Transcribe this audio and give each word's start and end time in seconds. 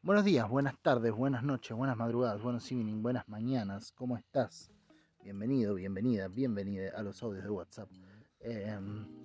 Buenos 0.00 0.24
días, 0.24 0.48
buenas 0.48 0.78
tardes, 0.80 1.12
buenas 1.12 1.42
noches, 1.42 1.76
buenas 1.76 1.96
madrugadas, 1.96 2.40
buenos 2.40 2.70
evening, 2.70 3.02
buenas 3.02 3.28
mañanas. 3.28 3.90
¿Cómo 3.92 4.16
estás? 4.16 4.70
Bienvenido, 5.24 5.74
bienvenida, 5.74 6.28
bienvenida 6.28 6.92
a 6.96 7.02
los 7.02 7.20
audios 7.24 7.42
de 7.42 7.50
WhatsApp. 7.50 7.90
Eh, 8.40 8.78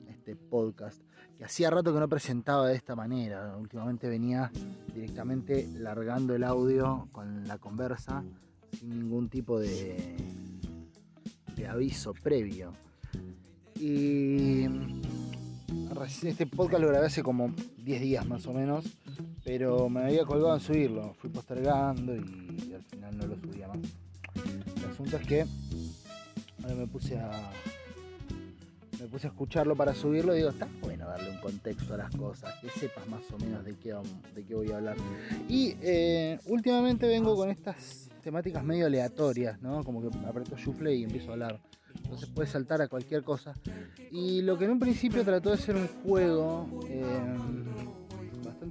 este 0.10 0.36
podcast 0.36 1.00
que 1.38 1.46
hacía 1.46 1.70
rato 1.70 1.94
que 1.94 2.00
no 2.00 2.10
presentaba 2.10 2.68
de 2.68 2.76
esta 2.76 2.96
manera. 2.96 3.56
Últimamente 3.56 4.10
venía 4.10 4.52
directamente 4.94 5.68
largando 5.76 6.34
el 6.34 6.44
audio 6.44 7.08
con 7.12 7.48
la 7.48 7.60
conversa 7.60 8.24
sin 8.72 8.90
ningún 8.90 9.30
tipo 9.30 9.60
de, 9.60 10.18
de 11.56 11.68
aviso 11.68 12.16
previo. 12.16 12.74
Y 13.76 14.66
este 16.24 16.48
podcast 16.48 16.82
lo 16.82 16.90
grabé 16.90 17.06
hace 17.06 17.22
como 17.22 17.54
10 17.78 18.02
días 18.02 18.26
más 18.26 18.48
o 18.48 18.54
menos, 18.54 18.86
pero 19.44 19.90
me 19.90 20.02
había 20.02 20.26
colgado 20.26 20.56
en 20.56 20.62
subirlo. 20.62 21.14
Fui 21.16 21.30
postergando 21.30 22.16
y, 22.16 22.74
al 22.74 22.84
final 22.84 23.18
no 23.18 23.28
lo 23.28 23.36
subía 23.38 23.68
más. 23.68 23.78
El 24.78 24.92
asunto 24.92 25.18
es 25.18 25.28
que 25.28 25.46
ahora 26.62 26.76
me 26.76 26.88
puse 26.88 27.18
a 27.20 27.52
me 29.00 29.10
puse 29.10 29.28
a 29.28 29.32
escucharlo 29.32 29.76
para 29.76 29.94
subirlo 29.94 30.34
y 30.34 30.38
digo, 30.38 30.50
está 30.50 30.66
bueno 30.82 31.06
darle 31.06 31.30
un 31.30 31.38
contexto 31.40 31.94
a 31.94 31.98
las 31.98 32.16
cosas, 32.16 32.54
que 32.62 32.70
sepas 32.70 33.06
más 33.10 33.22
o 33.34 33.38
menos 33.38 33.66
de 33.66 33.76
qué, 33.76 33.94
de 34.34 34.46
qué 34.46 34.56
voy 34.56 34.72
a 34.72 34.78
hablar. 34.78 34.96
Y 35.50 35.76
eh, 35.82 36.40
últimamente 36.46 37.06
vengo 37.06 37.36
con 37.36 37.50
estas 37.50 38.10
temáticas 38.24 38.64
medio 38.64 38.86
aleatorias, 38.86 39.62
¿no? 39.62 39.84
Como 39.84 40.02
que 40.02 40.18
aprieto 40.26 40.56
shuffle 40.56 40.96
y 40.96 41.04
empiezo 41.04 41.32
a 41.32 41.34
hablar. 41.34 41.60
Entonces 41.96 42.30
puede 42.30 42.48
saltar 42.48 42.82
a 42.82 42.88
cualquier 42.88 43.24
cosa. 43.24 43.54
Y 44.10 44.42
lo 44.42 44.58
que 44.58 44.66
en 44.66 44.72
un 44.72 44.80
principio 44.80 45.24
trató 45.26 45.52
de 45.52 45.58
ser 45.58 45.76
un 45.76 45.88
juego 45.88 46.68
eh, 46.88 47.04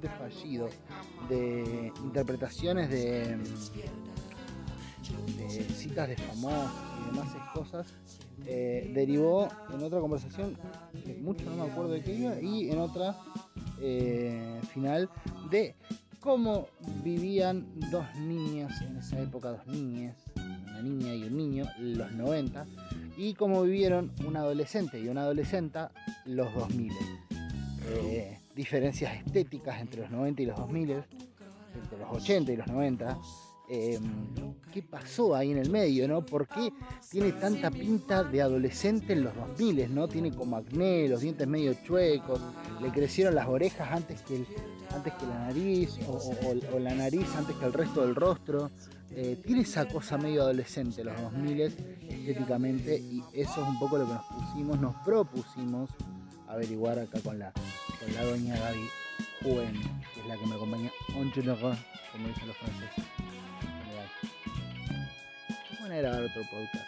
fallido 0.09 0.69
de 1.29 1.91
interpretaciones 2.03 2.89
de, 2.89 3.37
citas 5.75 6.09
de 6.09 6.17
famosos 6.17 6.71
y 7.01 7.11
demás 7.11 7.35
cosas, 7.53 7.87
eh, 8.45 8.91
derivó 8.93 9.47
en 9.73 9.83
otra 9.83 9.99
conversación, 9.99 10.57
que 11.05 11.15
mucho 11.15 11.45
no 11.45 11.63
me 11.63 11.71
acuerdo 11.71 11.91
de 11.91 12.01
qué 12.01 12.13
iba, 12.13 12.41
y 12.41 12.69
en 12.69 12.79
otra 12.79 13.17
eh, 13.79 14.59
final 14.73 15.09
de 15.49 15.75
cómo 16.19 16.67
vivían 17.03 17.67
dos 17.91 18.05
niñas 18.15 18.81
en 18.81 18.97
esa 18.97 19.21
época, 19.21 19.49
dos 19.49 19.67
niñas, 19.67 20.15
una 20.35 20.81
niña 20.81 21.13
y 21.13 21.23
un 21.23 21.37
niño, 21.37 21.65
los 21.79 22.11
90, 22.13 22.65
y 23.17 23.33
cómo 23.33 23.63
vivieron 23.63 24.11
un 24.25 24.37
adolescente 24.37 24.99
y 24.99 25.09
una 25.09 25.21
adolescente 25.21 25.79
los 26.25 26.53
2000. 26.53 26.93
Eh, 27.85 28.39
diferencias 28.55 29.15
estéticas 29.15 29.81
entre 29.81 30.01
los 30.01 30.11
90 30.11 30.41
y 30.41 30.45
los 30.45 30.57
2000, 30.57 30.91
entre 30.91 31.97
los 31.97 32.11
80 32.11 32.51
y 32.51 32.57
los 32.57 32.67
90, 32.67 33.17
Em, 33.69 34.01
qué 34.73 34.83
pasó 34.83 35.35
ahí 35.35 35.51
en 35.51 35.57
el 35.57 35.69
medio, 35.69 36.05
¿no? 36.07 36.25
¿Por 36.25 36.47
qué 36.47 36.73
tiene 37.09 37.31
tanta 37.31 37.71
pinta 37.71 38.23
de 38.23 38.41
adolescente 38.41 39.13
en 39.13 39.23
los 39.23 39.33
2000, 39.35 39.95
¿no? 39.95 40.07
Tiene 40.09 40.31
como 40.31 40.57
acné, 40.57 41.07
los 41.07 41.21
dientes 41.21 41.47
medio 41.47 41.73
chuecos, 41.73 42.41
le 42.81 42.91
crecieron 42.91 43.35
las 43.35 43.47
orejas 43.47 43.89
antes 43.89 44.21
que, 44.21 44.45
antes 44.93 45.13
que 45.13 45.25
la 45.25 45.47
nariz, 45.47 45.97
o, 46.07 46.79
la 46.79 46.93
nariz 46.93 47.25
antes 47.37 47.55
que 47.55 47.65
el 47.65 47.73
resto 47.73 48.01
del 48.01 48.15
rostro. 48.15 48.69
Eh, 49.15 49.39
tiene 49.45 49.61
esa 49.61 49.87
cosa 49.87 50.17
medio 50.17 50.41
adolescente 50.41 51.03
los 51.03 51.15
2000 51.21 51.61
estéticamente 52.09 52.97
y 52.97 53.23
eso 53.33 53.61
es 53.61 53.67
un 53.67 53.77
poco 53.77 53.99
lo 53.99 54.07
que 54.07 54.13
nos 54.13 54.25
pusimos, 54.25 54.81
nos 54.81 54.95
propusimos 55.05 55.91
averiguar 56.47 56.97
acá 56.97 57.19
con 57.21 57.37
la, 57.37 57.53
con 58.03 58.13
la 58.13 58.23
doña 58.23 58.57
Gaby 58.57 58.89
Juen, 59.41 59.81
que 60.13 60.19
es 60.19 60.25
la 60.27 60.37
que 60.37 60.45
me 60.45 60.55
acompaña 60.55 60.91
en 61.09 61.31
como 61.31 62.27
dicen 62.27 62.47
los 62.47 62.57
franceses 62.57 63.03
a 65.91 65.97
grabar 65.97 66.23
otro 66.23 66.41
podcast. 66.43 66.85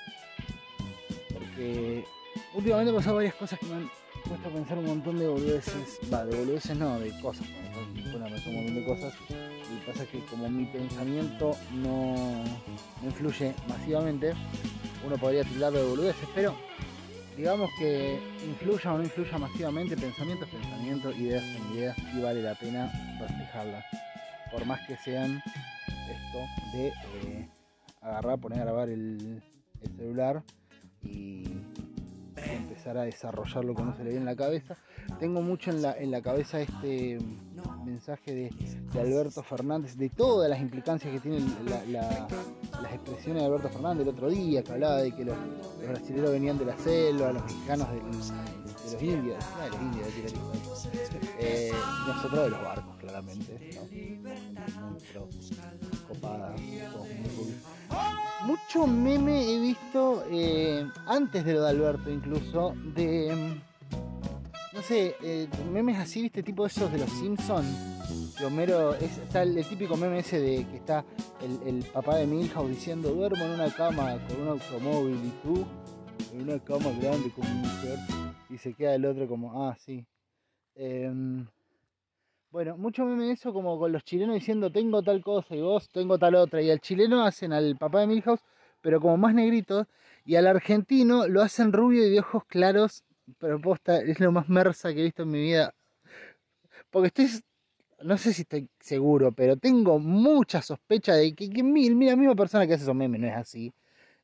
Porque 1.34 2.06
últimamente 2.54 2.90
han 2.90 2.96
pasado 2.96 3.16
varias 3.18 3.36
cosas 3.36 3.60
que 3.60 3.66
me 3.68 3.76
han 3.76 3.92
puesto 4.28 4.50
a 4.50 4.52
pensar 4.52 4.78
un 4.78 4.86
montón 4.86 5.20
de 5.20 5.28
boludeces. 5.28 6.00
Va, 6.12 6.26
de 6.26 6.36
boludeces 6.36 6.78
no, 6.78 7.00
de 7.00 7.12
cosas. 7.22 7.46
Bueno, 8.12 8.30
me 8.30 8.50
un 8.50 8.56
montón 8.56 8.76
de 8.76 8.86
cosas. 8.86 9.14
Y 9.30 9.86
pasa 9.86 10.06
que 10.06 10.20
como 10.26 10.50
mi 10.50 10.66
pensamiento 10.66 11.56
no, 11.74 12.44
influye 13.04 13.54
masivamente, 13.68 14.34
uno 15.06 15.18
podría 15.18 15.44
titularlo 15.44 15.80
de 15.80 15.90
boludeces, 15.90 16.28
pero 16.34 16.56
digamos 17.36 17.70
que 17.78 18.20
influya 18.46 18.94
o 18.94 18.98
no 18.98 19.04
influya 19.04 19.38
masivamente, 19.38 19.98
pensamientos, 19.98 20.48
pensamientos, 20.50 21.18
ideas 21.18 21.44
son 21.44 21.78
ideas 21.78 21.98
y 22.14 22.22
vale 22.22 22.42
la 22.42 22.56
pena 22.56 22.92
reflejarlas. 23.20 23.86
Por 24.52 24.66
más 24.66 24.80
que 24.88 24.96
sean 24.98 25.42
esto 26.10 26.78
de 26.78 26.88
eh, 26.88 27.50
agarrar, 28.02 28.40
poner 28.40 28.62
a 28.62 28.66
grabar 28.66 28.90
el, 28.90 29.42
celular 29.98 30.42
y 31.04 31.44
empezar 32.54 32.98
a 32.98 33.04
desarrollar 33.04 33.66
lo 33.66 33.76
que 33.76 33.84
no 33.84 33.96
se 33.96 34.04
le 34.04 34.10
viene 34.12 34.22
en 34.22 34.26
la 34.26 34.36
cabeza. 34.36 34.78
Tengo 35.20 35.42
mucho 35.42 35.72
en 35.72 35.82
la, 35.82 35.94
en 35.98 36.12
la 36.12 36.22
cabeza 36.22 36.60
este 36.60 37.20
mensaje 37.86 38.34
de, 38.34 39.00
Alberto 39.00 39.44
Fernández, 39.44 39.96
de 39.98 40.10
todas 40.10 40.50
las 40.50 40.60
implicancias 40.60 41.14
que 41.14 41.20
tienen 41.20 41.46
las 41.92 42.94
expresiones 42.94 43.44
de 43.44 43.48
Alberto 43.48 43.70
Fernández 43.70 44.08
el 44.08 44.14
otro 44.14 44.30
día, 44.30 44.64
que 44.64 44.72
hablaba 44.72 45.02
de 45.02 45.12
que 45.12 45.26
los, 45.26 45.36
brasileños 45.86 46.32
venían 46.32 46.58
de 46.58 46.66
la 46.66 46.78
selva, 46.78 47.32
los 47.32 47.44
mexicanos 47.44 47.88
de, 47.92 48.02
los 48.02 49.02
indios, 49.02 49.46
de 49.62 49.70
los 49.70 49.82
indios, 49.82 50.90
eh, 51.40 51.72
nosotros 52.08 52.44
de 52.44 52.50
los 52.50 52.62
barcos, 52.62 52.96
claramente, 52.98 53.80
copada, 56.08 56.56
mucho 58.46 58.88
meme 58.88 59.54
he 59.54 59.60
visto 59.60 60.24
eh, 60.30 60.88
antes 61.06 61.44
de 61.44 61.54
lo 61.54 61.64
de 61.64 61.70
Alberto 61.70 62.10
incluso 62.10 62.74
de 62.96 63.60
no 64.74 64.82
sé 64.82 65.16
eh, 65.22 65.48
memes 65.72 65.98
así 65.98 66.22
viste 66.22 66.44
tipo 66.44 66.66
esos 66.66 66.92
de 66.92 67.00
los 67.00 67.10
Simpsons 67.10 67.96
Homero 68.44 68.94
está 68.96 69.44
el, 69.44 69.66
típico 69.66 69.96
meme 69.96 70.20
ese 70.20 70.40
de 70.40 70.66
que 70.68 70.78
está 70.78 71.06
el, 71.42 71.84
papá 71.94 72.18
de 72.18 72.28
Milhouse 72.28 72.70
diciendo 72.70 73.14
duermo 73.14 73.44
en 73.46 73.52
una 73.52 73.74
cama 73.74 74.18
con 74.28 74.42
un 74.42 74.48
automóvil 74.50 75.16
y 75.24 75.30
tú 75.42 75.66
en 76.34 76.50
una 76.50 76.60
cama 76.60 76.92
grande 77.00 77.32
con 77.32 77.46
mi 77.46 77.68
mujer. 77.68 77.98
Y 78.50 78.58
se 78.58 78.74
queda 78.74 78.96
el 78.96 79.06
otro 79.06 79.28
como 79.28 79.66
ah 79.66 79.76
sí 79.80 80.06
em, 80.76 81.48
bueno, 82.56 82.78
mucho 82.78 83.04
meme 83.04 83.34
eso 83.34 83.52
como 83.52 83.78
con 83.78 83.92
los 83.92 84.06
chilenos 84.06 84.36
diciendo 84.36 84.72
tengo 84.72 85.04
tal 85.04 85.22
cosa 85.22 85.54
y 85.54 85.60
vos 85.60 85.90
tengo 85.90 86.18
tal 86.18 86.36
otra. 86.36 86.62
Y 86.62 86.72
al 86.72 86.80
chileno 86.80 87.26
hacen 87.26 87.52
al 87.52 87.76
papá 87.76 88.00
de 88.00 88.08
Milhouse, 88.08 88.40
pero 88.80 89.02
como 89.02 89.18
más 89.18 89.34
negrito. 89.34 89.90
Y 90.24 90.38
al 90.38 90.48
argentino 90.48 91.28
lo 91.28 91.42
hacen 91.42 91.74
rubio 91.74 92.08
y 92.08 92.12
de 92.12 92.20
ojos 92.22 92.46
claros. 92.46 93.04
Pero 93.40 93.60
posta, 93.60 94.00
es 94.00 94.22
lo 94.22 94.32
más 94.32 94.48
mersa 94.48 94.94
que 94.94 95.02
he 95.02 95.04
visto 95.04 95.24
en 95.24 95.32
mi 95.32 95.42
vida. 95.42 95.76
Porque 96.92 97.08
estoy, 97.08 97.28
no 98.04 98.18
sé 98.18 98.32
si 98.32 98.44
estoy 98.44 98.70
seguro, 98.80 99.34
pero 99.34 99.58
tengo 99.58 100.00
mucha 100.00 100.62
sospecha 100.62 101.14
de 101.16 101.36
que, 101.36 101.62
mira, 101.62 102.12
la 102.12 102.16
misma 102.16 102.36
persona 102.36 102.66
que 102.66 102.76
hace 102.76 102.84
esos 102.84 102.96
memes 102.96 103.20
no 103.20 103.28
es 103.28 103.36
así. 103.36 103.74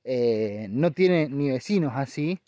Eh, 0.06 0.68
no 0.70 0.92
tiene 0.92 1.28
ni 1.28 1.50
vecinos 1.50 1.92
así. 1.98 2.40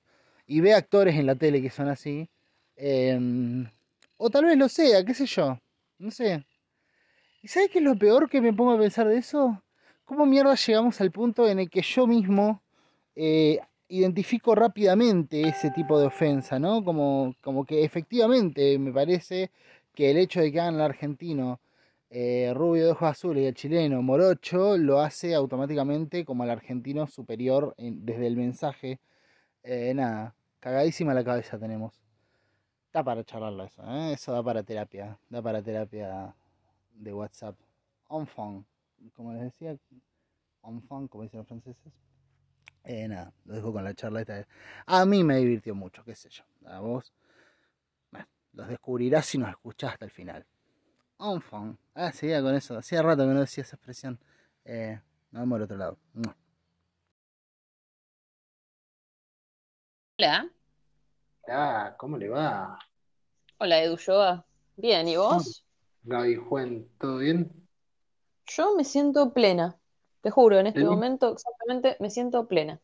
Y 0.48 0.62
ve 0.62 0.74
actores 0.76 1.16
en 1.16 1.26
la 1.26 1.36
tele 1.36 1.62
que 1.62 1.70
son 1.70 1.90
así. 1.90 2.30
Em, 2.78 3.68
o 4.16 4.30
tal 4.30 4.46
vez 4.46 4.58
lo 4.58 4.70
sea, 4.70 5.04
qué 5.04 5.14
sé 5.14 5.26
yo. 5.26 5.60
No 6.00 6.12
sé. 6.12 6.46
¿Y 7.42 7.48
sabes 7.48 7.70
qué 7.70 7.80
es 7.80 7.84
lo 7.84 7.96
peor 7.98 8.30
que 8.30 8.42
me 8.42 8.54
pongo 8.54 8.72
a 8.72 8.80
pensar 8.80 9.08
de 9.08 9.18
eso? 9.18 9.62
¿Cómo 10.06 10.26
mierda 10.26 10.56
llegamos 10.56 11.00
al 11.02 11.12
punto 11.12 11.48
en 11.48 11.60
el 11.60 11.70
que 11.70 11.82
yo 11.82 12.08
mismo 12.08 12.62
eh, 13.16 13.60
identifico 13.88 14.56
rápidamente 14.56 15.42
ese 15.42 15.72
tipo 15.72 16.00
de 16.00 16.08
ofensa, 16.08 16.60
¿no? 16.60 16.84
Como, 16.84 17.36
como 17.42 17.66
que 17.66 17.84
efectivamente 17.84 18.78
me 18.80 18.92
parece 18.92 19.52
que 19.94 20.12
el 20.12 20.18
hecho 20.18 20.42
de 20.42 20.52
que 20.52 20.60
hagan 20.60 20.76
el 20.76 20.82
argentino 20.82 21.60
eh, 22.10 22.54
rubio 22.56 22.86
de 22.86 22.92
ojos 22.92 23.10
azules 23.10 23.44
y 23.44 23.48
el 23.48 23.56
chileno 23.56 24.02
morocho 24.02 24.78
lo 24.78 25.00
hace 25.00 25.34
automáticamente 25.36 26.26
como 26.26 26.44
al 26.44 26.50
argentino 26.52 27.08
superior 27.08 27.76
desde 27.78 28.28
el 28.28 28.38
mensaje. 28.38 29.00
Eh, 29.64 29.94
nada, 29.96 30.36
cagadísima 30.60 31.14
la 31.14 31.24
cabeza 31.24 31.58
tenemos 31.58 32.03
da 32.94 33.04
para 33.04 33.24
charlarlo 33.24 33.64
eso, 33.64 33.84
¿eh? 33.84 34.14
eso 34.14 34.32
da 34.32 34.44
para 34.44 34.62
terapia, 34.62 35.18
da 35.28 35.42
para 35.42 35.62
terapia 35.62 36.34
de 36.94 37.14
WhatsApp. 37.14 37.58
Enfant, 38.10 38.66
como 39.16 39.34
les 39.34 39.42
decía, 39.42 39.76
enfant, 40.64 41.10
como 41.10 41.24
dicen 41.24 41.40
los 41.40 41.48
franceses. 41.48 41.92
Eh, 42.84 43.08
nada, 43.08 43.34
lo 43.46 43.56
dejo 43.56 43.74
con 43.74 43.84
la 43.84 43.96
charla 43.96 44.22
esta. 44.22 44.46
A 44.86 45.06
mí 45.06 45.24
me 45.24 45.38
divirtió 45.38 45.74
mucho, 45.74 46.04
qué 46.04 46.14
sé 46.16 46.30
yo. 46.30 46.44
A 46.68 46.80
vos, 46.82 47.12
bueno, 48.12 48.28
los 48.54 48.68
descubrirás 48.68 49.26
si 49.26 49.40
nos 49.40 49.50
escuchás 49.50 49.94
hasta 49.94 50.06
el 50.06 50.12
final. 50.12 50.46
Enfant, 51.20 51.80
ah, 51.96 52.12
seguía 52.12 52.42
con 52.44 52.54
eso, 52.54 52.78
hacía 52.78 53.02
rato 53.02 53.24
que 53.24 53.34
no 53.34 53.40
decía 53.40 53.64
esa 53.64 53.76
expresión. 53.76 54.20
Eh, 54.66 55.00
nos 55.32 55.42
vemos 55.42 55.56
al 55.56 55.62
otro 55.64 55.78
lado. 55.78 55.98
Hola. 60.20 60.48
Ah, 61.48 61.94
¿cómo 61.98 62.18
le 62.18 62.30
va? 62.30 62.80
Hola, 63.60 63.82
Edu 63.84 63.98
Yoga. 63.98 64.46
Bien, 64.78 65.08
¿y 65.08 65.18
vos? 65.18 65.66
Gaby 66.04 66.36
Juan, 66.36 66.88
¿todo 67.00 67.18
bien? 67.18 67.52
Yo 68.46 68.76
me 68.76 68.84
siento 68.84 69.34
plena. 69.34 69.78
Te 70.22 70.32
juro, 70.32 70.58
en 70.58 70.68
este 70.68 70.84
momento 70.84 71.34
exactamente 71.34 71.98
me 72.00 72.10
siento 72.10 72.48
plena. 72.48 72.80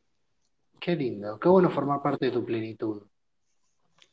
Qué 0.79 0.95
lindo, 0.95 1.39
qué 1.39 1.47
bueno 1.47 1.69
formar 1.69 2.01
parte 2.01 2.25
de 2.25 2.31
tu 2.31 2.45
plenitud. 2.45 3.03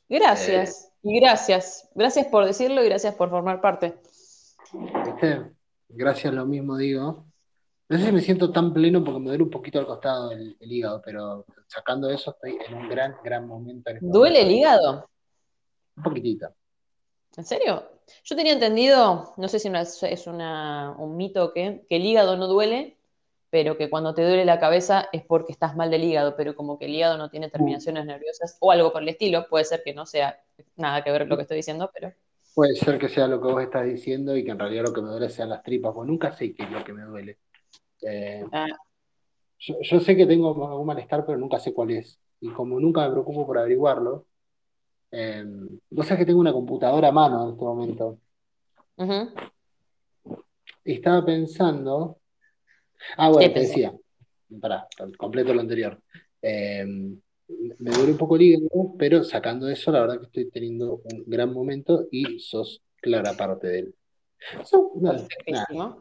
Gracias. 0.09 0.93
Y 1.03 1.21
gracias. 1.21 1.89
Gracias 1.95 2.27
por 2.27 2.45
decirlo 2.45 2.83
y 2.83 2.87
gracias 2.89 3.15
por 3.15 3.31
formar 3.31 3.61
parte. 3.61 3.97
¿Viste? 4.73 5.53
Gracias, 5.89 6.33
lo 6.33 6.47
mismo 6.47 6.77
digo. 6.77 7.26
No 7.89 7.99
sé 7.99 8.07
si 8.07 8.13
me 8.13 8.21
siento 8.21 8.51
tan 8.51 8.73
pleno 8.73 9.05
porque 9.05 9.21
me 9.21 9.29
duele 9.29 9.45
un 9.45 9.51
poquito 9.51 9.79
al 9.79 9.87
costado 9.87 10.33
el, 10.33 10.57
el 10.59 10.73
hígado, 10.73 11.01
pero 11.05 11.45
sacando 11.69 12.11
eso 12.11 12.33
estoy 12.33 12.59
en 12.67 12.75
un 12.75 12.89
gran, 12.89 13.15
gran 13.23 13.47
momento. 13.47 13.91
en 13.91 13.97
este 13.99 14.09
¿Duele 14.09 14.43
el 14.43 14.51
hígado? 14.51 15.09
Un 15.97 16.03
poquitito. 16.03 16.49
¿En 17.37 17.45
serio? 17.45 17.85
Yo 18.25 18.35
tenía 18.35 18.55
entendido, 18.55 19.35
no 19.37 19.49
sé 19.49 19.59
si 19.59 19.69
una- 19.69 19.83
es 19.83 20.27
una- 20.27 20.95
un 20.99 21.17
mito 21.17 21.45
o 21.45 21.53
qué, 21.53 21.85
que 21.89 21.97
el 21.97 22.05
hígado 22.05 22.37
no 22.37 22.49
duele, 22.49 22.97
pero 23.51 23.77
que 23.77 23.89
cuando 23.89 24.15
te 24.15 24.23
duele 24.23 24.45
la 24.45 24.59
cabeza 24.59 25.09
es 25.13 25.25
porque 25.25 25.53
estás 25.53 25.77
mal 25.77 25.91
del 25.91 26.03
hígado, 26.05 26.35
pero 26.37 26.57
como 26.57 26.79
que 26.79 26.87
el 26.87 26.95
hígado 26.95 27.17
no 27.19 27.31
tiene 27.31 27.51
terminaciones 27.51 28.05
nerviosas 28.05 28.57
o 28.61 28.73
algo 28.73 28.93
por 28.93 29.03
el 29.03 29.09
estilo, 29.11 29.47
puede 29.49 29.65
ser 29.65 29.83
que 29.85 29.95
no 29.95 30.07
sea 30.07 30.41
nada 30.77 31.05
que 31.05 31.13
ver 31.13 31.29
lo 31.29 31.37
que 31.37 31.43
estoy 31.43 31.59
diciendo, 31.59 31.91
pero 31.95 32.13
Puede 32.55 32.75
ser 32.75 32.99
que 32.99 33.09
sea 33.09 33.29
lo 33.29 33.41
que 33.41 33.49
vos 33.53 33.63
estás 33.63 33.85
diciendo 33.85 34.35
y 34.35 34.43
que 34.43 34.51
en 34.51 34.59
realidad 34.59 34.85
lo 34.85 34.93
que 34.93 35.03
me 35.03 35.09
duele 35.09 35.29
sean 35.29 35.51
las 35.51 35.63
tripas, 35.63 35.93
porque 35.95 36.11
nunca 36.11 36.33
sé 36.33 36.55
qué 36.55 36.63
es 36.65 36.71
lo 36.71 36.83
que 36.83 36.93
me 36.95 37.03
duele. 37.03 37.39
Eh, 38.03 38.45
Ah. 38.53 38.67
yo, 39.59 39.75
yo 39.81 40.01
sé 40.01 40.17
que 40.17 40.27
tengo 40.27 40.49
algún 40.69 40.87
malestar, 40.87 41.25
pero 41.25 41.39
nunca 41.39 41.59
sé 41.59 41.73
cuál 41.73 41.91
es. 41.91 42.19
Y 42.41 42.51
como 42.51 42.79
nunca 42.79 43.07
me 43.07 43.13
preocupo 43.13 43.47
por 43.47 43.59
averiguarlo, 43.59 44.27
eh, 45.11 45.45
vos 45.91 46.07
sabés 46.07 46.21
que 46.21 46.27
tengo 46.27 46.41
una 46.41 46.53
computadora 46.53 47.09
a 47.09 47.13
mano 47.13 47.45
en 47.45 47.53
este 47.53 47.65
momento. 47.65 48.19
ujú. 48.97 49.31
Y 50.85 50.93
estaba 50.95 51.25
pensando. 51.25 52.19
Ah, 53.17 53.31
bueno, 53.31 53.49
¿Qué 53.49 53.55
te 53.55 53.61
decía. 53.67 53.93
Pará, 54.61 54.87
completo 55.19 55.53
lo 55.53 55.61
anterior. 55.61 56.01
Eh, 56.41 56.85
me 56.87 57.91
duele 57.91 58.13
un 58.13 58.19
poco 58.19 58.37
el 58.37 58.43
hígado, 58.43 58.95
pero 58.99 59.25
sacando 59.25 59.69
eso, 59.69 59.91
la 59.91 60.01
verdad 60.01 60.19
que 60.21 60.27
estoy 60.27 60.51
teniendo 60.51 61.01
un 61.05 61.25
gran 61.27 61.53
momento 61.53 62.07
y 62.11 62.39
sos 62.39 62.83
clara 63.01 63.33
parte 63.37 63.67
de 63.69 63.79
él. 63.81 63.95
So, 64.65 64.93
no, 64.97 65.13
nada. 65.49 65.97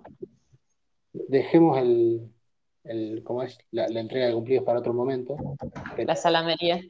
Dejemos 1.27 1.77
el, 1.77 2.31
el, 2.83 3.23
¿cómo 3.23 3.43
es? 3.43 3.57
La, 3.71 3.87
la 3.87 3.99
entrega 3.99 4.27
de 4.27 4.33
cumplidos 4.33 4.65
para 4.65 4.79
otro 4.79 4.93
momento. 4.93 5.37
La 5.97 6.15
salamería. 6.15 6.81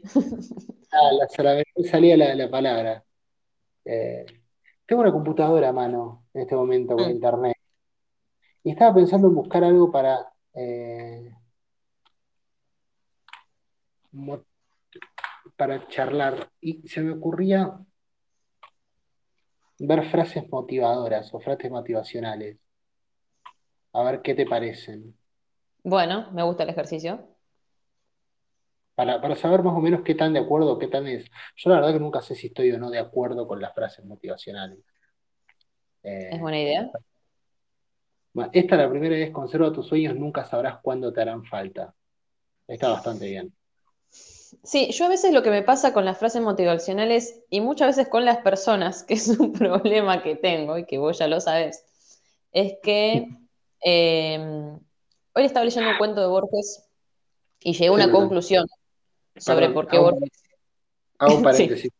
Ah, 0.92 1.12
la 1.12 1.27
salaberría, 1.30 1.89
salía 1.89 2.18
la, 2.18 2.36
la 2.36 2.50
palabra. 2.50 3.04
Eh, 3.83 4.25
tengo 4.86 5.01
una 5.01 5.12
computadora 5.12 5.69
a 5.69 5.74
mano 5.74 6.25
en 6.33 6.42
este 6.42 6.56
momento 6.56 6.95
con 6.95 7.07
Mm. 7.07 7.12
internet. 7.12 7.57
Y 8.63 8.72
estaba 8.72 8.95
pensando 8.95 9.27
en 9.27 9.36
buscar 9.36 9.63
algo 9.63 9.92
para 9.92 10.31
eh, 10.54 11.31
para 15.56 15.88
charlar. 15.88 16.50
Y 16.62 16.88
se 16.88 17.01
me 17.01 17.13
ocurría 17.13 17.78
ver 19.80 20.10
frases 20.10 20.50
motivadoras 20.50 21.33
o 21.33 21.39
frases 21.39 21.69
motivacionales. 21.69 22.57
A 23.95 24.03
ver 24.03 24.21
qué 24.21 24.36
te 24.36 24.45
parecen. 24.45 25.18
Bueno, 25.86 26.31
me 26.33 26.44
gusta 26.44 26.63
el 26.63 26.69
ejercicio. 26.71 27.30
Para, 28.95 29.21
para 29.21 29.36
saber 29.36 29.63
más 29.63 29.74
o 29.75 29.81
menos 29.81 30.01
qué 30.03 30.15
tan 30.15 30.33
de 30.33 30.39
acuerdo, 30.39 30.77
qué 30.80 30.88
tan 30.88 31.07
es. 31.07 31.25
Yo 31.57 31.69
la 31.69 31.77
verdad 31.77 31.94
que 31.94 32.00
nunca 32.00 32.21
sé 32.21 32.36
si 32.36 32.47
estoy 32.47 32.71
o 32.71 32.77
no 32.80 32.89
de 32.89 33.00
acuerdo 33.00 33.47
con 33.47 33.62
las 33.62 33.74
frases 33.74 34.06
motivacionales. 34.06 34.80
Eh, 36.03 36.30
Es 36.33 36.39
buena 36.39 36.59
idea. 36.62 36.92
Bueno, 38.33 38.51
esta 38.53 38.75
la 38.77 38.88
primera 38.89 39.18
es, 39.18 39.31
conserva 39.31 39.71
tus 39.74 39.88
sueños, 39.88 40.15
nunca 40.15 40.45
sabrás 40.45 40.77
cuándo 40.83 41.12
te 41.12 41.21
harán 41.21 41.44
falta. 41.45 41.95
Está 42.68 42.89
bastante 42.89 43.27
bien. 43.27 43.53
Sí, 44.63 44.92
yo 44.92 45.06
a 45.06 45.09
veces 45.09 45.33
lo 45.33 45.44
que 45.44 45.50
me 45.50 45.63
pasa 45.63 45.94
con 45.94 46.06
las 46.06 46.18
frases 46.18 46.42
motivacionales 46.42 47.42
y 47.50 47.62
muchas 47.62 47.95
veces 47.95 48.09
con 48.09 48.25
las 48.25 48.38
personas, 48.39 49.03
que 49.07 49.15
es 49.15 49.27
un 49.27 49.53
problema 49.53 50.24
que 50.24 50.36
tengo 50.36 50.77
y 50.77 50.86
que 50.86 50.97
vos 50.97 51.19
ya 51.19 51.27
lo 51.27 51.39
sabés, 51.39 51.83
es 52.51 52.74
que 52.83 53.30
eh, 53.85 54.39
hoy 55.33 55.43
estaba 55.45 55.63
leyendo 55.63 55.91
un 55.91 55.97
cuento 55.97 56.21
de 56.21 56.27
Borges 56.27 56.83
y 57.59 57.73
llegué 57.73 57.87
a 57.87 57.91
una 57.91 58.03
Sí, 58.03 58.09
perdón. 58.09 58.21
conclusión 58.23 58.67
sobre 59.37 59.69
por 59.69 59.87
qué 59.87 59.97
hago, 59.97 60.11
Borges. 60.11 60.31
hago 61.19 61.35
un 61.37 61.43
paréntesis. 61.43 61.91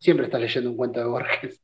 Siempre 0.00 0.26
estás 0.26 0.40
leyendo 0.40 0.70
un 0.70 0.76
cuento 0.76 1.00
de 1.00 1.06
Borges. 1.06 1.60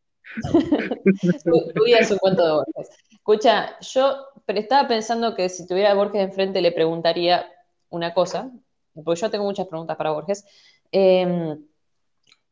Tu, 1.45 1.73
tu 1.75 1.85
vida 1.85 1.99
es 2.01 2.11
un 2.11 2.19
cuento 2.19 2.45
de 2.45 2.53
Borges. 2.53 2.91
Escucha, 3.13 3.79
yo 3.81 4.17
estaba 4.49 4.89
pensando 4.89 5.35
que 5.35 5.49
si 5.49 5.67
tuviera 5.67 5.93
a 5.93 5.95
Borges 5.95 6.21
enfrente 6.23 6.61
le 6.61 6.73
preguntaría 6.73 7.47
una 7.91 8.13
cosa, 8.13 8.51
porque 8.95 9.21
yo 9.21 9.31
tengo 9.31 9.45
muchas 9.45 9.69
preguntas 9.69 9.97
para 9.97 10.11
Borges. 10.11 10.45
Eh, 10.91 11.57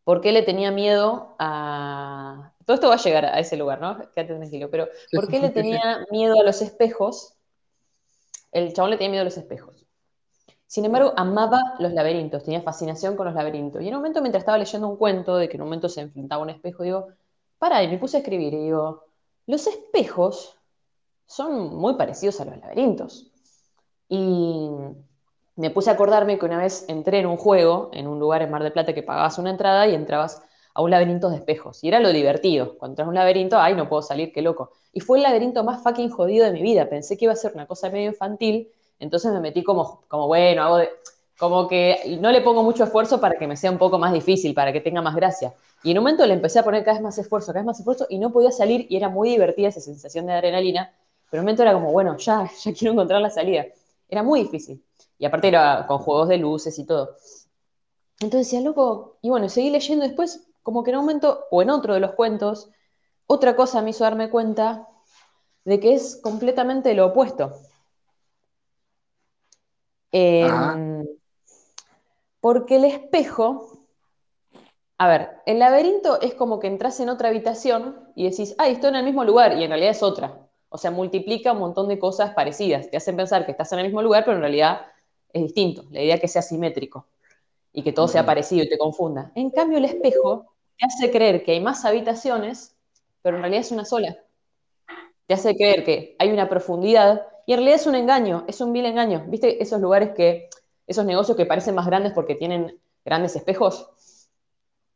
¿por 0.04 0.20
qué 0.20 0.30
le 0.30 0.42
tenía 0.42 0.70
miedo 0.70 1.34
a... 1.40 2.52
Todo 2.66 2.74
esto 2.74 2.88
va 2.88 2.94
a 2.94 2.98
llegar 2.98 3.24
a 3.24 3.38
ese 3.38 3.56
lugar, 3.56 3.80
¿no? 3.80 3.96
Quédate 4.12 4.34
tranquilo, 4.34 4.68
pero 4.70 4.88
¿por 5.12 5.28
qué 5.28 5.38
le 5.38 5.50
tenía 5.50 6.04
miedo 6.10 6.34
a 6.38 6.42
los 6.42 6.60
espejos? 6.60 7.34
El 8.50 8.72
chabón 8.72 8.90
le 8.90 8.96
tenía 8.96 9.12
miedo 9.12 9.22
a 9.22 9.24
los 9.24 9.36
espejos. 9.36 9.86
Sin 10.66 10.84
embargo, 10.84 11.12
amaba 11.16 11.60
los 11.78 11.92
laberintos, 11.92 12.42
tenía 12.42 12.60
fascinación 12.60 13.14
con 13.14 13.26
los 13.26 13.36
laberintos. 13.36 13.82
Y 13.82 13.88
en 13.88 13.94
un 13.94 14.00
momento, 14.00 14.20
mientras 14.20 14.42
estaba 14.42 14.58
leyendo 14.58 14.88
un 14.88 14.96
cuento 14.96 15.36
de 15.36 15.48
que 15.48 15.56
en 15.56 15.62
un 15.62 15.68
momento 15.68 15.88
se 15.88 16.00
enfrentaba 16.00 16.40
a 16.40 16.42
un 16.42 16.50
espejo, 16.50 16.82
digo, 16.82 17.06
para, 17.56 17.84
y 17.84 17.88
me 17.88 17.98
puse 17.98 18.16
a 18.16 18.20
escribir 18.20 18.52
y 18.52 18.64
digo, 18.64 19.04
los 19.46 19.64
espejos 19.68 20.58
son 21.24 21.76
muy 21.76 21.94
parecidos 21.94 22.40
a 22.40 22.46
los 22.46 22.58
laberintos. 22.58 23.30
Y 24.08 24.70
me 25.54 25.70
puse 25.70 25.90
a 25.90 25.92
acordarme 25.92 26.36
que 26.36 26.46
una 26.46 26.58
vez 26.58 26.84
entré 26.88 27.20
en 27.20 27.26
un 27.26 27.36
juego, 27.36 27.90
en 27.92 28.08
un 28.08 28.18
lugar 28.18 28.42
en 28.42 28.50
Mar 28.50 28.64
del 28.64 28.72
Plata 28.72 28.92
que 28.92 29.04
pagabas 29.04 29.38
una 29.38 29.50
entrada 29.50 29.86
y 29.86 29.94
entrabas 29.94 30.42
a 30.76 30.82
un 30.82 30.90
laberinto 30.90 31.30
de 31.30 31.36
espejos. 31.36 31.82
Y 31.82 31.88
era 31.88 32.00
lo 32.00 32.12
divertido. 32.12 32.76
Cuando 32.78 32.92
entras 32.92 33.06
a 33.06 33.08
un 33.08 33.14
laberinto, 33.14 33.58
ay, 33.58 33.74
no 33.74 33.88
puedo 33.88 34.02
salir, 34.02 34.32
qué 34.32 34.42
loco. 34.42 34.72
Y 34.92 35.00
fue 35.00 35.18
el 35.18 35.22
laberinto 35.24 35.64
más 35.64 35.82
fucking 35.82 36.10
jodido 36.10 36.44
de 36.46 36.52
mi 36.52 36.62
vida. 36.62 36.88
Pensé 36.88 37.16
que 37.16 37.24
iba 37.26 37.32
a 37.32 37.36
ser 37.36 37.52
una 37.54 37.66
cosa 37.66 37.90
medio 37.90 38.08
infantil, 38.10 38.68
entonces 38.98 39.32
me 39.32 39.40
metí 39.40 39.62
como, 39.62 40.02
como 40.08 40.26
bueno, 40.28 40.62
hago 40.62 40.76
de- 40.78 40.90
como 41.38 41.68
que 41.68 42.18
no 42.20 42.30
le 42.32 42.40
pongo 42.40 42.62
mucho 42.62 42.84
esfuerzo 42.84 43.20
para 43.20 43.38
que 43.38 43.46
me 43.46 43.56
sea 43.56 43.70
un 43.70 43.78
poco 43.78 43.98
más 43.98 44.12
difícil, 44.12 44.54
para 44.54 44.72
que 44.72 44.80
tenga 44.80 45.02
más 45.02 45.14
gracia. 45.14 45.52
Y 45.82 45.90
en 45.90 45.98
un 45.98 46.04
momento 46.04 46.24
le 46.26 46.32
empecé 46.34 46.58
a 46.58 46.64
poner 46.64 46.82
cada 46.84 46.94
vez 46.96 47.02
más 47.02 47.18
esfuerzo, 47.18 47.48
cada 47.48 47.60
vez 47.60 47.66
más 47.66 47.78
esfuerzo, 47.78 48.06
y 48.08 48.18
no 48.18 48.32
podía 48.32 48.50
salir, 48.52 48.86
y 48.88 48.96
era 48.96 49.08
muy 49.10 49.28
divertida 49.30 49.68
esa 49.68 49.80
sensación 49.80 50.26
de 50.26 50.32
adrenalina, 50.32 50.92
pero 51.30 51.40
en 51.40 51.42
un 51.42 51.44
momento 51.46 51.62
era 51.62 51.72
como, 51.74 51.92
bueno, 51.92 52.16
ya, 52.16 52.50
ya 52.64 52.72
quiero 52.72 52.92
encontrar 52.92 53.20
la 53.20 53.30
salida. 53.30 53.66
Era 54.08 54.22
muy 54.22 54.42
difícil. 54.44 54.82
Y 55.18 55.24
aparte 55.26 55.48
era 55.48 55.86
con 55.86 55.98
juegos 55.98 56.28
de 56.28 56.38
luces 56.38 56.78
y 56.78 56.84
todo. 56.86 57.16
Entonces 58.20 58.48
decía, 58.50 58.60
loco, 58.60 59.18
y 59.22 59.30
bueno, 59.30 59.48
seguí 59.48 59.70
leyendo 59.70 60.04
después, 60.06 60.45
como 60.66 60.82
que 60.82 60.90
en 60.90 60.96
un 60.96 61.04
momento, 61.04 61.44
o 61.52 61.62
en 61.62 61.70
otro 61.70 61.94
de 61.94 62.00
los 62.00 62.14
cuentos, 62.14 62.70
otra 63.28 63.54
cosa 63.54 63.82
me 63.82 63.90
hizo 63.90 64.02
darme 64.02 64.30
cuenta 64.30 64.88
de 65.64 65.78
que 65.78 65.94
es 65.94 66.18
completamente 66.20 66.92
lo 66.92 67.06
opuesto. 67.06 67.52
Em, 70.10 71.06
porque 72.40 72.76
el 72.78 72.86
espejo, 72.86 73.78
a 74.98 75.06
ver, 75.06 75.36
el 75.46 75.60
laberinto 75.60 76.20
es 76.20 76.34
como 76.34 76.58
que 76.58 76.66
entras 76.66 76.98
en 76.98 77.10
otra 77.10 77.28
habitación 77.28 78.00
y 78.16 78.28
decís, 78.28 78.56
ah, 78.58 78.66
estoy 78.66 78.88
en 78.88 78.96
el 78.96 79.04
mismo 79.04 79.22
lugar, 79.22 79.56
y 79.56 79.62
en 79.62 79.70
realidad 79.70 79.92
es 79.92 80.02
otra. 80.02 80.48
O 80.68 80.78
sea, 80.78 80.90
multiplica 80.90 81.52
un 81.52 81.60
montón 81.60 81.86
de 81.86 82.00
cosas 82.00 82.34
parecidas. 82.34 82.90
Te 82.90 82.96
hacen 82.96 83.14
pensar 83.14 83.46
que 83.46 83.52
estás 83.52 83.70
en 83.70 83.78
el 83.78 83.84
mismo 83.84 84.02
lugar, 84.02 84.24
pero 84.24 84.34
en 84.34 84.42
realidad 84.42 84.80
es 85.32 85.44
distinto. 85.44 85.84
La 85.92 86.02
idea 86.02 86.16
es 86.16 86.20
que 86.20 86.26
sea 86.26 86.42
simétrico 86.42 87.06
y 87.72 87.84
que 87.84 87.92
todo 87.92 88.08
sea 88.08 88.26
parecido 88.26 88.64
y 88.64 88.68
te 88.68 88.78
confunda. 88.78 89.30
En 89.36 89.50
cambio, 89.50 89.78
el 89.78 89.84
espejo 89.84 90.55
te 90.78 90.86
hace 90.86 91.10
creer 91.10 91.44
que 91.44 91.52
hay 91.52 91.60
más 91.60 91.84
habitaciones, 91.84 92.76
pero 93.22 93.36
en 93.36 93.42
realidad 93.42 93.62
es 93.62 93.72
una 93.72 93.84
sola. 93.84 94.16
Te 95.26 95.34
hace 95.34 95.56
creer 95.56 95.84
que 95.84 96.16
hay 96.18 96.30
una 96.30 96.48
profundidad 96.48 97.26
y 97.46 97.52
en 97.52 97.58
realidad 97.58 97.80
es 97.80 97.86
un 97.86 97.94
engaño, 97.94 98.44
es 98.48 98.60
un 98.60 98.72
vil 98.72 98.86
engaño. 98.86 99.24
¿Viste 99.28 99.62
esos 99.62 99.80
lugares 99.80 100.10
que, 100.14 100.48
esos 100.86 101.04
negocios 101.04 101.36
que 101.36 101.46
parecen 101.46 101.74
más 101.74 101.86
grandes 101.86 102.12
porque 102.12 102.34
tienen 102.34 102.78
grandes 103.04 103.34
espejos? 103.36 103.90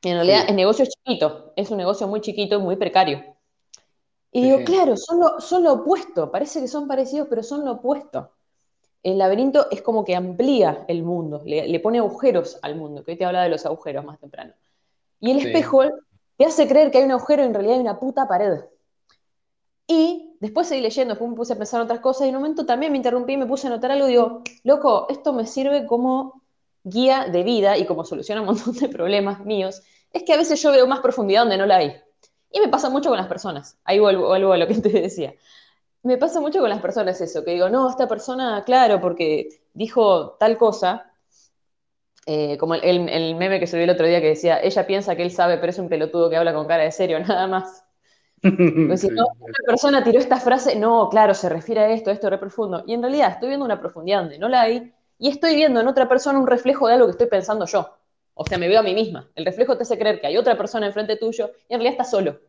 En 0.03 0.15
realidad 0.17 0.45
Sí. 0.47 0.51
el 0.51 0.57
negocio 0.57 0.83
es 0.85 0.91
chiquito, 0.91 1.53
es 1.57 1.71
un 1.71 1.79
negocio 1.79 2.07
muy 2.09 2.21
chiquito 2.21 2.57
y 2.57 2.63
muy 2.63 2.77
precario. 2.77 3.37
Y 4.33 4.43
Sí, 4.43 4.47
digo, 4.47 4.65
claro, 4.65 4.97
son 4.97 5.21
lo, 5.21 5.41
son 5.41 5.65
lo 5.65 5.73
opuesto, 5.75 6.31
parece 6.31 6.61
que 6.61 6.69
son 6.69 6.87
parecidos, 6.89 7.29
pero 7.29 7.43
son 7.43 7.65
lo 7.65 7.73
opuesto. 7.73 8.33
El 9.03 9.19
laberinto 9.19 9.69
es 9.71 9.83
como 9.83 10.05
que 10.05 10.17
amplía 10.17 10.85
el 10.89 11.03
mundo, 11.05 11.43
le, 11.45 11.69
le 11.69 11.81
pone 11.81 11.99
agujeros 11.99 12.59
al 12.63 12.77
mundo, 12.77 13.05
que 13.05 13.13
hoy 13.13 13.19
te 13.19 13.25
hablaba 13.27 13.45
de 13.45 13.51
los 13.51 13.67
agujeros 13.67 14.05
más 14.05 14.19
temprano. 14.21 14.55
Y 15.21 15.31
el 15.31 15.41
Sí. 15.41 15.47
espejo 15.49 15.83
te 16.37 16.45
hace 16.47 16.67
creer 16.67 16.91
que 16.91 16.99
hay 16.99 17.05
un 17.05 17.13
agujero 17.13 17.43
y 17.43 17.47
en 17.47 17.55
realidad 17.55 17.77
hay 17.77 17.83
una 17.83 18.01
puta 18.01 18.27
pared. 18.27 18.61
Y 19.87 20.37
después 20.41 20.69
seguí 20.69 20.81
leyendo, 20.81 21.15
después 21.15 21.31
me 21.31 21.37
puse 21.37 21.53
a 21.53 21.57
pensar 21.57 21.81
en 21.81 21.85
otras 21.85 22.01
cosas 22.01 22.27
y 22.27 22.31
en 22.31 22.37
un 22.37 22.43
momento 22.43 22.65
también 22.65 22.93
me 22.93 22.99
interrumpí 22.99 23.33
y 23.33 23.37
me 23.37 23.47
puse 23.47 23.67
a 23.67 23.71
notar 23.71 23.91
algo 23.91 24.07
y 24.07 24.11
digo, 24.11 24.43
loco, 24.63 25.07
esto 25.11 25.33
me 25.33 25.47
sirve 25.47 25.87
como 25.87 26.43
guía 26.85 27.27
de 27.31 27.43
vida 27.43 27.77
y 27.77 27.85
como 27.87 28.05
solución 28.05 28.39
a 28.39 28.41
un 28.43 28.47
montón 28.49 28.75
de 28.75 28.89
problemas 28.89 29.45
míos. 29.45 29.83
Es 30.13 30.23
que 30.23 30.33
a 30.33 30.37
veces 30.37 30.63
yo 30.63 30.71
veo 30.73 30.87
más 30.87 31.01
profundidad 31.01 31.43
donde 31.43 31.59
no 31.59 31.67
la 31.67 31.77
hay. 31.77 31.97
Y 32.53 32.61
me 32.61 32.69
pasa 32.69 32.89
mucho 32.89 33.11
con 33.11 33.19
las 33.19 33.27
personas. 33.29 33.79
Ahí 33.85 33.99
vuelvo, 33.99 34.29
vuelvo 34.29 34.53
a 34.53 34.57
lo 34.59 34.67
que 34.67 34.75
te 34.75 34.89
decía. 34.89 35.35
Me 36.03 36.17
pasa 36.17 36.41
mucho 36.41 36.61
con 36.61 36.71
las 36.71 36.81
personas 36.81 37.21
eso, 37.21 37.45
que 37.45 37.51
digo, 37.53 37.69
no, 37.69 37.91
esta 37.91 38.09
persona, 38.09 38.63
claro, 38.65 39.01
porque 39.01 39.61
dijo 39.75 40.31
tal 40.41 40.57
cosa, 40.57 41.10
eh, 42.31 42.57
como 42.59 42.75
el, 42.75 42.85
el- 42.85 43.09
el 43.09 43.35
meme 43.37 43.59
que 43.61 43.67
subí 43.67 43.83
el 43.83 43.91
otro 43.91 44.07
día 44.07 44.21
que 44.21 44.29
decía, 44.29 44.61
ella 44.63 44.87
piensa 44.87 45.17
que 45.17 45.23
él 45.23 45.31
sabe, 45.33 45.59
pero 45.59 45.71
es 45.71 45.79
un 45.79 45.89
pelotudo 45.89 46.31
que 46.31 46.37
habla 46.37 46.55
con 46.55 46.67
cara 46.67 46.85
de 46.85 46.93
serio, 46.93 47.19
nada 47.27 47.47
más. 47.49 47.85
Pues 48.87 49.01
si 49.03 49.09
Sí. 49.09 49.15
no, 49.17 49.25
esta 49.47 49.63
persona 49.67 50.03
tiró 50.05 50.19
esta 50.19 50.41
frase, 50.41 50.77
no, 50.77 51.09
claro, 51.11 51.33
se 51.35 51.49
refiere 51.49 51.81
a 51.81 51.91
esto, 51.93 52.11
esto 52.11 52.27
es 52.27 52.31
re 52.33 52.39
profundo. 52.39 52.83
Y 52.87 52.95
en 52.95 53.03
realidad 53.03 53.31
estoy 53.33 53.49
viendo 53.49 53.65
una 53.65 53.81
profundidad 53.81 54.21
donde 54.23 54.39
no 54.39 54.49
la 54.49 54.63
hay, 54.63 54.93
y 55.19 55.29
estoy 55.29 55.55
viendo 55.55 55.81
en 55.81 55.87
otra 55.89 56.09
persona 56.09 56.39
un 56.39 56.47
reflejo 56.47 56.89
de 56.89 56.95
algo 56.95 57.07
que 57.07 57.13
estoy 57.13 57.29
pensando 57.29 57.67
yo. 57.67 57.97
O 58.35 58.45
sea, 58.47 58.59
me 58.59 58.69
veo 58.69 58.81
a 58.81 58.83
mí 58.83 58.95
misma. 58.95 59.31
El 59.35 59.45
reflejo 59.45 59.77
te 59.77 59.83
hace 59.83 59.99
creer 59.99 60.21
que 60.21 60.27
hay 60.27 60.37
otra 60.37 60.57
persona 60.57 60.87
enfrente 60.87 61.17
tuyo 61.17 61.51
y 61.69 61.75
en 61.75 61.81
realidad 61.81 61.93
estás 61.93 62.11
solo. 62.11 62.41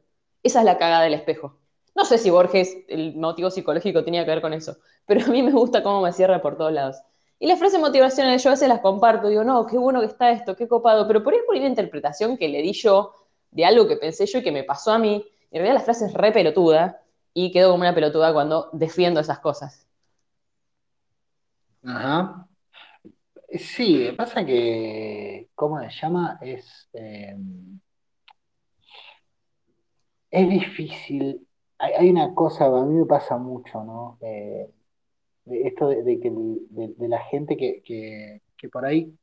Esa 0.43 0.59
es 0.59 0.65
la 0.65 0.77
cagada 0.77 1.03
del 1.03 1.13
espejo. 1.13 1.57
No 1.95 2.05
sé 2.05 2.17
si 2.17 2.29
Borges, 2.29 2.75
el 2.87 3.15
motivo 3.17 3.51
psicológico 3.51 4.03
tenía 4.03 4.23
que 4.25 4.31
ver 4.31 4.41
con 4.41 4.53
eso, 4.53 4.77
pero 5.05 5.25
a 5.25 5.27
mí 5.27 5.43
me 5.43 5.51
gusta 5.51 5.83
cómo 5.83 6.01
me 6.01 6.13
cierra 6.13 6.41
por 6.41 6.57
todos 6.57 6.71
lados. 6.71 6.97
Y 7.41 7.47
las 7.47 7.57
frases 7.57 7.79
motivacionales 7.79 8.43
yo 8.43 8.51
a 8.51 8.53
veces 8.53 8.69
las 8.69 8.81
comparto, 8.81 9.27
digo, 9.27 9.43
no, 9.43 9.65
qué 9.65 9.75
bueno 9.75 9.99
que 9.99 10.05
está 10.05 10.29
esto, 10.29 10.55
qué 10.55 10.67
copado, 10.67 11.07
pero 11.07 11.23
por 11.23 11.33
ahí 11.33 11.39
por 11.47 11.55
una 11.55 11.65
interpretación 11.65 12.37
que 12.37 12.47
le 12.47 12.61
di 12.61 12.71
yo 12.71 13.15
de 13.49 13.65
algo 13.65 13.87
que 13.87 13.97
pensé 13.97 14.27
yo 14.27 14.37
y 14.37 14.43
que 14.43 14.51
me 14.51 14.63
pasó 14.63 14.91
a 14.91 14.99
mí. 14.99 15.25
En 15.49 15.57
realidad 15.57 15.73
la 15.73 15.79
frase 15.83 16.05
es 16.05 16.13
re 16.13 16.31
pelotuda 16.31 17.01
y 17.33 17.51
quedo 17.51 17.71
como 17.71 17.81
una 17.81 17.95
pelotuda 17.95 18.31
cuando 18.31 18.69
defiendo 18.73 19.19
esas 19.19 19.39
cosas. 19.39 19.87
Ajá. 21.83 22.47
Sí, 23.57 24.11
pasa 24.15 24.45
que, 24.45 25.49
¿cómo 25.55 25.79
se 25.81 25.89
llama? 25.89 26.37
Es, 26.41 26.89
eh, 26.93 27.35
es 30.29 30.49
difícil. 30.49 31.47
Hay, 31.79 31.93
hay 31.93 32.09
una 32.11 32.35
cosa, 32.35 32.65
a 32.65 32.85
mí 32.85 32.93
me 32.93 33.05
pasa 33.07 33.37
mucho, 33.37 33.83
¿no? 33.83 34.19
Eh, 34.21 34.69
de 35.45 35.67
esto 35.67 35.89
de, 35.89 36.03
de 36.03 36.17
de, 36.69 36.93
de 36.97 37.07
la 37.09 37.19
gente 37.25 37.57
que, 37.57 37.81
que, 37.83 38.41
que 38.57 38.69
por 38.69 38.85
ahí 38.85 39.17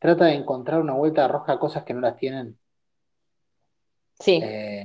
trata 0.00 0.26
de 0.26 0.34
encontrar 0.34 0.80
una 0.82 0.94
vuelta 0.94 1.22
de 1.22 1.28
rosca 1.28 1.54
a 1.54 1.60
cosas 1.60 1.84
que 1.84 1.94
no 1.94 2.00
las 2.02 2.16
tienen. 2.18 2.58
Sí, 4.20 4.40
Eh, 4.40 4.84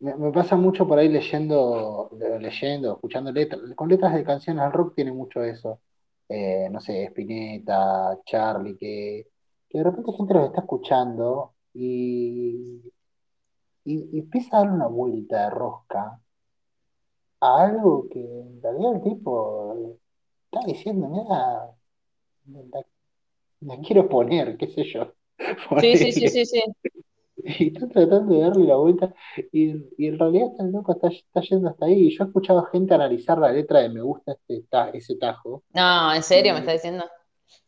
me, 0.00 0.14
me 0.16 0.32
pasa 0.32 0.56
mucho 0.56 0.86
por 0.86 0.98
ahí 0.98 1.08
leyendo, 1.08 2.10
leyendo, 2.40 2.94
escuchando 2.94 3.32
letras, 3.32 3.60
con 3.76 3.88
letras 3.88 4.14
de 4.14 4.24
canciones 4.24 4.62
al 4.64 4.72
rock 4.72 4.94
tiene 4.94 5.12
mucho 5.12 5.42
eso. 5.42 5.80
Eh, 6.28 6.68
no 6.70 6.80
sé, 6.80 7.04
Spinetta, 7.04 8.18
Charlie, 8.24 8.76
que, 8.76 9.28
que 9.68 9.78
de 9.78 9.84
repente 9.84 10.12
gente 10.16 10.34
los 10.34 10.46
está 10.46 10.60
escuchando 10.62 11.54
y, 11.74 12.82
y, 13.84 14.10
y 14.16 14.20
empieza 14.20 14.58
a 14.58 14.60
dar 14.64 14.72
una 14.72 14.88
vuelta 14.88 15.44
de 15.44 15.50
rosca 15.50 16.21
a 17.42 17.64
algo 17.66 18.08
que 18.10 18.20
en 18.20 18.62
realidad 18.62 18.94
el 18.96 19.02
tipo 19.02 19.98
está 20.50 20.66
diciendo, 20.66 21.08
mira, 21.08 21.74
la, 22.72 22.84
la 23.60 23.78
quiero 23.82 24.08
poner, 24.08 24.56
qué 24.56 24.68
sé 24.68 24.84
yo. 24.84 25.12
sí, 25.80 25.96
sí, 25.96 26.12
sí, 26.12 26.28
sí, 26.28 26.46
sí. 26.46 26.62
Y 27.44 27.68
está 27.68 27.88
tratando 27.88 28.34
de 28.34 28.40
darle 28.42 28.66
la 28.66 28.76
vuelta 28.76 29.12
y, 29.52 29.70
y 29.98 30.06
en 30.06 30.18
realidad 30.18 30.48
está 30.52 30.64
el 30.64 30.72
loco 30.72 30.92
está, 30.92 31.08
está 31.08 31.40
yendo 31.40 31.68
hasta 31.70 31.86
ahí. 31.86 32.06
Y 32.08 32.16
yo 32.16 32.24
he 32.24 32.26
escuchado 32.28 32.62
gente 32.66 32.94
analizar 32.94 33.38
la 33.38 33.50
letra 33.50 33.80
de 33.80 33.88
Me 33.88 34.02
gusta 34.02 34.32
este, 34.32 34.64
ta- 34.70 34.90
ese 34.90 35.16
tajo. 35.16 35.64
No, 35.74 36.14
¿en 36.14 36.22
serio 36.22 36.52
me 36.52 36.60
está 36.60 36.72
diciendo? 36.72 37.04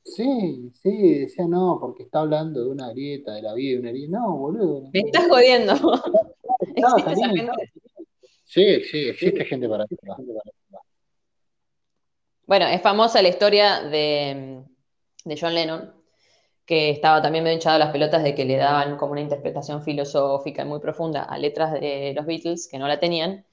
Sí, 0.04 0.71
sí, 0.83 1.14
decía 1.21 1.47
no, 1.49 1.78
porque 1.81 2.04
está 2.04 2.21
hablando 2.21 2.62
de 2.64 2.71
una 2.71 2.90
grieta, 2.90 3.33
de 3.35 3.43
la 3.43 3.54
vida 3.54 3.75
de 3.75 3.81
una 3.81 3.90
grieta. 3.90 4.19
No, 4.19 4.37
boludo. 4.37 4.83
Me 4.93 5.00
estás 5.00 5.26
jodiendo. 5.28 5.73
Estaba 6.61 6.93
¿Existe 6.97 7.12
esa 7.12 7.26
saliendo. 7.26 7.52
gente? 7.54 7.73
Sí, 8.54 8.84
sí, 8.84 9.08
existe 9.08 9.44
gente 9.44 9.68
para. 9.68 9.84
Bueno, 12.46 12.66
es 12.66 12.80
famosa 12.82 13.20
la 13.20 13.28
historia 13.28 13.82
de, 13.82 14.62
de 15.25 15.38
John 15.40 15.54
Lennon, 15.54 15.92
que 16.64 16.90
estaba 16.90 17.20
también 17.20 17.42
medio 17.42 17.56
hinchado 17.56 17.80
las 17.80 17.90
pelotas 17.90 18.23
de 18.23 18.37
que 18.37 18.44
le 18.44 18.56
daban 18.56 18.96
como 18.96 19.11
una 19.11 19.23
interpretación 19.23 19.82
filosófica 19.82 20.64
muy 20.64 20.78
profunda 20.78 21.25
a 21.25 21.37
letras 21.37 21.73
de 21.73 22.12
los 22.14 22.26
Beatles 22.26 22.68
que 22.70 22.78
no 22.78 22.87
la 22.87 23.00
tenían, 23.00 23.44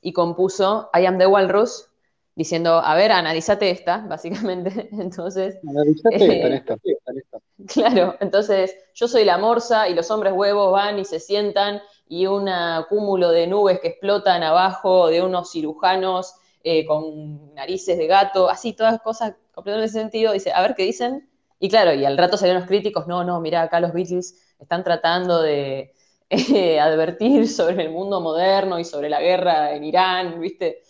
y 0.00 0.12
compuso 0.12 0.90
I 0.92 1.06
Am 1.06 1.18
the 1.18 1.28
Walrus, 1.28 1.88
diciendo, 2.34 2.80
a 2.84 2.96
ver, 2.96 3.12
analízate 3.12 3.70
esta, 3.70 3.98
básicamente. 4.08 4.88
Entonces, 4.90 5.56
Analizate 5.68 6.16
Eh, 6.16 6.54
esto, 6.56 6.76
con 7.04 7.16
esto. 7.16 7.42
Claro, 7.68 8.16
entonces 8.18 8.76
yo 8.92 9.06
soy 9.06 9.24
la 9.24 9.38
morsa 9.38 9.88
y 9.88 9.94
los 9.94 10.10
hombres 10.10 10.32
huevos 10.32 10.72
van 10.72 10.98
y 10.98 11.04
se 11.04 11.20
sientan 11.20 11.80
y 12.08 12.26
un 12.26 12.48
cúmulo 12.88 13.30
de 13.30 13.46
nubes 13.46 13.80
que 13.80 13.88
explotan 13.88 14.42
abajo 14.42 15.08
de 15.08 15.22
unos 15.22 15.50
cirujanos 15.50 16.34
eh, 16.64 16.84
con 16.86 17.54
narices 17.54 17.96
de 17.98 18.06
gato, 18.06 18.48
así 18.48 18.72
todas 18.72 19.00
cosas 19.00 19.34
completamente 19.52 19.92
sentido. 19.92 20.32
Dice, 20.32 20.52
a 20.52 20.62
ver 20.62 20.74
qué 20.74 20.84
dicen. 20.84 21.28
Y 21.60 21.68
claro, 21.68 21.92
y 21.92 22.04
al 22.04 22.16
rato 22.16 22.36
salieron 22.36 22.62
los 22.62 22.68
críticos, 22.68 23.06
no, 23.06 23.24
no, 23.24 23.40
mira, 23.40 23.62
acá 23.62 23.80
los 23.80 23.92
Beatles 23.92 24.54
están 24.58 24.84
tratando 24.84 25.42
de 25.42 25.92
eh, 26.30 26.80
advertir 26.80 27.48
sobre 27.48 27.84
el 27.84 27.90
mundo 27.90 28.20
moderno 28.20 28.78
y 28.78 28.84
sobre 28.84 29.08
la 29.08 29.20
guerra 29.20 29.74
en 29.74 29.84
Irán, 29.84 30.40
¿viste? 30.40 30.82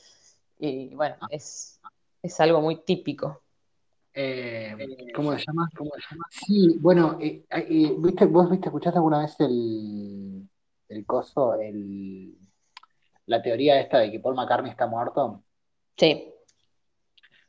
Y 0.59 0.95
bueno, 0.95 1.17
es, 1.31 1.81
es 2.23 2.41
algo 2.41 2.61
muy 2.61 2.77
típico. 2.83 3.43
Eh, 4.13 4.75
¿cómo 5.15 5.33
se 5.33 5.45
llama? 5.47 5.71
¿Cómo 5.77 5.91
se 5.95 6.01
llama? 6.11 6.25
Sí, 6.31 6.77
bueno, 6.81 7.19
eh, 7.21 7.45
¿viste, 7.99 8.27
vos 8.27 8.51
viste, 8.51 8.67
escuchaste 8.67 8.99
alguna 8.99 9.21
vez 9.21 9.37
el, 9.39 10.49
el 10.89 11.05
coso, 11.07 11.55
el, 11.61 12.35
la 13.27 13.43
teoría 13.43 13.81
esta 13.81 13.99
de 13.99 14.11
que 14.11 14.21
Paul 14.21 14.35
McCartney 14.35 14.71
está 14.71 14.87
muerto? 14.87 15.43
Sí. 15.97 16.33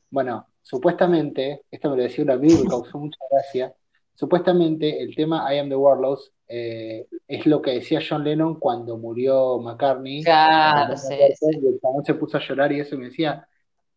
Bueno, 0.10 0.48
supuestamente, 0.62 1.62
esto 1.70 1.90
me 1.90 1.98
lo 1.98 2.04
decía 2.04 2.24
un 2.24 2.32
amigo 2.32 2.60
y 2.60 2.64
me 2.64 2.70
causó 2.70 2.98
mucha 2.98 3.20
gracia, 3.32 3.74
supuestamente 4.16 5.02
el 5.02 5.16
tema 5.16 5.54
I 5.54 5.60
Am 5.60 5.70
the 5.70 5.76
Warlords 5.76 6.32
eh, 6.48 7.08
es 7.28 7.46
lo 7.46 7.62
que 7.62 7.72
decía 7.72 8.00
John 8.08 8.24
Lennon 8.24 8.60
cuando 8.60 8.98
murió 8.98 9.60
McCartney, 9.60 10.24
Claro, 10.24 10.98
sí, 10.98 11.16
sí. 11.36 11.46
y 11.58 12.06
se 12.06 12.14
puso 12.16 12.38
a 12.38 12.42
llorar 12.42 12.72
y 12.72 12.80
eso 12.80 12.98
me 12.98 13.06
decía, 13.06 13.48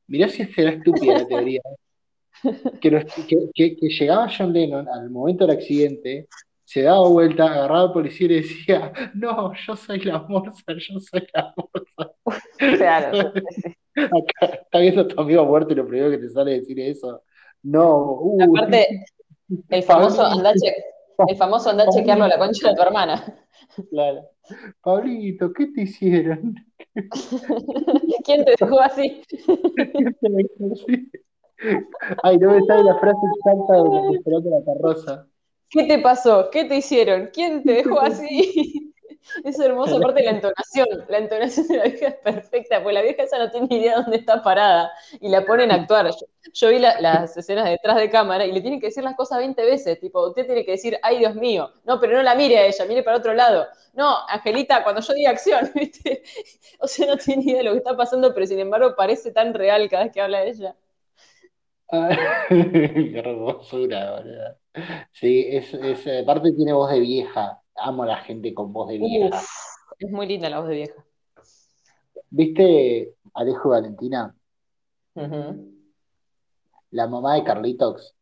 mirá 0.06 0.28
si 0.28 0.44
será 0.46 0.70
estúpida 0.72 1.18
la 1.18 1.26
teoría, 1.26 1.62
que, 2.80 2.90
los- 2.90 3.04
que, 3.26 3.36
que- 3.54 3.76
que 3.76 3.88
llegaba 3.88 4.30
John 4.36 4.52
Lennon 4.52 4.86
al 4.88 5.08
momento 5.10 5.46
del 5.46 5.56
accidente, 5.56 6.28
se 6.72 6.82
daba 6.82 7.06
vuelta, 7.06 7.44
agarraba 7.52 7.82
al 7.82 7.92
policía 7.92 8.24
y 8.24 8.28
le 8.30 8.34
decía, 8.36 8.92
no, 9.14 9.52
yo 9.54 9.76
soy 9.76 10.00
la 10.00 10.20
morsa, 10.20 10.64
yo 10.68 10.98
soy 11.00 11.26
la 11.34 11.54
morsa. 11.54 12.14
Claro. 12.58 13.32
Acá 13.94 14.46
está 14.54 14.78
viendo 14.78 15.02
a 15.02 15.08
tu 15.08 15.20
amigo 15.20 15.44
muerto 15.44 15.74
y 15.74 15.76
lo 15.76 15.86
primero 15.86 16.10
que 16.10 16.16
te 16.16 16.30
sale 16.30 16.52
decir 16.52 16.80
eso. 16.80 17.24
No, 17.62 18.12
uh, 18.20 18.56
Aparte, 18.56 19.04
el 19.68 19.82
famoso 19.82 20.22
Pablito, 20.22 20.38
andá, 20.38 20.52
che- 20.54 20.84
el 21.28 21.36
famoso 21.36 21.70
andá 21.70 21.84
a 21.84 21.88
chequearlo 21.90 22.24
a 22.24 22.28
la 22.28 22.38
concha 22.38 22.70
de 22.70 22.74
tu 22.74 22.82
hermana. 22.82 23.46
claro. 23.90 24.30
Pablito, 24.80 25.52
¿qué 25.52 25.66
te 25.66 25.82
hicieron? 25.82 26.54
¿Quién 28.24 28.44
te 28.46 28.54
dejó 28.58 28.80
así? 28.80 29.22
Ay, 32.22 32.38
no 32.38 32.50
me 32.50 32.62
sale 32.62 32.84
la 32.84 32.94
frase 32.98 33.20
exacta 33.36 33.74
de 33.74 34.50
la 34.50 34.64
carroza. 34.64 35.28
¿Qué 35.72 35.84
te 35.84 35.98
pasó? 35.98 36.50
¿Qué 36.50 36.64
te 36.66 36.76
hicieron? 36.76 37.30
¿Quién 37.32 37.62
te 37.64 37.72
dejó 37.72 38.00
así? 38.02 38.88
Es 39.44 39.58
hermoso, 39.60 39.96
aparte 39.96 40.22
la 40.24 40.32
entonación. 40.32 40.86
La 41.08 41.18
entonación 41.18 41.68
de 41.68 41.76
la 41.78 41.84
vieja 41.84 42.08
es 42.08 42.16
perfecta, 42.16 42.82
porque 42.82 42.94
la 42.94 43.02
vieja 43.02 43.22
esa 43.22 43.38
no 43.38 43.50
tiene 43.50 43.68
ni 43.70 43.76
idea 43.78 43.96
dónde 44.02 44.16
está 44.18 44.42
parada 44.42 44.90
y 45.20 45.28
la 45.28 45.46
ponen 45.46 45.70
a 45.70 45.76
actuar. 45.76 46.06
Yo, 46.10 46.26
yo 46.52 46.68
vi 46.70 46.80
la- 46.80 47.00
las 47.00 47.36
escenas 47.36 47.66
detrás 47.70 47.96
de 47.98 48.10
cámara 48.10 48.44
y 48.46 48.52
le 48.52 48.60
tienen 48.60 48.80
que 48.80 48.88
decir 48.88 49.04
las 49.04 49.16
cosas 49.16 49.38
20 49.38 49.64
veces. 49.64 50.00
Tipo, 50.00 50.26
usted 50.28 50.46
tiene 50.46 50.64
que 50.64 50.72
decir, 50.72 50.98
ay 51.02 51.18
Dios 51.18 51.36
mío. 51.36 51.72
No, 51.84 52.00
pero 52.00 52.16
no 52.16 52.22
la 52.24 52.34
mire 52.34 52.58
a 52.58 52.66
ella, 52.66 52.84
mire 52.86 53.02
para 53.04 53.18
otro 53.18 53.32
lado. 53.34 53.66
No, 53.94 54.26
Angelita, 54.28 54.82
cuando 54.82 55.00
yo 55.02 55.14
diga 55.14 55.30
acción, 55.30 55.70
¿viste? 55.76 56.22
O 56.80 56.88
sea, 56.88 57.06
no 57.06 57.16
tiene 57.16 57.44
ni 57.44 57.50
idea 57.52 57.58
de 57.58 57.64
lo 57.64 57.72
que 57.72 57.78
está 57.78 57.96
pasando, 57.96 58.34
pero 58.34 58.46
sin 58.46 58.58
embargo 58.60 58.94
parece 58.96 59.30
tan 59.32 59.54
real 59.54 59.88
cada 59.88 60.04
vez 60.04 60.12
que 60.12 60.20
habla 60.20 60.42
ella. 60.44 60.74
Qué 62.48 63.18
hermosura, 63.18 64.12
boludo. 64.16 64.61
Sí, 65.12 65.46
es, 65.50 65.74
es, 65.74 66.22
aparte 66.22 66.52
tiene 66.52 66.72
voz 66.72 66.90
de 66.90 67.00
vieja. 67.00 67.60
Amo 67.76 68.02
a 68.04 68.06
la 68.06 68.16
gente 68.16 68.54
con 68.54 68.72
voz 68.72 68.88
de 68.88 68.98
vieja. 68.98 69.36
Uf, 69.38 69.48
es 69.98 70.10
muy 70.10 70.26
linda 70.26 70.48
la 70.48 70.60
voz 70.60 70.68
de 70.68 70.74
vieja. 70.76 71.04
¿Viste 72.30 73.14
Alejo 73.34 73.68
y 73.68 73.70
Valentina? 73.70 74.34
La 76.90 77.06
mamá 77.06 77.34
de 77.34 77.44
Carlitos. 77.44 78.14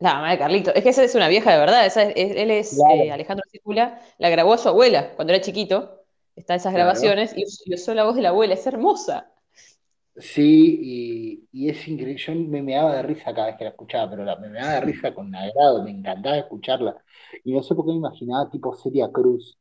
La 0.00 0.14
mamá 0.14 0.30
de 0.30 0.38
Carlito. 0.38 0.72
Es 0.74 0.82
que 0.82 0.90
esa 0.90 1.02
es 1.02 1.14
una 1.14 1.28
vieja 1.28 1.52
de 1.52 1.58
verdad. 1.58 1.84
Esa 1.86 2.02
es- 2.04 2.36
él 2.36 2.50
es 2.50 2.74
Claro. 2.76 3.02
eh, 3.02 3.10
Alejandro 3.10 3.44
Círcula. 3.50 4.00
La 4.18 4.30
grabó 4.30 4.52
a 4.52 4.58
su 4.58 4.68
abuela 4.68 5.14
cuando 5.16 5.32
era 5.32 5.42
chiquito. 5.42 6.04
Está 6.36 6.54
esas 6.54 6.72
Claro. 6.72 6.84
grabaciones 6.86 7.34
y, 7.36 7.44
y 7.64 7.74
usó 7.74 7.94
la 7.94 8.04
voz 8.04 8.14
de 8.14 8.22
la 8.22 8.28
abuela. 8.28 8.54
Es 8.54 8.66
hermosa. 8.66 9.32
Sí, 10.20 10.78
y, 11.52 11.66
y 11.66 11.68
es 11.70 11.86
increíble. 11.86 12.16
Yo 12.18 12.34
me 12.34 12.60
meaba 12.62 12.96
de 12.96 13.02
risa 13.04 13.32
cada 13.34 13.46
vez 13.48 13.56
que 13.56 13.64
la 13.64 13.70
escuchaba, 13.70 14.10
pero 14.10 14.24
la, 14.24 14.34
me 14.36 14.48
meaba 14.48 14.72
de 14.74 14.80
risa 14.80 15.14
con 15.14 15.32
agrado, 15.34 15.82
me 15.84 15.92
encantaba 15.92 16.38
escucharla. 16.38 16.96
Y 17.44 17.52
no 17.52 17.62
sé 17.62 17.74
por 17.76 17.84
qué 17.86 17.92
me 17.92 17.98
imaginaba 17.98 18.50
tipo 18.50 18.74
Celia 18.74 19.10
Cruz, 19.12 19.56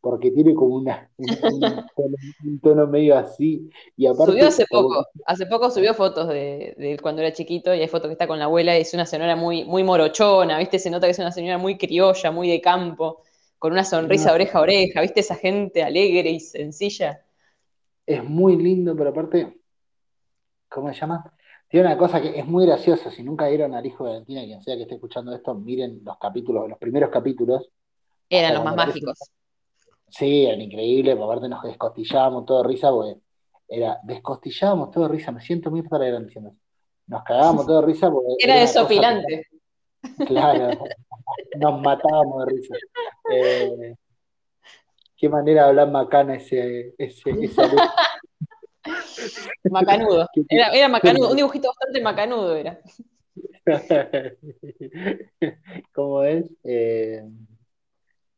porque 0.00 0.30
tiene 0.32 0.54
como 0.54 0.76
una, 0.76 1.10
un, 1.18 1.38
un 1.42 1.90
tono, 1.96 2.16
un 2.44 2.60
tono 2.60 2.86
medio 2.88 3.18
así. 3.18 3.70
Y 3.96 4.06
aparte, 4.06 4.38
Subió 4.38 4.46
hace 4.46 4.66
como- 4.70 4.94
poco, 4.94 5.06
hace 5.26 5.46
poco 5.46 5.70
subió 5.70 5.92
fotos 5.94 6.28
de, 6.28 6.74
de 6.78 6.98
cuando 7.02 7.20
era 7.22 7.32
chiquito 7.32 7.74
y 7.74 7.80
hay 7.80 7.88
fotos 7.88 8.08
que 8.08 8.12
está 8.12 8.26
con 8.28 8.38
la 8.38 8.44
abuela 8.46 8.76
y 8.78 8.82
es 8.82 8.94
una 8.94 9.06
señora 9.06 9.34
muy, 9.36 9.64
muy 9.64 9.82
morochona, 9.84 10.58
¿viste? 10.58 10.78
Se 10.78 10.90
nota 10.90 11.06
que 11.06 11.10
es 11.12 11.18
una 11.18 11.32
señora 11.32 11.58
muy 11.58 11.76
criolla, 11.78 12.30
muy 12.30 12.48
de 12.48 12.60
campo, 12.60 13.22
con 13.58 13.72
una 13.72 13.84
sonrisa 13.84 14.32
No. 14.32 14.34
oreja 14.34 14.58
a 14.58 14.62
oreja, 14.62 15.00
¿viste? 15.00 15.20
Esa 15.20 15.34
gente 15.36 15.82
alegre 15.82 16.30
y 16.30 16.40
sencilla. 16.40 17.24
es 18.06 18.24
muy 18.24 18.56
lindo, 18.56 18.96
pero 18.96 19.10
aparte, 19.10 19.60
¿cómo 20.74 20.92
se 20.92 21.00
llama? 21.00 21.32
Tiene 21.68 21.86
una 21.86 21.96
cosa 21.96 22.20
que 22.20 22.38
es 22.38 22.46
muy 22.46 22.66
graciosa. 22.66 23.10
Si 23.10 23.22
nunca 23.22 23.48
vieron 23.48 23.74
al 23.74 23.86
hijo 23.86 24.04
de 24.04 24.10
Valentina, 24.10 24.42
quien 24.42 24.60
sea 24.62 24.76
que 24.76 24.82
esté 24.82 24.96
escuchando 24.96 25.34
esto, 25.34 25.54
miren 25.54 26.00
los 26.04 26.18
capítulos, 26.18 26.68
los 26.68 26.78
primeros 26.78 27.10
capítulos. 27.10 27.70
Eran 28.28 28.54
los 28.54 28.64
más 28.64 28.76
mágicos. 28.76 29.18
Sí, 30.08 30.46
eran 30.46 30.60
increíbles, 30.60 31.16
aparte 31.18 31.48
nos 31.48 31.62
descostillábamos 31.62 32.44
todo 32.44 32.62
de 32.62 32.68
risa, 32.68 32.90
porque 32.90 33.18
era, 33.68 33.98
descostillábamos 34.02 34.90
todo 34.90 35.04
de 35.04 35.14
risa, 35.14 35.32
me 35.32 35.40
siento 35.40 35.70
muy 35.70 35.82
para 35.82 36.06
grande 36.06 36.26
diciendo. 36.26 36.54
Nos 37.06 37.22
cagábamos 37.24 37.66
todo 37.66 37.80
de 37.80 37.86
risa 37.86 38.10
porque 38.10 38.28
Era 38.38 38.60
desopilante. 38.60 39.46
que- 40.18 40.24
claro, 40.24 40.78
nos 41.56 41.80
matábamos 41.80 42.46
de 42.46 42.52
risa. 42.52 42.74
Eh, 43.32 43.94
qué 45.16 45.28
manera 45.28 45.64
de 45.64 45.68
hablar 45.70 45.90
macana 45.90 46.34
ese, 46.34 46.94
ese, 46.98 47.32
luz. 47.32 47.56
Macanudo. 49.70 50.26
Era, 50.48 50.68
era 50.68 50.88
macanudo, 50.88 51.30
un 51.30 51.36
dibujito 51.36 51.68
bastante 51.68 52.00
macanudo 52.02 52.54
era. 52.54 52.78
¿Cómo 55.94 56.22
es? 56.22 56.54
Eh, 56.64 57.22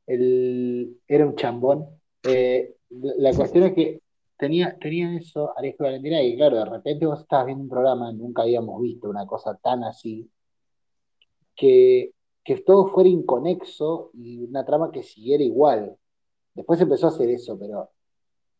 el- 0.07 1.01
era 1.09 1.27
un 1.27 1.35
chambón. 1.37 1.87
Eh, 2.23 2.77
la 2.91 3.33
cuestión 3.35 3.65
es 3.65 3.73
que 3.75 4.01
tenía, 4.39 4.77
tenía 4.79 5.17
eso, 5.17 5.53
Alejo 5.57 5.85
Valentina, 5.85 6.23
y 6.23 6.37
claro, 6.37 6.57
de 6.59 6.65
repente 6.65 7.07
vos 7.07 7.21
estabas 7.21 7.47
viendo 7.47 7.65
un 7.65 7.71
programa, 7.71 8.13
nunca 8.13 8.43
habíamos 8.43 8.81
visto 8.83 9.09
una 9.09 9.27
cosa 9.27 9.57
tan 9.63 9.85
así, 9.85 10.31
que, 11.55 12.13
que 12.45 12.57
todo 12.59 12.87
fuera 12.89 13.09
inconexo 13.09 14.11
y 14.15 14.39
una 14.45 14.65
trama 14.65 14.91
que 14.93 15.03
siguiera 15.03 15.43
igual. 15.43 15.97
Después 16.55 16.81
empezó 16.81 17.07
a 17.07 17.11
hacer 17.11 17.29
eso, 17.31 17.59
pero 17.59 17.91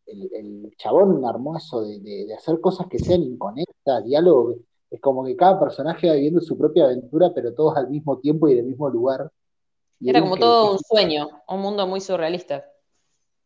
el, 0.07 0.29
el 0.33 0.75
chabón 0.77 1.23
armó 1.25 1.57
eso 1.57 1.81
de, 1.81 1.99
de- 1.99 2.25
de 2.27 2.33
hacer 2.35 2.59
cosas 2.61 2.87
que 2.87 2.99
sean 2.99 3.21
inconexas, 3.23 4.03
diálogo. 4.05 4.55
Es 4.89 5.01
como 5.01 5.25
que 5.25 5.35
cada 5.35 5.59
personaje 5.59 6.07
va 6.07 6.15
viviendo 6.15 6.41
su 6.41 6.57
propia 6.57 6.85
aventura, 6.85 7.31
pero 7.35 7.53
todos 7.53 7.75
al 7.77 7.89
mismo 7.89 8.17
tiempo 8.19 8.47
y 8.47 8.53
en 8.53 8.59
el 8.59 8.65
mismo 8.65 8.89
lugar. 8.89 9.31
Y 9.99 10.09
Era 10.09 10.21
como 10.21 10.37
todo 10.37 10.71
un 10.73 10.79
sueño, 10.79 11.27
un 11.47 11.59
mundo 11.61 11.87
muy 11.87 11.99
surrealista. 12.01 12.65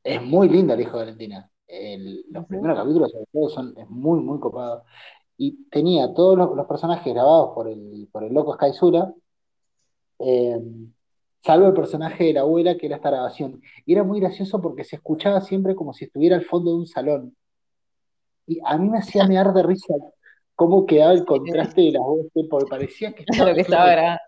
es 0.04 0.22
muy 0.22 0.50
lindo 0.50 0.74
el 0.74 0.82
hijo 0.82 0.92
de 0.98 1.04
Valentina. 1.06 1.50
El- 1.68 2.26
los 2.30 2.46
primeros 2.46 2.78
capítulos, 2.78 3.12
sobre 3.12 3.26
todo, 3.32 3.50
son 3.50 3.74
es 3.78 3.90
muy, 3.90 4.20
muy 4.20 4.40
copado. 4.40 4.84
Y 5.38 5.64
tenía 5.70 6.14
todos 6.14 6.38
los, 6.38 6.56
los 6.56 6.68
personajes 6.68 7.12
grabados 7.14 7.54
por 7.56 7.68
el, 7.68 8.08
por 8.12 8.24
el 8.24 8.34
loco 8.34 8.54
Skyzura, 8.56 9.14
eh, 10.20 10.62
salvo 11.44 11.68
el 11.68 11.74
personaje 11.74 12.26
de 12.26 12.34
la 12.34 12.42
abuela, 12.42 12.78
que 12.78 12.88
era 12.88 12.98
esta 12.98 13.10
grabación. 13.10 13.62
Y 13.86 13.94
era 13.94 14.04
muy 14.04 14.20
gracioso 14.20 14.62
porque 14.62 14.84
se 14.84 14.98
escuchaba 14.98 15.42
siempre 15.42 15.76
como 15.76 15.94
si 15.94 16.06
estuviera 16.06 16.36
al 16.36 16.46
fondo 16.46 16.72
de 16.72 16.78
un 16.78 16.88
salón. 16.88 17.36
Y 18.48 18.60
a 18.66 18.78
mí 18.78 18.90
me 18.90 19.00
hacía 19.00 19.28
mear 19.28 19.54
de 19.54 19.64
risa 19.64 19.94
cómo 20.56 20.86
quedaba 20.86 21.14
el 21.14 21.26
contraste 21.26 21.82
de 21.82 21.92
las 21.92 22.04
voces, 22.04 22.48
porque 22.50 22.70
parecía 22.70 23.14
que 23.14 23.24
estaba 23.28 23.50
Lo 23.50 23.56
que 23.56 23.62
estaba 23.62 23.92
grabado. 23.92 24.20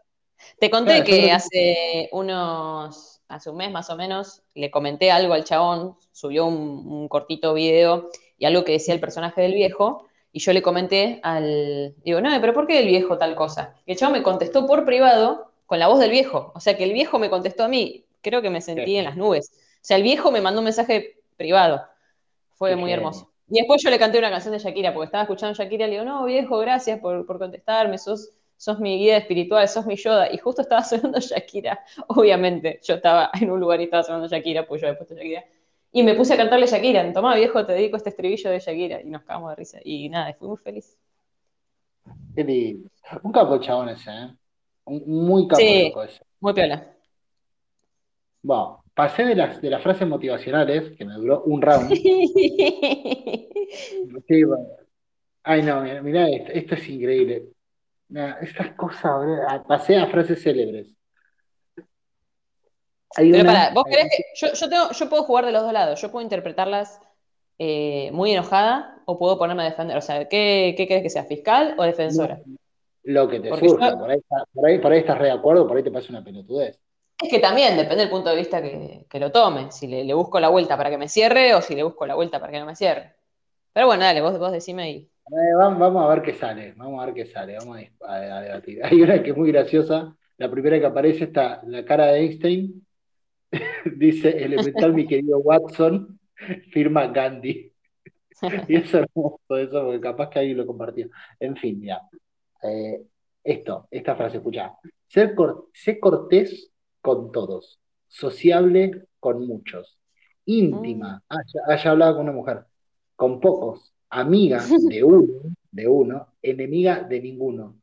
Te 0.59 0.69
conté 0.69 1.03
claro, 1.03 1.05
que 1.05 1.31
hace 1.31 2.09
unos, 2.11 3.21
hace 3.27 3.49
un 3.49 3.57
mes 3.57 3.71
más 3.71 3.89
o 3.89 3.95
menos, 3.95 4.41
le 4.55 4.71
comenté 4.71 5.11
algo 5.11 5.33
al 5.33 5.45
chabón, 5.45 5.95
subió 6.11 6.45
un, 6.45 6.85
un 6.85 7.07
cortito 7.07 7.53
video 7.53 8.09
y 8.37 8.45
algo 8.45 8.63
que 8.65 8.73
decía 8.73 8.93
el 8.93 8.99
personaje 8.99 9.41
del 9.41 9.53
viejo, 9.53 10.07
y 10.33 10.39
yo 10.39 10.51
le 10.51 10.63
comenté 10.63 11.19
al, 11.21 11.93
digo, 12.03 12.19
no, 12.19 12.29
pero 12.41 12.53
¿por 12.53 12.65
qué 12.65 12.79
el 12.79 12.87
viejo 12.87 13.19
tal 13.19 13.35
cosa? 13.35 13.75
Y 13.85 13.91
el 13.91 13.97
chabón 13.97 14.17
me 14.17 14.23
contestó 14.23 14.65
por 14.65 14.83
privado 14.83 15.52
con 15.65 15.79
la 15.79 15.87
voz 15.87 15.99
del 15.99 16.11
viejo, 16.11 16.51
o 16.55 16.59
sea 16.59 16.77
que 16.77 16.83
el 16.83 16.93
viejo 16.93 17.19
me 17.19 17.29
contestó 17.29 17.63
a 17.63 17.67
mí, 17.67 18.05
creo 18.21 18.41
que 18.41 18.49
me 18.49 18.61
sentí 18.61 18.97
en 18.97 19.05
las 19.05 19.17
nubes, 19.17 19.51
o 19.53 19.85
sea, 19.85 19.97
el 19.97 20.03
viejo 20.03 20.31
me 20.31 20.41
mandó 20.41 20.61
un 20.61 20.65
mensaje 20.65 21.19
privado, 21.35 21.83
fue 22.51 22.75
muy 22.75 22.91
hermoso. 22.91 23.33
Y 23.49 23.59
después 23.59 23.83
yo 23.83 23.89
le 23.89 23.99
canté 23.99 24.17
una 24.17 24.29
canción 24.29 24.53
de 24.53 24.59
Shakira, 24.59 24.93
porque 24.93 25.05
estaba 25.05 25.23
escuchando 25.23 25.53
Shakira, 25.53 25.85
le 25.85 25.93
digo, 25.93 26.05
no, 26.05 26.25
viejo, 26.25 26.57
gracias 26.59 26.99
por, 26.99 27.25
por 27.25 27.37
contestarme, 27.37 27.97
sos, 27.97 28.31
sos 28.57 28.79
mi 28.79 28.97
guía 28.97 29.17
espiritual, 29.17 29.67
sos 29.67 29.85
mi 29.85 29.95
Yoda. 29.95 30.31
Y 30.31 30.37
justo 30.37 30.61
estaba 30.61 30.83
sonando 30.83 31.19
Shakira, 31.19 31.83
obviamente, 32.07 32.79
yo 32.81 32.95
estaba 32.95 33.29
en 33.33 33.51
un 33.51 33.59
lugar 33.59 33.81
y 33.81 33.85
estaba 33.85 34.03
sonando 34.03 34.27
Shakira, 34.27 34.65
pues 34.65 34.81
yo 34.81 34.87
había 34.87 34.97
puesto 34.97 35.15
Shakira. 35.15 35.43
Y 35.91 36.01
me 36.01 36.15
puse 36.15 36.33
a 36.33 36.37
cantarle 36.37 36.65
Shakira, 36.65 37.11
tomá, 37.13 37.35
viejo, 37.35 37.65
te 37.65 37.73
dedico 37.73 37.97
este 37.97 38.09
estribillo 38.09 38.49
de 38.49 38.59
Shakira. 38.59 39.01
Y 39.01 39.09
nos 39.09 39.21
cagamos 39.21 39.51
de 39.51 39.55
risa. 39.57 39.79
Y 39.83 40.09
nada, 40.09 40.33
fui 40.33 40.47
muy 40.47 40.57
feliz. 40.57 40.97
Qué 42.33 42.43
lindo. 42.43 42.89
Un 43.21 43.31
capo 43.31 43.59
chabón 43.59 43.89
ese, 43.89 44.09
¿eh? 44.09 44.35
Muy 44.85 45.47
capo 45.47 45.59
Sí. 45.59 45.93
Muy 46.39 46.53
piola. 46.53 46.93
Bueno, 48.41 48.83
pasé 48.93 49.23
de 49.23 49.35
las, 49.35 49.61
de 49.61 49.69
las 49.69 49.81
frases 49.81 50.07
motivacionales, 50.07 50.95
que 50.97 51.05
me 51.05 51.13
duró 51.13 51.43
un 51.43 51.61
round. 51.61 51.91
Sí, 54.27 54.43
bueno. 54.43 54.67
Ay, 55.43 55.63
no, 55.63 55.81
mira, 55.81 56.01
mirá 56.01 56.29
esto, 56.29 56.51
esto 56.51 56.75
es 56.75 56.87
increíble. 56.89 57.47
Mirá, 58.07 58.37
estas 58.41 58.73
cosas. 58.75 59.11
Ah, 59.47 59.63
Pasé 59.67 59.97
a 59.97 60.05
frases 60.05 60.41
célebres. 60.41 60.95
Hay 63.15 63.31
Pero 63.31 63.43
una, 63.43 63.53
pará, 63.53 63.73
vos 63.73 63.83
eh, 63.87 63.89
querés 63.89 64.11
que. 64.11 64.23
Yo, 64.35 64.53
yo, 64.53 64.69
tengo, 64.69 64.91
yo 64.91 65.09
puedo 65.09 65.23
jugar 65.23 65.45
de 65.45 65.51
los 65.51 65.63
dos 65.63 65.73
lados. 65.73 65.99
Yo 65.99 66.11
puedo 66.11 66.23
interpretarlas 66.23 66.99
eh, 67.57 68.11
muy 68.13 68.31
enojada 68.31 69.01
o 69.05 69.17
puedo 69.17 69.37
ponerme 69.37 69.63
a 69.63 69.69
defender. 69.69 69.97
O 69.97 70.01
sea, 70.01 70.29
¿qué, 70.29 70.75
qué 70.77 70.87
querés 70.87 71.03
que 71.03 71.09
sea? 71.09 71.25
¿Fiscal 71.25 71.75
o 71.77 71.83
defensora? 71.83 72.41
Lo 73.03 73.27
que 73.29 73.39
te 73.39 73.49
Porque 73.49 73.67
surja, 73.67 73.91
yo- 73.91 73.97
por 73.97 74.09
ahí, 74.11 74.19
por 74.53 74.65
ahí, 74.65 74.79
por 74.79 74.91
ahí 74.91 74.99
estás 74.99 75.17
re 75.17 75.25
de 75.27 75.31
acuerdo, 75.33 75.67
por 75.67 75.77
ahí 75.77 75.83
te 75.83 75.91
pasa 75.91 76.09
una 76.09 76.23
pelotudez. 76.23 76.79
Es 77.19 77.29
que 77.29 77.39
también 77.39 77.75
depende 77.77 78.01
del 78.03 78.09
punto 78.11 78.29
de 78.29 78.35
vista 78.35 78.61
que, 78.61 79.05
que 79.09 79.19
lo 79.19 79.31
tome. 79.31 79.71
Si 79.71 79.87
le, 79.87 80.03
le 80.03 80.13
busco 80.13 80.39
la 80.39 80.49
vuelta 80.49 80.77
para 80.77 80.89
que 80.89 80.97
me 80.97 81.07
cierre 81.09 81.55
o 81.55 81.61
si 81.61 81.73
le 81.75 81.83
busco 81.83 82.05
la 82.05 82.15
vuelta 82.15 82.39
para 82.39 82.51
que 82.51 82.59
no 82.59 82.65
me 82.65 82.75
cierre. 82.75 83.15
Pero 83.73 83.87
bueno, 83.87 84.03
dale, 84.05 84.21
vos, 84.21 84.39
vos 84.39 84.51
decime. 84.53 85.09
Eh, 85.25 85.55
vamos, 85.57 86.03
a 86.05 86.07
ver 86.13 86.21
qué 86.21 86.33
sale, 86.33 86.73
vamos 86.75 87.01
a 87.01 87.05
ver 87.05 87.13
qué 87.15 87.25
sale, 87.25 87.57
vamos 87.57 87.77
a, 88.01 88.11
a- 88.13 88.37
a 88.37 88.41
debatir. 88.41 88.79
Hay 88.85 89.01
una 89.01 89.21
que 89.23 89.31
es 89.31 89.37
muy 89.37 89.51
graciosa, 89.51 90.15
la 90.37 90.51
primera 90.51 90.79
que 90.79 90.85
aparece 90.85 91.25
está 91.25 91.61
la 91.65 91.85
cara 91.85 92.07
de 92.07 92.19
Einstein, 92.19 92.85
dice 93.97 94.29
elemental 94.43 94.93
mi 94.93 95.07
querido 95.07 95.39
Watson, 95.39 96.19
firma 96.71 97.07
Gandhi. 97.07 97.71
Y 98.67 98.77
es 98.77 98.93
hermoso 98.93 99.39
eso, 99.57 99.83
porque 99.85 100.01
capaz 100.01 100.29
que 100.29 100.39
alguien 100.39 100.57
lo 100.57 100.67
compartió. 100.67 101.09
En 101.39 101.55
fin, 101.57 101.81
ya. 101.81 102.01
Eh, 102.63 103.03
esto, 103.43 103.87
esta 103.91 104.15
frase, 104.15 104.37
escucha. 104.37 104.73
Ser 105.07 105.35
cor- 105.35 105.67
sé 105.73 105.99
cortés 105.99 106.71
con 107.01 107.31
todos, 107.31 107.79
sociable 108.07 109.05
con 109.19 109.45
muchos, 109.45 109.99
íntima, 110.45 111.21
ah, 111.29 111.37
ya, 111.53 111.61
ah, 111.67 111.75
ya 111.75 111.91
hablaba 111.91 112.13
con 112.15 112.23
una 112.23 112.31
mujer, 112.31 112.63
con 113.15 113.39
pocos, 113.39 113.93
amiga 114.09 114.59
de 114.89 115.03
uno, 115.03 115.27
de 115.71 115.87
uno, 115.87 116.27
enemiga 116.41 117.01
de 117.01 117.19
ninguno. 117.21 117.75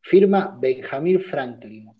Firma 0.00 0.56
Benjamin 0.58 1.20
Franklin. 1.20 1.90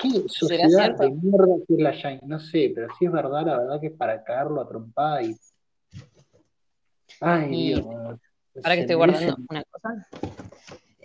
¿Qué 0.00 0.22
sociedad 0.28 0.96
de 0.96 1.10
mierda 1.10 1.54
que 1.66 1.74
es 1.74 1.80
la 1.80 1.92
Yankee? 1.92 2.26
No 2.26 2.38
sé, 2.38 2.72
pero 2.74 2.88
si 2.98 3.04
es 3.06 3.12
verdad, 3.12 3.44
la 3.44 3.58
verdad 3.58 3.80
que 3.80 3.88
es 3.88 3.92
para 3.92 4.22
cagarlo 4.22 4.60
a 4.60 4.68
trompada 4.68 5.22
y. 5.22 5.34
Ay, 7.20 7.48
Y- 7.54 7.66
Dios. 7.74 7.84
Para 8.62 8.74
que 8.74 8.80
estoy 8.82 8.96
guardando 8.96 9.36
una 9.50 9.64
cosa. 9.64 10.08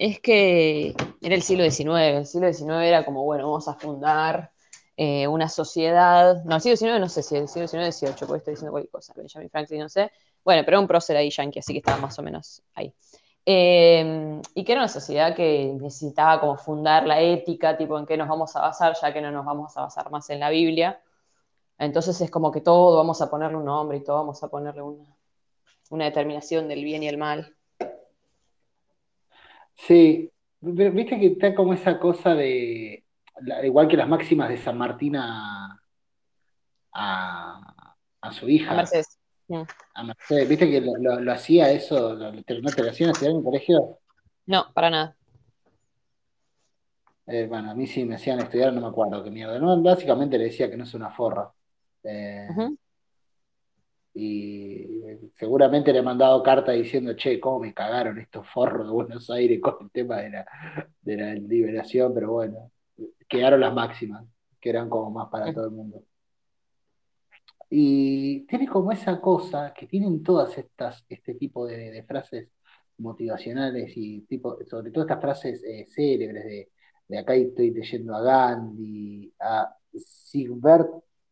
Es 0.01 0.19
que 0.19 0.95
era 1.21 1.35
el 1.35 1.43
siglo 1.43 1.63
XIX. 1.63 2.17
El 2.17 2.25
siglo 2.25 2.51
XIX 2.51 2.71
era 2.81 3.05
como, 3.05 3.23
bueno, 3.23 3.43
vamos 3.45 3.67
a 3.67 3.75
fundar 3.75 4.51
eh, 4.97 5.27
una 5.27 5.47
sociedad. 5.47 6.43
No, 6.43 6.55
el 6.55 6.61
siglo 6.61 6.75
XIX 6.75 6.99
no 6.99 7.07
sé 7.07 7.21
si 7.21 7.35
el 7.35 7.47
siglo 7.47 7.67
XIX 7.67 7.93
XVIII, 7.95 8.13
porque 8.25 8.37
estoy 8.37 8.53
diciendo 8.53 8.71
cualquier 8.71 8.89
cosa. 8.89 9.13
Benjamin 9.15 9.51
Franklin, 9.51 9.81
no 9.81 9.89
sé. 9.89 10.11
Bueno, 10.43 10.63
pero 10.65 10.77
era 10.77 10.79
un 10.79 10.87
prócer 10.87 11.17
ahí 11.17 11.29
yankee, 11.29 11.59
así 11.59 11.73
que 11.73 11.79
estaba 11.79 11.99
más 11.99 12.17
o 12.17 12.23
menos 12.23 12.63
ahí. 12.73 12.91
Eh, 13.45 14.41
y 14.55 14.63
que 14.63 14.71
era 14.71 14.81
una 14.81 14.87
sociedad 14.87 15.35
que 15.35 15.71
necesitaba 15.79 16.39
como 16.39 16.57
fundar 16.57 17.05
la 17.05 17.21
ética, 17.21 17.77
tipo 17.77 17.99
en 17.99 18.07
qué 18.07 18.17
nos 18.17 18.27
vamos 18.27 18.55
a 18.55 18.61
basar, 18.61 18.95
ya 18.99 19.13
que 19.13 19.21
no 19.21 19.31
nos 19.31 19.45
vamos 19.45 19.77
a 19.77 19.81
basar 19.81 20.09
más 20.09 20.27
en 20.31 20.39
la 20.39 20.49
Biblia. 20.49 20.99
Entonces 21.77 22.19
es 22.21 22.31
como 22.31 22.51
que 22.51 22.61
todo 22.61 22.97
vamos 22.97 23.21
a 23.21 23.29
ponerle 23.29 23.57
un 23.57 23.65
nombre 23.65 23.99
y 23.99 24.03
todo 24.03 24.15
vamos 24.15 24.41
a 24.41 24.47
ponerle 24.47 24.81
una, 24.81 25.15
una 25.91 26.05
determinación 26.05 26.67
del 26.67 26.83
bien 26.83 27.03
y 27.03 27.07
el 27.07 27.19
mal. 27.19 27.55
Sí, 29.75 30.31
pero 30.61 30.91
viste 30.91 31.19
que 31.19 31.27
está 31.27 31.55
como 31.55 31.73
esa 31.73 31.99
cosa 31.99 32.35
de, 32.35 33.03
igual 33.63 33.87
que 33.87 33.97
las 33.97 34.07
máximas 34.07 34.49
de 34.49 34.57
San 34.57 34.77
Martín 34.77 35.15
a, 35.15 35.79
a, 36.93 37.95
a 38.21 38.31
su 38.31 38.45
A 38.47 38.49
hija, 38.51 38.73
Mercedes. 38.75 39.17
Mm. 39.47 39.61
a 39.95 40.03
Mercedes, 40.03 40.49
viste 40.49 40.69
que 40.69 40.81
lo, 40.81 40.95
lo- 40.97 41.19
lo 41.19 41.31
hacía 41.31 41.71
eso, 41.71 42.13
lo, 42.15 42.31
¿no 42.31 42.41
te 42.43 42.53
lo 42.83 42.89
hacían 42.89 43.09
estudiar 43.09 43.31
en 43.31 43.37
el 43.39 43.43
colegio? 43.43 43.99
No, 44.45 44.71
para 44.73 44.89
nada. 44.89 45.17
Eh, 47.27 47.45
bueno, 47.47 47.71
a 47.71 47.75
mí 47.75 47.87
sí 47.87 48.03
me 48.03 48.15
hacían 48.15 48.39
estudiar, 48.39 48.73
no 48.73 48.81
me 48.81 48.87
acuerdo 48.87 49.23
qué 49.23 49.31
mierda, 49.31 49.57
no, 49.59 49.81
básicamente 49.81 50.37
le 50.37 50.45
decía 50.45 50.69
que 50.69 50.77
no 50.77 50.83
es 50.83 50.93
una 50.93 51.11
forra. 51.11 51.51
Eh. 52.03 52.47
Y 54.13 55.01
seguramente 55.37 55.93
le 55.93 55.99
he 55.99 56.03
mandado 56.03 56.43
carta 56.43 56.71
diciendo, 56.73 57.15
che, 57.15 57.39
cómo 57.39 57.59
me 57.59 57.73
cagaron 57.73 58.19
estos 58.19 58.47
forros 58.49 58.87
de 58.87 58.93
Buenos 58.93 59.29
Aires 59.29 59.59
con 59.61 59.77
el 59.81 59.91
tema 59.91 60.17
de 60.17 60.29
la, 60.31 60.45
de 61.01 61.17
la 61.17 61.33
liberación, 61.35 62.13
pero 62.13 62.31
bueno, 62.31 62.71
quedaron 63.27 63.61
las 63.61 63.73
máximas, 63.73 64.25
que 64.59 64.69
eran 64.69 64.89
como 64.89 65.11
más 65.11 65.29
para 65.29 65.53
todo 65.53 65.65
el 65.65 65.71
mundo. 65.71 66.03
Y 67.69 68.45
tiene 68.47 68.67
como 68.67 68.91
esa 68.91 69.21
cosa 69.21 69.73
que 69.73 69.87
tienen 69.87 70.23
todas 70.23 70.57
estas, 70.57 71.05
este 71.07 71.35
tipo 71.35 71.65
de, 71.65 72.03
frases 72.03 72.49
motivacionales 72.97 73.93
y 73.95 74.21
tipo, 74.23 74.57
sobre 74.69 74.91
todo 74.91 75.05
estas 75.05 75.21
frases 75.21 75.63
eh, 75.63 75.85
célebres 75.87 76.43
de, 76.43 76.69
de 77.07 77.17
acá 77.17 77.33
estoy 77.35 77.71
leyendo 77.71 78.15
a 78.15 78.21
Gandhi, 78.21 79.33
a 79.39 79.73
Sigbert 79.93 80.89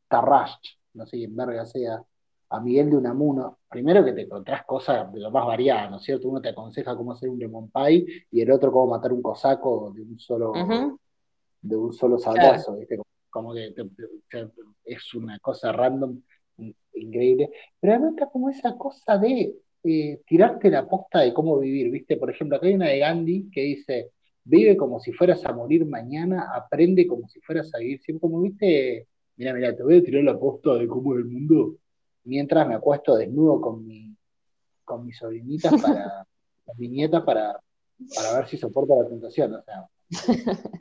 Tarrasch, 0.08 0.78
no 0.94 1.06
sé 1.06 1.18
quién 1.18 1.36
verga 1.36 1.66
sea, 1.66 2.04
a 2.50 2.60
Miguel 2.60 2.90
de 2.90 2.98
Unamuno, 2.98 3.60
primero 3.70 4.04
que 4.04 4.14
te 4.14 4.22
encontrás 4.22 4.66
cosas 4.66 5.12
de 5.14 5.20
lo 5.20 5.30
más 5.32 5.46
variadas, 5.46 5.92
¿no 5.92 5.98
es 5.98 6.04
cierto? 6.04 6.30
Uno 6.30 6.42
te 6.42 6.50
aconseja 6.50 6.96
cómo 6.96 7.12
hacer 7.12 7.30
un 7.30 7.38
lemon 7.38 7.70
pie 7.70 8.06
y 8.32 8.42
el 8.42 8.52
otro 8.52 8.72
cómo 8.72 8.88
matar 8.88 9.14
un 9.14 9.22
cosaco 9.22 9.92
de 9.94 10.02
un 10.02 10.20
solo, 10.20 10.54
de 11.62 11.76
un 11.76 11.94
solo 11.94 12.18
sablazo, 12.18 12.76
¿viste? 12.78 13.00
Como 13.30 13.54
que 13.54 13.74
es 14.86 15.14
una 15.14 15.38
cosa 15.40 15.72
random, 15.72 16.20
increíble. 16.96 17.52
Pero 17.80 17.94
además 17.94 18.14
está 18.14 18.30
como 18.30 18.50
esa 18.50 18.76
cosa 18.78 19.18
de 19.18 19.56
eh, 19.84 20.22
tirarte 20.26 20.70
la 20.70 20.88
posta 20.88 21.20
de 21.20 21.34
cómo 21.34 21.60
vivir, 21.60 21.92
¿viste? 21.92 22.18
Por 22.18 22.32
ejemplo, 22.32 22.58
acá 22.58 22.68
hay 22.68 22.74
una 22.74 22.88
de 22.88 23.00
Gandhi 23.00 23.50
que 23.52 23.62
dice, 23.62 24.12
vive 24.44 24.76
como 24.76 25.00
si 25.00 25.14
fueras 25.14 25.46
a 25.46 25.54
morir 25.54 25.86
mañana, 25.86 26.52
aprende 26.54 27.08
como 27.08 27.28
si 27.28 27.40
fueras 27.42 27.74
a 27.76 27.78
vivir 27.80 28.00
siempre, 28.02 28.22
como 28.22 28.42
viste, 28.42 29.08
mira, 29.38 29.54
mira, 29.54 29.76
te 29.76 29.84
voy 29.84 29.98
a 29.98 30.04
tirar 30.04 30.24
la 30.24 30.38
posta 30.38 30.74
de 30.74 30.88
cómo 30.88 31.14
es 31.14 31.20
el 31.20 31.26
mundo, 31.26 31.76
mientras 32.30 32.68
me 32.68 32.76
acuesto 32.76 33.16
desnudo 33.16 33.60
con 33.60 33.86
mi, 33.86 34.16
con 34.86 35.06
mis 35.06 35.18
sobrinitas 35.18 35.72
para, 35.82 36.26
con 36.66 36.78
mi 36.78 36.88
nieta 36.88 37.26
para, 37.26 37.60
para 38.16 38.34
ver 38.38 38.48
si 38.48 38.58
soporta 38.58 38.96
la 38.96 39.08
tentación, 39.08 39.56
o 39.56 39.64
sea. 39.64 39.88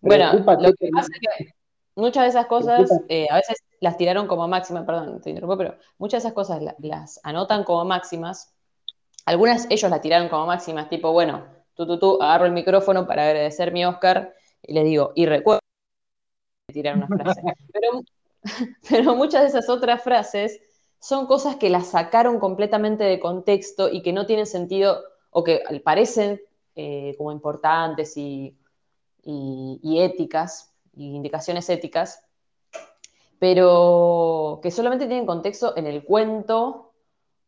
bueno, 0.00 0.32
lo 0.32 0.72
que 0.72 0.90
pasa 0.92 1.08
es 1.14 1.20
que 1.20 1.52
muchas 1.94 2.24
de 2.24 2.28
esas 2.30 2.46
cosas, 2.46 2.90
eh, 3.08 3.26
a 3.30 3.36
veces 3.36 3.58
las 3.80 3.96
tiraron 3.96 4.26
como 4.26 4.48
máximas, 4.48 4.84
perdón, 4.84 5.20
te 5.20 5.30
interrumpo, 5.30 5.56
pero 5.56 5.76
muchas 5.98 6.22
de 6.22 6.28
esas 6.28 6.34
cosas 6.34 6.62
las 6.78 7.20
anotan 7.22 7.64
como 7.64 7.84
máximas. 7.84 8.54
Algunas 9.24 9.66
ellos 9.70 9.90
las 9.90 10.00
tiraron 10.00 10.28
como 10.28 10.46
máximas, 10.46 10.88
tipo, 10.88 11.12
bueno, 11.12 11.46
tú, 11.74 11.86
tú, 11.86 11.98
tú, 11.98 12.22
agarro 12.22 12.46
el 12.46 12.52
micrófono 12.52 13.06
para 13.06 13.26
agradecer 13.26 13.72
mi 13.72 13.84
Oscar 13.84 14.34
y 14.62 14.72
le 14.72 14.84
digo, 14.84 15.12
y 15.14 15.26
recuerdo 15.26 15.60
tirar 16.72 16.96
una 16.96 17.06
frase. 17.06 17.42
Pero, 17.72 18.02
pero 18.88 19.16
muchas 19.16 19.42
de 19.42 19.48
esas 19.48 19.68
otras 19.68 20.02
frases 20.02 20.60
son 21.00 21.26
cosas 21.26 21.56
que 21.56 21.70
las 21.70 21.88
sacaron 21.88 22.38
completamente 22.38 23.04
de 23.04 23.20
contexto 23.20 23.88
y 23.88 24.02
que 24.02 24.12
no 24.12 24.26
tienen 24.26 24.46
sentido 24.46 25.02
o 25.30 25.44
que 25.44 25.62
parecen 25.84 26.40
eh, 26.74 27.14
como 27.16 27.32
importantes 27.32 28.16
y, 28.16 28.56
y, 29.24 30.00
éticas, 30.00 30.72
y 30.94 31.14
indicaciones 31.14 31.68
éticas, 31.68 32.22
pero 33.38 34.58
que 34.62 34.70
solamente 34.70 35.06
tienen 35.06 35.26
contexto 35.26 35.76
en 35.76 35.86
el 35.86 36.04
cuento 36.04 36.92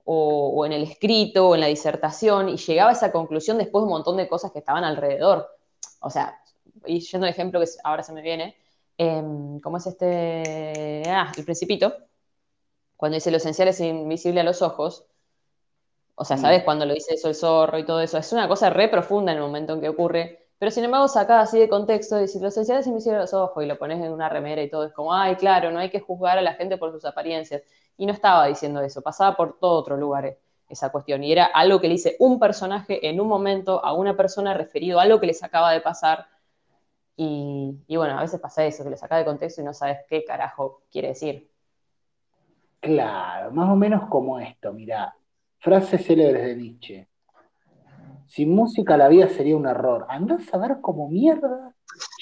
o, 0.05 0.65
en 0.67 0.73
el 0.73 0.83
escrito 0.83 1.49
o 1.49 1.55
en 1.55 1.61
la 1.61 1.67
disertación 1.67 2.49
y 2.49 2.57
llegaba 2.57 2.91
a 2.91 2.93
esa 2.93 3.13
conclusión 3.13 3.59
después 3.59 3.83
de 3.83 3.87
un 3.87 3.93
montón 3.93 4.17
de 4.17 4.29
cosas 4.29 4.53
que 4.53 4.61
estaban 4.61 4.85
alrededor. 4.85 5.49
O 6.01 6.11
sea, 6.11 6.41
y 6.87 7.01
yendo 7.01 7.27
al 7.27 7.33
ejemplo 7.33 7.61
que 7.61 7.67
ahora 7.85 8.03
se 8.03 8.13
me 8.13 8.23
viene, 8.23 8.57
em, 8.99 9.61
¿cómo 9.61 9.77
es 9.79 9.87
este? 9.87 11.03
Ah, 11.07 11.33
el 11.37 11.45
principito 11.45 11.93
cuando 13.01 13.15
dice 13.17 13.31
lo 13.31 13.39
esencial 13.39 13.69
es 13.69 13.81
invisible 13.81 14.41
a 14.41 14.45
los 14.45 14.63
ojos, 14.63 15.07
o 16.15 16.25
sea, 16.25 16.37
¿sabes? 16.37 16.63
Mm. 16.63 16.65
Cuando 16.67 16.85
lo 16.87 16.93
dice 16.95 17.15
eso 17.15 17.29
el 17.29 17.35
zorro 17.35 17.79
y 17.79 17.85
todo 17.87 18.01
eso, 18.03 18.19
es 18.19 18.33
una 18.33 18.47
cosa 18.47 18.71
re 18.71 18.89
profunda 18.89 19.33
en 19.33 19.39
el 19.39 19.43
momento 19.43 19.73
en 19.73 19.81
que 19.81 19.89
ocurre, 19.89 20.49
pero 20.59 20.71
sin 20.71 20.85
embargo 20.85 21.09
sacada 21.09 21.41
así 21.41 21.59
de 21.59 21.71
contexto, 21.71 22.17
decir 22.17 22.43
lo 22.43 22.49
esencial 22.49 22.79
es 22.79 22.87
invisible 22.87 23.17
a 23.17 23.23
los 23.23 23.33
ojos 23.33 23.65
y 23.65 23.67
lo 23.67 23.79
pones 23.79 24.05
en 24.05 24.13
una 24.13 24.29
remera 24.29 24.63
y 24.63 24.69
todo, 24.69 24.85
es 24.85 24.93
como, 24.93 25.15
ay, 25.15 25.37
claro, 25.37 25.71
no 25.71 25.79
hay 25.79 25.91
que 25.91 26.01
juzgar 26.01 26.37
a 26.39 26.43
la 26.43 26.55
gente 26.55 26.77
por 26.77 26.93
sus 26.93 27.07
apariencias. 27.07 27.63
Y 27.97 28.07
no 28.07 28.13
estaba 28.13 28.47
diciendo 28.47 28.83
eso, 28.83 29.01
pasaba 29.03 29.37
por 29.37 29.59
todo 29.59 29.73
otro 29.79 29.97
lugar 29.97 30.37
esa 30.69 30.93
cuestión, 30.93 31.25
y 31.25 31.33
era 31.33 31.47
algo 31.47 31.81
que 31.81 31.89
le 31.89 31.95
dice 31.95 32.17
un 32.21 32.39
personaje 32.39 33.09
en 33.09 33.21
un 33.21 33.29
momento 33.29 33.85
a 33.85 33.95
una 33.95 34.17
persona 34.17 34.55
referido 34.55 35.01
a 35.01 35.03
algo 35.05 35.21
que 35.21 35.27
les 35.27 35.43
acaba 35.43 35.73
de 35.73 35.81
pasar. 35.81 36.27
Y, 37.17 37.77
y 37.87 37.97
bueno, 37.97 38.19
a 38.19 38.23
veces 38.23 38.41
pasa 38.41 38.65
eso, 38.65 38.85
que 38.85 38.91
le 38.91 38.97
saca 38.97 39.17
de 39.17 39.25
contexto 39.25 39.61
y 39.63 39.65
no 39.65 39.75
sabes 39.75 40.01
qué 40.09 40.25
carajo 40.25 40.83
quiere 40.93 41.09
decir. 41.09 41.50
Claro, 42.81 43.53
más 43.53 43.71
o 43.71 43.77
menos 43.77 44.09
como 44.09 44.39
esto, 44.39 44.73
mirá. 44.73 45.15
Frases 45.59 46.05
célebres 46.05 46.45
de 46.45 46.57
Nietzsche. 46.57 47.09
Sin 48.27 48.55
música 48.55 48.97
la 48.97 49.09
vida 49.09 49.29
sería 49.29 49.57
un 49.57 49.67
error. 49.67 50.07
Andás 50.09 50.53
a 50.55 50.59
ver 50.59 50.79
cómo 50.81 51.09
mierda 51.09 51.75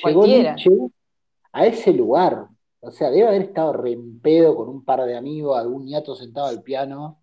llegó 0.05 0.27
Nietzsche 0.27 0.71
a 1.53 1.67
ese 1.67 1.93
lugar. 1.93 2.49
O 2.81 2.91
sea, 2.91 3.11
debe 3.11 3.29
haber 3.29 3.43
estado 3.43 3.73
rempedo 3.73 4.57
con 4.57 4.69
un 4.69 4.85
par 4.85 5.05
de 5.05 5.17
amigos, 5.17 5.59
algún 5.59 5.85
niato 5.85 6.15
sentado 6.15 6.47
al 6.47 6.63
piano, 6.63 7.21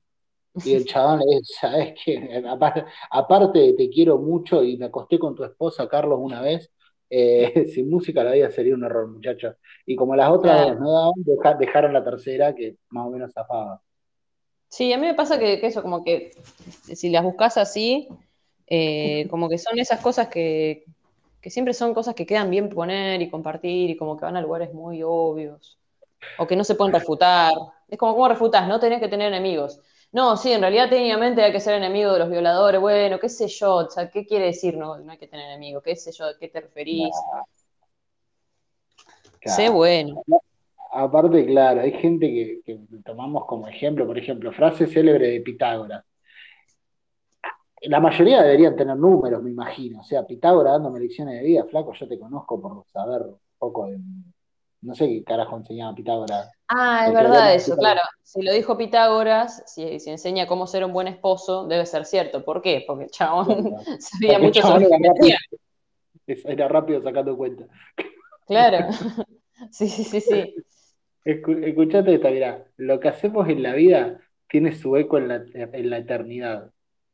y 0.63 0.73
el 0.73 0.85
chabón 0.85 1.19
le 1.19 1.37
dice, 1.37 1.53
¿sabes 1.59 1.93
qué? 2.03 2.43
Aparte 3.11 3.59
de 3.59 3.73
te 3.73 3.89
quiero 3.89 4.17
mucho 4.17 4.63
y 4.63 4.77
me 4.77 4.85
acosté 4.85 5.19
con 5.19 5.35
tu 5.35 5.43
esposa, 5.43 5.87
Carlos, 5.87 6.19
una 6.21 6.41
vez, 6.41 6.71
eh, 7.09 7.65
sin 7.73 7.89
música 7.89 8.23
la 8.23 8.31
vida 8.31 8.51
sería 8.51 8.75
un 8.75 8.83
error, 8.83 9.07
muchachos. 9.07 9.55
Y 9.85 9.95
como 9.95 10.15
las 10.15 10.29
otras 10.29 10.79
no 10.79 10.91
daban, 10.91 11.59
dejaron 11.59 11.93
la 11.93 12.03
tercera 12.03 12.53
que 12.55 12.77
más 12.89 13.07
o 13.07 13.11
menos 13.11 13.33
zafaba. 13.33 13.81
Sí, 14.67 14.91
a 14.91 14.97
mí 14.97 15.05
me 15.07 15.13
pasa 15.13 15.39
que, 15.39 15.65
eso, 15.65 15.81
como 15.81 16.03
que 16.03 16.31
si 16.93 17.09
las 17.09 17.23
buscas 17.23 17.57
así, 17.57 18.09
eh, 18.67 19.27
como 19.29 19.49
que 19.49 19.57
son 19.57 19.79
esas 19.79 20.01
cosas 20.01 20.27
que, 20.27 20.85
que, 21.41 21.49
siempre 21.49 21.73
son 21.73 21.93
cosas 21.93 22.15
que 22.15 22.25
quedan 22.25 22.49
bien 22.49 22.69
poner 22.69 23.21
y 23.21 23.29
compartir 23.29 23.91
y 23.91 23.97
como 23.97 24.17
que 24.17 24.25
van 24.25 24.37
a 24.37 24.41
lugares 24.41 24.73
muy 24.73 25.01
obvios 25.03 25.77
o 26.37 26.47
que 26.47 26.55
no 26.55 26.63
se 26.63 26.75
pueden 26.75 26.93
refutar. 26.93 27.53
Es 27.87 27.97
como, 27.97 28.13
¿cómo 28.13 28.27
refutas? 28.27 28.67
No 28.67 28.79
tenés 28.79 28.99
que 28.99 29.07
tener 29.07 29.27
enemigos. 29.27 29.79
No, 30.15 30.37
sí, 30.37 30.53
en 30.53 30.61
realidad 30.61 30.89
técnicamente 30.89 31.43
hay 31.43 31.51
que 31.51 31.59
ser 31.59 31.73
enemigo 31.73 32.13
de 32.13 32.19
los 32.19 32.29
violadores. 32.29 32.79
Bueno, 32.79 33.19
qué 33.19 33.27
sé 33.27 33.49
yo, 33.49 33.75
o 33.75 33.89
sea, 33.89 34.09
¿qué 34.09 34.25
quiere 34.25 34.45
decir 34.45 34.77
no, 34.77 34.97
no 34.97 35.11
hay 35.11 35.17
que 35.17 35.27
tener 35.27 35.45
enemigos? 35.45 35.83
¿Qué 35.83 35.93
sé 35.97 36.13
yo? 36.13 36.23
¿A 36.23 36.37
qué 36.39 36.47
te 36.47 36.61
referís? 36.61 37.13
Sé 39.41 39.67
bueno. 39.67 40.23
Aparte, 40.93 41.45
claro, 41.45 41.81
hay 41.81 41.91
gente 41.91 42.61
que, 42.63 42.79
tomamos 43.03 43.45
como 43.45 43.67
ejemplo, 43.67 44.07
por 44.07 44.17
ejemplo, 44.17 44.53
frase 44.53 44.87
célebre 44.87 45.31
de 45.31 45.41
Pitágoras. 45.41 46.05
La 47.81 47.99
mayoría 47.99 48.41
deberían 48.41 48.77
tener 48.77 48.95
números, 48.95 49.43
me 49.43 49.49
imagino. 49.49 49.99
O 49.99 50.03
sea, 50.03 50.25
Pitágoras 50.25 50.75
dándome 50.75 51.01
lecciones 51.01 51.41
de 51.41 51.45
vida, 51.45 51.65
flaco, 51.65 51.91
yo 51.91 52.07
te 52.07 52.17
conozco 52.17 52.61
por 52.61 52.85
saber 52.85 53.23
un 53.23 53.39
poco 53.57 53.87
de, 53.87 53.99
no 54.79 54.95
sé 54.95 55.09
qué 55.09 55.25
carajo 55.25 55.57
enseñaba 55.57 55.93
Pitágoras. 55.93 56.54
Ah, 56.67 57.05
es 57.07 57.13
verdad 57.13 57.53
eso, 57.53 57.77
claro. 57.77 58.01
Si 58.23 58.41
lo 58.41 58.51
dijo 58.53 58.77
Pitágoras, 58.77 59.63
si, 59.67 59.99
si, 59.99 60.09
enseña 60.09 60.47
cómo 60.47 60.65
ser 60.65 60.83
un 60.83 60.93
buen 60.93 61.07
esposo, 61.07 61.67
debe 61.67 61.85
ser 61.85 62.05
cierto. 62.05 62.43
¿Por 62.43 62.61
qué? 62.61 62.83
Porque 62.87 63.05
el 63.05 63.11
chabón 63.11 63.75
sabía 63.99 64.39
mucho 64.39 64.61
sobre 64.61 64.85
era 64.85 64.97
rápido, 64.97 65.37
era 66.49 66.67
rápido 66.67 67.01
sacando 67.01 67.37
cuenta. 67.37 67.65
Claro. 68.47 68.87
sí, 69.71 69.87
sí, 69.87 70.03
sí, 70.03 70.21
sí. 70.21 70.55
escuchate 71.23 72.15
esta, 72.15 72.29
mira. 72.31 72.65
Lo 72.77 72.99
que 72.99 73.09
hacemos 73.09 73.47
en 73.47 73.61
la 73.61 73.73
vida 73.73 74.19
tiene 74.49 74.73
su 74.73 74.97
eco 74.97 75.17
en 75.17 75.27
la, 75.27 75.43
en 75.53 75.89
la 75.89 75.99
eternidad. 75.99 76.71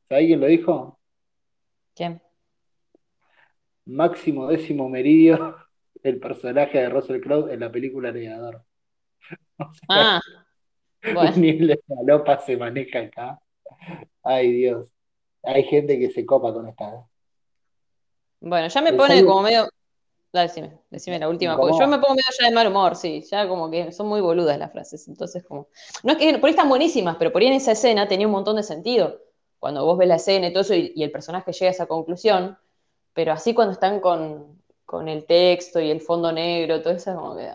¿Sabes 0.07 0.27
quién 0.27 0.39
lo 0.39 0.47
dijo? 0.47 0.99
¿Quién? 1.93 2.21
Máximo 3.85 4.47
décimo 4.47 4.87
meridio 4.87 5.57
el 6.03 6.19
personaje 6.19 6.77
de 6.79 6.89
Russell 6.89 7.21
Crowe 7.21 7.51
en 7.53 7.59
la 7.59 7.71
película 7.71 8.11
Negador. 8.11 8.63
ah, 9.89 10.22
bueno. 11.13 11.32
Ni 11.38 11.60
la 11.60 11.78
se 12.46 12.58
maneja 12.58 13.00
acá. 13.00 13.39
Ay, 14.24 14.52
Dios. 14.52 14.89
Hay 15.44 15.63
gente 15.63 16.00
que 16.00 16.12
se 16.12 16.26
copa 16.26 16.54
con 16.54 16.67
esta. 16.67 17.06
Bueno, 18.39 18.67
ya 18.67 18.82
me 18.82 18.94
pone 18.94 19.24
como 19.26 19.41
medio. 19.41 19.70
Dale, 20.34 20.48
decime, 20.48 20.80
decime 20.89 21.20
la 21.20 21.28
última, 21.28 21.58
porque 21.58 21.78
yo 21.78 21.88
me 21.88 21.98
pongo 21.98 22.13
medio 22.13 22.24
ya 22.39 22.48
de 22.48 22.56
mal 22.56 22.67
humor, 22.67 22.96
sí, 22.96 23.22
ya 23.30 23.50
como 23.50 23.70
que 23.70 23.91
son 23.91 24.08
muy 24.08 24.22
boludas 24.22 24.58
las 24.58 24.72
frases, 24.72 25.06
entonces 25.10 25.44
como, 25.44 25.67
no 26.04 26.13
es 26.13 26.17
que 26.17 26.38
por 26.38 26.48
ahí 26.48 26.52
están 26.52 26.70
buenísimas, 26.70 27.17
pero 27.17 27.34
por 27.34 27.41
ahí 27.41 27.50
en 27.50 27.56
esa 27.56 27.74
escena 27.74 28.08
tenía 28.08 28.28
un 28.28 28.32
montón 28.32 28.56
de 28.56 28.63
sentido, 28.63 29.20
cuando 29.60 29.84
vos 29.84 29.98
ves 29.98 30.08
la 30.08 30.15
escena 30.15 30.48
y 30.48 30.54
todo 30.54 30.62
eso 30.62 30.74
y 30.74 31.04
el 31.04 31.12
personaje 31.12 31.52
llega 31.52 31.67
a 31.67 31.72
esa 31.72 31.86
conclusión, 31.86 32.58
pero 33.12 33.34
así 33.34 33.54
cuando 33.54 33.74
están 33.74 34.00
con, 34.00 34.62
con 34.86 35.10
el 35.10 35.26
texto 35.26 35.82
y 35.82 35.91
el 35.91 36.00
fondo 36.00 36.32
negro, 36.32 36.82
todo 36.82 36.94
eso 36.94 37.13
como 37.13 37.36
que... 37.36 37.50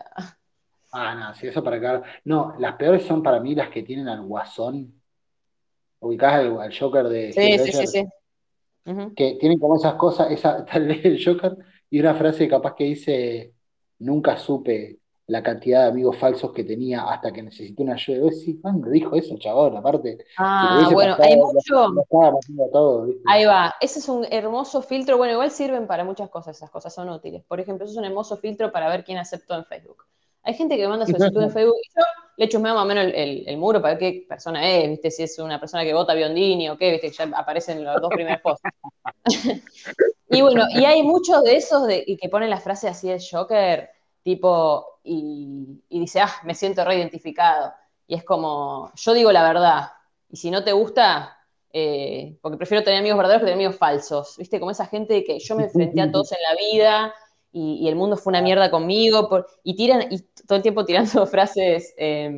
Ah, 0.92 1.14
no, 1.14 1.34
sí, 1.34 1.46
eso 1.48 1.62
para 1.62 1.76
acá. 1.76 2.02
No, 2.24 2.54
las 2.58 2.76
peores 2.76 3.04
son 3.04 3.22
para 3.22 3.40
mí 3.40 3.54
las 3.54 3.70
que 3.70 3.82
tienen 3.82 4.08
al 4.08 4.22
guasón. 4.22 4.92
Ubicás 6.00 6.34
al, 6.34 6.78
Joker 6.78 7.08
de... 7.08 7.32
Sí, 7.32 7.58
sí, 7.58 7.72
sí, 7.72 7.86
sí. 7.86 8.06
Que 9.16 9.36
tienen 9.40 9.58
como 9.58 9.76
esas 9.76 9.94
cosas, 9.94 10.30
esa, 10.30 10.64
tal 10.72 10.86
vez 10.86 11.04
el 11.04 11.22
Joker, 11.22 11.56
y 11.90 12.00
una 12.00 12.14
frase 12.14 12.48
capaz 12.48 12.74
que 12.74 12.84
dice, 12.84 13.54
nunca 13.98 14.36
supe 14.36 15.00
la 15.28 15.42
cantidad 15.42 15.82
de 15.82 15.88
amigos 15.88 16.16
falsos 16.18 16.52
que 16.52 16.62
tenía 16.62 17.02
hasta 17.02 17.32
que 17.32 17.42
necesité 17.42 17.82
una 17.82 17.94
ayuda. 17.94 18.30
Decís, 18.30 18.56
¿cuándo 18.62 18.90
dijo 18.90 19.16
eso, 19.16 19.36
chabón? 19.38 19.76
Aparte, 19.76 20.18
si 20.18 20.24
Ah, 20.36 20.88
bueno, 20.92 21.16
pasado, 21.16 21.28
hay 21.28 21.36
mucho. 21.36 23.18
Ahí 23.26 23.44
va, 23.44 23.74
ese 23.80 23.98
es 23.98 24.08
un 24.08 24.24
hermoso 24.30 24.82
filtro. 24.82 25.16
Bueno, 25.16 25.32
igual 25.32 25.50
sirven 25.50 25.88
para 25.88 26.04
muchas 26.04 26.30
cosas, 26.30 26.56
esas 26.56 26.70
cosas 26.70 26.94
son 26.94 27.08
útiles. 27.08 27.42
Por 27.44 27.58
ejemplo, 27.58 27.84
eso 27.84 27.92
es 27.92 27.98
un 27.98 28.04
hermoso 28.04 28.36
filtro 28.36 28.70
para 28.70 28.88
ver 28.88 29.04
quién 29.04 29.18
aceptó 29.18 29.56
en 29.56 29.64
Facebook. 29.64 30.04
Hay 30.46 30.54
gente 30.54 30.76
que 30.76 30.82
me 30.82 30.88
manda 30.88 31.04
solicitud 31.06 31.42
en 31.42 31.50
Facebook 31.50 31.76
y 31.82 31.88
yo 31.98 32.04
le 32.38 32.48
chusmeo 32.48 32.74
más 32.74 32.84
o 32.84 32.86
menos 32.86 33.04
el, 33.04 33.14
el- 33.14 33.48
el 33.48 33.56
muro 33.56 33.80
para 33.82 33.94
ver 33.94 33.98
qué 33.98 34.26
persona 34.28 34.66
es, 34.68 34.88
¿viste? 34.88 35.10
Si 35.10 35.22
es 35.22 35.38
una 35.38 35.58
persona 35.60 35.84
que 35.84 35.92
vota 35.94 36.14
Biondini 36.14 36.68
o 36.68 36.76
qué, 36.78 36.92
¿viste? 36.92 37.10
Que 37.10 37.12
ya 37.16 37.24
aparecen 37.36 37.84
los 37.84 38.00
dos 38.00 38.10
primeros 38.14 38.40
posts. 38.40 38.62
Y 40.28 40.42
bueno, 40.42 40.64
y 40.70 40.84
hay 40.84 41.02
muchos 41.04 41.42
de 41.44 41.56
esos 41.56 41.86
de, 41.86 42.02
y 42.06 42.16
que 42.16 42.28
ponen 42.28 42.50
la 42.50 42.58
frase 42.60 42.88
así 42.88 43.08
del 43.08 43.20
Joker, 43.22 43.88
tipo, 44.24 44.98
y, 45.04 45.82
y 45.88 46.00
dice, 46.00 46.20
ah, 46.20 46.32
me 46.44 46.54
siento 46.54 46.84
reidentificado. 46.84 47.72
Y 48.08 48.16
es 48.16 48.24
como, 48.24 48.90
yo 48.96 49.14
digo 49.14 49.30
la 49.30 49.44
verdad, 49.44 49.90
y 50.28 50.36
si 50.36 50.50
no 50.50 50.64
te 50.64 50.72
gusta, 50.72 51.38
eh, 51.72 52.36
porque 52.42 52.56
prefiero 52.58 52.82
tener 52.82 52.98
amigos 53.00 53.18
verdaderos 53.18 53.42
que 53.42 53.46
tener 53.46 53.54
amigos 53.56 53.76
falsos, 53.78 54.34
¿viste? 54.36 54.58
Como 54.58 54.72
esa 54.72 54.86
gente 54.86 55.22
que 55.22 55.38
yo 55.38 55.54
me 55.54 55.64
enfrenté 55.64 56.00
a 56.00 56.10
todos 56.10 56.32
en 56.32 56.38
la 56.42 56.56
vida 56.56 57.14
y, 57.56 57.76
y 57.84 57.88
el 57.88 57.96
mundo 57.96 58.16
fue 58.16 58.30
una 58.32 58.42
mierda 58.42 58.70
conmigo, 58.70 59.28
por- 59.28 59.46
y 59.64 59.76
tiran, 59.76 60.06
y 60.12 60.20
todo 60.46 60.56
el 60.56 60.62
tiempo 60.62 60.84
tirando 60.84 61.26
frases 61.26 61.94
eh, 61.98 62.30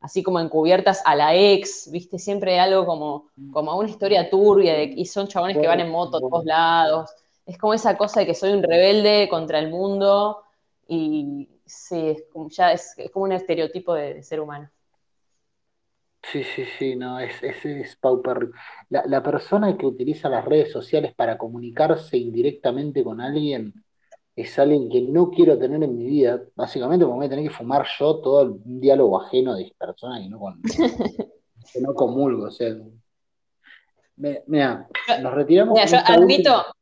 así 0.00 0.22
como 0.22 0.40
encubiertas 0.40 1.02
a 1.04 1.14
la 1.16 1.34
ex, 1.34 1.90
¿viste? 1.90 2.18
Siempre 2.18 2.58
algo 2.60 2.86
como, 2.86 3.30
como 3.50 3.76
una 3.76 3.88
historia 3.88 4.28
turbia, 4.30 4.74
de, 4.74 4.84
y 4.96 5.06
son 5.06 5.28
chabones 5.28 5.58
que 5.58 5.66
van 5.66 5.80
en 5.80 5.90
moto 5.90 6.18
a 6.18 6.22
todos 6.28 6.44
lados. 6.44 7.10
Es 7.46 7.58
como 7.58 7.74
esa 7.74 7.96
cosa 7.96 8.20
de 8.20 8.26
que 8.26 8.34
soy 8.34 8.52
un 8.52 8.62
rebelde 8.62 9.28
contra 9.28 9.58
el 9.58 9.70
mundo 9.70 10.42
y 10.88 11.48
sí, 11.64 12.08
es 12.10 12.24
como, 12.32 12.48
ya 12.50 12.72
es, 12.72 12.94
es 12.98 13.10
como 13.10 13.24
un 13.24 13.32
estereotipo 13.32 13.94
de, 13.94 14.14
de 14.14 14.22
ser 14.22 14.40
humano. 14.40 14.70
Sí, 16.22 16.42
sí, 16.44 16.64
sí, 16.78 16.96
no, 16.96 17.18
es, 17.20 17.42
es, 17.42 17.64
es. 17.64 17.98
La, 18.90 19.04
la 19.06 19.22
persona 19.22 19.76
que 19.78 19.86
utiliza 19.86 20.28
las 20.28 20.44
redes 20.44 20.72
sociales 20.72 21.14
para 21.14 21.38
comunicarse 21.38 22.16
indirectamente 22.18 23.04
con 23.04 23.20
alguien 23.20 23.72
es 24.36 24.58
alguien 24.58 24.90
que 24.90 25.00
no 25.00 25.30
quiero 25.30 25.58
tener 25.58 25.82
en 25.82 25.96
mi 25.96 26.04
vida, 26.04 26.42
básicamente 26.54 27.04
porque 27.06 27.14
me 27.14 27.18
voy 27.20 27.26
a 27.26 27.30
tener 27.30 27.44
que 27.48 27.54
fumar 27.56 27.86
yo 27.98 28.16
todo 28.20 28.42
el- 28.42 28.50
un 28.50 28.80
diálogo 28.80 29.20
ajeno 29.22 29.54
de 29.54 29.72
personas 29.78 30.20
que 30.20 30.28
no, 30.28 30.38
con- 30.38 30.60
que 31.72 31.80
no 31.80 31.94
comulgo. 31.94 32.44
O 32.46 32.50
sea, 32.50 32.74
mira, 34.16 34.86
nos 35.22 35.34
retiramos 35.34 35.74
Mira, 35.74 35.86
yo 35.86 35.98
admito, 36.14 36.50
última- 36.56 36.74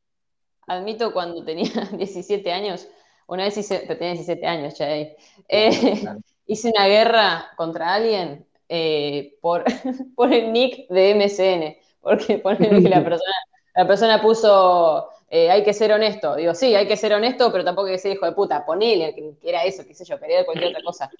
admito 0.66 1.12
cuando 1.12 1.44
tenía 1.44 1.70
17 1.96 2.52
años, 2.52 2.88
una 3.26 3.44
vez 3.44 3.56
hice, 3.56 3.78
tenía 3.86 4.12
17 4.12 4.46
años, 4.46 4.74
ya, 4.78 4.94
eh, 4.96 5.16
eh, 5.48 5.70
hice 6.46 6.70
una 6.74 6.86
guerra 6.86 7.46
contra 7.56 7.94
alguien 7.94 8.46
eh, 8.68 9.36
por, 9.40 9.64
por 10.16 10.32
el 10.32 10.52
nick 10.52 10.88
de 10.88 11.14
MSN, 11.14 11.78
porque 12.00 12.38
ponele 12.38 12.82
que 12.82 12.88
la 12.88 13.02
persona, 13.04 13.34
la 13.76 13.86
persona 13.86 14.20
puso, 14.22 15.08
eh, 15.34 15.50
hay 15.50 15.64
que 15.64 15.72
ser 15.72 15.90
honesto. 15.92 16.36
Digo, 16.36 16.54
sí, 16.54 16.76
hay 16.76 16.86
que 16.86 16.96
ser 16.96 17.12
honesto, 17.12 17.50
pero 17.50 17.64
tampoco 17.64 17.88
hay 17.88 17.94
que 17.94 17.98
ser 17.98 18.12
hijo 18.12 18.24
de 18.24 18.30
puta. 18.32 18.64
Ponele 18.64 19.12
que, 19.16 19.34
era 19.42 19.64
eso, 19.64 19.82
qué 19.84 19.92
sé 19.92 20.04
yo, 20.04 20.16
quería 20.20 20.44
cualquier 20.44 20.70
otra 20.70 20.84
cosa. 20.84 21.10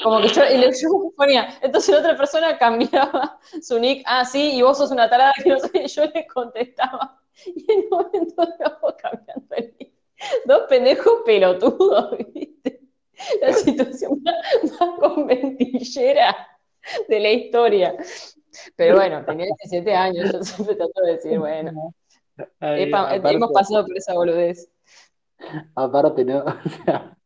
Como 0.00 0.20
que 0.20 0.28
yo, 0.28 0.44
le- 0.44 0.70
ponía, 1.16 1.58
entonces 1.60 1.92
la 1.92 1.98
otra 2.00 2.16
persona 2.16 2.56
cambiaba 2.56 3.40
su 3.62 3.80
nick, 3.80 4.04
ah, 4.06 4.24
sí, 4.24 4.54
y 4.54 4.62
vos 4.62 4.78
sos 4.78 4.92
una 4.92 5.10
tarada 5.10 5.32
que 5.42 5.50
no 5.50 5.58
sé, 5.58 5.88
yo 5.88 6.04
le 6.06 6.24
contestaba. 6.28 7.20
Y 7.46 7.72
en 7.72 7.80
un 7.80 7.88
momento 7.90 8.42
acabó 8.42 8.94
cambiando 8.96 9.56
el 9.56 9.74
nick. 9.80 9.92
Dos 10.44 10.62
pendejos 10.68 11.22
pelotudos, 11.26 12.16
¿viste? 12.32 12.80
La 13.42 13.52
situación 13.54 14.22
más, 14.22 14.36
más 14.78 15.00
conventillera 15.00 16.48
de 17.08 17.18
la 17.20 17.30
historia. 17.30 17.96
Pero 18.76 18.96
bueno, 18.96 19.24
tenía 19.24 19.46
17 19.46 19.94
años, 19.94 20.32
yo 20.32 20.44
siempre 20.44 20.76
trato 20.76 21.00
de 21.02 21.12
decir, 21.14 21.38
bueno, 21.40 21.92
Ay, 22.60 22.84
epa, 22.84 23.02
aparte- 23.10 23.36
hemos 23.36 23.52
pasado 23.52 23.86
por 23.86 23.96
esa 23.96 24.14
boludez. 24.14 24.70
Aparte, 25.74 26.24
¿no? 26.24 26.44
O 26.64 26.68
sea, 26.84 27.16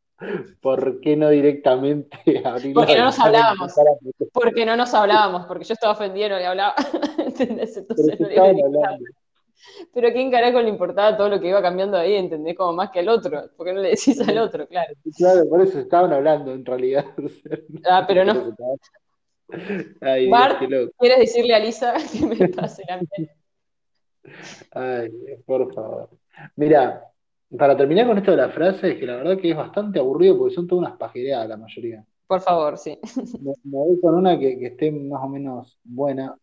¿por 0.61 1.01
qué 1.01 1.17
no 1.17 1.29
directamente 1.31 2.19
abrir 2.45 2.75
Porque 2.75 2.99
no 2.99 3.05
nos 3.05 3.19
hablábamos. 3.21 3.73
Porque 4.33 4.67
no 4.67 4.77
nos 4.77 4.93
hablábamos, 4.93 5.47
porque 5.47 5.65
yo 5.65 5.75
estaba 5.75 5.93
ofendido 5.93 6.27
y 6.27 6.31
no 6.31 6.39
le 6.39 6.47
hablaba. 6.47 6.75
¿Entendés? 7.19 7.71
Pero 7.75 7.81
Entonces 7.83 8.17
si 8.17 8.23
no 8.23 8.53
le. 8.53 8.99
Pero 9.93 10.09
a 10.09 10.13
quién 10.13 10.31
carajo 10.31 10.61
le 10.61 10.69
importaba 10.71 11.17
todo 11.17 11.29
lo 11.29 11.41
que 11.41 11.49
iba 11.49 11.63
cambiando 11.63 11.97
ahí, 11.97 12.15
¿entendés? 12.15 12.57
Como 12.57 12.73
más 12.73 12.91
que 12.91 12.99
al 13.01 13.09
otro. 13.09 13.51
¿Por 13.57 13.67
qué 13.67 13.73
no 13.73 13.81
le 13.81 13.91
decís 13.91 14.21
al 14.21 14.39
otro? 14.39 14.67
Claro. 14.67 14.93
Claro, 15.17 15.49
por 15.49 15.61
eso 15.63 15.79
estaban 15.79 16.13
hablando 16.13 16.53
en 16.53 16.65
realidad. 16.65 17.05
Ah, 17.89 18.05
pero 18.07 18.25
no. 18.25 18.57
Ay, 20.01 20.29
Bart. 20.29 20.59
¿quieres 20.99 21.19
decirle 21.19 21.55
a 21.55 21.59
Lisa 21.59 21.95
que 22.13 22.27
me 22.27 22.49
pase 22.49 22.83
la 22.89 22.97
miel? 22.97 23.31
Ay, 24.73 25.11
por 25.47 25.73
favor. 25.73 26.11
Mira, 26.57 27.03
para 27.57 27.77
terminar 27.77 28.07
con 28.07 28.19
esto 28.19 28.31
de 28.33 28.37
la 28.37 28.51
frase, 28.51 28.93
es 28.93 28.99
que 28.99 29.07
la 29.07 29.17
verdad 29.17 29.39
que 29.39 29.51
es 29.51 29.57
bastante 29.57 29.99
aburrido 29.99 30.39
porque 30.39 30.55
son 30.55 30.67
todas 30.67 30.87
unas 30.87 30.99
pajereadas 30.99 31.49
la 31.49 31.57
mayoría. 31.57 32.05
Por 32.27 32.41
favor, 32.41 32.77
sí. 32.79 32.99
Me, 33.41 33.53
me 33.65 33.79
voy 33.79 34.01
con 34.01 34.15
una 34.15 34.39
que, 34.39 34.59
que 34.59 34.67
esté 34.67 34.93
más 34.93 35.23
o 35.25 35.29
menos 35.29 35.79
buena. 35.85 36.37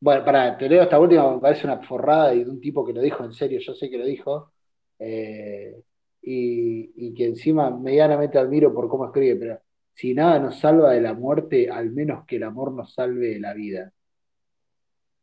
Bueno, 0.00 0.24
pará, 0.24 0.56
te 0.58 0.68
leo 0.68 0.82
esta 0.82 1.00
última, 1.00 1.34
me 1.34 1.40
parece 1.40 1.66
una 1.66 1.80
forrada 1.82 2.34
y 2.34 2.44
de 2.44 2.50
un 2.50 2.60
tipo 2.60 2.84
que 2.84 2.92
lo 2.92 3.00
dijo 3.00 3.24
en 3.24 3.32
serio, 3.32 3.58
yo 3.60 3.74
sé 3.74 3.88
que 3.88 3.96
lo 3.98 4.04
dijo, 4.04 4.52
eh, 4.98 5.82
y, 6.22 6.92
y 7.08 7.14
que 7.14 7.24
encima 7.26 7.70
medianamente 7.70 8.38
admiro 8.38 8.74
por 8.74 8.88
cómo 8.88 9.06
escribe, 9.06 9.36
pero 9.36 9.60
si 9.94 10.12
nada 10.14 10.38
nos 10.40 10.58
salva 10.60 10.92
de 10.92 11.00
la 11.00 11.14
muerte, 11.14 11.70
al 11.70 11.90
menos 11.90 12.26
que 12.26 12.36
el 12.36 12.42
amor 12.42 12.72
nos 12.72 12.92
salve 12.92 13.28
de 13.34 13.40
la 13.40 13.54
vida. 13.54 13.92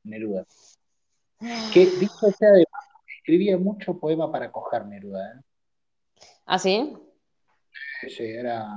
Neruda. 0.04 0.46
Que 1.74 1.86
dicho 2.00 2.32
sea 2.38 2.52
de 2.52 2.66
escribía 3.18 3.58
mucho 3.58 4.00
poema 4.00 4.32
para 4.32 4.52
coger 4.52 4.86
Neruda, 4.86 5.34
¿eh? 5.34 5.42
¿Ah, 6.46 6.60
sí? 6.60 6.96
Sí, 8.08 8.24
era, 8.24 8.68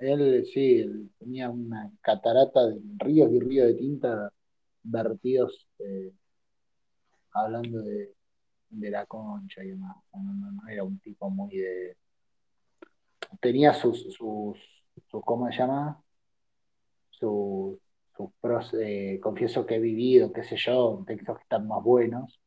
él 0.00 0.44
sí, 0.52 0.80
él 0.80 1.10
tenía 1.18 1.50
una 1.50 1.90
catarata 2.00 2.66
de 2.66 2.80
ríos 2.98 3.30
y 3.32 3.40
ríos 3.40 3.66
de 3.68 3.74
tinta 3.74 4.32
vertidos 4.82 5.68
eh, 5.78 6.12
hablando 7.32 7.80
de, 7.80 8.14
de 8.70 8.90
la 8.90 9.06
concha 9.06 9.62
y 9.64 9.68
demás. 9.68 9.96
No, 10.12 10.34
no, 10.34 10.52
no 10.52 10.68
era 10.68 10.84
un 10.84 10.98
tipo 10.98 11.30
muy 11.30 11.56
de... 11.56 11.96
Tenía 13.40 13.72
sus, 13.72 14.12
sus, 14.12 14.58
sus 15.08 15.24
¿cómo 15.24 15.50
se 15.50 15.58
llama? 15.58 16.02
Sus 17.10 17.78
pros, 18.40 18.72
eh, 18.74 19.18
confieso 19.22 19.66
que 19.66 19.76
he 19.76 19.78
vivido, 19.80 20.32
qué 20.32 20.42
sé 20.44 20.56
yo, 20.56 21.02
textos 21.06 21.36
que 21.36 21.42
están 21.42 21.66
más 21.66 21.82
buenos, 21.82 22.40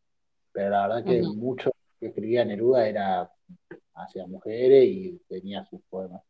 pero 0.51 0.69
la 0.69 0.87
verdad 0.87 1.05
que 1.05 1.21
Ujú. 1.21 1.33
mucho 1.35 1.71
que 1.99 2.07
escribía 2.07 2.45
Neruda 2.45 2.87
era 2.87 3.31
hacia 3.95 4.27
mujeres 4.27 4.85
y 4.85 5.21
tenía 5.27 5.65
sus 5.65 5.81
poemas. 5.89 6.21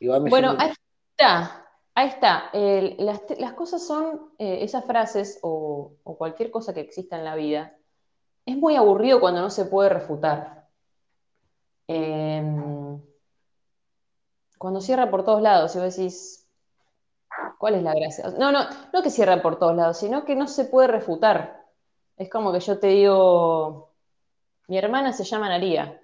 Bueno, 0.00 0.54
ahí 0.58 0.72
está, 1.12 1.66
ahí 1.94 2.08
está. 2.08 2.50
Las, 2.98 3.22
las 3.38 3.52
cosas 3.54 3.86
son, 3.86 4.30
eh, 4.38 4.58
esas 4.62 4.84
frases 4.84 5.38
o, 5.42 5.94
o 6.02 6.18
cualquier 6.18 6.50
cosa 6.50 6.74
que 6.74 6.80
exista 6.80 7.16
en 7.16 7.24
la 7.24 7.34
vida, 7.34 7.76
es 8.44 8.56
muy 8.56 8.76
aburrido 8.76 9.20
cuando 9.20 9.40
no 9.40 9.50
se 9.50 9.64
puede 9.64 9.88
refutar. 9.88 10.68
Em, 11.88 13.00
cuando 14.58 14.80
cierra 14.80 15.10
por 15.10 15.24
todos 15.24 15.42
lados 15.42 15.74
y 15.74 15.78
vos 15.78 15.96
decís, 15.96 16.45
¿cuál 17.58 17.74
es 17.74 17.82
la 17.82 17.94
gracia? 17.94 18.30
No, 18.38 18.52
no, 18.52 18.60
no 18.92 19.02
que 19.02 19.10
cierra 19.10 19.40
por 19.42 19.58
todos 19.58 19.76
lados, 19.76 19.98
sino 19.98 20.24
que 20.24 20.36
no 20.36 20.46
se 20.46 20.64
puede 20.64 20.88
refutar. 20.88 21.64
Es 22.16 22.30
como 22.30 22.52
que 22.52 22.60
yo 22.60 22.78
te 22.78 22.88
digo, 22.88 23.90
mi 24.68 24.78
hermana 24.78 25.12
se 25.12 25.24
llama 25.24 25.48
Naría. 25.48 26.00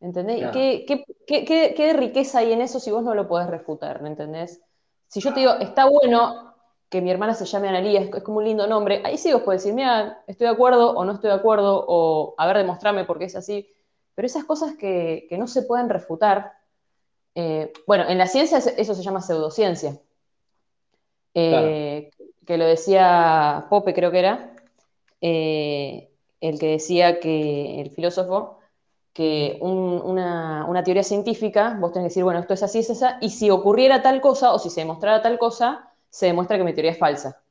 ¿Entendés? 0.00 0.36
¿Y 0.36 0.40
Claro. 0.40 0.52
¿Qué, 0.52 1.04
qué, 1.26 1.74
qué, 1.76 1.92
riqueza 1.92 2.40
hay 2.40 2.52
en 2.52 2.60
eso 2.60 2.80
si 2.80 2.90
vos 2.90 3.04
no 3.04 3.14
lo 3.14 3.28
podés 3.28 3.48
refutar? 3.48 4.02
¿me 4.02 4.08
entendés? 4.08 4.60
Si 5.06 5.20
yo 5.20 5.32
te 5.32 5.40
digo, 5.40 5.52
está 5.60 5.88
bueno 5.88 6.54
que 6.88 7.00
mi 7.00 7.10
hermana 7.10 7.34
se 7.34 7.44
llame 7.44 7.68
Analía, 7.68 8.00
es, 8.00 8.12
es 8.12 8.22
como 8.22 8.38
un 8.38 8.44
lindo 8.44 8.66
nombre, 8.66 9.00
ahí 9.04 9.16
sí 9.16 9.32
vos 9.32 9.42
podés 9.42 9.62
decir, 9.62 9.74
mira, 9.74 10.22
estoy 10.26 10.46
de 10.46 10.52
acuerdo 10.52 10.90
o 10.90 11.04
no 11.04 11.12
estoy 11.12 11.30
de 11.30 11.36
acuerdo, 11.36 11.84
o 11.86 12.34
a 12.36 12.46
ver, 12.46 12.58
demostrame 12.58 13.04
por 13.04 13.18
qué 13.18 13.26
es 13.26 13.36
así. 13.36 13.66
Pero 14.14 14.26
esas 14.26 14.44
cosas 14.44 14.74
que, 14.76 15.26
que 15.28 15.38
no 15.38 15.46
se 15.46 15.62
pueden 15.62 15.88
refutar, 15.88 16.52
eh, 17.34 17.72
bueno, 17.86 18.04
en 18.08 18.18
la 18.18 18.26
ciencia 18.26 18.58
eso 18.58 18.94
se 18.94 19.02
llama 19.02 19.22
pseudociencia. 19.22 19.98
Eh, 21.34 22.10
Que 22.46 22.58
lo 22.58 22.64
decía 22.66 23.66
Pope, 23.70 23.94
creo 23.94 24.10
que 24.10 24.18
era, 24.18 24.56
eh, 25.20 26.10
el 26.40 26.58
que 26.58 26.68
decía 26.68 27.20
que, 27.20 27.80
el 27.80 27.90
filósofo, 27.90 28.58
que 29.14 29.58
un- 29.62 30.00
una, 30.04 30.66
una 30.68 30.82
teoría 30.84 31.04
científica, 31.04 31.76
vos 31.80 31.92
tenés 31.92 32.06
que 32.06 32.10
decir, 32.10 32.24
bueno, 32.24 32.40
esto 32.40 32.54
es 32.54 32.62
así, 32.64 32.80
es 32.80 32.90
esa, 32.90 33.18
y 33.22 33.30
si 33.30 33.50
ocurriera 33.50 34.02
tal 34.02 34.20
cosa 34.20 34.52
o 34.54 34.58
si 34.58 34.70
se 34.70 34.80
demostrara 34.82 35.22
tal 35.22 35.38
cosa, 35.38 35.90
se 36.10 36.26
demuestra 36.26 36.58
que 36.58 36.64
mi 36.64 36.74
teoría 36.74 36.92
es 36.92 36.98
falsa. 36.98 37.42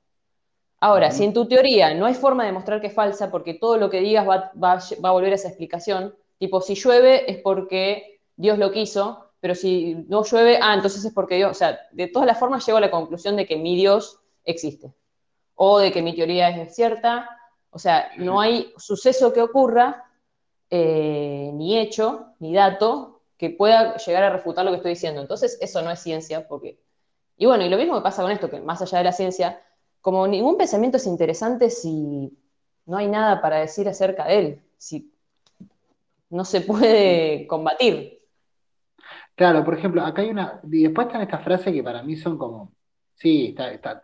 Ahora, 0.81 1.11
si 1.11 1.23
en 1.25 1.33
tu 1.33 1.47
teoría 1.47 1.93
no 1.93 2.05
hay 2.07 2.15
forma 2.15 2.43
de 2.43 2.47
demostrar 2.49 2.81
que 2.81 2.87
es 2.87 2.93
falsa, 2.93 3.29
porque 3.31 3.53
todo 3.53 3.77
lo 3.77 3.89
que 3.89 3.99
digas 4.01 4.27
va, 4.27 4.51
va- 4.61 4.79
va 5.03 5.09
a 5.09 5.11
volver 5.13 5.31
a 5.33 5.35
esa 5.35 5.49
explicación, 5.49 6.15
tipo, 6.39 6.61
si 6.61 6.75
llueve 6.75 7.31
es 7.31 7.37
porque 7.41 8.19
Dios 8.35 8.57
lo 8.57 8.71
quiso, 8.71 9.30
pero 9.41 9.55
si 9.55 9.95
no 10.07 10.23
llueve, 10.23 10.59
ah, 10.61 10.75
entonces 10.75 11.03
es 11.03 11.11
porque 11.11 11.35
Dios, 11.35 11.51
o 11.51 11.53
sea, 11.55 11.79
de 11.91 12.07
todas 12.07 12.27
las 12.27 12.39
formas 12.39 12.65
llego 12.65 12.77
a 12.77 12.81
la 12.81 12.91
conclusión 12.91 13.35
de 13.35 13.45
que 13.45 13.57
mi 13.57 13.75
Dios 13.75 14.19
existe, 14.45 14.93
o 15.55 15.79
de 15.79 15.91
que 15.91 16.01
mi 16.01 16.15
teoría 16.15 16.49
es 16.49 16.73
cierta, 16.73 17.27
o 17.71 17.79
sea, 17.79 18.11
no 18.17 18.39
hay 18.39 18.71
suceso 18.77 19.33
que 19.33 19.41
ocurra, 19.41 20.05
eh, 20.69 21.51
ni 21.53 21.77
hecho, 21.77 22.27
ni 22.39 22.53
dato, 22.53 23.21
que 23.37 23.49
pueda 23.49 23.97
llegar 23.97 24.23
a 24.23 24.29
refutar 24.29 24.63
lo 24.63 24.71
que 24.71 24.77
estoy 24.77 24.91
diciendo. 24.91 25.19
Entonces, 25.19 25.57
eso 25.61 25.81
no 25.81 25.89
es 25.89 25.99
ciencia, 25.99 26.47
porque... 26.47 26.79
Y 27.37 27.47
bueno, 27.47 27.65
y 27.65 27.69
lo 27.69 27.77
mismo 27.77 27.95
que 27.95 28.03
pasa 28.03 28.21
con 28.21 28.31
esto, 28.31 28.49
que 28.49 28.59
más 28.59 28.81
allá 28.81 28.99
de 28.99 29.03
la 29.05 29.13
ciencia, 29.13 29.59
como 29.99 30.27
ningún 30.27 30.57
pensamiento 30.57 30.97
es 30.97 31.07
interesante 31.07 31.71
si 31.71 32.37
no 32.85 32.97
hay 32.97 33.07
nada 33.07 33.41
para 33.41 33.59
decir 33.59 33.89
acerca 33.89 34.25
de 34.25 34.37
él, 34.37 34.61
si 34.77 35.11
no 36.29 36.45
se 36.45 36.61
puede 36.61 37.47
combatir. 37.47 38.20
Claro, 39.35 39.63
por 39.63 39.73
ejemplo, 39.77 40.01
acá 40.03 40.21
hay 40.21 40.29
una. 40.29 40.59
Y 40.69 40.83
después 40.83 41.07
están 41.07 41.21
estas 41.21 41.43
frases 41.43 41.73
que 41.73 41.83
para 41.83 42.03
mí 42.03 42.15
son 42.15 42.37
como. 42.37 42.73
Sí, 43.15 43.47
está, 43.49 43.71
está. 43.71 44.01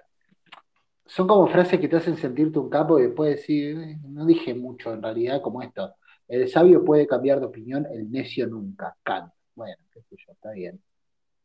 Son 1.05 1.27
como 1.27 1.47
frases 1.47 1.79
que 1.79 1.87
te 1.87 1.95
hacen 1.95 2.17
sentirte 2.17 2.59
un 2.59 2.69
capo 2.69 2.99
y 2.99 3.03
después 3.03 3.31
decir, 3.35 3.77
"Eh, 3.79 3.97
no 4.03 4.25
dije 4.25 4.53
mucho 4.53 4.93
en 4.93 5.01
realidad, 5.01 5.41
como 5.41 5.61
esto. 5.61 5.95
El 6.27 6.49
sabio 6.49 6.83
puede 6.83 7.07
cambiar 7.07 7.39
de 7.39 7.45
opinión, 7.45 7.85
el 7.91 8.11
necio 8.11 8.47
nunca. 8.47 8.95
Kant. 9.03 9.31
Bueno, 9.55 9.77
qué 9.93 10.01
sé 10.01 10.15
yo, 10.25 10.33
está 10.33 10.51
bien. 10.51 10.81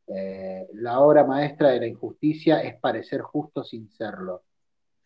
Eh, 0.09 0.67
la 0.75 0.99
obra 1.01 1.25
maestra 1.25 1.69
de 1.71 1.81
la 1.81 1.87
injusticia 1.87 2.61
es 2.63 2.75
parecer 2.81 3.21
justo 3.23 3.63
sin 3.63 3.89
serlo. 3.91 4.43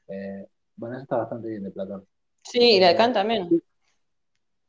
Eh, 0.09 0.47
bueno, 0.77 0.97
eso 0.97 1.03
está 1.03 1.17
bastante 1.19 1.49
bien 1.49 1.63
de 1.65 1.71
Platón. 1.71 2.07
Sí, 2.43 2.81
la 2.81 2.89
de 2.89 2.97
Kant 2.97 3.15
también. 3.15 3.63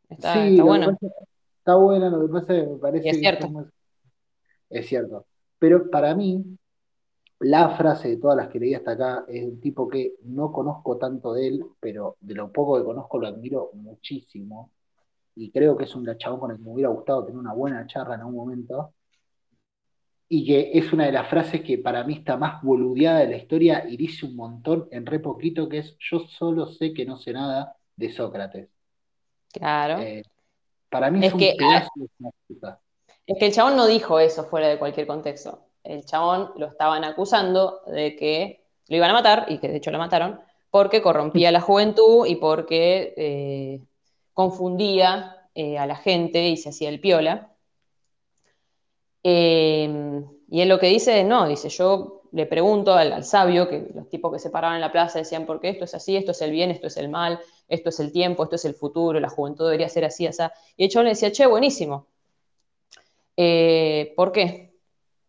Está, 0.09 0.33
sí, 0.33 0.57
está 0.57 0.63
pasa- 0.63 1.77
buena, 1.77 2.09
lo 2.09 2.21
que 2.27 2.33
pasa 2.33 2.53
es 2.53 2.63
que 2.63 2.69
me 2.69 2.77
parece 2.77 3.05
Y 3.07 3.09
es 3.09 3.17
cierto. 3.19 3.47
Es 4.69 4.87
cierto. 4.87 5.25
Pero 5.59 5.89
para 5.89 6.15
mí, 6.15 6.43
la 7.39 7.69
frase 7.77 8.09
de 8.09 8.17
todas 8.17 8.37
las 8.37 8.49
que 8.49 8.59
leí 8.59 8.73
hasta 8.73 8.91
acá 8.93 9.25
es 9.27 9.43
un 9.45 9.59
tipo 9.61 9.87
que 9.87 10.15
no 10.23 10.51
conozco 10.51 10.97
tanto 10.97 11.33
de 11.33 11.47
él, 11.47 11.65
pero 11.79 12.17
de 12.21 12.35
lo 12.35 12.51
poco 12.51 12.77
que 12.77 12.85
conozco 12.85 13.19
lo 13.19 13.27
admiro 13.27 13.71
muchísimo. 13.73 14.71
Y 15.35 15.51
creo 15.51 15.77
que 15.77 15.85
es 15.85 15.95
un 15.95 16.05
chabón 16.17 16.39
con 16.39 16.51
el 16.51 16.57
que 16.57 16.63
me 16.63 16.71
hubiera 16.73 16.89
gustado 16.89 17.25
tener 17.25 17.39
una 17.39 17.53
buena 17.53 17.87
charla 17.87 18.15
en 18.15 18.21
algún 18.21 18.35
momento. 18.35 18.93
Y 20.29 20.45
que 20.45 20.71
es 20.77 20.91
una 20.91 21.05
de 21.05 21.11
las 21.13 21.29
frases 21.29 21.61
que 21.61 21.77
para 21.77 22.03
mí 22.03 22.15
está 22.15 22.35
más 22.37 22.61
boludeada 22.61 23.19
de 23.19 23.27
la 23.29 23.37
historia 23.37 23.87
y 23.87 23.95
dice 23.95 24.25
un 24.25 24.35
montón 24.35 24.87
en 24.91 25.05
re 25.05 25.19
poquito, 25.19 25.69
que 25.69 25.79
es 25.79 25.95
yo 25.99 26.19
solo 26.19 26.67
sé 26.67 26.93
que 26.93 27.05
no 27.05 27.17
sé 27.17 27.31
nada 27.33 27.75
de 27.95 28.11
Sócrates. 28.11 28.69
Claro. 29.53 30.01
Eh, 30.01 30.23
para 30.89 31.11
mí 31.11 31.19
Es 31.19 31.27
es 31.27 31.33
un 31.33 31.39
que, 31.39 31.51
ah, 31.51 31.55
pedazo 31.57 31.89
de. 31.95 32.07
Es 33.27 33.37
que 33.37 33.47
el 33.47 33.53
chabón 33.53 33.75
no 33.75 33.85
dijo 33.85 34.19
eso 34.19 34.45
fuera 34.45 34.69
de 34.69 34.79
cualquier 34.79 35.05
contexto. 35.05 35.59
El 35.83 36.05
chabón 36.05 36.53
lo 36.55 36.67
estaban 36.67 37.03
acusando 37.03 37.81
de 37.85 38.15
que 38.15 38.65
lo 38.87 38.95
iban 38.95 39.09
a 39.09 39.13
matar, 39.13 39.45
y 39.49 39.59
que 39.59 39.67
de 39.67 39.77
hecho 39.77 39.91
lo 39.91 39.97
mataron, 39.97 40.39
porque 40.71 41.01
corrompía 41.01 41.49
a 41.49 41.51
la 41.51 41.61
juventud 41.61 42.25
y 42.25 42.35
porque 42.37 43.13
eh, 43.17 43.81
confundía 44.33 45.49
eh, 45.55 45.77
a 45.77 45.85
la 45.85 45.97
gente 45.97 46.47
y 46.47 46.57
se 46.57 46.69
hacía 46.69 46.87
el 46.89 47.01
piola. 47.01 47.53
Eh, 49.23 50.23
y 50.49 50.61
él 50.61 50.69
lo 50.69 50.79
que 50.79 50.87
dice, 50.87 51.23
no, 51.25 51.47
dice, 51.47 51.67
yo 51.67 52.21
le 52.31 52.45
pregunto 52.45 52.93
al, 52.93 53.11
al 53.11 53.25
sabio, 53.25 53.67
que 53.67 53.89
los 53.93 54.07
tipos 54.09 54.31
que 54.31 54.39
se 54.39 54.49
paraban 54.49 54.75
en 54.75 54.81
la 54.81 54.91
plaza 54.93 55.19
decían, 55.19 55.45
¿por 55.45 55.59
qué 55.59 55.69
esto 55.69 55.83
es 55.83 55.93
así? 55.93 56.15
Esto 56.15 56.31
es 56.31 56.41
el 56.41 56.51
bien, 56.51 56.71
esto 56.71 56.87
es 56.87 56.95
el 56.95 57.09
mal, 57.09 57.39
esto 57.67 57.89
es 57.89 57.99
el 57.99 58.13
tiempo, 58.13 58.43
esto 58.43 58.55
es 58.55 58.63
el 58.63 58.73
futuro, 58.73 59.19
la 59.19 59.29
juventud 59.29 59.65
debería 59.65 59.89
ser 59.89 60.05
así, 60.05 60.27
así. 60.27 60.43
Y 60.77 60.85
el 60.85 60.89
chabón 60.89 61.05
le 61.05 61.11
decía, 61.11 61.31
che, 61.31 61.45
buenísimo. 61.45 62.07
Eh, 63.37 64.13
¿por 64.17 64.31
qué? 64.33 64.75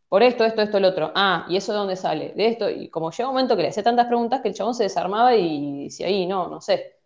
Por 0.08 0.22
esto, 0.24 0.44
esto, 0.44 0.62
esto, 0.62 0.78
el 0.78 0.84
otro. 0.86 1.12
Ah, 1.14 1.46
¿y 1.50 1.56
eso 1.56 1.72
de 1.72 1.78
dónde 1.78 1.96
sale? 1.96 2.34
De 2.34 2.48
esto. 2.48 2.70
Y 2.70 2.90
como 2.90 3.10
llega 3.12 3.28
un 3.28 3.34
momento 3.34 3.56
que 3.56 3.62
le 3.62 3.68
hacía 3.68 3.82
tantas 3.84 4.06
preguntas 4.08 4.42
que 4.42 4.48
el 4.48 4.54
chabón 4.54 4.74
se 4.74 4.84
desarmaba 4.84 5.36
y 5.36 5.84
decía, 5.84 6.06
ahí, 6.08 6.26
no, 6.26 6.48
no 6.48 6.60
sé. 6.60 6.96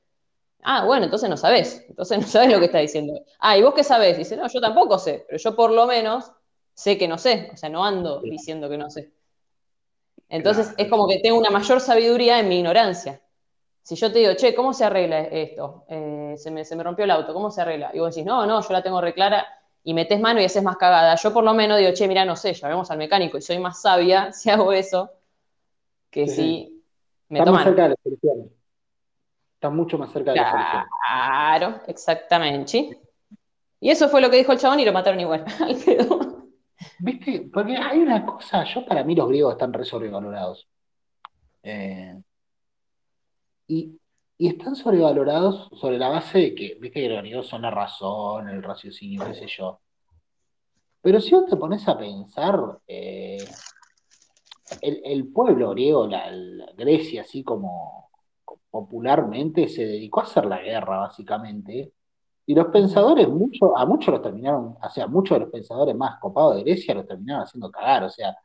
Ah, 0.62 0.84
bueno, 0.86 1.04
entonces 1.06 1.30
no 1.30 1.36
sabés. 1.36 1.84
Entonces 1.88 2.18
no 2.20 2.26
sabés 2.28 2.50
lo 2.52 2.60
que 2.60 2.66
está 2.66 2.78
diciendo. 2.80 3.14
Ah, 3.40 3.58
¿y 3.58 3.62
vos 3.62 3.74
qué 3.74 3.84
sabés? 3.84 4.18
Dice, 4.18 4.36
no, 4.36 4.48
yo 4.48 4.60
tampoco 4.60 4.98
sé, 4.98 5.24
pero 5.28 5.38
yo 5.38 5.56
por 5.56 5.70
lo 5.72 5.86
menos 5.86 6.32
sé 6.74 6.98
que 6.98 7.08
no 7.08 7.18
sé. 7.18 7.50
O 7.54 7.56
sea, 7.56 7.68
no 7.70 7.84
ando 7.84 8.20
diciendo 8.22 8.68
que 8.70 8.78
no 8.78 8.90
sé. 8.90 9.12
Entonces 10.28 10.68
Claro. 10.68 10.82
es 10.84 10.90
como 10.90 11.06
que 11.08 11.18
tengo 11.20 11.38
una 11.38 11.50
mayor 11.50 11.80
sabiduría 11.80 12.38
en 12.40 12.48
mi 12.48 12.58
ignorancia. 12.58 13.20
Si 13.82 13.96
yo 13.96 14.12
te 14.12 14.20
digo, 14.20 14.34
che, 14.34 14.54
¿cómo 14.54 14.74
se 14.74 14.84
arregla 14.84 15.20
esto? 15.22 15.84
Eh, 15.88 16.34
se, 16.38 16.50
me, 16.50 16.64
se 16.64 16.76
me 16.76 16.82
rompió 16.84 17.04
el 17.04 17.12
auto, 17.12 17.34
¿cómo 17.34 17.50
se 17.50 17.62
arregla? 17.62 17.90
Y 17.94 18.00
vos 18.00 18.14
decís, 18.14 18.26
no, 18.26 18.46
no, 18.46 18.60
yo 18.62 18.68
la 18.72 18.82
tengo 18.82 19.00
reclara 19.00 19.46
y 19.84 19.94
metes 19.94 20.20
mano 20.20 20.40
y 20.40 20.44
haces 20.44 20.62
más 20.62 20.76
cagada. 20.76 21.14
Yo 21.16 21.32
por 21.32 21.44
lo 21.44 21.54
menos 21.54 21.78
digo, 21.78 21.92
che, 21.92 22.06
mira, 22.08 22.24
no 22.24 22.36
sé, 22.36 22.54
llamemos 22.54 22.90
al 22.90 22.98
mecánico 22.98 23.38
y 23.38 23.42
soy 23.42 23.58
más 23.58 23.80
sabia 23.80 24.32
si 24.32 24.50
hago 24.50 24.72
eso 24.72 25.10
que 26.10 26.26
Sí, 26.26 26.34
si 26.34 26.84
me 27.28 27.38
Está 27.38 27.50
más 27.50 27.64
toman. 27.64 27.64
cerca 27.64 27.82
de 27.84 27.88
la 27.90 27.96
solución. 28.02 28.50
Está 29.54 29.70
mucho 29.70 29.98
más 29.98 30.12
cerca 30.12 30.32
de 30.32 30.36
la 30.38 30.50
solución. 30.50 30.84
Claro, 31.06 31.80
exactamente. 31.86 33.00
Y 33.80 33.90
eso 33.90 34.08
fue 34.08 34.20
lo 34.20 34.30
que 34.30 34.36
dijo 34.36 34.52
el 34.52 34.58
chabón 34.58 34.80
y 34.80 34.84
lo 34.84 34.92
mataron 34.92 35.20
igual. 35.20 35.44
¿Viste? 36.98 37.48
Porque 37.52 37.76
hay 37.76 37.98
una 37.98 38.24
cosa, 38.24 38.64
yo 38.64 38.84
para 38.84 39.02
mí 39.02 39.14
los 39.14 39.28
griegos 39.28 39.54
están 39.54 39.72
re 39.72 39.84
sobrevalorados. 39.84 40.68
Eh, 41.62 42.20
y, 43.68 43.98
y 44.42 44.48
están 44.48 44.74
sobrevalorados 44.74 45.68
sobre 45.78 45.98
la 45.98 46.08
base 46.08 46.38
de 46.38 46.54
que, 46.56 46.76
viste 46.80 47.00
que 47.00 47.30
los 47.30 47.46
son 47.46 47.62
la 47.62 47.70
razón, 47.70 48.48
el 48.48 48.60
raciocinio, 48.60 49.24
qué 49.24 49.34
sé 49.34 49.46
yo. 49.46 49.80
Pero 51.00 51.20
si 51.20 51.32
vos 51.32 51.46
te 51.48 51.54
pones 51.56 51.86
a 51.86 51.96
pensar, 51.96 52.58
eh, 52.88 53.38
el, 54.80 55.28
pueblo 55.28 55.70
griego, 55.70 56.08
la, 56.08 56.28
Grecia, 56.76 57.22
así 57.22 57.44
como 57.44 58.10
popularmente, 58.68 59.68
se 59.68 59.86
dedicó 59.86 60.18
a 60.18 60.24
hacer 60.24 60.46
la 60.46 60.60
guerra, 60.60 60.98
básicamente. 60.98 61.92
Y 62.44 62.56
los 62.56 62.66
pensadores, 62.66 63.28
mucho, 63.28 63.78
a 63.78 63.86
muchos 63.86 64.12
los 64.12 64.22
terminaron, 64.22 64.76
o 64.82 64.90
sea, 64.90 65.06
muchos 65.06 65.36
de 65.36 65.44
los 65.44 65.52
pensadores 65.52 65.94
más 65.94 66.18
copados 66.18 66.56
de 66.56 66.64
Grecia 66.64 66.96
los 66.96 67.06
terminaron 67.06 67.44
haciendo 67.44 67.70
cagar, 67.70 68.02
o 68.02 68.10
sea, 68.10 68.36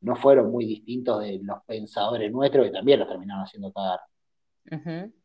no 0.00 0.16
fueron 0.16 0.50
muy 0.50 0.64
distintos 0.64 1.20
de 1.20 1.38
los 1.42 1.62
pensadores 1.66 2.32
nuestros 2.32 2.64
que 2.64 2.72
también 2.72 3.00
los 3.00 3.08
terminaron 3.08 3.44
haciendo 3.44 3.70
cagar. 3.74 4.00
Es 4.64 5.23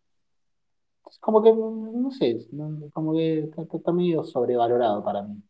como 1.19 1.41
que, 1.41 1.51
no 1.53 2.11
sé, 2.11 2.47
como 2.93 3.13
que 3.13 3.39
está, 3.45 3.63
está- 3.63 3.91
medio 3.91 4.23
sobrevalorado 4.23 5.03
para 5.03 5.23
mí, 5.23 5.41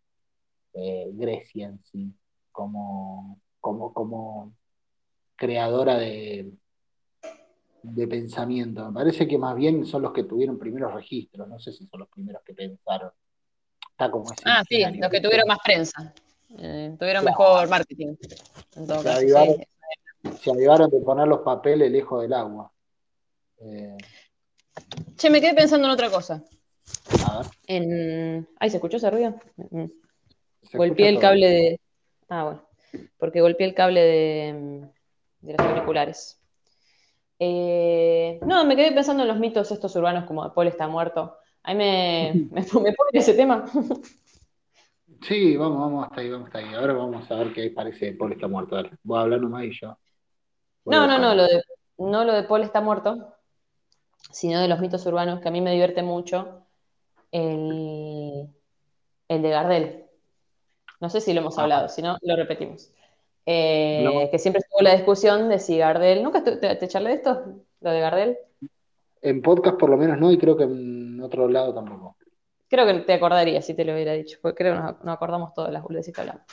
eh, 0.73 1.09
Grecia 1.13 1.67
en 1.67 1.83
sí, 1.83 2.13
como, 2.51 3.39
como, 3.59 3.93
como 3.93 4.53
creadora 5.35 5.97
de, 5.97 6.51
de 7.81 8.07
pensamiento. 8.07 8.85
Me 8.87 8.93
parece 8.93 9.27
que 9.27 9.37
más 9.37 9.55
bien 9.55 9.85
son 9.85 10.01
los 10.01 10.11
que 10.13 10.23
tuvieron 10.23 10.57
primeros 10.59 10.93
registros, 10.93 11.47
no 11.47 11.59
sé 11.59 11.71
si 11.71 11.85
son 11.87 12.01
los 12.01 12.09
primeros 12.09 12.41
que 12.43 12.53
pensaron. 12.53 13.11
Está 13.91 14.09
como 14.11 14.31
ese 14.31 14.43
Ah, 14.45 14.63
sí, 14.67 14.83
los 14.97 15.09
que 15.09 15.19
tuvieron 15.21 15.47
más 15.47 15.59
prensa. 15.63 16.15
Eh, 16.57 16.95
tuvieron 16.97 17.23
Claro. 17.23 17.37
mejor 17.37 17.69
marketing. 17.69 18.15
En 18.75 18.87
todo 18.87 19.01
Se 19.01 19.03
caso, 19.03 19.17
avivaron, 19.17 19.55
sí. 19.55 20.29
se 20.41 20.51
avivaron 20.51 20.89
de 20.89 20.99
poner 21.01 21.27
los 21.27 21.39
papeles 21.41 21.91
lejos 21.91 22.21
del 22.21 22.33
agua. 22.33 22.71
Eh, 23.59 23.97
Che, 25.17 25.29
me 25.29 25.41
quedé 25.41 25.53
pensando 25.53 25.87
en 25.87 25.93
otra 25.93 26.09
cosa. 26.09 26.43
a 27.27 27.39
ver, 27.39 27.47
En... 27.67 28.47
Ay, 28.59 28.69
¿se 28.69 28.77
escuchó 28.77 28.97
ese 28.97 29.09
ruido? 29.09 29.35
Mm. 29.71 29.85
se 30.63 30.77
Golpeé 30.77 31.09
el 31.09 31.19
cable 31.19 31.47
de. 31.47 31.79
Ah, 32.29 32.43
bueno. 32.43 32.69
Porque 33.17 33.41
golpeé 33.41 33.67
el 33.67 33.73
cable 33.73 34.01
de, 34.01 34.87
de 35.41 35.53
los 35.53 35.67
auriculares. 35.67 36.39
Eh, 37.39 38.39
no, 38.45 38.65
me 38.65 38.75
quedé 38.75 38.91
pensando 38.91 39.23
en 39.23 39.29
los 39.29 39.39
mitos 39.39 39.71
estos 39.71 39.95
urbanos 39.95 40.25
como 40.25 40.43
de 40.43 40.51
Paul 40.51 40.67
está 40.67 40.87
muerto. 40.87 41.37
A 41.63 41.73
mí 41.73 41.77
me, 41.77 42.33
me, 42.51 42.61
me 42.61 42.93
pone 42.93 43.09
ese 43.13 43.33
tema. 43.33 43.65
Sí, 45.21 45.57
vamos, 45.57 45.79
vamos 45.79 46.05
hasta 46.05 46.21
ahí, 46.21 46.29
vamos 46.29 46.47
hasta 46.47 46.59
ahí. 46.59 46.73
Ahora 46.73 46.93
vamos 46.93 47.29
a 47.29 47.35
ver 47.35 47.53
qué 47.53 47.69
parece 47.71 48.13
Paul 48.13 48.33
está 48.33 48.47
muerto. 48.47 48.75
Dale, 48.75 48.91
voy 49.03 49.17
a 49.17 49.21
hablar 49.21 49.41
nomás 49.41 49.65
y 49.65 49.71
yo. 49.71 49.97
voy 50.83 50.95
a 50.95 50.99
No, 50.99 51.07
no, 51.07 51.19
no, 51.19 51.35
lo 51.35 51.43
de, 51.43 51.61
no 51.97 52.23
lo 52.23 52.33
de 52.33 52.43
Paul 52.43 52.63
está 52.63 52.81
muerto, 52.81 53.35
sino 54.31 54.59
de 54.61 54.67
los 54.67 54.79
mitos 54.79 55.05
urbanos 55.05 55.39
que 55.41 55.47
a 55.47 55.51
mí 55.51 55.61
me 55.61 55.71
divierte 55.71 56.03
mucho. 56.03 56.63
El, 57.31 58.47
el 59.27 59.41
de 59.41 59.49
Gardel. 59.49 60.05
No 60.99 61.09
sé 61.09 61.21
si 61.21 61.33
lo 61.33 61.41
hemos 61.41 61.57
Ah. 61.57 61.63
hablado, 61.63 61.89
si 61.89 62.01
no, 62.01 62.17
lo 62.21 62.35
repetimos. 62.35 62.91
Eh, 63.45 64.01
No. 64.03 64.29
que 64.29 64.37
siempre 64.39 64.59
estuvo 64.59 64.81
la 64.81 64.93
discusión 64.95 65.49
de 65.49 65.59
si 65.59 65.77
Gardel. 65.77 66.23
¿Nunca 66.23 66.43
te, 66.43 66.57
te 66.57 66.87
charlé 66.87 67.09
de 67.09 67.15
esto? 67.15 67.43
Lo 67.81 67.91
de 67.91 67.99
Gardel. 67.99 68.37
En 69.21 69.41
podcast 69.41 69.77
por 69.77 69.89
lo 69.89 69.97
menos 69.97 70.17
no, 70.17 70.31
y 70.31 70.37
creo 70.37 70.55
que 70.57 70.63
en 70.63 71.21
otro 71.21 71.47
lado 71.47 71.73
tampoco. 71.73 72.15
Creo 72.69 72.85
que 72.85 72.93
te 72.99 73.13
acordarías 73.13 73.65
si 73.65 73.73
te 73.73 73.83
lo 73.83 73.93
hubiera 73.93 74.13
dicho, 74.13 74.37
porque 74.41 74.57
creo 74.63 74.75
que 74.75 74.81
nos, 74.81 75.03
nos 75.03 75.15
acordamos 75.15 75.53
todas 75.53 75.71
las 75.73 75.81
boludeces 75.81 76.13
que 76.13 76.21
hablamos. 76.21 76.43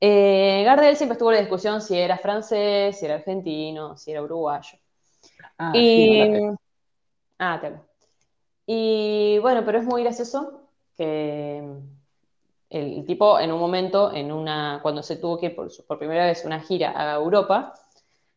Eh, 0.00 0.62
Gardel 0.64 0.96
siempre 0.96 1.14
estuvo 1.14 1.30
en 1.30 1.36
la 1.36 1.40
discusión 1.40 1.80
si 1.80 1.98
era 1.98 2.18
francés, 2.18 2.98
si 2.98 3.06
era 3.06 3.14
argentino, 3.14 3.96
si 3.96 4.10
era 4.10 4.22
uruguayo. 4.22 4.78
Ah, 5.58 5.72
Y. 5.74 6.30
ah, 7.38 7.54
hablo. 7.54 7.86
Y 8.66 9.38
bueno, 9.40 9.64
pero 9.66 9.78
es 9.80 9.86
muy 9.86 10.02
gracioso 10.04 10.62
que 10.96 11.58
El, 12.70 12.94
el 12.98 13.06
tipo 13.06 13.38
en 13.40 13.52
un 13.52 13.60
momento, 13.60 14.12
en 14.12 14.32
una, 14.32 14.80
cuando 14.82 15.02
se 15.02 15.16
tuvo 15.16 15.38
que 15.38 15.46
ir 15.46 15.56
por 15.56 15.98
primera 15.98 16.26
vez 16.26 16.44
una 16.44 16.60
gira 16.60 16.92
a 16.96 17.14
Europa, 17.16 17.74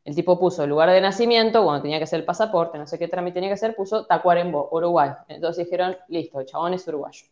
el 0.06 0.16
tipo 0.16 0.40
puso 0.40 0.64
el 0.64 0.70
lugar 0.72 0.90
de 0.92 1.02
nacimiento, 1.02 1.64
cuando 1.64 1.82
tenía 1.84 1.98
que 2.00 2.06
hacer 2.06 2.22
el 2.22 2.26
pasaporte, 2.26 2.78
no 2.78 2.88
sé 2.88 3.00
qué 3.00 3.08
trámite 3.10 3.36
tenía 3.36 3.50
que 3.50 3.56
hacer, 3.56 3.76
puso 3.76 4.06
Tacuarembó, 4.06 4.70
Uruguay. 4.72 5.12
Entonces 5.30 5.66
dijeron, 5.66 5.98
listo, 6.10 6.40
el 6.40 6.48
chabón 6.48 6.74
es 6.76 6.88
uruguayo. 6.88 7.26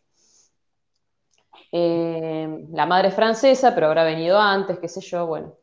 Eh, 1.72 2.66
la 2.72 2.86
madre 2.86 3.08
es 3.08 3.14
francesa, 3.14 3.74
pero 3.74 3.86
habrá 3.86 4.04
venido 4.04 4.38
antes, 4.38 4.78
qué 4.78 4.88
sé 4.88 5.00
yo, 5.00 5.26
bueno. 5.26 5.54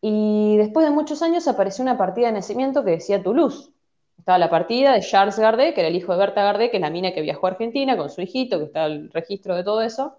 Y 0.00 0.56
después 0.56 0.84
de 0.84 0.90
muchos 0.90 1.22
años 1.22 1.46
apareció 1.46 1.82
una 1.82 1.96
partida 1.96 2.26
de 2.26 2.32
nacimiento 2.32 2.84
que 2.84 2.90
decía 2.92 3.22
Toulouse. 3.22 3.70
Estaba 4.18 4.38
la 4.38 4.50
partida 4.50 4.92
de 4.92 5.00
Charles 5.00 5.38
Gardé, 5.38 5.72
que 5.72 5.80
era 5.80 5.88
el 5.88 5.96
hijo 5.96 6.12
de 6.12 6.18
Berta 6.18 6.42
Gardé, 6.42 6.70
que 6.70 6.76
es 6.76 6.80
la 6.80 6.90
mina 6.90 7.12
que 7.12 7.22
viajó 7.22 7.46
a 7.46 7.50
Argentina 7.50 7.96
con 7.96 8.10
su 8.10 8.20
hijito, 8.20 8.58
que 8.58 8.64
está 8.64 8.86
el 8.86 9.10
registro 9.10 9.56
de 9.56 9.64
todo 9.64 9.80
eso. 9.80 10.18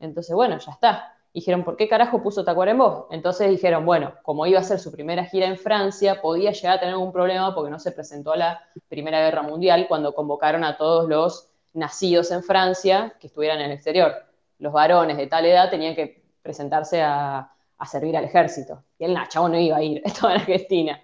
Entonces, 0.00 0.34
bueno, 0.34 0.58
ya 0.58 0.72
está. 0.72 1.14
Dijeron, 1.34 1.64
¿por 1.64 1.76
qué 1.76 1.88
carajo 1.88 2.22
puso 2.22 2.44
Tacuarembó? 2.44 3.08
Entonces 3.10 3.48
dijeron, 3.50 3.86
bueno, 3.86 4.14
como 4.22 4.46
iba 4.46 4.60
a 4.60 4.62
ser 4.62 4.78
su 4.78 4.92
primera 4.92 5.24
gira 5.24 5.46
en 5.46 5.56
Francia, 5.56 6.20
podía 6.20 6.52
llegar 6.52 6.76
a 6.76 6.80
tener 6.80 6.94
algún 6.94 7.12
problema 7.12 7.54
porque 7.54 7.70
no 7.70 7.78
se 7.78 7.92
presentó 7.92 8.32
a 8.32 8.36
la 8.36 8.62
Primera 8.88 9.20
Guerra 9.20 9.42
Mundial 9.42 9.86
cuando 9.88 10.14
convocaron 10.14 10.62
a 10.62 10.76
todos 10.76 11.08
los 11.08 11.48
nacidos 11.72 12.30
en 12.30 12.42
Francia 12.42 13.14
que 13.18 13.28
estuvieran 13.28 13.60
en 13.60 13.66
el 13.66 13.72
exterior. 13.72 14.12
Los 14.58 14.72
varones 14.72 15.16
de 15.16 15.26
tal 15.26 15.46
edad 15.46 15.70
tenían 15.70 15.94
que 15.94 16.22
presentarse 16.42 17.00
a, 17.00 17.50
a 17.78 17.86
servir 17.86 18.16
al 18.16 18.24
ejército. 18.24 18.84
Y 18.98 19.04
el 19.04 19.14
Nacho 19.14 19.48
no 19.48 19.58
iba 19.58 19.78
a 19.78 19.82
ir, 19.82 20.02
estaba 20.04 20.34
en 20.34 20.40
Argentina. 20.40 21.02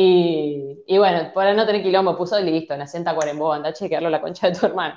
Y, 0.00 0.84
y 0.86 0.96
bueno, 0.96 1.32
para 1.34 1.54
no 1.54 1.66
tener 1.66 1.82
quilombo, 1.82 2.16
puso 2.16 2.38
listo, 2.38 2.76
nací 2.76 2.96
en 2.96 3.02
Tacuarembó, 3.02 3.52
anda 3.52 3.70
a 3.70 3.72
chequearlo 3.72 4.08
la 4.08 4.20
concha 4.20 4.48
de 4.48 4.56
tu 4.56 4.66
hermano. 4.66 4.94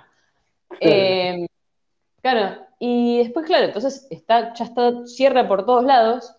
Eh, 0.80 1.48
claro, 2.22 2.62
y 2.78 3.18
después, 3.18 3.48
claro, 3.48 3.66
entonces 3.66 4.06
está, 4.12 4.54
ya 4.54 4.66
está, 4.66 5.08
cierra 5.08 5.48
por 5.48 5.66
todos 5.66 5.84
lados, 5.84 6.36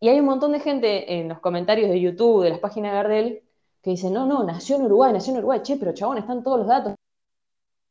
y 0.00 0.10
hay 0.10 0.20
un 0.20 0.26
montón 0.26 0.52
de 0.52 0.60
gente 0.60 1.14
en 1.14 1.30
los 1.30 1.38
comentarios 1.38 1.88
de 1.88 1.98
YouTube, 1.98 2.44
de 2.44 2.50
las 2.50 2.58
páginas 2.58 2.92
de 2.92 2.96
Gardel, 2.96 3.42
que 3.80 3.92
dicen, 3.92 4.12
no, 4.12 4.26
no, 4.26 4.44
nació 4.44 4.76
en 4.76 4.82
Uruguay, 4.82 5.10
nació 5.10 5.32
en 5.32 5.38
Uruguay, 5.38 5.60
che, 5.62 5.76
pero 5.78 5.94
chabón, 5.94 6.18
están 6.18 6.42
todos 6.42 6.58
los 6.58 6.66
datos. 6.66 6.94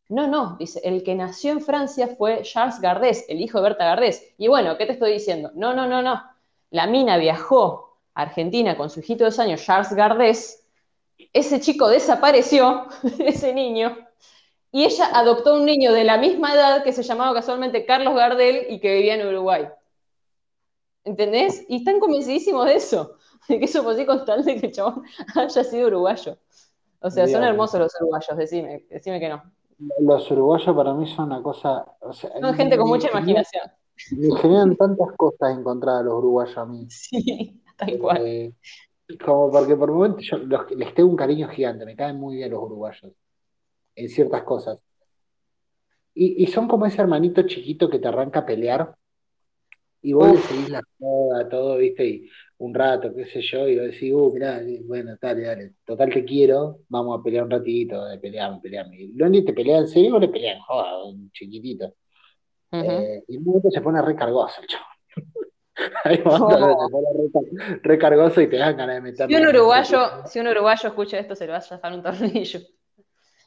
No, 0.09 0.27
no, 0.27 0.57
dice, 0.59 0.79
el 0.83 1.01
que 1.01 1.15
nació 1.15 1.53
en 1.53 1.61
Francia 1.61 2.07
fue 2.07 2.43
Charles 2.43 2.79
Gardés, 2.79 3.25
el 3.29 3.41
hijo 3.41 3.57
de 3.57 3.63
Berta 3.63 3.85
Gardés. 3.85 4.35
Y 4.37 4.47
bueno, 4.47 4.77
¿qué 4.77 4.85
te 4.85 4.91
estoy 4.91 5.13
diciendo? 5.13 5.49
No, 5.55 5.73
no, 5.73 5.87
no, 5.87 6.03
no. 6.03 6.21
La 6.69 6.85
mina 6.85 7.17
viajó 7.17 7.92
Argentina 8.13 8.77
con 8.77 8.89
su 8.89 8.99
hijito 8.99 9.23
de 9.23 9.29
dos 9.29 9.39
años, 9.39 9.63
Charles 9.63 9.93
Gardés. 9.93 10.65
Ese 11.31 11.59
chico 11.59 11.89
desapareció, 11.89 12.87
ese 13.19 13.53
niño, 13.53 13.97
y 14.71 14.85
ella 14.85 15.09
adoptó 15.13 15.53
un 15.53 15.65
niño 15.65 15.93
de 15.93 16.03
la 16.03 16.17
misma 16.17 16.53
edad 16.55 16.83
que 16.83 16.93
se 16.93 17.03
llamaba 17.03 17.31
casualmente 17.33 17.85
Carlos 17.85 18.15
Gardel 18.15 18.65
y 18.69 18.79
que 18.79 18.95
vivía 18.95 19.13
en 19.13 19.27
Uruguay. 19.27 19.67
¿Entendés? 21.03 21.63
Y 21.69 21.77
están 21.77 21.99
convencidísimos 21.99 22.65
de 22.65 22.75
eso, 22.75 23.17
de 23.49 23.59
que 23.59 23.65
eso 23.65 23.83
fue 23.83 24.03
constante 24.05 24.59
que 24.59 24.67
el 24.67 24.71
chabón 24.71 25.03
haya 25.35 25.63
sido 25.63 25.87
uruguayo. 25.87 26.37
O 27.01 27.09
sea, 27.11 27.27
son 27.27 27.43
hermosos 27.43 27.81
los 27.81 27.93
uruguayos, 28.01 28.35
decime, 28.35 28.85
decime 28.89 29.19
que 29.19 29.29
no. 29.29 29.43
Los 29.99 30.31
uruguayos 30.31 30.75
para 30.75 30.93
mí 30.93 31.05
son 31.07 31.25
una 31.25 31.43
cosa. 31.43 31.85
O 31.99 32.13
sea, 32.13 32.31
Son 32.39 32.53
gente 32.55 32.77
con 32.77 32.87
mucha 32.87 33.09
imaginación. 33.09 33.71
Me 34.11 34.35
generan 34.37 34.75
tantas 34.75 35.09
cosas 35.17 35.57
encontradas 35.57 36.05
los 36.05 36.15
uruguayos 36.15 36.57
a 36.57 36.65
mí. 36.65 36.87
Sí, 36.89 37.61
tal 37.77 37.97
cual. 37.99 38.27
Eh, 38.27 38.53
como 39.25 39.51
porque 39.51 39.75
por 39.77 39.91
momentos 39.91 40.25
yo 40.25 40.37
los- 40.39 40.71
les 40.71 40.93
tengo 40.95 41.09
un 41.09 41.15
cariño 41.17 41.49
gigante, 41.49 41.85
me 41.85 41.95
caen 41.95 42.17
muy 42.17 42.37
bien 42.37 42.51
los 42.51 42.61
uruguayos 42.63 43.13
en 43.95 44.09
ciertas 44.09 44.43
cosas. 44.43 44.79
Y, 46.15 46.43
y 46.43 46.47
son 46.47 46.67
como 46.67 46.87
ese 46.87 47.01
hermanito 47.01 47.43
chiquito 47.43 47.87
que 47.87 47.99
te 47.99 48.07
arranca 48.07 48.39
a 48.39 48.45
pelear 48.47 48.95
y 50.01 50.13
vos 50.13 50.29
le 50.29 50.37
Uf. 50.37 50.47
seguís 50.47 50.69
la 50.69 50.81
joda, 50.99 51.47
todo, 51.49 51.77
viste, 51.77 52.05
y 52.05 52.29
un 52.57 52.73
rato, 52.73 53.13
qué 53.15 53.25
sé 53.25 53.41
yo, 53.41 53.67
y 53.67 53.77
vos 53.77 53.85
decís, 53.87 54.11
uh, 54.13 54.31
mirá, 54.33 54.61
eh, 54.61 54.81
bueno, 54.85 55.15
dale, 55.21 55.41
dale, 55.43 55.73
total 55.85 56.11
te 56.13 56.25
quiero, 56.25 56.79
vamos 56.89 57.19
a 57.19 57.23
pelear 57.23 57.45
un 57.45 57.51
ratito, 57.51 58.03
dale, 58.03 58.19
peleame, 58.19 58.59
peleame. 58.61 58.97
Y 59.01 59.13
ni 59.13 59.43
te 59.45 59.53
pelea 59.53 59.79
en 59.79 59.87
serio 59.87 60.15
o 60.15 60.19
le 60.19 60.27
pelean, 60.29 60.59
joda, 60.61 61.03
un 61.05 61.31
chiquitito. 61.31 61.95
Eh, 62.79 63.23
y 63.29 63.35
en 63.35 63.39
un 63.41 63.45
momento 63.47 63.71
se 63.71 63.81
pone 63.81 64.01
recargoso 64.01 64.61
el 64.61 64.67
chavo. 64.67 64.85
Hay 66.03 66.17
pone 66.19 67.07
reca- 67.15 67.79
recargoso 67.81 68.41
y 68.41 68.47
te 68.49 68.57
dan 68.57 68.77
ganas 68.77 68.95
de 68.95 69.01
meterle. 69.01 69.35
Si 69.37 69.41
un 69.41 69.47
uruguayo, 69.49 69.99
si 70.27 70.39
un 70.39 70.47
uruguayo 70.47 70.89
escucha 70.89 71.17
esto, 71.19 71.35
se 71.35 71.45
le 71.45 71.51
va 71.51 71.57
a 71.57 71.61
zafar 71.61 71.93
un 71.93 72.03
tornillo. 72.03 72.59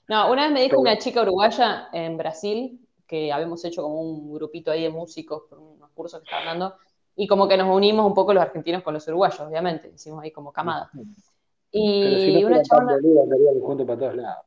No, 0.08 0.30
una 0.30 0.44
vez 0.44 0.52
me 0.52 0.62
dijo 0.62 0.80
una 0.80 0.98
chica 0.98 1.22
uruguaya 1.22 1.88
en 1.92 2.16
Brasil, 2.16 2.80
que 3.06 3.32
habíamos 3.32 3.64
hecho 3.64 3.82
como 3.82 4.00
un 4.00 4.32
grupito 4.32 4.70
ahí 4.70 4.82
de 4.82 4.90
músicos 4.90 5.44
por 5.48 5.58
unos 5.58 5.90
cursos 5.92 6.20
que 6.20 6.24
estaban 6.24 6.46
dando, 6.46 6.74
y 7.16 7.26
como 7.26 7.48
que 7.48 7.56
nos 7.56 7.74
unimos 7.74 8.06
un 8.06 8.14
poco 8.14 8.32
los 8.34 8.42
argentinos 8.42 8.82
con 8.82 8.94
los 8.94 9.06
uruguayos, 9.08 9.40
obviamente, 9.40 9.90
hicimos 9.94 10.22
ahí 10.22 10.30
como 10.30 10.52
camada. 10.52 10.90
Pero 10.92 12.18
si 12.18 12.32
no 12.32 12.38
Y 12.40 12.44
una 12.44 12.62
chabona, 12.62 12.94
andaríamos 12.94 13.62
juntos 13.62 13.86
para 13.86 13.98
todos 13.98 14.16
lados. 14.16 14.44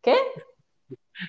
¿qué? 0.00 0.14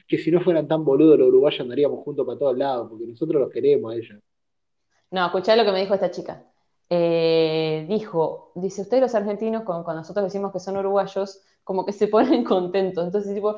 Que 0.07 0.17
si 0.17 0.31
no 0.31 0.41
fueran 0.41 0.67
tan 0.67 0.83
boludos 0.83 1.19
los 1.19 1.27
uruguayos 1.27 1.61
andaríamos 1.61 2.03
juntos 2.03 2.25
para 2.25 2.39
todos 2.39 2.57
lados, 2.57 2.87
porque 2.89 3.05
nosotros 3.05 3.41
los 3.41 3.51
queremos 3.51 3.93
a 3.93 3.95
ellos. 3.95 4.19
No, 5.15 5.25
escuchá 5.27 5.55
lo 5.55 5.63
que 5.65 5.71
me 5.71 5.79
dijo 5.81 5.93
esta 5.93 6.11
chica. 6.11 6.43
Eh, 6.89 7.85
dijo, 7.89 8.51
dice, 8.55 8.81
ustedes 8.81 9.01
los 9.01 9.15
argentinos, 9.15 9.63
con- 9.63 9.83
cuando 9.83 10.01
nosotros 10.01 10.25
decimos 10.25 10.51
que 10.51 10.59
son 10.59 10.77
uruguayos, 10.77 11.41
como 11.63 11.85
que 11.85 11.93
se 11.93 12.07
ponen 12.07 12.43
contentos. 12.43 13.05
Entonces, 13.05 13.33
tipo, 13.33 13.55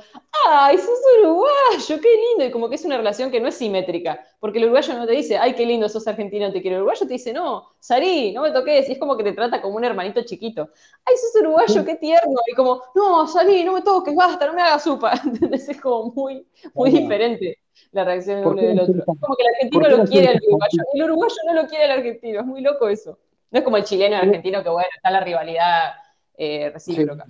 ¡ay, 0.47 0.77
sos 0.77 0.99
uruguayo! 1.19 2.01
¡Qué 2.01 2.09
lindo! 2.29 2.45
Y 2.45 2.51
como 2.51 2.69
que 2.69 2.75
es 2.75 2.85
una 2.85 2.97
relación 2.97 3.31
que 3.31 3.41
no 3.41 3.47
es 3.49 3.55
simétrica, 3.55 4.23
porque 4.39 4.59
el 4.59 4.65
uruguayo 4.65 4.93
no 4.93 5.05
te 5.07 5.13
dice, 5.13 5.37
¡ay, 5.37 5.53
qué 5.55 5.65
lindo, 5.65 5.89
sos 5.89 6.07
argentino, 6.07 6.51
te 6.51 6.61
quiero! 6.61 6.77
El 6.77 6.81
uruguayo 6.83 7.07
te 7.07 7.13
dice, 7.13 7.33
no, 7.33 7.69
Sarí, 7.79 8.31
no 8.33 8.43
me 8.43 8.51
toques. 8.51 8.87
Y 8.89 8.93
es 8.93 8.99
como 8.99 9.17
que 9.17 9.23
te 9.25 9.33
trata 9.33 9.61
como 9.61 9.75
un 9.77 9.83
hermanito 9.85 10.21
chiquito. 10.23 10.69
¡Ay, 11.05 11.15
sos 11.17 11.41
uruguayo, 11.41 11.83
qué 11.85 11.95
tierno! 11.95 12.39
Y 12.51 12.55
como, 12.55 12.81
no, 12.95 13.27
Sarí, 13.27 13.63
no 13.65 13.73
me 13.73 13.81
toques, 13.81 14.15
basta, 14.15 14.47
no 14.47 14.53
me 14.53 14.61
hagas 14.61 14.83
sopa. 14.83 15.13
¿Entendés? 15.25 15.67
Es 15.69 15.81
como 15.81 16.11
muy, 16.13 16.47
muy 16.75 16.91
diferente 16.91 17.57
la 17.91 18.03
reacción 18.03 18.37
de 18.37 18.43
¿Por 18.43 18.53
uno 18.53 18.63
y 18.63 18.65
del 18.67 18.79
otro. 18.79 18.95
Es 18.97 19.05
como 19.05 19.35
que 19.35 19.43
el 19.43 19.49
argentino 19.55 19.97
lo 19.97 20.05
quiere 20.05 20.27
al 20.27 20.41
uruguayo, 20.45 20.83
el 20.93 21.03
uruguayo 21.03 21.35
no 21.45 21.53
lo 21.53 21.67
quiere 21.67 21.85
al 21.85 21.91
argentino. 21.91 22.39
Es 22.39 22.45
muy 22.45 22.61
loco 22.61 22.89
eso. 22.89 23.19
No 23.51 23.59
es 23.59 23.63
como 23.63 23.77
el 23.77 23.83
chileno 23.83 24.15
y 24.15 24.19
el 24.19 24.27
argentino, 24.27 24.63
que 24.63 24.69
bueno, 24.69 24.89
está 24.95 25.09
la 25.09 25.21
rivalidad 25.21 25.93
eh, 26.37 26.69
recíproca. 26.69 27.25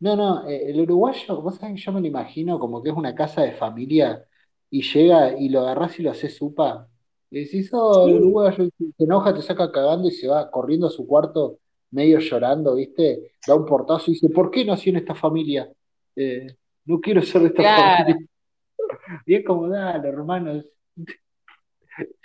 No, 0.00 0.16
no, 0.16 0.48
eh, 0.48 0.70
el 0.70 0.80
uruguayo, 0.80 1.40
vos 1.40 1.56
sabés 1.56 1.76
que 1.76 1.80
yo 1.82 1.92
me 1.92 2.00
lo 2.00 2.06
imagino 2.06 2.58
como 2.58 2.82
que 2.82 2.90
es 2.90 2.96
una 2.96 3.14
casa 3.14 3.42
de 3.42 3.52
familia 3.52 4.24
y 4.68 4.82
llega 4.82 5.38
y 5.38 5.48
lo 5.48 5.60
agarrás 5.60 5.98
y 5.98 6.02
lo 6.02 6.10
haces 6.10 6.36
supa. 6.36 6.88
Le 7.30 7.40
decís, 7.40 7.70
oh, 7.72 8.08
el 8.08 8.16
uruguayo, 8.16 8.64
se 8.76 9.04
enoja, 9.04 9.34
te 9.34 9.42
saca 9.42 9.70
cagando 9.70 10.08
y 10.08 10.12
se 10.12 10.28
va 10.28 10.50
corriendo 10.50 10.86
a 10.86 10.90
su 10.90 11.06
cuarto, 11.06 11.58
medio 11.90 12.18
llorando, 12.18 12.74
¿viste? 12.74 13.34
Da 13.46 13.54
un 13.54 13.64
portazo 13.64 14.10
y 14.10 14.14
dice, 14.14 14.28
¿por 14.28 14.50
qué 14.50 14.64
nací 14.64 14.90
en 14.90 14.96
esta 14.96 15.14
familia? 15.14 15.70
Eh, 16.16 16.46
no 16.84 17.00
quiero 17.00 17.22
ser 17.22 17.42
de 17.42 17.48
esta 17.48 17.62
Claro. 17.62 18.04
familia. 18.04 18.28
Es 19.26 19.44
como, 19.44 19.68
dale, 19.68 20.08
hermano, 20.08 20.62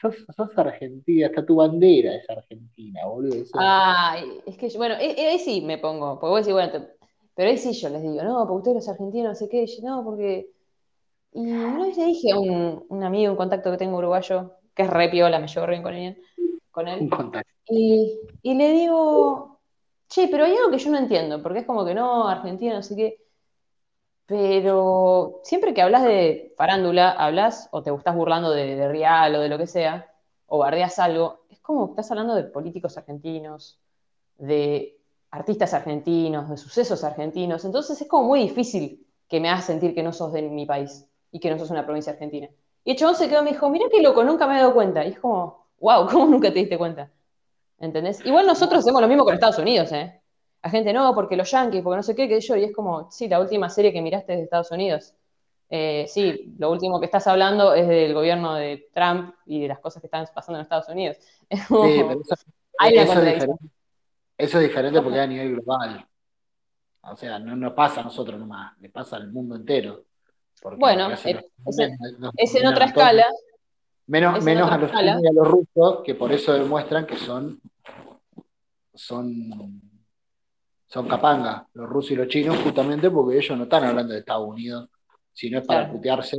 sos, 0.02 0.16
sos 0.36 0.58
argentina, 0.58 1.28
hasta 1.28 1.46
tu 1.46 1.56
bandera 1.56 2.16
es 2.16 2.30
argentina, 2.30 3.06
boludo. 3.06 3.44
Ay, 3.58 4.40
es 4.46 4.58
que, 4.58 4.70
yo- 4.70 4.78
bueno, 4.78 4.96
eh, 4.96 5.16
eh, 5.18 5.28
ahí 5.30 5.40
sí 5.40 5.62
me 5.62 5.78
pongo, 5.78 6.20
porque 6.20 6.30
vos 6.30 6.40
decís, 6.42 6.54
bueno, 6.54 6.72
te- 6.72 6.98
pero 7.36 7.50
ahí 7.50 7.58
sí 7.58 7.74
yo 7.74 7.90
les 7.90 8.02
digo, 8.02 8.24
no, 8.24 8.40
porque 8.48 8.58
ustedes 8.58 8.76
los 8.78 8.90
argentinos, 8.90 9.30
no 9.30 9.36
sé 9.36 9.50
qué, 9.50 9.64
y 9.64 9.68
yo, 9.68 9.88
no, 9.88 10.04
porque... 10.04 10.50
Y 11.34 11.66
una 11.66 11.84
vez 11.86 11.98
le 11.98 12.06
dije 12.06 12.32
a 12.32 12.40
un, 12.40 12.86
un 12.90 13.04
amigo, 13.04 13.32
un 13.32 13.38
contacto 13.38 13.72
que 13.72 13.78
tengo 13.78 13.98
uruguayo, 13.98 14.54
que 14.76 14.84
es 14.84 14.90
re 14.90 15.10
piola, 15.10 15.40
me 15.40 15.48
llevo 15.48 15.66
re 15.68 15.74
bien 15.74 15.84
con 15.84 15.94
él, 15.96 16.18
con 16.72 16.88
él, 16.88 17.02
un 17.02 17.10
contacto. 17.10 17.52
Y, 17.70 18.20
y 18.44 18.56
le 18.56 18.72
digo, 18.72 19.60
che, 20.10 20.28
pero 20.30 20.46
hay 20.46 20.56
algo 20.56 20.72
que 20.72 20.80
yo 20.80 20.92
no 20.92 20.98
entiendo, 20.98 21.44
porque 21.44 21.60
es 21.60 21.66
como 21.66 21.86
que 21.86 21.94
no, 21.94 22.28
Argentina, 22.28 22.76
no 22.76 22.84
sé 22.84 22.96
qué. 22.96 23.18
Pero 24.28 25.40
siempre 25.44 25.74
que 25.74 25.82
hablas 25.82 26.04
de 26.04 26.54
farándula, 26.58 27.12
hablas 27.12 27.70
o 27.72 27.82
te 27.82 27.92
estás 27.92 28.16
burlando 28.16 28.52
de, 28.52 28.76
de 28.76 28.88
Real 28.90 29.34
o 29.36 29.40
de 29.40 29.50
lo 29.50 29.58
que 29.58 29.68
sea, 29.68 30.12
o 30.48 30.60
bardeas 30.60 31.00
algo, 31.00 31.46
es 31.50 31.60
como 31.60 31.88
que 31.88 31.92
estás 31.94 32.12
hablando 32.12 32.36
de 32.36 32.44
políticos 32.44 32.98
argentinos, 32.98 33.80
de 34.38 34.98
artistas 35.32 35.74
argentinos, 35.74 36.50
de 36.50 36.58
sucesos 36.58 37.04
argentinos. 37.04 37.64
Entonces 37.66 38.02
es 38.02 38.08
como 38.08 38.28
muy 38.28 38.42
difícil 38.42 39.08
que 39.30 39.40
me 39.40 39.50
hagas 39.50 39.66
sentir 39.66 39.96
que 39.96 40.04
no 40.04 40.12
sos 40.14 40.34
de 40.34 40.42
mi 40.42 40.66
país 40.66 41.08
y 41.32 41.40
que 41.40 41.50
no 41.50 41.58
sos 41.58 41.72
una 41.72 41.86
provincia 41.86 42.14
argentina. 42.14 42.50
Y 42.84 42.92
el 42.92 42.98
chabón 42.98 43.16
se 43.16 43.30
quedó 43.30 43.42
y 43.42 43.46
me 43.46 43.52
dijo, 43.52 43.70
mirá 43.70 43.86
qué 43.92 44.02
loco, 44.02 44.24
nunca 44.24 44.46
me 44.48 44.56
he 44.56 44.60
dado 44.60 44.74
cuenta. 44.74 45.06
Y 45.06 45.10
es 45.10 45.20
como, 45.20 45.68
wow, 45.80 46.08
¿cómo 46.08 46.26
nunca 46.26 46.50
te 46.50 46.60
diste 46.60 46.78
cuenta? 46.78 47.12
¿Entendés? 47.80 48.26
Igual 48.26 48.46
nosotros 48.46 48.80
hacemos 48.80 49.02
lo 49.02 49.08
mismo 49.08 49.24
con 49.24 49.34
Estados 49.34 49.60
Unidos, 49.60 49.92
¿eh? 49.92 50.22
La 50.64 50.70
gente 50.70 50.92
no, 50.94 51.14
porque 51.16 51.36
los 51.38 51.50
yankees, 51.50 51.82
porque 51.84 51.98
no 51.98 52.04
sé 52.04 52.16
qué, 52.16 52.28
qué 52.28 52.40
yo, 52.42 52.56
y 52.56 52.64
es 52.66 52.74
como, 52.74 53.10
sí, 53.12 53.28
la 53.28 53.40
última 53.40 53.70
serie 53.70 53.94
que 53.94 54.02
miraste 54.02 54.34
es 54.34 54.40
de 54.40 54.44
Estados 54.46 54.72
Unidos. 54.72 55.14
Eh, 55.70 56.06
sí, 56.08 56.54
lo 56.58 56.72
último 56.72 57.00
que 57.00 57.06
estás 57.06 57.28
hablando 57.28 57.74
es 57.74 57.88
del 57.88 58.14
gobierno 58.14 58.56
de 58.56 58.90
Trump 58.94 59.34
y 59.46 59.62
de 59.62 59.68
las 59.68 59.80
cosas 59.80 60.02
que 60.02 60.08
están 60.08 60.26
pasando 60.34 60.60
en 60.60 60.64
Estados 60.64 60.90
Unidos. 60.90 61.18
Sí, 61.50 61.64
pero 61.70 62.22
eso, 62.22 62.36
hay 62.80 62.94
una 62.94 63.04
eso 63.04 63.14
es 63.14 63.26
diferente. 63.26 63.66
Eso 64.38 64.58
es 64.60 64.68
diferente 64.68 65.02
porque 65.02 65.18
es 65.18 65.24
a 65.24 65.28
nivel 65.28 65.56
global. 65.56 66.08
O 67.02 67.16
sea, 67.16 67.40
no 67.40 67.56
nos 67.56 67.74
pasa 67.74 68.02
a 68.02 68.04
nosotros 68.04 68.40
nomás, 68.40 68.78
le 68.80 68.90
pasa 68.90 69.16
al 69.16 69.32
mundo 69.32 69.56
entero. 69.56 70.04
Bueno, 70.78 71.08
eh, 71.08 71.10
los 71.10 71.20
es 71.26 71.80
en- 71.80 71.98
es 72.36 72.66
otra 72.66 72.86
escala, 72.86 73.26
Menos, 74.08 74.44
menos 74.44 74.72
a 74.72 74.78
los 74.78 74.92
y 74.92 75.28
a 75.28 75.34
los 75.34 75.48
rusos, 75.48 76.04
que 76.04 76.16
por 76.16 76.32
eso 76.32 76.54
demuestran 76.54 77.06
que 77.06 77.18
son, 77.18 77.60
son, 78.94 79.82
son 80.88 81.08
capanga, 81.08 81.68
los 81.74 81.88
rusos 81.90 82.12
y 82.12 82.16
los 82.16 82.28
chinos, 82.28 82.58
justamente 82.64 83.12
porque 83.12 83.38
ellos 83.38 83.58
no 83.58 83.64
están 83.66 83.84
hablando 83.84 84.14
de 84.14 84.20
Estados 84.20 84.48
Unidos, 84.48 84.90
sino 85.34 85.60
es 85.60 85.68
para 85.68 85.82
Claro. 85.82 85.94
putearse 85.94 86.38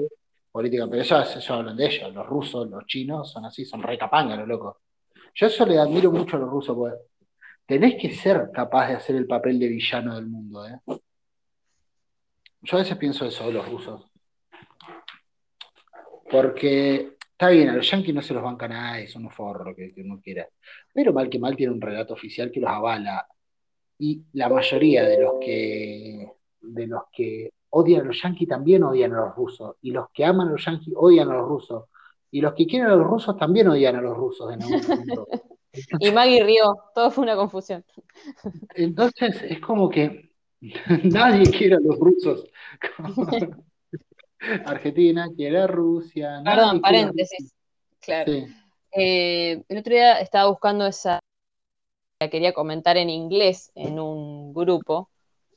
política. 0.50 0.86
Pero 0.90 1.02
eso, 1.02 1.20
eso 1.20 1.54
hablan 1.54 1.76
de 1.76 1.86
ellos, 1.86 2.12
los 2.14 2.26
rusos, 2.26 2.68
los 2.68 2.86
chinos 2.86 3.30
son 3.30 3.44
así, 3.44 3.64
son 3.64 3.82
re 3.82 3.98
capanga 3.98 4.36
los 4.36 4.48
locos. 4.48 4.76
Yo 5.34 5.46
eso 5.46 5.66
le 5.66 5.78
admiro 5.78 6.10
mucho 6.10 6.36
a 6.36 6.40
los 6.40 6.48
rusos, 6.48 6.74
porque 6.74 6.96
tenés 7.66 8.00
que 8.00 8.10
ser 8.14 8.50
capaz 8.52 8.88
de 8.88 8.94
hacer 8.94 9.16
el 9.16 9.26
papel 9.26 9.58
de 9.58 9.68
villano 9.68 10.14
del 10.14 10.26
mundo, 10.26 10.66
¿eh? 10.66 10.80
Yo 12.62 12.76
a 12.76 12.80
veces 12.80 12.96
pienso 12.96 13.24
eso 13.26 13.46
de 13.46 13.52
los 13.52 13.68
rusos. 13.68 14.10
Porque 16.30 17.16
está 17.32 17.50
bien, 17.50 17.68
a 17.68 17.74
los 17.76 17.88
yanquis 17.88 18.14
no 18.14 18.20
se 18.22 18.34
los 18.34 18.42
banca 18.42 18.66
nadie, 18.66 19.06
son 19.06 19.22
unos 19.22 19.34
forros 19.34 19.76
que, 19.76 19.94
que 19.94 20.00
uno 20.02 20.20
quiera. 20.20 20.48
Pero 20.92 21.12
mal 21.12 21.28
que 21.30 21.38
mal 21.38 21.54
tiene 21.56 21.72
un 21.72 21.80
relato 21.80 22.14
oficial 22.14 22.50
que 22.50 22.60
los 22.60 22.70
avala. 22.70 23.26
Y 23.98 24.22
la 24.32 24.48
mayoría 24.48 25.04
de 25.04 25.20
los 25.20 25.34
que 25.40 26.32
de 26.60 26.86
los 26.86 27.02
que 27.12 27.52
odian 27.70 28.02
a 28.02 28.04
los 28.04 28.22
yanquis 28.22 28.48
también 28.48 28.82
odian 28.82 29.12
a 29.14 29.26
los 29.26 29.36
rusos. 29.36 29.76
Y 29.82 29.90
los 29.90 30.10
que 30.10 30.24
aman 30.24 30.48
a 30.48 30.52
los 30.52 30.64
yanquis 30.64 30.94
odian 30.96 31.30
a 31.30 31.34
los 31.34 31.48
rusos. 31.48 31.84
Y 32.30 32.40
los 32.40 32.54
que 32.54 32.66
quieren 32.66 32.88
a 32.88 32.96
los 32.96 33.06
rusos 33.06 33.36
también 33.36 33.68
odian 33.68 33.96
a 33.96 34.00
los 34.00 34.16
rusos 34.16 34.52
en 34.52 34.62
algún. 34.62 35.26
Y 36.00 36.10
Maggie 36.10 36.42
rió, 36.42 36.76
todo 36.94 37.10
fue 37.10 37.22
una 37.22 37.36
confusión. 37.36 37.84
Entonces 38.74 39.42
es 39.42 39.60
como 39.60 39.88
que 39.88 40.32
nadie 41.04 41.50
quiere 41.50 41.76
a 41.76 41.80
los 41.80 41.98
rusos. 41.98 42.50
Argentina 44.64 45.28
quiere 45.36 45.58
a 45.58 45.66
Rusia. 45.66 46.40
Perdón, 46.44 46.80
paréntesis. 46.80 47.52
Claro. 48.00 48.32
Sí. 48.32 48.46
Eh, 48.92 49.62
el 49.68 49.78
otro 49.78 49.92
día 49.92 50.20
estaba 50.20 50.48
buscando 50.48 50.86
esa, 50.86 51.20
la 52.20 52.30
quería 52.30 52.52
comentar 52.52 52.96
en 52.96 53.10
inglés 53.10 53.70
en 53.74 54.00
un 54.00 54.52
grupo 54.52 55.08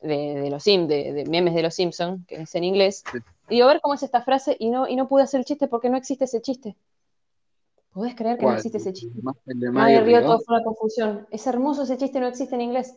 de, 0.02 0.36
de 0.42 0.50
los 0.50 0.64
Sim, 0.64 0.88
de, 0.88 1.12
de 1.14 1.26
memes 1.26 1.56
de 1.56 1.64
los 1.64 1.74
Simpsons, 1.74 2.26
que 2.28 2.36
es 2.42 2.56
en 2.56 2.64
inglés. 2.64 3.04
Sí. 3.12 3.18
Y 3.50 3.56
digo, 3.56 3.66
a 3.68 3.74
ver 3.74 3.82
cómo 3.82 3.96
es 3.96 4.04
esta 4.04 4.22
frase 4.22 4.56
y 4.60 4.70
no, 4.70 4.88
y 4.88 4.96
no 4.96 5.08
pude 5.08 5.24
hacer 5.24 5.40
el 5.40 5.46
chiste 5.46 5.68
porque 5.68 5.90
no 5.90 5.98
existe 5.98 6.26
ese 6.26 6.42
chiste. 6.42 6.76
¿Podés 7.94 8.16
creer 8.16 8.38
que 8.38 8.46
no 8.46 8.54
existe 8.54 8.78
ese 8.78 8.94
chiste? 8.94 9.20
El 9.48 9.60
de 9.60 9.70
Maggie 9.72 9.96
Mario 9.98 10.04
Río, 10.06 10.18
Río. 10.20 10.28
todo 10.28 10.40
fue 10.42 10.56
una 10.56 10.64
confusión. 10.64 11.28
Es 11.32 11.46
hermoso 11.48 11.84
ese 11.84 11.98
chiste, 11.98 12.20
no 12.20 12.28
existe 12.28 12.56
en 12.56 12.62
inglés. 12.62 12.96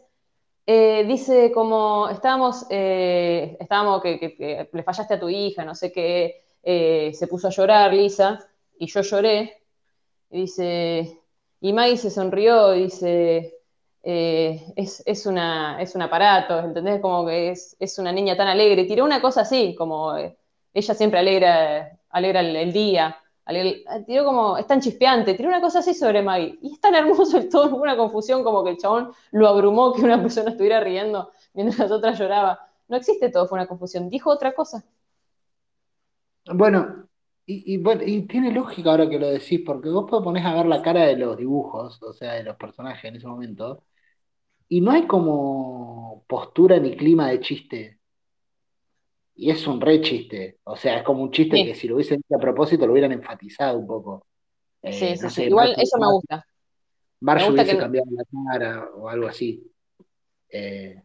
Eh, 0.67 1.05
dice 1.07 1.51
como, 1.53 2.09
estábamos, 2.11 2.67
eh, 2.71 3.57
estábamos 3.61 4.03
que, 4.03 4.19
que- 4.21 4.37
que 4.37 4.69
le 4.73 4.83
fallaste 4.83 5.15
a 5.15 5.21
tu 5.21 5.29
hija, 5.29 5.65
no 5.65 5.75
sé 5.75 5.91
qué, 5.91 6.45
eh, 6.63 7.13
se 7.13 7.27
puso 7.27 7.49
a 7.49 7.51
llorar 7.51 7.93
Lisa, 7.93 8.39
y 8.79 8.87
yo 8.87 9.03
lloré, 9.03 9.63
y 10.31 10.43
dice, 10.43 11.19
y 11.61 11.73
Maggie 11.73 11.99
se 11.99 12.11
sonrió, 12.11 12.75
y 12.75 12.85
dice, 12.85 13.54
eh, 14.05 14.73
es, 14.77 15.03
es 15.07 15.27
una, 15.27 15.81
es 15.81 15.95
un 15.95 16.03
aparato, 16.03 16.59
¿entendés? 16.61 17.01
Como 17.01 17.27
que 17.27 17.51
es, 17.51 17.77
es 17.81 17.99
una 17.99 18.13
niña 18.13 18.37
tan 18.37 18.49
alegre. 18.49 18.85
Tiró 18.85 19.05
una 19.05 19.21
cosa 19.21 19.43
así, 19.43 19.75
como 19.77 20.17
eh, 20.17 20.37
ella 20.75 20.95
siempre 20.95 21.19
alegra, 21.21 21.99
alegra 22.11 22.41
el, 22.41 22.57
el 22.57 22.73
día. 22.73 23.17
tiró 24.07 24.25
como, 24.25 24.57
es 24.59 24.67
tan 24.67 24.81
chispeante, 24.81 25.35
tiró 25.35 25.49
una 25.49 25.61
cosa 25.61 25.81
así 25.81 25.95
sobre 25.95 26.23
Maggie. 26.23 26.59
Y 26.63 26.73
es 26.75 26.81
tan 26.81 26.95
hermoso 26.95 27.39
el 27.39 27.49
tono, 27.49 27.77
una 27.77 27.97
confusión 27.97 28.45
como 28.45 28.65
que 28.65 28.71
el 28.71 28.79
chabón 28.79 29.13
lo 29.33 29.49
abrumó 29.49 29.93
que 29.95 30.03
una 30.03 30.21
persona 30.21 30.51
estuviera 30.51 30.81
riendo 30.81 31.31
mientras 31.55 31.91
otra 31.91 32.13
lloraba. 32.13 32.61
No 32.89 32.97
existe 32.97 33.31
todo, 33.31 33.47
fue 33.49 33.59
una 33.59 33.67
confusión. 33.69 34.11
Dijo 34.11 34.31
otra 34.31 34.53
cosa. 34.55 34.85
Bueno, 36.47 37.09
y, 37.47 37.75
y 37.75 37.79
bueno, 37.79 38.03
y 38.05 38.27
tiene 38.27 38.53
lógica 38.53 38.91
ahora 38.91 39.09
que 39.09 39.19
lo 39.19 39.29
decís, 39.29 39.61
porque 39.65 39.89
vos 39.89 40.07
te 40.07 40.23
pones 40.23 40.45
a 40.45 40.55
ver 40.55 40.67
la 40.67 40.83
cara 40.83 41.03
de 41.07 41.17
los 41.17 41.37
dibujos, 41.39 42.03
o 42.03 42.13
sea, 42.13 42.35
de 42.35 42.43
los 42.45 42.57
personajes 42.57 43.05
en 43.05 43.17
ese 43.17 43.27
momento, 43.27 43.85
y 44.69 44.81
no 44.81 44.91
hay 44.93 45.07
como 45.07 46.25
postura 46.27 46.79
ni 46.79 46.97
clima 46.97 47.31
de 47.31 47.41
chiste. 47.41 47.99
Y 49.37 49.51
es 49.51 49.67
un 49.67 49.81
re 49.81 50.01
chiste. 50.01 50.59
O 50.65 50.77
sea, 50.77 50.99
es 50.99 51.03
como 51.03 51.23
un 51.23 51.31
chiste 51.31 51.57
Sí. 51.57 51.65
que 51.67 51.75
si 51.75 51.89
lo 51.89 51.97
hubiesen 51.97 52.21
hecho 52.21 52.37
a 52.37 52.41
propósito 52.41 52.87
lo 52.87 52.93
hubieran 52.93 53.13
enfatizado 53.13 53.79
un 53.79 53.87
poco. 53.87 54.27
Eh, 54.83 54.93
Sí, 54.93 55.17
sí, 55.17 55.23
no 55.25 55.29
sí. 55.31 55.35
sé, 55.37 55.45
Igual 55.47 55.69
Marge, 55.71 55.83
eso 55.83 55.99
me 55.99 56.07
gusta. 56.13 56.47
Marge 57.21 57.43
me 57.45 57.49
gusta 57.49 57.63
hubiese 57.63 57.77
que- 57.77 57.83
cambiado 57.83 58.07
la 58.11 58.25
cara 58.59 58.89
o 58.95 59.09
algo 59.09 59.27
así. 59.27 59.71
Eh, 60.51 61.03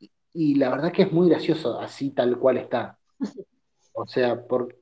y, 0.00 0.10
y 0.34 0.54
la 0.56 0.70
verdad 0.70 0.92
que 0.92 1.02
es 1.02 1.12
muy 1.12 1.28
gracioso 1.30 1.78
así 1.80 2.10
tal 2.10 2.38
cual 2.38 2.58
está. 2.58 2.98
O 3.94 4.06
sea, 4.06 4.46
por, 4.46 4.76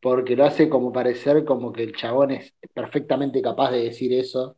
porque 0.00 0.36
lo 0.36 0.44
hace 0.44 0.68
como 0.68 0.92
parecer 0.92 1.44
como 1.44 1.72
que 1.72 1.82
el 1.82 1.94
chabón 1.94 2.30
es 2.32 2.54
perfectamente 2.72 3.42
capaz 3.42 3.70
de 3.72 3.84
decir 3.84 4.12
eso. 4.12 4.56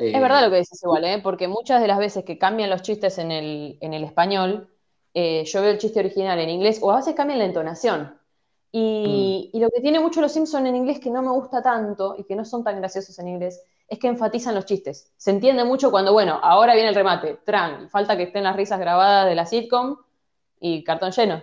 Eh, 0.00 0.12
Es 0.16 0.20
verdad 0.22 0.42
lo 0.44 0.50
que 0.50 0.58
dices 0.58 0.82
igual, 0.82 1.04
¿eh? 1.04 1.20
Porque 1.22 1.48
muchas 1.48 1.80
de 1.80 1.86
las 1.88 1.98
veces 1.98 2.24
que 2.24 2.38
cambian 2.38 2.70
los 2.70 2.82
chistes 2.82 3.18
en 3.18 3.30
el, 3.30 3.78
en 3.80 3.94
el 3.94 4.04
español, 4.04 4.68
eh, 5.14 5.44
yo 5.44 5.62
veo 5.62 5.70
el 5.70 5.78
chiste 5.78 6.00
original 6.00 6.38
en 6.40 6.50
inglés, 6.50 6.78
o 6.82 6.90
a 6.92 6.96
veces 6.96 7.14
cambian 7.14 7.38
la 7.38 7.44
entonación. 7.46 8.18
Y, 8.72 9.50
y 9.52 9.60
lo 9.60 9.68
que 9.70 9.80
tiene 9.80 10.00
mucho 10.00 10.20
los 10.20 10.32
Simpsons 10.32 10.66
en 10.68 10.76
inglés 10.76 11.00
que 11.00 11.10
no 11.10 11.22
me 11.22 11.30
gusta 11.32 11.62
tanto 11.62 12.14
y 12.18 12.24
que 12.24 12.36
no 12.36 12.44
son 12.44 12.64
tan 12.64 12.78
graciosos 12.78 13.18
en 13.18 13.28
inglés, 13.28 13.62
es 13.88 13.98
que 13.98 14.08
enfatizan 14.08 14.54
los 14.54 14.64
chistes. 14.66 15.12
Se 15.16 15.30
entiende 15.32 15.64
mucho 15.64 15.90
cuando, 15.90 16.12
bueno, 16.12 16.38
ahora 16.42 16.74
viene 16.74 16.88
el 16.90 16.94
remate, 16.94 17.40
tran, 17.44 17.90
falta 17.90 18.16
que 18.16 18.24
estén 18.24 18.44
las 18.44 18.56
risas 18.56 18.78
grabadas 18.80 19.26
de 19.28 19.34
la 19.34 19.46
sitcom 19.46 19.96
y 20.60 20.84
cartón 20.84 21.12
lleno. 21.12 21.42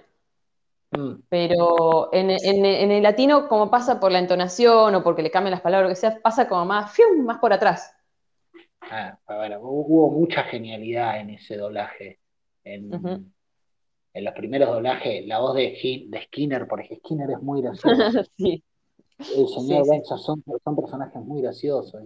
mm, 0.94 1.22
Pero 1.30 2.10
en, 2.14 2.30
en- 2.32 2.66
en 2.66 2.92
el 2.92 3.04
latino, 3.04 3.48
como 3.50 3.70
pasa 3.70 4.00
por 4.00 4.12
la 4.12 4.20
entonación 4.20 4.96
o 4.96 5.04
porque 5.04 5.22
le 5.24 5.32
cambian 5.32 5.52
las 5.52 5.62
palabras 5.62 5.88
o 5.88 5.90
lo 5.90 5.96
que 5.96 6.00
sea, 6.00 6.22
pasa 6.22 6.48
como 6.48 6.66
más, 6.66 6.92
¡fium! 6.94 7.26
más 7.26 7.40
por 7.40 7.52
atrás. 7.54 7.94
Ah, 8.82 9.20
bueno, 9.28 9.60
hubo 9.62 10.12
mucha 10.12 10.44
genialidad 10.44 11.20
en 11.20 11.32
ese 11.32 11.58
doblaje. 11.58 12.20
En, 12.64 12.92
en 14.14 14.24
los 14.24 14.34
primeros 14.34 14.70
doblajes, 14.70 15.26
la 15.26 15.40
voz 15.40 15.56
de, 15.56 16.06
de 16.10 16.22
Skinner, 16.24 16.68
porque 16.68 16.98
Skinner 16.98 17.30
es 17.32 17.42
muy 17.42 17.62
gracioso. 17.64 18.24
sí. 18.38 18.64
El 19.20 19.48
señor 19.48 19.84
Sí, 19.84 19.84
sí. 19.84 19.90
Benza 19.90 20.18
son, 20.18 20.44
son 20.64 20.76
personajes 20.76 21.22
muy 21.22 21.42
graciosos, 21.42 22.02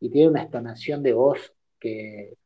y 0.00 0.10
tiene 0.10 0.28
una 0.28 0.42
entonación 0.42 1.02
de 1.02 1.12
voz 1.12 1.52
que, 1.78 2.36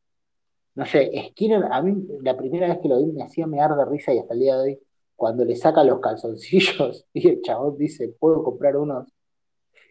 no 0.75 0.87
sé, 0.87 1.11
Skinner, 1.31 1.65
a 1.71 1.83
mí 1.83 2.07
la 2.23 2.37
primera 2.37 2.69
vez 2.69 2.79
que 2.81 2.89
lo 2.89 2.99
vi 2.99 3.13
me 3.13 3.23
hacía 3.23 3.47
mear 3.47 3.75
de 3.77 3.85
risa 3.85 4.13
y 4.15 4.19
hasta 4.19 4.35
el 4.35 4.41
día 4.41 4.57
de 4.57 4.63
hoy, 4.63 4.81
cuando 5.17 5.45
le 5.45 5.57
saca 5.57 5.85
los 5.85 6.01
calzoncillos 6.01 7.07
y 7.13 7.29
el 7.29 7.43
chabón 7.43 7.77
dice, 7.77 8.15
¿puedo 8.19 8.43
comprar 8.43 8.77
unos? 8.77 9.13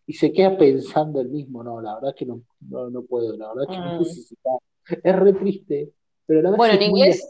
Y 0.09 0.13
se 0.13 0.33
queda 0.33 0.57
pensando 0.57 1.21
el 1.21 1.29
mismo, 1.29 1.63
no, 1.63 1.79
la 1.79 1.93
verdad 1.93 2.15
que 2.17 2.25
no, 2.25 2.41
no, 2.61 2.89
no 2.89 3.03
puedo, 3.03 3.37
la 3.37 3.53
verdad 3.53 3.67
que 3.69 3.77
no 3.77 3.95
Mm. 3.95 3.99
necesitaba. 3.99 4.57
Es 5.03 5.15
re 5.15 5.33
triste, 5.33 5.93
pero 6.25 6.41
la 6.41 6.49
Bueno, 6.49 6.73
en 6.73 6.81
es 6.81 6.87
inglés-. 6.89 7.29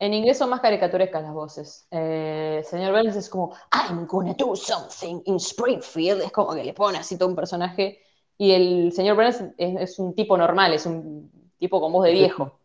En 0.00 0.12
inglés 0.12 0.38
son 0.38 0.50
más 0.50 0.60
caricaturescas 0.60 1.22
las 1.22 1.32
voces. 1.32 1.86
Eh, 1.92 2.62
señor 2.64 2.90
Burns 2.92 3.14
es 3.14 3.28
como, 3.28 3.52
I'm 3.72 4.06
gonna 4.08 4.34
do 4.34 4.56
something 4.56 5.22
in 5.26 5.36
Springfield. 5.36 6.20
Es 6.22 6.32
como 6.32 6.52
que 6.52 6.64
le 6.64 6.74
pone 6.74 6.98
así 6.98 7.16
todo 7.16 7.28
un 7.28 7.36
personaje. 7.36 8.00
Y 8.36 8.50
el 8.50 8.90
señor 8.92 9.14
Burns 9.14 9.40
es, 9.56 9.76
es 9.80 9.98
un 10.00 10.16
tipo 10.16 10.36
normal, 10.36 10.74
es 10.74 10.84
un 10.84 11.30
tipo 11.58 11.80
con 11.80 11.92
voz 11.92 12.06
de 12.06 12.10
viejo. 12.12 12.58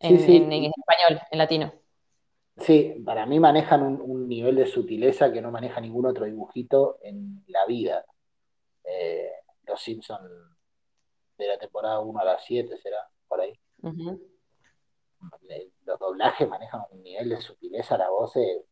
Sí, 0.00 0.08
En, 0.08 0.18
sí. 0.18 0.36
en- 0.38 0.52
en 0.52 0.72
español, 0.76 1.20
en 1.30 1.38
latino. 1.38 1.72
Sí, 2.58 3.02
para 3.04 3.24
mí 3.26 3.40
manejan 3.40 3.82
un, 3.82 4.00
un 4.00 4.28
nivel 4.28 4.56
de 4.56 4.66
sutileza 4.66 5.32
que 5.32 5.40
no 5.40 5.50
maneja 5.50 5.80
ningún 5.80 6.06
otro 6.06 6.26
dibujito 6.26 6.98
en 7.02 7.44
la 7.48 7.64
vida. 7.66 8.04
Eh, 8.84 9.30
los 9.64 9.80
Simpsons 9.80 10.30
de 11.38 11.46
la 11.46 11.58
temporada 11.58 12.00
1 12.00 12.18
a 12.20 12.24
la 12.24 12.38
7 12.38 12.76
será, 12.78 12.98
por 13.26 13.40
ahí. 13.40 13.58
Los 15.84 15.98
doblajes 15.98 16.48
manejan 16.48 16.82
un 16.90 17.02
nivel 17.02 17.30
de 17.30 17.40
sutileza, 17.40 17.96
la 17.96 18.10
voz 18.10 18.36
eh, 18.36 18.64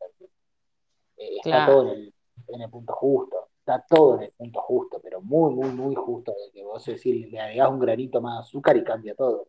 eh, 1.16 1.36
está 1.36 1.50
Claro. 1.50 1.72
todo 1.72 1.82
en 1.82 1.88
el, 1.88 2.14
en 2.48 2.60
el 2.62 2.70
punto 2.70 2.92
justo, 2.94 3.48
está 3.60 3.84
todo 3.88 4.16
en 4.16 4.22
el 4.24 4.32
punto 4.32 4.60
justo, 4.62 5.00
pero 5.00 5.20
muy, 5.20 5.54
muy, 5.54 5.70
muy 5.70 5.94
justo, 5.94 6.32
de 6.32 6.50
que 6.52 6.64
vos 6.64 6.84
decís, 6.84 7.30
le 7.30 7.40
agregás 7.40 7.70
un 7.70 7.78
granito 7.80 8.20
más 8.20 8.36
de 8.36 8.40
azúcar 8.40 8.76
y 8.76 8.84
cambia 8.84 9.14
todo. 9.14 9.48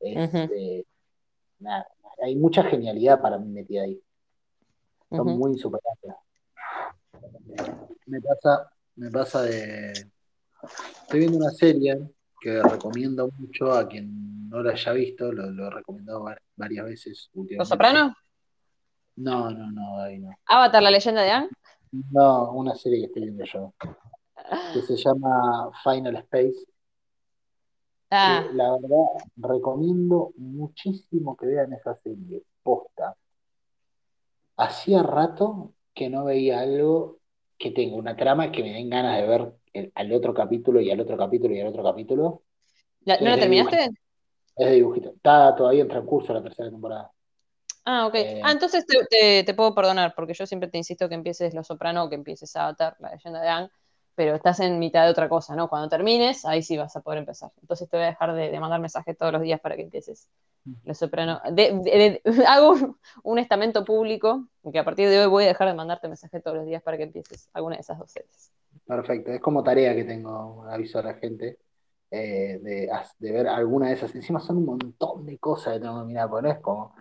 Es, 0.00 0.34
eh, 0.34 0.84
nada, 1.58 1.88
hay 2.22 2.36
mucha 2.36 2.62
genialidad 2.64 3.20
para 3.20 3.38
mí 3.38 3.48
metida 3.48 3.82
ahí. 3.82 4.00
Son 5.10 5.26
muy 5.26 5.52
insuperables. 5.52 6.14
Me 8.06 8.20
pasa, 8.20 8.70
me 8.96 9.10
pasa 9.10 9.42
de. 9.42 10.06
Estoy 11.02 11.20
viendo 11.20 11.38
una 11.38 11.50
serie 11.50 11.98
que 12.40 12.62
recomiendo 12.62 13.30
mucho 13.38 13.72
a 13.72 13.88
quien 13.88 14.48
no 14.48 14.62
la 14.62 14.72
haya 14.72 14.92
visto, 14.92 15.32
lo, 15.32 15.50
lo 15.50 15.66
he 15.66 15.70
recomendado 15.70 16.22
var- 16.22 16.42
varias 16.56 16.84
veces 16.84 17.30
últimamente. 17.34 17.58
¿Los 17.58 17.68
Sopranos? 17.68 18.12
No, 19.16 19.50
no, 19.50 19.70
no, 19.72 20.00
ahí 20.00 20.18
no. 20.18 20.30
¿Avatar, 20.46 20.82
la 20.82 20.90
leyenda 20.90 21.22
de 21.22 21.30
Anne? 21.30 21.48
No, 22.12 22.52
una 22.52 22.74
serie 22.74 23.00
que 23.00 23.06
estoy 23.06 23.22
viendo 23.22 23.44
yo, 23.44 23.72
que 24.72 24.82
se 24.82 24.96
llama 24.96 25.70
Final 25.82 26.16
Space. 26.16 26.64
Ah, 28.10 28.48
la 28.52 28.72
verdad, 28.72 29.06
recomiendo 29.36 30.32
muchísimo 30.36 31.36
que 31.36 31.46
vean 31.46 31.72
esa 31.72 31.94
serie, 31.96 32.42
posta. 32.62 33.16
Hacía 34.56 35.02
rato 35.02 35.74
que 35.94 36.08
no 36.10 36.24
veía 36.24 36.60
algo 36.60 37.18
que 37.58 37.70
tengo 37.70 37.96
una 37.96 38.16
trama 38.16 38.50
que 38.52 38.62
me 38.62 38.72
den 38.72 38.90
ganas 38.90 39.16
de 39.20 39.26
ver 39.26 39.52
el- 39.72 39.92
al 39.94 40.12
otro 40.12 40.34
capítulo 40.34 40.80
y 40.80 40.90
al 40.90 41.00
otro 41.00 41.16
capítulo 41.16 41.54
y 41.54 41.60
al 41.60 41.68
otro 41.68 41.82
capítulo. 41.82 42.42
¿La- 43.04 43.18
¿No 43.20 43.30
la 43.30 43.38
terminaste? 43.38 43.88
Es 44.56 44.66
de 44.68 44.74
dibujito. 44.76 45.10
Está 45.10 45.54
todavía 45.56 45.82
en 45.82 45.88
transcurso 45.88 46.32
la 46.34 46.42
tercera 46.42 46.70
temporada. 46.70 47.10
Ah, 47.84 48.06
ok. 48.06 48.14
Eh, 48.16 48.40
Ah, 48.44 48.52
entonces 48.52 48.84
te, 48.86 48.96
te- 49.08 49.44
te 49.44 49.54
puedo 49.54 49.74
perdonar, 49.74 50.14
porque 50.14 50.34
yo 50.34 50.46
siempre 50.46 50.68
te 50.68 50.76
insisto 50.78 51.08
que 51.08 51.14
empieces 51.14 51.54
Los 51.54 51.66
Soprano 51.68 52.04
o 52.04 52.08
que 52.10 52.16
empieces 52.16 52.54
Avatar, 52.56 52.96
la 53.00 53.10
leyenda 53.12 53.40
de 53.40 53.48
Aang, 53.48 53.70
pero 54.18 54.34
estás 54.34 54.60
en 54.60 54.80
mitad 54.80 55.04
de 55.06 55.12
otra 55.12 55.30
cosa, 55.30 55.56
¿no? 55.56 55.70
Cuando 55.70 55.88
termines, 55.88 56.44
ahí 56.44 56.62
sí 56.64 56.76
vas 56.76 56.96
a 56.96 57.02
poder 57.02 57.20
empezar. 57.20 57.52
Entonces 57.62 57.88
te 57.88 57.96
voy 57.96 58.04
a 58.04 58.08
dejar 58.10 58.34
de, 58.34 58.50
de 58.50 58.60
mandar 58.60 58.80
mensajes 58.80 59.16
todos 59.16 59.32
los 59.32 59.42
días 59.42 59.60
para 59.60 59.76
que 59.76 59.82
empieces 59.84 60.28
Los 60.84 60.98
Soprano. 60.98 61.40
De- 61.52 61.72
de- 61.84 62.22
de- 62.24 62.46
hago 62.48 62.70
un, 62.72 62.98
un 63.24 63.38
estamento 63.38 63.84
público, 63.84 64.46
que 64.72 64.78
a 64.80 64.84
partir 64.84 65.08
de 65.08 65.20
hoy 65.20 65.28
voy 65.28 65.44
a 65.44 65.48
dejar 65.48 65.68
de 65.68 65.74
mandarte 65.74 66.08
mensajes 66.08 66.42
todos 66.42 66.56
los 66.58 66.66
días 66.66 66.82
para 66.82 66.96
que 66.96 67.04
empieces 67.04 67.48
alguna 67.54 67.76
de 67.76 67.82
esas 67.82 67.98
dos 67.98 68.10
series. 68.10 68.52
Perfecto. 68.86 69.32
Es 69.32 69.40
como 69.40 69.62
tarea 69.62 69.94
que 69.94 70.04
tengo, 70.04 70.64
aviso 70.68 70.98
a 70.98 71.02
la 71.02 71.14
gente, 71.14 71.58
eh, 72.10 72.58
de, 72.62 72.90
de 73.18 73.32
ver 73.32 73.48
alguna 73.48 73.88
de 73.88 73.94
esas. 73.94 74.14
Encima 74.14 74.40
son 74.40 74.58
un 74.58 74.64
montón 74.66 75.26
de 75.26 75.38
cosas 75.38 75.74
que 75.74 75.80
tengo 75.80 76.00
que 76.00 76.06
mirar, 76.06 76.28
porque 76.30 76.48
no 76.48 76.52
es 76.54 76.60
como. 76.60 76.94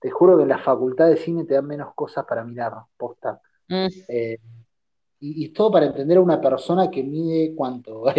Te 0.00 0.10
juro 0.10 0.36
que 0.36 0.44
en 0.44 0.50
la 0.50 0.58
facultad 0.58 1.08
de 1.08 1.16
cine 1.16 1.44
te 1.44 1.54
dan 1.54 1.66
menos 1.66 1.94
cosas 1.94 2.24
para 2.26 2.44
mirar, 2.44 2.74
posta. 2.96 3.40
Mm. 3.70 3.88
Eh, 4.08 4.38
y, 5.20 5.44
y 5.44 5.48
todo 5.50 5.70
para 5.70 5.86
entender 5.86 6.18
a 6.18 6.22
una 6.22 6.40
persona 6.40 6.90
que 6.90 7.02
mide 7.02 7.54
cuánto. 7.54 8.04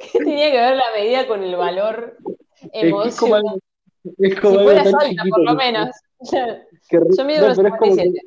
¿Qué 0.00 0.18
tenía 0.18 0.50
que 0.50 0.56
ver 0.58 0.76
la 0.76 0.84
medida 0.96 1.26
con 1.26 1.42
el 1.42 1.56
valor 1.56 2.16
emocional? 2.72 3.58
es 4.18 4.40
como 4.40 4.58
Si 4.60 4.68
alta, 4.68 4.98
chiquito 5.08 5.24
por 5.30 5.44
lo 5.44 5.54
menos. 5.54 5.88
que 6.88 7.00
Yo 7.16 7.24
mido 7.24 7.48
no, 7.48 7.54
como 7.54 7.78
que- 7.78 8.02
57. 8.02 8.20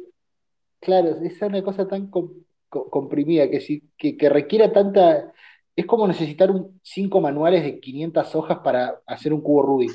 Claro, 0.79 1.17
es 1.23 1.41
una 1.41 1.63
cosa 1.63 1.87
tan 1.87 2.07
com- 2.09 2.33
co- 2.69 2.89
comprimida 2.89 3.49
que, 3.49 3.59
si, 3.59 3.83
que, 3.97 4.15
que 4.15 4.29
requiera 4.29 4.71
tanta... 4.71 5.33
Es 5.75 5.85
como 5.85 6.07
necesitar 6.07 6.49
un, 6.49 6.79
cinco 6.83 7.19
manuales 7.21 7.63
de 7.63 7.79
500 7.79 8.35
hojas 8.35 8.59
para 8.63 9.01
hacer 9.05 9.33
un 9.33 9.41
cubo 9.41 9.63
Rubik. 9.63 9.91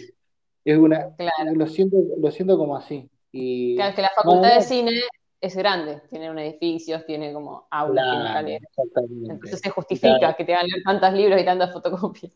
Es 0.64 0.78
una, 0.78 1.14
Claro. 1.16 1.54
lo 1.54 1.66
siento, 1.66 1.96
lo 2.20 2.30
siento 2.30 2.56
como 2.58 2.76
así. 2.76 3.08
Y, 3.32 3.74
Claro, 3.76 3.90
es 3.90 3.96
que 3.96 4.02
la 4.02 4.10
facultad 4.14 4.54
de 4.54 4.60
cine 4.62 4.92
es 5.40 5.56
grande, 5.56 6.02
tiene 6.08 6.30
un 6.30 6.38
edificios, 6.38 7.04
tiene 7.06 7.32
como 7.32 7.66
aulas, 7.70 8.44
tiene 8.44 8.60
claro. 8.92 9.06
Entonces 9.30 9.60
se 9.60 9.70
justifica 9.70 10.18
Claro. 10.18 10.36
que 10.36 10.44
te 10.44 10.54
hagan 10.54 10.66
leer 10.68 10.82
tantos 10.84 11.12
libros 11.14 11.40
y 11.40 11.44
tantas 11.44 11.72
fotocopias. 11.72 12.32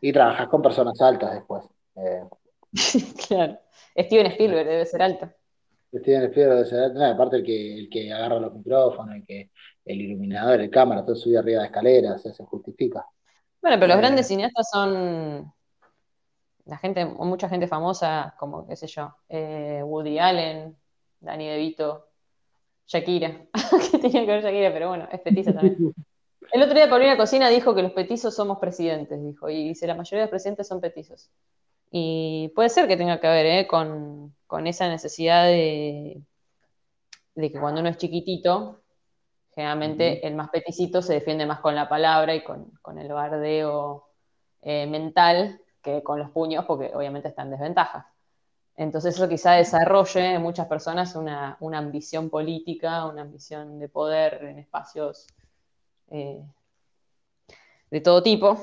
Y 0.00 0.12
trabajas 0.12 0.48
con 0.48 0.62
personas 0.62 1.00
altas 1.00 1.34
después. 1.34 1.64
Eh, 1.96 2.24
Claro. 3.28 3.58
Steven 3.98 4.26
Spielberg 4.26 4.66
debe 4.68 4.86
ser 4.86 5.02
alto. 5.02 5.28
Steven 5.92 6.22
Spielberg 6.30 6.54
debe 6.56 6.64
ser- 6.68 6.92
no, 6.94 7.04
aparte 7.04 7.36
el 7.36 7.44
que, 7.44 7.78
el 7.80 7.90
que 7.90 8.12
agarra 8.12 8.38
los 8.38 8.54
micrófonos, 8.54 9.16
el 9.16 9.26
que, 9.26 9.50
el 9.84 10.00
iluminador, 10.00 10.60
el 10.60 10.70
cámara, 10.70 11.04
todo 11.04 11.16
sube 11.16 11.36
arriba 11.36 11.60
de 11.62 11.66
escaleras, 11.66 12.14
o 12.16 12.18
sea, 12.20 12.32
se 12.32 12.44
justifica. 12.44 13.04
Bueno, 13.60 13.76
pero 13.76 13.88
los 13.88 13.96
Eh. 13.96 14.00
grandes 14.00 14.26
cineastas 14.28 14.68
son 14.70 15.52
la 16.70 16.78
gente, 16.78 17.04
mucha 17.04 17.48
gente 17.48 17.66
famosa, 17.66 18.36
como 18.38 18.64
qué 18.64 18.76
sé 18.76 18.86
yo, 18.86 19.12
eh, 19.28 19.82
Woody 19.84 20.20
Allen, 20.20 20.76
Danny 21.18 21.48
DeVito, 21.48 22.06
Shakira. 22.86 23.46
que 23.90 23.98
tenía 23.98 24.20
que 24.24 24.30
ver 24.30 24.44
Shakira, 24.44 24.72
pero 24.72 24.88
bueno, 24.88 25.08
es 25.10 25.20
petiza 25.20 25.52
también. 25.52 25.76
El 26.52 26.62
otro 26.62 26.74
día 26.74 26.88
Paulina 26.88 27.16
Cocina 27.16 27.48
dijo 27.48 27.74
que 27.74 27.82
los 27.82 27.90
petizos 27.90 28.36
somos 28.36 28.58
presidentes, 28.58 29.20
dijo, 29.20 29.50
y 29.50 29.68
dice, 29.68 29.88
la 29.88 29.96
mayoría 29.96 30.20
de 30.20 30.24
los 30.26 30.30
presidentes 30.30 30.68
son 30.68 30.80
petizos. 30.80 31.28
Y 31.90 32.52
puede 32.54 32.68
ser 32.68 32.86
que 32.86 32.96
tenga 32.96 33.20
que 33.20 33.26
ver 33.26 33.46
¿eh? 33.46 33.66
con, 33.66 34.34
con 34.46 34.68
esa 34.68 34.88
necesidad 34.88 35.46
de, 35.46 36.22
de 37.34 37.52
que 37.52 37.58
cuando 37.58 37.80
uno 37.80 37.90
es 37.90 37.96
chiquitito, 37.96 38.80
generalmente 39.56 40.24
el 40.24 40.36
más 40.36 40.50
peticito 40.50 41.02
se 41.02 41.14
defiende 41.14 41.46
más 41.46 41.58
con 41.58 41.74
la 41.74 41.88
palabra 41.88 42.32
y 42.34 42.44
con, 42.44 42.70
con 42.80 42.98
el 42.98 43.12
bardeo 43.12 44.06
eh, 44.62 44.86
mental 44.86 45.60
que 45.82 46.02
con 46.02 46.18
los 46.18 46.30
puños, 46.30 46.64
porque 46.66 46.90
obviamente 46.94 47.28
está 47.28 47.42
en 47.42 47.50
desventaja. 47.50 48.12
Entonces 48.76 49.14
eso 49.14 49.28
quizá 49.28 49.52
desarrolle 49.52 50.34
en 50.34 50.42
muchas 50.42 50.66
personas 50.66 51.14
una, 51.14 51.56
una 51.60 51.78
ambición 51.78 52.30
política, 52.30 53.06
una 53.06 53.22
ambición 53.22 53.78
de 53.78 53.88
poder 53.88 54.42
en 54.44 54.58
espacios 54.58 55.26
eh, 56.10 56.42
de 57.90 58.00
todo 58.00 58.22
tipo. 58.22 58.58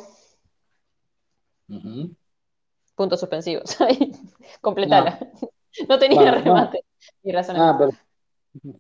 Puntos 2.96 3.20
suspensivos. 3.20 3.78
Completala. 4.62 5.20
No, 5.88 6.00
tenía 6.00 6.18
Bueno, 6.20 6.40
no. 6.40 6.44
remate. 6.44 6.86
Y 7.22 7.32
razón. 7.32 7.56
Ah, 7.58 7.76
pero... 7.78 7.92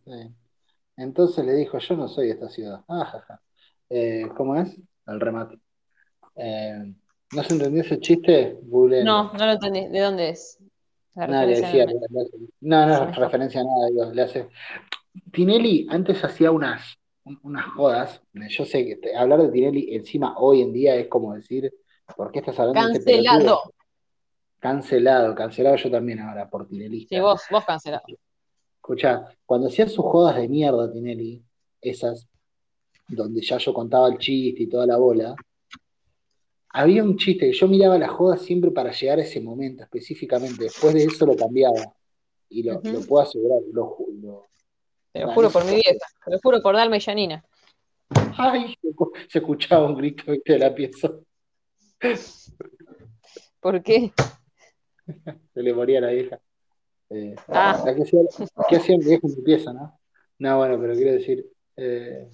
sí. 0.04 0.36
Entonces 0.96 1.46
le 1.46 1.54
dijo, 1.54 1.78
yo 1.78 1.96
no 1.96 2.08
soy 2.08 2.32
esta 2.32 2.50
ciudad. 2.50 2.84
Ah. 2.88 3.40
Eh, 3.88 4.28
¿cómo 4.36 4.56
es? 4.56 4.76
El 5.06 5.20
remate. 5.20 5.60
Eh, 6.36 6.96
¿no 7.34 7.44
se 7.44 7.54
entendió 7.54 7.82
ese 7.82 8.00
chiste? 8.00 8.58
Google. 8.64 9.04
No, 9.04 9.32
no 9.34 9.46
lo 9.46 9.52
entendí. 9.54 9.88
¿De 9.88 10.00
dónde 10.00 10.30
es? 10.30 10.60
Nada, 11.16 11.46
le 11.46 11.56
decía, 11.62 11.86
le 11.86 12.22
hace- 12.22 12.38
no, 12.62 12.86
no 12.86 13.10
es 13.10 13.16
referencia 13.16 13.62
a 13.62 13.64
nada, 13.64 13.88
digo, 13.90 14.06
le 14.14 14.22
hace. 14.22 14.48
Tinelli 15.32 15.88
antes 15.90 16.24
hacía 16.24 16.52
unas, 16.52 16.96
un- 17.24 17.40
unas 17.44 17.66
jodas. 17.74 18.22
Yo 18.34 18.66
sé 18.66 18.86
que 18.86 18.98
te- 18.98 19.16
hablar 19.16 19.42
de 19.42 19.50
Tinelli 19.50 19.96
encima 19.96 20.36
hoy 20.38 20.62
en 20.62 20.72
día 20.74 20.96
es 20.96 21.08
como 21.08 21.34
decir, 21.34 21.74
¿por 22.16 22.32
qué 22.32 22.40
estás 22.40 22.60
hablando 22.60 22.88
de 22.88 22.94
este 23.00 23.12
Cancelado. 23.24 23.62
Cancelado, 24.60 25.36
cancelado 25.36 25.76
yo 25.76 25.92
también 25.92 26.20
ahora 26.20 26.50
por 26.50 26.68
Tinelista. 26.68 27.16
Sí, 27.16 27.22
vos, 27.22 27.42
vos 27.52 27.64
cancelado. 27.66 28.04
Escuchá, 28.76 29.26
cuando 29.46 29.68
hacían 29.68 29.90
sus 29.90 30.06
jodas 30.06 30.36
de 30.36 30.48
mierda, 30.48 30.92
Tinelli, 30.92 31.44
esas, 31.82 32.28
donde 33.08 33.42
ya 33.42 33.58
yo 33.58 33.74
contaba 33.74 34.08
el 34.08 34.18
chiste 34.18 34.64
y 34.64 34.68
toda 34.68 34.86
la 34.86 34.98
bola, 34.98 35.36
había 36.78 37.04
un 37.04 37.18
chiste 37.18 37.48
que 37.48 37.54
yo 37.54 37.68
miraba 37.68 37.98
las 37.98 38.10
jodas 38.12 38.42
siempre 38.42 38.72
para 38.72 38.92
llegar 38.92 39.20
a 39.20 39.24
ese 39.24 39.40
momento 39.42 39.84
específicamente. 39.84 40.66
Después 40.66 40.94
de 40.94 41.04
eso 41.04 41.26
lo 41.26 41.36
cambiaba. 41.36 41.94
Y 42.50 42.64
lo, 42.64 42.80
lo 42.84 43.02
puedo 43.02 43.24
asegurar. 43.24 43.60
Lo, 43.74 43.98
lo- 44.22 44.46
Te 45.12 45.20
lo 45.22 45.32
juro 45.34 45.50
por 45.50 45.66
mi 45.66 45.72
vieja. 45.72 46.06
Te 46.26 46.32
lo 46.32 46.40
juro 46.42 46.62
por 46.62 46.76
Dalma 46.76 46.98
y 46.98 47.02
Janina. 47.02 47.44
¡Ay! 48.38 48.76
Se 49.30 49.40
escuchaba 49.40 49.86
un 49.88 49.96
grito 49.96 50.32
¿viste? 50.32 50.54
de 50.54 50.60
la 50.60 50.74
pieza. 50.74 51.12
¿Por 53.60 53.82
qué? 53.84 54.12
Se 55.54 55.62
le 55.64 55.74
moría 55.74 55.98
a 56.00 56.02
la 56.02 56.12
vieja. 56.12 56.40
Eh, 57.10 57.36
Ah. 57.48 57.82
la 57.86 57.96
que 57.96 58.04
hacía, 58.04 58.20
¿Qué 58.70 58.76
hacía 58.78 58.98
mi 58.98 59.06
vieja 59.06 59.28
en 59.28 59.36
mi 59.36 59.42
pieza, 59.42 59.74
no? 59.74 60.00
No, 60.40 60.58
bueno, 60.58 60.80
pero 60.80 60.94
quiero 60.94 61.12
decir. 61.14 61.46
eh, 61.78 62.28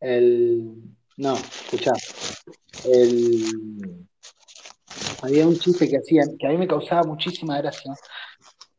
el. 0.00 0.74
No, 1.16 1.34
escuchá. 1.34 1.92
El, 2.84 4.06
había 5.22 5.46
un 5.46 5.58
chiste 5.58 5.88
que 5.88 5.96
hacían 5.96 6.36
que 6.38 6.46
a 6.46 6.50
mí 6.50 6.58
me 6.58 6.68
causaba 6.68 7.04
muchísima 7.04 7.58
gracia, 7.58 7.94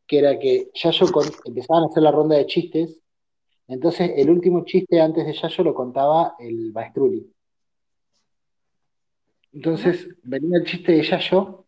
que 0.06 0.18
era 0.18 0.38
que 0.38 0.70
Yayo 0.72 1.10
con- 1.10 1.30
empezaban 1.44 1.84
a 1.84 1.86
hacer 1.86 2.02
la 2.02 2.12
ronda 2.12 2.36
de 2.36 2.46
chistes, 2.46 3.00
entonces 3.66 4.12
el 4.16 4.30
último 4.30 4.64
chiste 4.64 5.00
antes 5.00 5.26
de 5.26 5.32
Yayo 5.32 5.64
lo 5.64 5.74
contaba 5.74 6.34
el 6.38 6.72
Maestruli. 6.72 7.30
Entonces 9.52 10.08
venía 10.22 10.58
el 10.58 10.64
chiste 10.64 10.92
de 10.92 11.02
Yayo, 11.02 11.64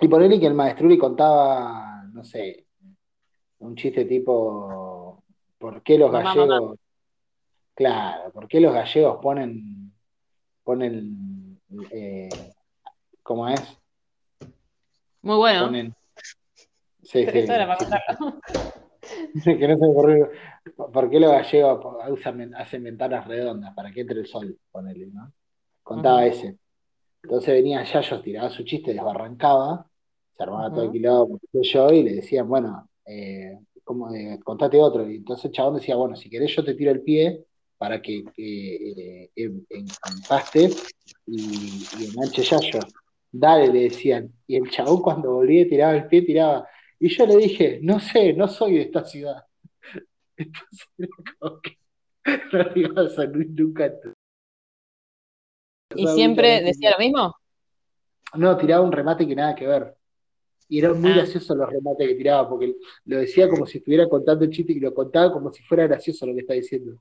y 0.00 0.08
por 0.08 0.22
él 0.22 0.40
que 0.40 0.46
el 0.46 0.54
Maestruli 0.54 0.98
contaba, 0.98 2.02
no 2.12 2.24
sé, 2.24 2.66
un 3.58 3.76
chiste 3.76 4.04
tipo, 4.06 5.22
¿por 5.58 5.82
qué 5.82 5.98
los 5.98 6.10
Mamá, 6.10 6.34
gallegos, 6.34 6.78
claro, 7.74 8.32
por 8.32 8.48
qué 8.48 8.60
los 8.60 8.72
gallegos 8.72 9.18
ponen, 9.22 9.92
ponen, 10.62 11.60
eh, 11.90 12.52
¿cómo 13.22 13.48
es? 13.48 13.76
Muy 15.22 15.36
bueno. 15.36 15.66
Ponen, 15.66 15.94
sí, 17.02 17.24
Tres 17.26 17.46
sí, 17.46 17.52
horas 17.52 17.66
para 17.66 17.78
sí, 17.78 17.84
contarlo. 17.84 18.40
que 19.44 19.68
no 19.68 19.74
se 19.74 19.80
me 19.80 19.88
ocurrió. 19.88 20.30
¿Por 20.92 21.10
qué 21.10 21.20
los 21.20 21.30
gallegos 21.30 21.84
usan, 22.10 22.54
hacen 22.54 22.84
ventanas 22.84 23.26
redondas? 23.26 23.74
Para 23.74 23.90
que 23.92 24.00
entre 24.00 24.20
el 24.20 24.26
sol, 24.26 24.58
ponele, 24.70 25.06
¿no? 25.06 25.32
Contaba 25.82 26.24
ese. 26.24 26.56
Entonces 27.22 27.54
venía 27.54 27.82
Yayo, 27.84 28.20
tiraba 28.20 28.50
su 28.50 28.64
chiste, 28.64 28.92
desbarrancaba, 28.92 29.86
se 30.36 30.42
armaba 30.42 30.70
todo 30.70 30.84
el 30.84 30.90
quilombo, 30.92 31.38
yo, 31.52 31.88
y 31.90 32.02
le 32.02 32.14
decían, 32.16 32.48
bueno, 32.48 32.88
eh, 33.06 33.58
¿cómo, 33.82 34.12
eh, 34.14 34.38
contate 34.44 34.78
otro. 34.78 35.08
Y 35.08 35.16
entonces 35.16 35.46
el 35.46 35.52
chabón 35.52 35.76
decía, 35.76 35.96
bueno, 35.96 36.16
si 36.16 36.28
querés 36.28 36.54
yo 36.54 36.64
te 36.64 36.74
tiro 36.74 36.90
el 36.90 37.02
pie 37.02 37.46
para 37.78 38.00
que 38.00 38.24
eh, 38.36 39.30
empaste 39.36 40.70
y, 41.26 41.84
y 41.98 42.04
enganche 42.06 42.42
Yayo. 42.42 42.80
Dale, 43.30 43.72
le 43.72 43.80
decían. 43.84 44.32
Y 44.46 44.56
el 44.56 44.70
chabón 44.70 45.02
cuando 45.02 45.32
volvía 45.32 45.68
tiraba 45.68 45.96
el 45.96 46.06
pie, 46.06 46.22
tiraba. 46.22 46.68
Y 47.00 47.08
yo 47.08 47.26
le 47.26 47.36
dije, 47.36 47.80
no 47.82 47.98
sé, 48.00 48.32
no 48.32 48.46
soy 48.48 48.74
de 48.74 48.82
esta 48.82 49.04
ciudad. 49.04 49.44
Entonces 50.36 50.88
era 50.98 51.08
como 51.40 51.60
que 51.60 51.76
no 52.52 52.66
iba 52.76 53.02
a 53.02 53.08
salir 53.10 53.50
nunca. 53.50 53.92
¿Y 55.96 56.06
siempre 56.08 56.62
decía 56.62 56.90
lo 56.92 56.98
mismo? 56.98 57.34
No, 58.36 58.56
tiraba 58.56 58.84
un 58.84 58.92
remate 58.92 59.26
que 59.26 59.34
nada 59.36 59.54
que 59.54 59.66
ver. 59.66 59.94
Y 60.68 60.78
eran 60.78 61.00
muy 61.00 61.10
Ah. 61.12 61.16
graciosos 61.16 61.56
los 61.56 61.68
remates 61.70 62.08
que 62.08 62.14
tiraba, 62.14 62.48
porque 62.48 62.74
lo 63.04 63.18
decía 63.18 63.48
como 63.48 63.66
si 63.66 63.78
estuviera 63.78 64.08
contando 64.08 64.44
el 64.44 64.50
chiste 64.50 64.72
y 64.72 64.80
lo 64.80 64.94
contaba 64.94 65.32
como 65.32 65.52
si 65.52 65.62
fuera 65.62 65.86
gracioso 65.86 66.26
lo 66.26 66.34
que 66.34 66.40
está 66.40 66.54
diciendo. 66.54 66.98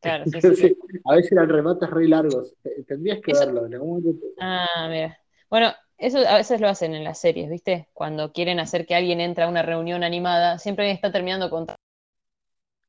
Claro, 0.00 0.24
sí, 0.24 0.30
sí, 0.30 0.36
Entonces, 0.38 0.72
sí. 0.90 0.98
a 1.04 1.14
veces 1.14 1.32
eran 1.32 1.48
remates 1.48 1.90
re 1.90 2.08
largos. 2.08 2.54
Te- 2.62 2.82
Tendrías 2.84 3.20
que 3.20 3.32
Eso- 3.32 3.40
verlo 3.46 3.66
en 3.66 3.74
algún 3.74 4.02
momento. 4.02 4.26
Ah, 4.40 4.86
mira. 4.90 5.18
Bueno, 5.50 5.72
eso 5.98 6.18
a 6.26 6.36
veces 6.36 6.60
lo 6.60 6.68
hacen 6.68 6.94
en 6.94 7.04
las 7.04 7.18
series, 7.20 7.50
¿viste? 7.50 7.88
Cuando 7.92 8.32
quieren 8.32 8.60
hacer 8.60 8.86
que 8.86 8.94
alguien 8.94 9.20
entre 9.20 9.44
a 9.44 9.48
una 9.48 9.62
reunión 9.62 10.02
animada, 10.02 10.58
siempre 10.58 10.90
está 10.90 11.12
terminando 11.12 11.50
con 11.50 11.66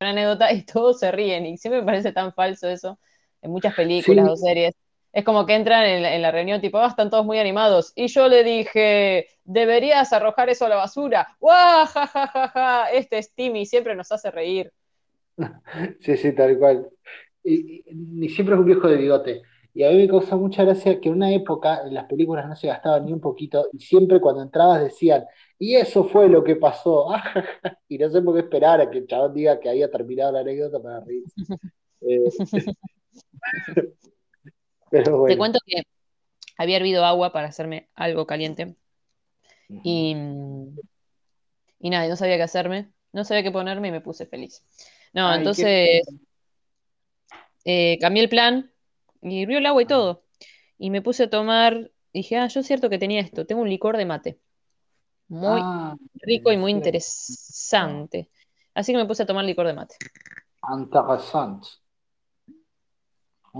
una 0.00 0.10
anécdota 0.10 0.52
y 0.52 0.64
todos 0.66 0.98
se 1.00 1.12
ríen. 1.12 1.46
Y 1.46 1.58
siempre 1.58 1.80
me 1.80 1.86
parece 1.86 2.12
tan 2.12 2.32
falso 2.32 2.68
eso 2.68 2.98
en 3.42 3.50
muchas 3.50 3.74
películas 3.74 4.28
o 4.28 4.36
series. 4.36 4.74
Es 5.12 5.24
como 5.24 5.44
que 5.44 5.54
entran 5.54 5.84
en 5.84 6.02
la, 6.02 6.14
en 6.14 6.22
la 6.22 6.30
reunión 6.30 6.60
tipo, 6.62 6.78
ah, 6.78 6.86
están 6.86 7.10
todos 7.10 7.26
muy 7.26 7.38
animados. 7.38 7.92
Y 7.94 8.06
yo 8.08 8.28
le 8.28 8.42
dije, 8.44 9.26
deberías 9.44 10.10
arrojar 10.14 10.48
eso 10.48 10.64
a 10.64 10.68
la 10.70 10.76
basura. 10.76 11.36
¡Guau! 11.38 11.84
Ja, 11.86 12.06
ja, 12.06 12.26
ja, 12.28 12.48
ja! 12.48 12.90
Este 12.92 13.18
es 13.18 13.34
Timmy, 13.34 13.66
siempre 13.66 13.94
nos 13.94 14.10
hace 14.10 14.30
reír. 14.30 14.72
Sí, 16.00 16.16
sí, 16.16 16.34
tal 16.34 16.58
cual. 16.58 16.88
Y, 17.44 17.82
y- 17.90 17.94
ni 17.94 18.28
siempre 18.28 18.54
es 18.54 18.60
un 18.60 18.66
viejo 18.66 18.88
de 18.88 18.96
bigote. 18.96 19.42
Y 19.74 19.84
a 19.84 19.90
mí 19.90 19.96
me 19.96 20.08
causa 20.08 20.36
mucha 20.36 20.64
gracia 20.64 21.00
que 21.00 21.08
en 21.08 21.14
una 21.16 21.32
época 21.32 21.80
en 21.86 21.94
las 21.94 22.04
películas 22.04 22.46
no 22.46 22.54
se 22.56 22.66
gastaba 22.66 23.00
ni 23.00 23.10
un 23.12 23.20
poquito 23.20 23.68
y 23.72 23.80
siempre 23.80 24.20
cuando 24.20 24.42
entrabas 24.42 24.82
decían, 24.82 25.24
y 25.58 25.76
eso 25.76 26.04
fue 26.04 26.28
lo 26.28 26.44
que 26.44 26.56
pasó. 26.56 27.08
Y 27.88 27.98
no 27.98 28.10
sé 28.10 28.22
por 28.22 28.34
qué 28.34 28.40
esperar 28.40 28.80
a 28.80 28.90
que 28.90 28.98
el 28.98 29.06
chabón 29.06 29.34
diga 29.34 29.60
que 29.60 29.68
había 29.70 29.90
terminado 29.90 30.32
la 30.32 30.40
anécdota 30.40 30.80
para 30.82 31.00
reírse. 31.00 31.36
Eh, 32.02 32.20
pero 34.90 35.18
Te 35.26 35.36
bueno. 35.36 35.36
cuento 35.36 35.58
que 35.66 35.82
había 36.58 36.76
hervido 36.78 37.04
agua 37.06 37.32
para 37.32 37.48
hacerme 37.48 37.90
algo 37.96 38.26
caliente. 38.26 38.76
Y, 39.82 40.14
y 41.80 41.90
nada, 41.90 42.08
no 42.08 42.16
sabía 42.16 42.36
qué 42.36 42.42
hacerme, 42.44 42.92
no 43.12 43.24
sabía 43.24 43.42
qué 43.42 43.50
ponerme 43.50 43.88
y 43.88 43.92
me 43.92 44.00
puse 44.00 44.26
feliz. 44.26 44.64
No, 45.12 45.30
Ay, 45.30 45.38
entonces 45.38 46.02
eh, 47.64 47.98
cambié 48.00 48.22
el 48.22 48.28
plan 48.28 48.72
y 49.22 49.40
hirvió 49.42 49.58
el 49.58 49.66
agua 49.66 49.82
y 49.82 49.86
todo. 49.86 50.24
Y 50.78 50.90
me 50.90 51.02
puse 51.02 51.24
a 51.24 51.30
tomar, 51.30 51.90
dije, 52.12 52.38
ah, 52.38 52.48
yo 52.48 52.60
es 52.60 52.66
cierto 52.66 52.90
que 52.90 52.98
tenía 52.98 53.20
esto, 53.20 53.46
tengo 53.46 53.62
un 53.62 53.68
licor 53.70 53.96
de 53.96 54.06
mate. 54.06 54.40
Muy 55.28 55.62
Ah, 55.64 55.96
rico 56.22 56.52
y 56.52 56.56
muy 56.56 56.72
interesante. 56.72 58.30
Así 58.74 58.92
que 58.92 58.98
me 58.98 59.06
puse 59.06 59.24
a 59.24 59.26
tomar 59.26 59.44
licor 59.44 59.66
de 59.66 59.74
mate. 59.74 59.96
Interessant. 60.76 61.72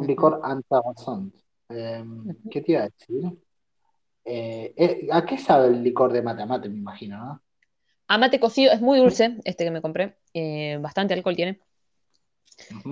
Un 0.00 0.06
licor 0.06 0.34
interessant. 0.50 1.34
Eh, 1.68 2.04
¿qué 2.50 2.60
te 2.62 2.72
iba 2.72 2.82
a 2.82 2.88
decir? 2.88 3.38
Eh, 4.24 4.74
eh, 4.76 5.08
¿a 5.12 5.24
qué 5.26 5.38
sabe 5.38 5.68
el 5.68 5.82
licor 5.82 6.12
de 6.12 6.22
mate? 6.22 6.42
A 6.42 6.46
mate, 6.46 6.68
me 6.68 6.78
imagino, 6.78 7.18
¿no? 7.18 7.42
A 8.12 8.18
mate 8.18 8.38
cocido, 8.38 8.72
es 8.72 8.82
muy 8.82 8.98
dulce, 8.98 9.38
este 9.44 9.64
que 9.64 9.70
me 9.70 9.80
compré. 9.80 10.18
eh, 10.34 10.76
bastante 10.82 11.14
alcohol 11.14 11.34
tiene. 11.34 11.60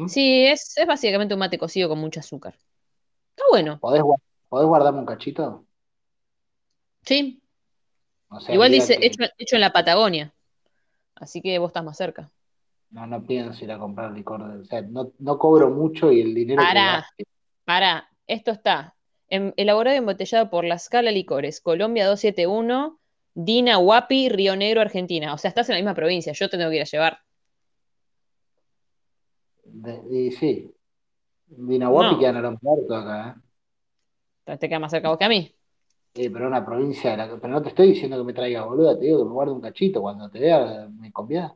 Sí, 0.08 0.46
es, 0.46 0.72
es 0.78 0.86
básicamente 0.86 1.34
un 1.34 1.40
mate 1.40 1.58
cocido 1.58 1.90
con 1.90 1.98
mucho 1.98 2.20
azúcar. 2.20 2.54
Está 3.36 3.44
bueno, 3.50 3.78
¿Podés, 3.80 4.02
podés 4.48 4.66
guardarme 4.66 5.00
un 5.00 5.06
cachito? 5.06 5.66
sí. 7.02 7.42
O 8.30 8.40
sea, 8.40 8.54
Igual 8.54 8.72
dice 8.72 8.98
que- 8.98 9.06
hecho, 9.08 9.24
hecho 9.36 9.56
en 9.56 9.60
la 9.60 9.72
Patagonia. 9.74 10.32
Así 11.16 11.42
que 11.42 11.58
vos 11.58 11.68
estás 11.68 11.84
más 11.84 11.98
cerca. 11.98 12.30
No, 12.90 13.06
no 13.06 13.22
pienso 13.26 13.62
ir 13.62 13.72
a 13.72 13.78
comprar 13.78 14.12
licor. 14.12 14.40
O 14.40 14.64
sea, 14.64 14.80
no, 14.80 15.12
no 15.18 15.38
cobro 15.38 15.68
mucho 15.68 16.10
y 16.10 16.22
el 16.22 16.34
dinero 16.34 16.62
que 16.62 16.66
Pará, 16.68 16.92
gaste- 17.02 17.24
pará. 17.66 18.08
Esto 18.26 18.52
está 18.52 18.96
elaborado 19.28 19.94
y 19.96 19.98
embotellado 19.98 20.48
por 20.48 20.64
La 20.64 20.78
Scala 20.78 21.10
Licores, 21.10 21.60
Colombia 21.60 22.06
271, 22.06 22.99
Dina 23.44 23.78
Huapi, 23.78 24.28
Río 24.28 24.54
Negro, 24.54 24.80
Argentina. 24.82 25.32
O 25.32 25.38
sea, 25.38 25.48
estás 25.48 25.68
en 25.68 25.74
la 25.74 25.80
misma 25.80 25.94
provincia. 25.94 26.32
Yo 26.32 26.48
te 26.50 26.58
tengo 26.58 26.70
que 26.70 26.76
ir 26.76 26.82
a 26.82 26.86
llevar. 26.86 27.18
de- 29.64 30.02
y 30.10 30.30
sí. 30.32 30.74
Dinahuapi 31.46 32.14
No. 32.14 32.18
queda 32.18 32.30
en 32.30 32.36
aeropuerto 32.36 32.94
acá, 32.96 33.36
¿eh? 34.46 34.56
Te 34.58 34.68
queda 34.68 34.78
más 34.78 34.90
cerca 34.90 35.08
vos 35.08 35.18
que 35.18 35.24
a 35.24 35.28
mí. 35.28 35.54
Eh, 36.14 36.28
pero 36.28 36.48
una 36.48 36.64
provincia 36.64 37.12
de 37.12 37.16
la 37.16 37.28
Pero 37.40 37.48
no 37.48 37.62
te 37.62 37.68
estoy 37.68 37.88
diciendo 37.88 38.18
que 38.18 38.24
me 38.24 38.32
traiga 38.32 38.64
boluda, 38.64 38.98
te 38.98 39.06
digo 39.06 39.18
que 39.18 39.24
me 39.24 39.32
guarde 39.32 39.52
un 39.52 39.60
cachito. 39.60 40.00
Cuando 40.00 40.28
te 40.28 40.40
vea, 40.40 40.88
me 40.90 41.12
conviene. 41.12 41.52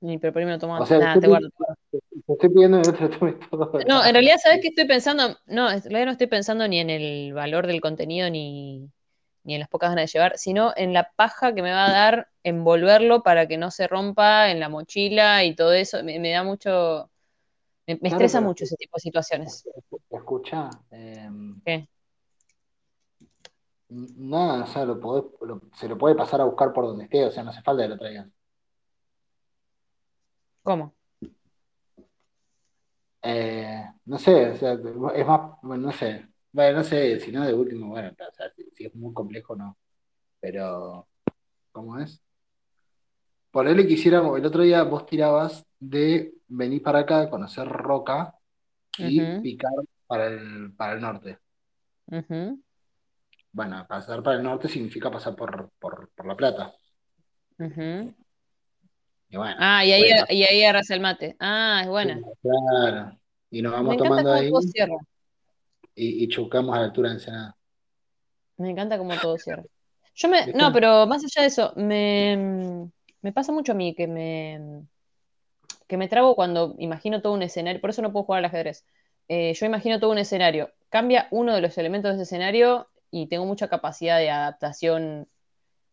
Ni, 0.00 0.18
pero 0.18 0.32
primero 0.32 0.58
tomo 0.58 0.78
O 0.78 0.86
sea, 0.86 0.98
Nada, 0.98 1.20
te 1.20 1.28
guardo. 1.28 1.48
Te 1.90 2.32
estoy 2.32 2.48
pidiendo 2.48 2.78
lo 2.78 2.92
tomes 3.10 3.36
todo. 3.50 3.72
No, 3.86 4.04
en 4.04 4.12
realidad, 4.12 4.36
¿sabes 4.42 4.60
qué 4.62 4.68
estoy 4.68 4.86
pensando? 4.86 5.36
No, 5.46 5.70
en 5.70 5.82
realidad 5.82 6.06
no 6.06 6.12
estoy 6.12 6.26
pensando 6.26 6.66
ni 6.66 6.80
en 6.80 6.90
el 6.90 7.32
valor 7.34 7.66
del 7.66 7.80
contenido 7.80 8.28
ni, 8.30 8.90
ni 9.46 9.54
en 9.54 9.60
las 9.60 9.68
pocas 9.70 9.90
ganas 9.90 10.04
de 10.12 10.18
llevar, 10.18 10.38
sino 10.38 10.72
en 10.76 10.92
la 10.92 11.12
paja 11.16 11.54
que 11.54 11.62
me 11.62 11.72
va 11.72 11.86
a 11.86 11.92
dar 11.92 12.28
envolverlo 12.44 13.22
para 13.22 13.48
que 13.48 13.58
no 13.58 13.70
se 13.70 13.86
rompa 13.88 14.50
en 14.50 14.60
la 14.60 14.68
mochila 14.68 15.44
y 15.44 15.54
todo 15.56 15.72
eso. 15.72 16.02
Me, 16.04 16.18
me 16.20 16.30
da 16.32 16.44
mucho. 16.44 17.10
Me, 17.86 17.94
me 17.94 18.00
Claro, 18.00 18.14
estresa 18.14 18.40
mucho 18.42 18.64
ese 18.64 18.76
tipo 18.76 18.96
de 18.96 19.00
situaciones. 19.02 19.64
Escucha, 20.10 20.70
eh, 20.90 21.30
¿Qué? 21.64 21.88
nada, 23.88 24.64
o 24.64 24.66
sea, 24.66 24.84
lo 24.84 25.00
podés- 25.00 25.24
lo- 25.40 25.60
se 25.74 25.88
lo 25.88 25.98
puede 25.98 26.14
pasar 26.14 26.40
a 26.40 26.44
buscar 26.44 26.72
por 26.72 26.86
donde 26.86 27.04
esté, 27.04 27.24
o 27.24 27.30
sea, 27.30 27.42
no 27.42 27.50
hace 27.50 27.62
falta 27.62 27.82
que 27.82 27.88
lo 27.88 27.98
traigan. 27.98 28.32
¿Cómo? 30.62 30.94
Eh, 33.22 33.84
no 34.06 34.18
sé, 34.18 34.50
o 34.50 34.56
sea, 34.56 34.72
es 34.74 35.26
más, 35.26 35.50
bueno, 35.62 35.86
no 35.88 35.92
sé, 35.92 36.28
bueno, 36.56 36.78
no 36.78 36.84
sé, 36.84 37.20
si 37.20 37.30
no 37.30 37.44
de 37.44 37.52
último, 37.52 37.88
bueno, 37.88 38.08
o 38.08 38.34
sea, 38.34 38.50
si, 38.56 38.86
es 38.86 38.94
muy 38.94 39.12
complejo, 39.12 39.54
no, 39.54 39.76
pero, 40.40 41.06
¿cómo 41.70 41.98
es? 41.98 42.18
Ponele 43.50 43.86
que 43.86 43.92
hiciéramos, 43.92 44.38
el 44.38 44.46
otro 44.46 44.62
día 44.62 44.82
vos 44.82 45.04
tirabas 45.04 45.66
de 45.78 46.32
venir 46.48 46.82
para 46.82 47.00
acá, 47.00 47.28
conocer 47.28 47.68
Roca 47.68 48.34
y 48.96 49.20
picar 49.42 49.74
para 50.06 50.28
el, 50.28 50.72
para 50.72 50.94
el 50.94 51.00
norte. 51.02 51.38
Bueno, 53.52 53.84
pasar 53.86 54.22
para 54.22 54.38
el 54.38 54.42
norte 54.42 54.66
significa 54.68 55.10
pasar 55.10 55.36
por, 55.36 55.72
por, 55.78 56.08
por 56.16 56.26
La 56.26 56.36
Plata. 56.36 56.72
ujú. 57.58 58.14
Y 59.28 59.36
bueno, 59.36 59.56
Ah, 59.58 59.84
y 59.84 59.92
ahí, 59.92 60.04
bueno, 60.04 60.24
y 60.30 60.42
ahí 60.44 60.62
agarras 60.62 60.88
el 60.88 61.00
mate. 61.00 61.36
Ah, 61.38 61.80
es 61.82 61.88
buena. 61.88 62.18
claro. 62.40 63.18
Y 63.50 63.60
nos 63.60 63.72
vamos 63.72 63.98
tomando 63.98 64.32
ahí 64.32 64.50
cierra. 64.72 64.96
Y, 65.96 66.24
y 66.24 66.28
chucamos 66.28 66.76
a 66.76 66.80
la 66.80 66.84
altura 66.86 67.08
de 67.08 67.14
Ensenada. 67.16 67.56
Me 68.58 68.70
encanta 68.70 68.98
cómo 68.98 69.18
todo 69.18 69.38
cierra. 69.38 69.64
Yo 70.14 70.28
me, 70.28 70.46
no, 70.54 70.72
pero 70.72 71.06
más 71.06 71.22
allá 71.24 71.42
de 71.42 71.48
eso, 71.48 71.72
me, 71.76 72.88
me 73.22 73.32
pasa 73.32 73.52
mucho 73.52 73.72
a 73.72 73.74
mí 73.74 73.94
que 73.94 74.06
me, 74.06 74.86
que 75.88 75.96
me 75.96 76.08
trago 76.08 76.34
cuando 76.34 76.74
imagino 76.78 77.22
todo 77.22 77.32
un 77.34 77.42
escenario, 77.42 77.80
por 77.80 77.90
eso 77.90 78.02
no 78.02 78.12
puedo 78.12 78.24
jugar 78.24 78.38
al 78.40 78.44
ajedrez. 78.46 78.84
Eh, 79.28 79.54
yo 79.54 79.66
imagino 79.66 80.00
todo 80.00 80.10
un 80.10 80.18
escenario, 80.18 80.70
cambia 80.88 81.28
uno 81.30 81.54
de 81.54 81.60
los 81.60 81.76
elementos 81.78 82.10
de 82.10 82.14
ese 82.16 82.22
escenario 82.24 82.88
y 83.10 83.26
tengo 83.28 83.44
mucha 83.46 83.68
capacidad 83.68 84.18
de 84.18 84.30
adaptación 84.30 85.28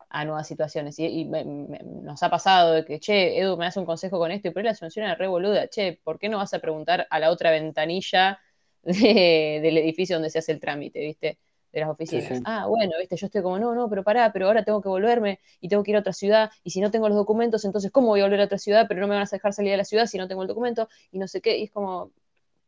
a 0.09 0.25
nuevas 0.25 0.47
situaciones. 0.47 0.99
Y, 0.99 1.05
y 1.07 1.25
me- 1.25 1.45
me- 1.45 1.79
nos 1.83 2.23
ha 2.23 2.29
pasado 2.31 2.73
de 2.73 2.85
que, 2.85 2.99
che, 3.01 3.39
Edu, 3.39 3.57
me 3.57 3.65
das 3.65 3.77
un 3.77 3.85
consejo 3.85 4.19
con 4.19 4.31
esto, 4.31 4.49
y 4.49 4.51
por 4.51 4.61
ahí 4.61 4.65
la 4.67 4.75
solución 4.75 5.05
era 5.05 5.15
re 5.15 5.27
boluda, 5.27 5.69
che, 5.69 5.99
¿por 6.03 6.19
qué 6.19 6.29
no 6.29 6.39
vas 6.39 6.53
a 6.55 6.59
preguntar 6.59 7.07
a 7.11 7.19
la 7.19 7.31
otra 7.31 7.51
ventanilla 7.51 8.39
de- 9.01 9.59
del 9.61 9.77
edificio 9.77 10.15
donde 10.15 10.29
se 10.29 10.39
hace 10.39 10.51
el 10.51 10.59
trámite, 10.59 10.99
viste? 10.99 11.39
De 11.71 11.79
las 11.81 11.89
oficinas. 11.89 12.39
sí. 12.39 12.45
Ah, 12.45 12.67
bueno, 12.67 12.93
viste, 12.99 13.15
yo 13.17 13.25
estoy 13.27 13.41
como, 13.41 13.57
no, 13.59 13.73
no, 13.75 13.89
pero 13.89 14.03
pará, 14.03 14.31
pero 14.31 14.47
ahora 14.47 14.63
tengo 14.63 14.81
que 14.81 14.89
volverme 14.89 15.39
y 15.59 15.69
tengo 15.69 15.83
que 15.83 15.91
ir 15.91 15.97
a 15.97 16.01
otra 16.01 16.13
ciudad, 16.13 16.51
y 16.63 16.69
si 16.71 16.81
no 16.81 16.91
tengo 16.91 17.07
los 17.09 17.17
documentos, 17.17 17.65
entonces, 17.65 17.91
¿cómo 17.91 18.07
voy 18.09 18.21
a 18.21 18.23
volver 18.25 18.41
a 18.41 18.45
otra 18.45 18.59
ciudad? 18.59 18.85
Pero 18.87 19.01
no 19.01 19.07
me 19.07 19.15
van 19.15 19.23
a 19.27 19.29
dejar 19.31 19.53
salir 19.53 19.71
de 19.71 19.77
la 19.77 19.85
ciudad 19.85 20.05
si 20.05 20.17
no 20.19 20.27
tengo 20.27 20.43
el 20.43 20.47
documento, 20.47 20.87
y 21.11 21.17
no 21.19 21.27
sé 21.27 21.41
qué, 21.41 21.57
y 21.57 21.63
es 21.65 21.71
como, 21.71 22.11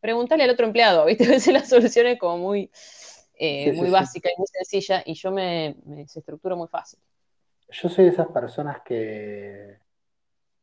preguntarle 0.01 0.43
al 0.45 0.51
otro 0.51 0.65
empleado, 0.67 1.05
¿viste? 1.07 1.25
A 1.25 1.29
veces 1.29 1.53
la 1.53 1.65
solución 1.65 2.07
es 2.07 2.19
como 2.19 2.37
muy, 2.39 2.71
eh, 3.35 3.71
Sí, 3.71 3.73
muy 3.73 3.89
básica 3.89 4.29
y 4.29 4.39
muy 4.39 4.47
sencilla, 4.47 5.03
y 5.05 5.13
yo 5.15 5.31
me, 5.31 5.75
me 5.85 6.07
se 6.07 6.19
estructuro 6.19 6.57
muy 6.57 6.67
fácil. 6.69 6.99
Yo 7.69 7.89
soy 7.89 8.05
de 8.05 8.11
esas 8.11 8.27
personas 8.27 8.81
que 8.83 9.79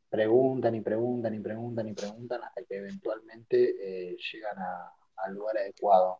preguntan 0.09 0.75
y 0.75 0.81
preguntan 0.81 1.35
y 1.35 1.39
preguntan 1.41 1.87
y 1.89 1.93
preguntan 1.93 2.43
hasta 2.43 2.63
que 2.65 2.77
eventualmente 2.77 4.11
eh, 4.13 4.17
llegan 4.33 4.59
a- 4.59 4.93
al 5.17 5.33
lugar 5.33 5.57
adecuado. 5.57 6.19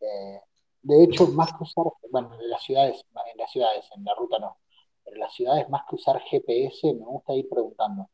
Eh, 0.00 0.40
de 0.82 1.04
hecho, 1.04 1.26
más 1.28 1.50
que 1.52 1.62
usar, 1.64 1.84
bueno, 2.10 2.34
en 2.40 2.50
las 2.50 2.62
ciudades, 2.62 3.04
en 3.32 3.38
las 3.38 3.50
ciudades, 3.50 3.86
en 3.96 4.04
la 4.04 4.14
ruta 4.14 4.38
no, 4.38 4.58
pero 5.02 5.16
en 5.16 5.20
las 5.20 5.32
ciudades 5.34 5.68
más 5.70 5.82
que 5.88 5.96
usar 5.96 6.20
GPS, 6.20 6.94
me 6.94 7.04
gusta 7.06 7.32
ir 7.34 7.48
preguntando. 7.48 8.08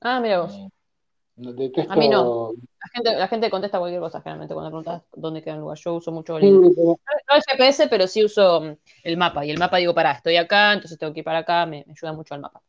Ah, 0.00 0.20
mira 0.20 0.40
vos. 0.40 0.52
Eh, 0.54 0.68
detesto, 1.36 1.92
A 1.92 1.96
mí 1.96 2.08
no. 2.08 2.52
La 2.80 2.88
gente, 2.92 3.16
la 3.16 3.28
gente 3.28 3.50
contesta 3.50 3.78
cualquier 3.78 4.00
cosa 4.00 4.20
generalmente 4.20 4.54
cuando 4.54 4.70
preguntas 4.70 5.02
dónde 5.14 5.42
queda 5.42 5.54
el 5.54 5.60
lugar. 5.60 5.78
Yo 5.78 5.94
uso 5.94 6.12
mucho 6.12 6.38
Sí, 6.38 6.46
el, 6.46 6.60
pero- 6.60 6.98
no 7.28 7.36
el 7.36 7.42
GPS, 7.46 7.88
pero 7.88 8.06
sí 8.06 8.24
uso 8.24 8.60
mm, 8.60 8.76
el 9.04 9.16
mapa. 9.16 9.44
Y 9.44 9.50
el 9.50 9.58
mapa 9.58 9.78
digo, 9.78 9.94
pará, 9.94 10.12
estoy 10.12 10.36
acá, 10.36 10.72
entonces 10.74 10.98
tengo 10.98 11.12
que 11.12 11.20
ir 11.20 11.24
para 11.24 11.38
acá, 11.40 11.66
me, 11.66 11.84
me 11.86 11.92
ayuda 11.92 12.12
mucho 12.12 12.34
el 12.34 12.40
mapa. 12.42 12.62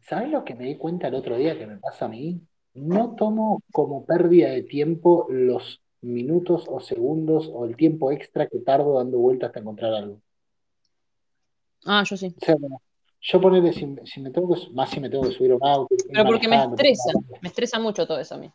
¿Sabes 0.00 0.30
lo 0.30 0.44
que 0.44 0.54
me 0.54 0.64
di 0.66 0.76
cuenta 0.76 1.08
el 1.08 1.14
otro 1.14 1.36
día 1.36 1.56
que 1.58 1.66
me 1.66 1.78
pasa 1.78 2.04
a 2.04 2.08
mí? 2.08 2.40
No 2.74 3.14
tomo 3.16 3.62
como 3.72 4.04
pérdida 4.04 4.50
de 4.50 4.62
tiempo 4.62 5.26
los 5.28 5.82
minutos 6.00 6.64
o 6.68 6.80
segundos 6.80 7.50
o 7.52 7.64
el 7.64 7.76
tiempo 7.76 8.10
extra 8.10 8.46
que 8.48 8.58
tardo 8.58 8.94
dando 8.94 9.18
vueltas 9.18 9.48
hasta 9.48 9.60
encontrar 9.60 9.94
algo. 9.94 10.20
Ah, 11.84 12.02
yo 12.08 12.16
sí. 12.16 12.34
O 12.40 12.44
sea, 12.44 12.56
bueno, 12.56 12.80
yo 13.20 13.40
ponerle, 13.40 13.72
si, 13.72 13.86
si 14.04 14.20
me 14.20 14.30
tengo 14.30 14.54
que, 14.54 14.70
más 14.72 14.90
si 14.90 15.00
me 15.00 15.10
tengo 15.10 15.28
que 15.28 15.34
subir 15.34 15.52
a 15.52 15.56
un 15.56 15.64
auto, 15.64 15.94
Pero 16.12 16.24
porque 16.24 16.48
me 16.48 16.56
estresa, 16.56 17.12
me 17.40 17.48
estresa 17.48 17.78
mucho 17.78 18.06
todo 18.06 18.18
eso 18.18 18.34
a 18.34 18.38
mí. 18.38 18.50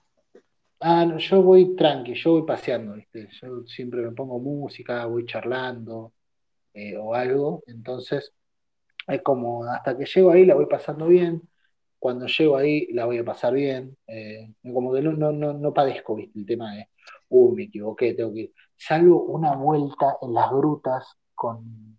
Ah, 0.80 1.06
no, 1.06 1.18
yo 1.18 1.42
voy 1.42 1.76
tranqui, 1.76 2.14
yo 2.14 2.34
voy 2.34 2.44
paseando, 2.44 2.94
¿viste? 2.94 3.30
Yo 3.42 3.66
siempre 3.66 4.02
me 4.02 4.12
pongo 4.12 4.40
música, 4.40 5.06
voy 5.06 5.26
charlando 5.26 6.14
eh, 6.74 6.96
o 6.98 7.16
algo, 7.16 7.64
entonces 7.66 8.32
es 9.08 9.22
como 9.22 9.64
hasta 9.64 9.98
que 9.98 10.06
llego 10.06 10.32
ahí 10.32 10.46
la 10.46 10.54
voy 10.54 10.68
pasando 10.68 11.08
bien, 11.08 11.42
cuando 12.00 12.28
llego 12.28 12.58
ahí 12.58 12.88
la 12.94 13.06
voy 13.06 13.18
a 13.20 13.26
pasar 13.26 13.54
bien, 13.54 13.98
eh, 14.08 14.54
como 14.74 14.94
que 14.94 15.02
no, 15.02 15.14
no, 15.14 15.32
no, 15.32 15.54
no 15.54 15.74
padezco, 15.74 16.16
¿viste? 16.16 16.40
El 16.40 16.46
tema 16.46 16.74
de, 16.76 16.90
uy, 17.30 17.56
me 17.56 17.64
equivoqué, 17.64 18.14
tengo 18.14 18.34
que 18.34 18.40
ir. 18.42 18.54
Salgo 18.78 19.24
una 19.26 19.56
vuelta 19.56 20.18
en 20.22 20.34
las 20.34 20.50
grutas 20.52 21.08
con, 21.36 21.98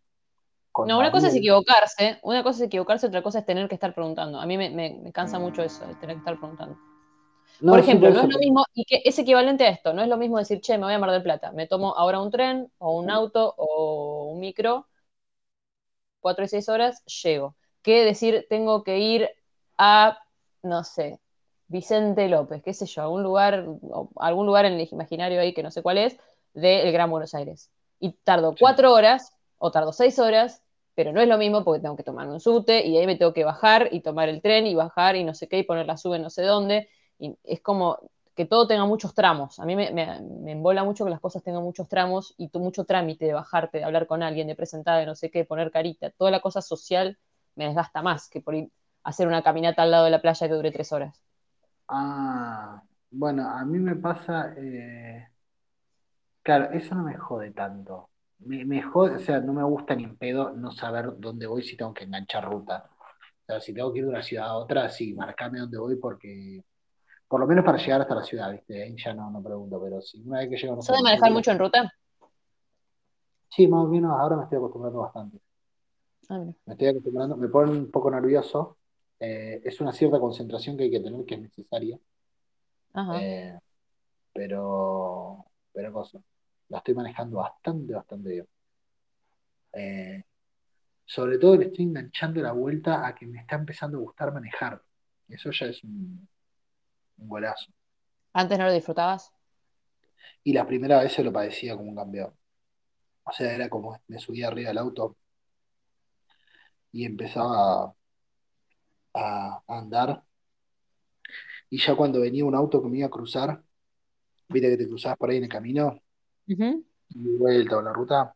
con 0.72 0.90
No, 0.90 0.98
una 0.98 1.10
cosa 1.10 1.28
es 1.28 1.34
equivocarse, 1.34 2.18
una 2.22 2.42
cosa 2.42 2.58
es 2.62 2.66
equivocarse, 2.68 3.06
otra 3.08 3.22
cosa 3.22 3.40
es 3.40 3.46
tener 3.46 3.68
que 3.68 3.74
estar 3.74 3.94
preguntando. 3.94 4.40
A 4.40 4.46
mí 4.46 4.56
me, 4.56 4.70
me- 4.70 4.98
me 5.02 5.12
cansa 5.12 5.38
mucho 5.38 5.62
eso, 5.62 5.84
tener 6.00 6.16
que 6.16 6.20
estar 6.20 6.38
preguntando. 6.38 6.78
No, 7.60 7.74
Por 7.74 7.80
ejemplo, 7.80 8.10
no 8.10 8.22
es 8.22 8.28
lo 8.28 8.38
mismo, 8.38 8.64
y 8.74 8.84
que 8.86 9.02
es 9.04 9.18
equivalente 9.18 9.64
a 9.66 9.70
esto, 9.70 9.94
no 9.94 10.02
es 10.02 10.08
lo 10.08 10.16
mismo 10.18 10.38
decir, 10.38 10.60
che, 10.60 10.78
me 10.78 10.84
voy 10.86 10.94
a 10.94 10.98
Mar 11.00 11.10
del 11.12 11.22
Plata, 11.24 11.52
me 11.52 11.66
tomo 11.68 11.96
ahora 11.96 12.20
un 12.20 12.30
tren 12.30 12.72
o 12.78 12.98
un 12.98 13.10
auto 13.10 13.54
o 13.58 14.32
un 14.32 14.40
micro, 14.40 14.88
cuatro 16.20 16.44
y 16.44 16.48
seis 16.48 16.68
horas, 16.68 17.02
llego. 17.22 17.56
Que 17.82 18.04
decir, 18.04 18.46
tengo 18.48 18.82
que 18.84 18.98
ir 18.98 19.28
a, 19.78 20.18
no 20.62 20.84
sé, 20.84 21.20
Vicente 21.68 22.28
López, 22.28 22.62
qué 22.62 22.72
sé 22.74 22.86
yo, 22.86 23.02
algún 23.02 23.22
lugar, 23.22 23.66
algún 24.16 24.46
lugar 24.46 24.64
en 24.64 24.74
el 24.74 24.88
imaginario 24.90 25.40
ahí 25.40 25.54
que 25.54 25.62
no 25.62 25.70
sé 25.70 25.82
cuál 25.82 25.98
es, 25.98 26.18
del 26.54 26.92
Gran 26.92 27.10
Buenos 27.10 27.34
Aires. 27.34 27.70
Y 28.00 28.12
tardo 28.24 28.54
Sí. 28.54 28.58
cuatro 28.60 28.92
horas 28.92 29.32
o 29.58 29.70
tardo 29.70 29.92
seis 29.92 30.18
horas, 30.18 30.62
pero 30.94 31.12
no 31.12 31.20
es 31.20 31.28
lo 31.28 31.38
mismo 31.38 31.64
porque 31.64 31.80
tengo 31.80 31.96
que 31.96 32.02
tomar 32.02 32.28
un 32.28 32.40
subte 32.40 32.84
y 32.86 32.92
de 32.92 33.00
ahí 33.00 33.06
me 33.06 33.16
tengo 33.16 33.32
que 33.32 33.44
bajar 33.44 33.88
y 33.92 34.00
tomar 34.00 34.28
el 34.28 34.42
tren 34.42 34.66
y 34.66 34.74
bajar 34.74 35.16
y 35.16 35.24
no 35.24 35.34
sé 35.34 35.48
qué 35.48 35.58
y 35.58 35.62
poner 35.64 35.86
la 35.86 35.96
sube 35.96 36.18
no 36.18 36.30
sé 36.30 36.42
dónde. 36.42 36.88
Y 37.18 37.36
es 37.44 37.60
como 37.60 37.98
que 38.34 38.46
todo 38.46 38.66
tenga 38.66 38.86
muchos 38.86 39.14
tramos. 39.14 39.58
A 39.58 39.64
mí 39.66 39.76
me, 39.76 39.90
me, 39.90 40.20
me 40.20 40.52
embola 40.52 40.84
mucho 40.84 41.04
que 41.04 41.10
las 41.10 41.20
cosas 41.20 41.42
tengan 41.42 41.62
muchos 41.62 41.88
tramos 41.88 42.34
y 42.36 42.48
tu, 42.48 42.60
mucho 42.60 42.84
trámite 42.84 43.26
de 43.26 43.32
bajarte, 43.34 43.78
de 43.78 43.84
hablar 43.84 44.06
con 44.06 44.22
alguien, 44.22 44.46
de 44.46 44.54
presentar, 44.54 44.98
de 45.00 45.06
no 45.06 45.14
sé 45.16 45.30
qué, 45.30 45.44
poner 45.44 45.70
carita. 45.70 46.10
Toda 46.10 46.30
la 46.30 46.40
cosa 46.40 46.62
social 46.62 47.18
me 47.56 47.66
desgasta 47.66 48.02
más 48.02 48.28
que 48.28 48.40
por 48.40 48.54
ir 48.54 48.70
hacer 49.08 49.26
una 49.26 49.42
caminata 49.42 49.82
al 49.82 49.90
lado 49.90 50.04
de 50.04 50.10
la 50.10 50.20
playa 50.20 50.48
que 50.48 50.54
dure 50.54 50.70
tres 50.70 50.92
horas. 50.92 51.22
Ah, 51.88 52.82
bueno, 53.10 53.48
a 53.48 53.64
mí 53.64 53.78
me 53.78 53.96
pasa, 53.96 54.52
eh, 54.56 55.26
claro, 56.42 56.70
eso 56.72 56.94
no 56.94 57.04
me 57.04 57.16
jode 57.16 57.52
tanto. 57.52 58.10
Me, 58.40 58.64
me 58.64 58.82
jode, 58.82 59.16
o 59.16 59.18
sea, 59.18 59.40
no 59.40 59.52
me 59.52 59.64
gusta 59.64 59.94
ni 59.94 60.04
en 60.04 60.16
pedo 60.16 60.50
no 60.52 60.70
saber 60.72 61.18
dónde 61.18 61.46
voy 61.46 61.62
si 61.62 61.76
tengo 61.76 61.94
que 61.94 62.04
enganchar 62.04 62.44
ruta. 62.44 62.88
O 63.42 63.46
sea, 63.46 63.60
si 63.60 63.72
tengo 63.74 63.92
que 63.92 64.00
ir 64.00 64.04
de 64.04 64.10
una 64.10 64.22
ciudad 64.22 64.46
a 64.48 64.56
otra, 64.56 64.88
sí, 64.90 65.14
marcame 65.14 65.60
dónde 65.60 65.78
voy 65.78 65.96
porque, 65.96 66.62
por 67.28 67.40
lo 67.40 67.46
menos 67.46 67.64
para 67.64 67.78
llegar 67.78 68.02
hasta 68.02 68.14
la 68.14 68.24
ciudad, 68.24 68.52
¿viste? 68.52 68.82
Ahí 68.82 68.96
ya 69.02 69.14
no, 69.14 69.30
no 69.30 69.42
pregunto, 69.42 69.80
pero 69.82 70.00
si 70.02 70.20
una 70.22 70.40
vez 70.40 70.50
que 70.50 70.56
llego, 70.56 70.76
no 70.76 70.82
¿Sabes 70.82 71.02
manejar 71.02 71.32
mucho 71.32 71.50
en 71.50 71.58
ruta? 71.58 71.92
Sí, 73.50 73.66
más 73.66 73.84
o 73.84 73.88
menos 73.88 74.12
ahora 74.12 74.36
me 74.36 74.44
estoy 74.44 74.58
acostumbrando 74.58 75.00
bastante. 75.00 75.40
Ah. 76.30 76.44
Me 76.66 76.74
estoy 76.74 76.88
acostumbrando, 76.88 77.36
me 77.36 77.48
pone 77.48 77.72
un 77.72 77.90
poco 77.90 78.10
nervioso. 78.10 78.77
Eh, 79.20 79.60
es 79.64 79.80
una 79.80 79.92
cierta 79.92 80.20
concentración 80.20 80.76
que 80.76 80.84
hay 80.84 80.90
que 80.90 81.00
tener 81.00 81.24
que 81.24 81.34
es 81.34 81.40
necesaria. 81.40 81.98
Ajá. 82.92 83.20
Eh, 83.20 83.58
pero, 84.32 85.44
pero 85.72 85.92
cosa, 85.92 86.20
la 86.68 86.78
estoy 86.78 86.94
manejando 86.94 87.38
bastante, 87.38 87.94
bastante 87.94 88.30
bien. 88.30 88.48
Eh, 89.72 90.24
sobre 91.04 91.38
todo 91.38 91.56
le 91.56 91.66
estoy 91.66 91.84
enganchando 91.84 92.40
la 92.40 92.52
vuelta 92.52 93.06
a 93.06 93.14
que 93.14 93.26
me 93.26 93.40
está 93.40 93.56
empezando 93.56 93.98
a 93.98 94.02
gustar 94.02 94.32
manejar. 94.32 94.82
Eso 95.28 95.50
ya 95.50 95.66
es 95.66 95.82
un, 95.82 96.28
un 97.18 97.28
golazo. 97.28 97.72
¿Antes 98.32 98.58
no 98.58 98.66
lo 98.66 98.72
disfrutabas? 98.72 99.32
Y 100.44 100.52
la 100.52 100.66
primera 100.66 101.00
vez 101.00 101.12
se 101.12 101.24
lo 101.24 101.32
padecía 101.32 101.76
como 101.76 101.90
un 101.90 101.96
campeón. 101.96 102.32
O 103.24 103.32
sea, 103.32 103.52
era 103.54 103.68
como 103.68 104.00
me 104.06 104.18
subía 104.18 104.48
arriba 104.48 104.68
del 104.68 104.78
auto 104.78 105.16
y 106.92 107.04
empezaba 107.04 107.94
a, 109.18 109.62
a 109.66 109.78
andar. 109.78 110.22
Y 111.70 111.78
ya 111.78 111.94
cuando 111.94 112.20
venía 112.20 112.44
un 112.44 112.54
auto 112.54 112.82
que 112.82 112.88
me 112.88 112.98
iba 112.98 113.06
a 113.06 113.10
cruzar, 113.10 113.62
viste 114.48 114.70
que 114.70 114.76
te 114.76 114.86
cruzabas 114.88 115.18
por 115.18 115.30
ahí 115.30 115.36
en 115.38 115.44
el 115.44 115.48
camino, 115.48 116.00
Ujú. 116.48 116.84
de 117.10 117.38
vuelta 117.38 117.76
o 117.76 117.82
la 117.82 117.92
ruta, 117.92 118.34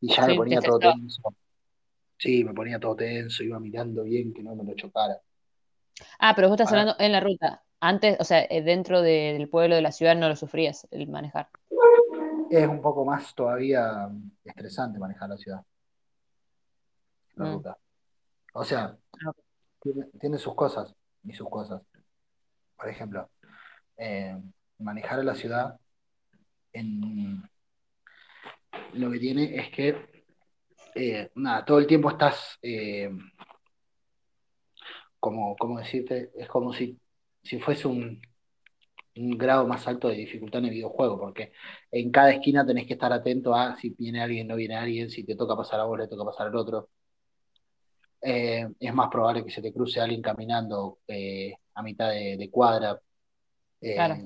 y 0.00 0.14
ya 0.14 0.26
me 0.26 0.34
ponía 0.34 0.60
todo 0.60 0.78
tenso. 0.78 1.22
Sí, 2.18 2.44
me 2.44 2.52
ponía 2.54 2.78
todo 2.78 2.96
tenso, 2.96 3.42
iba 3.42 3.58
mirando 3.60 4.02
bien 4.02 4.32
que 4.32 4.42
no 4.42 4.54
me 4.54 4.64
lo 4.64 4.74
chocara. 4.74 5.18
Ah, 6.18 6.34
pero 6.34 6.48
vos 6.48 6.56
estás 6.56 6.68
Ahora, 6.68 6.80
hablando 6.82 7.02
en 7.04 7.12
la 7.12 7.20
ruta. 7.20 7.62
Antes, 7.80 8.16
o 8.20 8.24
sea, 8.24 8.44
eh, 8.44 8.62
dentro 8.62 9.02
de- 9.02 9.34
del 9.34 9.48
pueblo, 9.48 9.74
de 9.74 9.82
la 9.82 9.92
ciudad, 9.92 10.16
no 10.16 10.28
lo 10.28 10.36
sufrías 10.36 10.86
el 10.90 11.08
manejar. 11.08 11.48
es 12.48 12.66
un 12.68 12.80
poco 12.80 13.04
más 13.04 13.34
todavía 13.34 14.08
estresante 14.44 14.98
manejar 15.00 15.28
la 15.28 15.36
ciudad, 15.36 15.62
la 17.34 17.44
Mm. 17.44 17.52
ruta. 17.54 17.76
O 18.54 18.64
sea, 18.64 18.96
Ah. 19.26 19.32
Tiene, 20.20 20.38
sus 20.38 20.54
cosas 20.54 20.94
y 21.24 21.32
sus 21.32 21.48
cosas. 21.48 21.82
Por 22.76 22.88
ejemplo, 22.88 23.30
eh, 23.96 24.36
manejar 24.78 25.20
en 25.20 25.26
la 25.26 25.34
ciudad 25.34 25.78
en, 26.72 27.42
lo 28.94 29.10
que 29.10 29.18
tiene 29.18 29.56
es 29.56 29.70
que 29.70 29.96
eh, 30.94 31.30
nada, 31.34 31.64
todo 31.64 31.78
el 31.78 31.86
tiempo 31.86 32.10
estás 32.10 32.58
eh, 32.62 33.10
como, 35.20 35.56
¿cómo 35.56 35.78
decirte? 35.78 36.30
Es 36.36 36.48
como 36.48 36.72
si, 36.72 36.98
si 37.42 37.58
fuese 37.60 37.88
un, 37.88 38.20
un 39.16 39.38
grado 39.38 39.66
más 39.66 39.86
alto 39.88 40.08
de 40.08 40.16
dificultad 40.16 40.60
en 40.60 40.66
el 40.66 40.70
videojuego, 40.72 41.18
porque 41.18 41.52
en 41.90 42.10
cada 42.10 42.32
esquina 42.32 42.66
tenés 42.66 42.86
que 42.86 42.94
estar 42.94 43.12
atento 43.12 43.54
a 43.54 43.76
si 43.76 43.90
viene 43.90 44.22
alguien, 44.22 44.46
no 44.46 44.56
viene 44.56 44.76
alguien, 44.76 45.10
si 45.10 45.24
te 45.24 45.36
toca 45.36 45.56
pasar 45.56 45.80
a 45.80 45.84
vos, 45.84 45.98
le 45.98 46.08
toca 46.08 46.24
pasar 46.24 46.48
al 46.48 46.56
otro. 46.56 46.90
Eh, 48.28 48.66
es 48.80 48.92
más 48.92 49.08
probable 49.08 49.44
que 49.44 49.52
se 49.52 49.62
te 49.62 49.72
cruce 49.72 50.00
alguien 50.00 50.20
caminando 50.20 50.98
eh, 51.06 51.54
a 51.74 51.82
mitad 51.82 52.10
de, 52.10 52.36
de 52.36 52.50
cuadra. 52.50 53.00
eh, 53.80 53.94
Claro. 53.94 54.16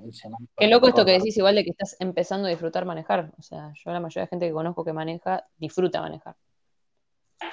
Qué 0.56 0.68
loco 0.68 0.88
esto 0.88 1.04
que 1.04 1.12
decís, 1.12 1.36
igual 1.36 1.54
de 1.56 1.64
que 1.64 1.70
estás 1.70 1.96
empezando 2.00 2.46
a 2.46 2.50
disfrutar 2.50 2.86
manejar. 2.86 3.30
O 3.36 3.42
sea, 3.42 3.72
yo 3.74 3.92
la 3.92 4.00
mayoría 4.00 4.22
de 4.22 4.28
gente 4.28 4.46
que 4.46 4.52
conozco 4.52 4.84
que 4.84 4.94
maneja, 4.94 5.44
disfruta 5.58 6.00
manejar. 6.00 6.34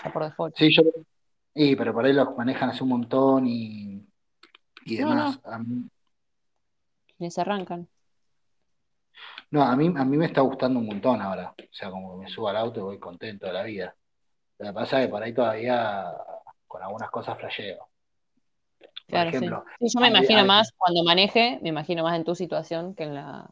Ya 0.03 0.13
por 0.13 0.23
default. 0.23 0.55
Sí, 0.55 0.73
yo, 0.73 0.83
y, 1.53 1.75
pero 1.75 1.93
por 1.93 2.05
ahí 2.05 2.13
los 2.13 2.37
manejan 2.37 2.69
hace 2.69 2.83
un 2.83 2.89
montón 2.89 3.45
y, 3.45 4.05
y 4.85 4.95
demás. 4.95 5.39
no, 5.43 5.59
mí, 5.59 5.89
quienes 7.17 7.37
arrancan. 7.39 7.89
no, 9.51 9.63
a 9.63 9.75
mí, 9.75 9.87
a 9.95 10.05
mí 10.05 10.17
me 10.17 10.25
está 10.27 10.41
gustando 10.41 10.79
un 10.79 10.85
montón 10.87 11.21
ahora. 11.21 11.53
O 11.57 11.73
sea, 11.73 11.89
como 11.89 12.13
que 12.17 12.23
me 12.25 12.29
subo 12.29 12.47
al 12.49 12.57
auto 12.57 12.79
y 12.79 12.83
voy 12.83 12.99
contento 12.99 13.47
de 13.47 13.53
la 13.53 13.63
vida. 13.63 13.95
Lo 14.59 14.67
que 14.67 14.73
pasa 14.73 14.99
es 15.01 15.07
que 15.07 15.11
por 15.11 15.23
ahí 15.23 15.33
todavía 15.33 16.05
con 16.67 16.83
algunas 16.83 17.09
cosas 17.09 17.37
flasheo. 17.37 17.87
Por 18.79 19.07
Claro, 19.07 19.29
ejemplo, 19.29 19.63
Sí, 19.79 19.87
yo 19.93 20.01
me 20.01 20.09
imagino 20.09 20.45
más 20.45 20.71
cuando 20.77 21.03
maneje, 21.03 21.59
me 21.61 21.69
imagino 21.69 22.03
más 22.03 22.15
en 22.17 22.25
tu 22.25 22.35
situación 22.35 22.93
que 22.93 23.03
en 23.03 23.15
la, 23.15 23.49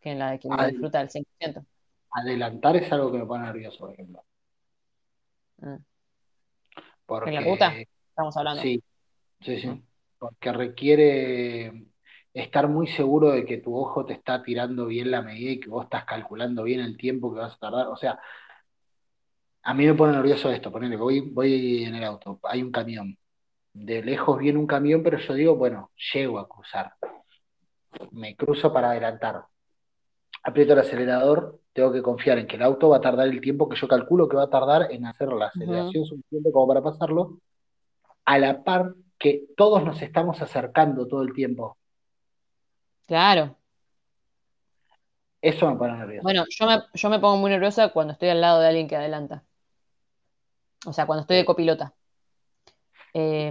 que 0.00 0.12
en 0.12 0.18
la 0.18 0.30
de 0.30 0.38
quien 0.38 0.56
disfruta 0.56 1.00
al 1.00 1.10
100%. 1.10 1.64
adelantar 2.12 2.76
es 2.76 2.90
algo 2.92 3.12
que 3.12 3.18
me 3.18 3.26
pone 3.26 3.44
nervioso, 3.44 3.78
por 3.80 3.92
ejemplo. 3.92 4.22
Mm. 5.62 5.66
¿En 5.66 7.34
la 7.34 7.40
Porque 7.40 7.50
ruta? 7.50 7.72
Estamos 8.08 8.36
hablando. 8.36 8.62
sí, 8.62 8.82
sí, 9.40 9.60
sí. 9.60 9.82
Porque 10.18 10.52
requiere 10.52 11.86
estar 12.32 12.68
muy 12.68 12.86
seguro 12.86 13.30
de 13.32 13.44
que 13.44 13.58
tu 13.58 13.76
ojo 13.76 14.04
te 14.06 14.14
está 14.14 14.42
tirando 14.42 14.86
bien 14.86 15.10
la 15.10 15.22
medida 15.22 15.52
y 15.52 15.60
que 15.60 15.68
vos 15.68 15.84
estás 15.84 16.04
calculando 16.04 16.62
bien 16.62 16.80
el 16.80 16.96
tiempo 16.96 17.32
que 17.32 17.40
vas 17.40 17.54
a 17.54 17.58
tardar. 17.58 17.88
O 17.88 17.96
sea, 17.96 18.18
a 19.66 19.74
mí 19.74 19.84
me 19.84 19.94
pone 19.94 20.12
nervioso 20.12 20.48
esto. 20.48 20.70
Ponele, 20.70 20.96
voy, 20.96 21.20
voy 21.20 21.82
en 21.82 21.96
el 21.96 22.04
auto, 22.04 22.38
hay 22.44 22.62
un 22.62 22.70
camión. 22.70 23.18
De 23.72 24.00
lejos 24.00 24.38
viene 24.38 24.60
un 24.60 24.66
camión, 24.66 25.02
pero 25.02 25.18
yo 25.18 25.34
digo, 25.34 25.56
bueno, 25.56 25.90
llego 26.14 26.38
a 26.38 26.48
cruzar. 26.48 26.92
Me 28.12 28.36
cruzo 28.36 28.72
para 28.72 28.90
adelantar. 28.90 29.42
Aprieto 30.44 30.72
el 30.72 30.78
acelerador, 30.78 31.58
tengo 31.72 31.92
que 31.92 32.00
confiar 32.00 32.38
en 32.38 32.46
que 32.46 32.54
el 32.54 32.62
auto 32.62 32.90
va 32.90 32.98
a 32.98 33.00
tardar 33.00 33.26
el 33.26 33.40
tiempo 33.40 33.68
que 33.68 33.76
yo 33.76 33.88
calculo 33.88 34.28
que 34.28 34.36
va 34.36 34.44
a 34.44 34.50
tardar 34.50 34.92
en 34.92 35.04
hacer 35.04 35.32
la 35.32 35.46
aceleración 35.46 36.06
suficiente 36.06 36.52
como 36.52 36.68
para 36.68 36.82
pasarlo, 36.82 37.40
a 38.24 38.38
la 38.38 38.62
par 38.62 38.94
que 39.18 39.46
todos 39.56 39.82
nos 39.82 40.00
estamos 40.00 40.40
acercando 40.40 41.08
todo 41.08 41.22
el 41.22 41.32
tiempo. 41.32 41.76
Claro. 43.08 43.56
Eso 45.40 45.68
me 45.68 45.76
pone 45.76 45.98
nervioso. 45.98 46.22
Bueno, 46.22 46.44
yo 46.48 46.66
me, 46.66 46.82
yo 46.94 47.10
me 47.10 47.18
pongo 47.18 47.36
muy 47.38 47.50
nerviosa 47.50 47.88
cuando 47.88 48.12
estoy 48.12 48.28
al 48.28 48.40
lado 48.40 48.60
de 48.60 48.68
alguien 48.68 48.86
que 48.86 48.94
adelanta. 48.94 49.42
O 50.86 50.92
sea, 50.92 51.06
cuando 51.06 51.22
estoy 51.22 51.36
de 51.38 51.44
copilota. 51.44 51.94
Eh, 53.18 53.50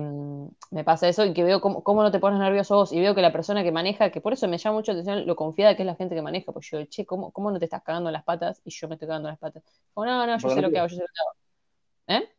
me 0.71 0.83
pasa 0.83 1.07
eso 1.07 1.25
y 1.25 1.33
que 1.33 1.43
veo 1.43 1.59
cómo, 1.59 1.83
cómo 1.83 2.03
no 2.03 2.11
te 2.11 2.19
pones 2.19 2.39
nervioso 2.39 2.75
vos 2.75 2.93
y 2.93 2.99
veo 2.99 3.15
que 3.15 3.21
la 3.21 3.31
persona 3.31 3.63
que 3.63 3.71
maneja, 3.71 4.11
que 4.11 4.21
por 4.21 4.33
eso 4.33 4.47
me 4.47 4.59
llama 4.59 4.77
mucho 4.77 4.93
la 4.93 4.99
atención 4.99 5.25
lo 5.25 5.35
confiada 5.35 5.75
que 5.75 5.81
es 5.81 5.87
la 5.87 5.95
gente 5.95 6.13
que 6.13 6.21
maneja, 6.21 6.51
pues 6.51 6.69
yo, 6.69 6.85
che, 6.85 7.05
¿cómo, 7.05 7.31
cómo 7.31 7.49
no 7.49 7.57
te 7.57 7.65
estás 7.65 7.81
cagando 7.81 8.09
en 8.09 8.13
las 8.13 8.23
patas? 8.23 8.61
Y 8.63 8.69
yo 8.69 8.87
me 8.87 8.93
estoy 8.93 9.07
cagando 9.07 9.27
en 9.29 9.33
las 9.33 9.39
patas. 9.39 9.63
Como, 9.93 10.05
no, 10.05 10.27
no, 10.27 10.37
yo 10.37 10.49
sé 10.49 10.55
no 10.55 10.61
lo 10.61 10.69
que 10.71 10.77
hago, 10.77 10.87
yo 10.87 10.95
sé 10.97 11.01
lo 11.01 11.07
que 11.07 12.13
hago. 12.13 12.19
¿Eh? 12.21 12.29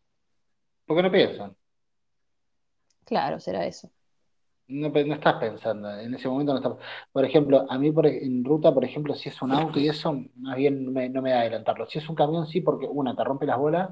Porque 0.86 1.02
no 1.02 1.10
piensan. 1.10 1.56
Claro, 3.04 3.40
será 3.40 3.66
eso. 3.66 3.90
No, 4.68 4.88
no 4.88 5.14
estás 5.14 5.34
pensando, 5.34 5.90
en 5.98 6.14
ese 6.14 6.28
momento 6.28 6.52
no 6.52 6.58
estás. 6.58 6.86
Por 7.12 7.24
ejemplo, 7.24 7.66
a 7.68 7.78
mí 7.78 7.90
por, 7.92 8.06
en 8.06 8.44
ruta, 8.44 8.74
por 8.74 8.84
ejemplo, 8.84 9.14
si 9.14 9.28
es 9.28 9.40
un 9.42 9.52
auto 9.52 9.78
y 9.78 9.88
eso, 9.88 10.12
más 10.36 10.56
bien 10.56 10.84
no 10.84 10.90
me, 10.90 11.08
no 11.08 11.22
me 11.22 11.30
da 11.30 11.40
adelantarlo. 11.40 11.86
Si 11.86 11.98
es 11.98 12.08
un 12.08 12.16
camión, 12.16 12.46
sí, 12.46 12.60
porque 12.60 12.86
una, 12.86 13.14
te 13.14 13.24
rompe 13.24 13.46
las 13.46 13.58
bolas, 13.58 13.90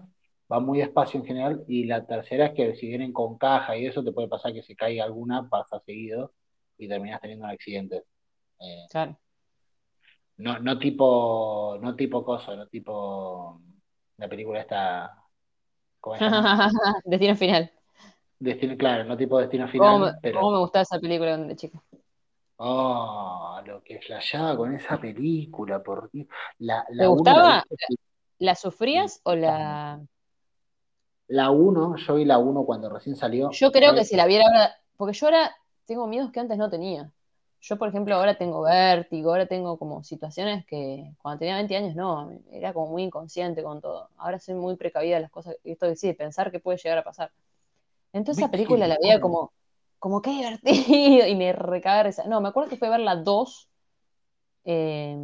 va 0.53 0.61
muy 0.61 0.79
despacio 0.79 1.21
en 1.21 1.27
general, 1.27 1.65
y 1.69 1.85
la 1.87 2.07
tercera 2.07 2.47
es 2.47 2.55
que 2.55 2.75
si 2.77 2.89
vienen 2.89 3.13
con 3.13 3.39
caja 3.39 3.77
y 3.77 3.87
eso, 3.87 4.05
te 4.05 4.13
puede 4.13 4.29
pasar 4.29 4.53
que 4.53 4.63
se 4.63 4.77
caiga 4.77 5.05
alguna, 5.05 5.49
pasa 5.49 5.81
seguido, 5.81 6.33
y 6.79 6.89
terminas 6.89 7.21
teniendo 7.21 7.45
un 7.47 7.51
accidente. 7.53 8.05
Eh, 8.61 8.87
Claro. 8.91 9.19
no, 10.39 10.59
no 10.61 10.79
tipo, 10.79 11.79
no 11.81 11.95
tipo 11.97 12.25
cosa, 12.25 12.55
no 12.57 12.67
tipo 12.69 13.61
la 14.17 14.29
película 14.29 14.61
esta. 14.61 15.21
Destino 17.05 17.37
final. 17.37 17.71
Destino, 18.39 18.77
claro, 18.77 19.05
no 19.05 19.17
tipo 19.17 19.39
Destino 19.39 19.67
¿Cómo 19.77 19.99
me, 19.99 20.07
Final, 20.07 20.21
pero 20.23 20.41
cómo 20.41 20.53
me 20.53 20.59
gustaba 20.59 20.83
esa 20.83 20.99
película 21.01 21.35
era 21.35 21.57
chica? 21.57 21.83
Oh, 22.57 23.61
lo 23.67 23.83
que 23.83 24.01
flasheaba 24.01 24.57
con 24.57 24.75
esa 24.75 25.01
película, 25.01 25.83
por 25.83 26.11
Dios. 26.11 26.29
La, 26.59 26.85
¿Te 26.97 27.05
la 27.05 27.07
la 27.07 27.11
gustaba? 27.11 27.41
viste, 27.41 27.77
¿La 28.39 28.55
sufrías 28.55 29.21
o 29.25 29.35
la...? 29.35 30.05
La 31.29 31.51
uno, 31.51 31.97
yo 31.97 32.15
vi 32.15 32.25
la 32.25 32.39
uno 32.39 32.65
cuando 32.65 32.89
recién 32.89 33.17
salió. 33.17 33.51
Yo 33.51 33.73
creo 33.73 33.95
que 33.95 34.05
si 34.05 34.17
la 34.17 34.27
viera 34.27 34.45
ahora... 34.47 34.75
Porque 34.97 35.17
yo 35.17 35.27
ahora 35.27 35.55
tengo 35.87 36.07
miedos 36.07 36.31
que 36.31 36.41
antes 36.41 36.59
no 36.59 36.71
tenía. 36.71 37.11
Yo, 37.61 37.79
por 37.79 37.89
ejemplo, 37.89 38.15
ahora 38.15 38.37
tengo 38.37 38.63
vértigo, 38.63 39.31
ahora 39.31 39.47
tengo 39.47 39.79
como 39.79 40.05
situaciones 40.05 40.67
que 40.67 41.15
cuando 41.19 41.39
tenía 41.39 41.57
20 41.57 41.77
años 41.77 41.97
no, 41.97 42.31
era 42.51 42.75
como 42.75 42.89
muy 42.89 43.05
inconsciente 43.05 43.63
con 43.63 43.81
todo. 43.81 44.11
Ahora 44.19 44.39
soy 44.39 44.55
muy 44.55 44.77
precavida 44.77 45.17
de 45.17 45.23
las 45.23 45.31
cosas, 45.31 45.57
esto 45.65 45.95
sí, 45.95 46.09
de 46.09 46.15
pensar 46.15 46.51
que 46.51 46.61
puede 46.61 46.77
llegar 46.77 46.99
a 46.99 47.05
pasar. 47.05 47.33
Entonces 48.13 48.45
esa 48.45 48.51
película 48.51 48.87
la 48.87 48.99
veía 49.01 49.19
como, 49.19 49.53
como 49.99 50.21
qué 50.21 50.31
divertido 50.31 51.27
y 51.27 51.35
me 51.37 51.55
recagaba 51.55 52.03
de 52.03 52.11
risa. 52.11 52.25
No, 52.25 52.43
me 52.43 52.49
acuerdo 52.49 52.69
que 52.69 52.77
fue 52.77 52.89
a 52.89 52.93
ver 52.93 53.01
la 53.01 53.17
2. 53.17 53.69
eh, 54.65 55.17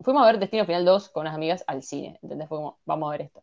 fuimos 0.00 0.22
a 0.22 0.26
ver 0.26 0.38
Destino 0.38 0.64
Final 0.64 0.84
2 0.86 1.10
con 1.10 1.22
unas 1.22 1.34
amigas 1.34 1.62
al 1.66 1.82
cine, 1.82 2.18
¿entendés? 2.22 2.48
Fue 2.48 2.56
como, 2.56 2.78
vamos 2.86 3.08
a 3.08 3.10
ver 3.12 3.22
esto. 3.22 3.42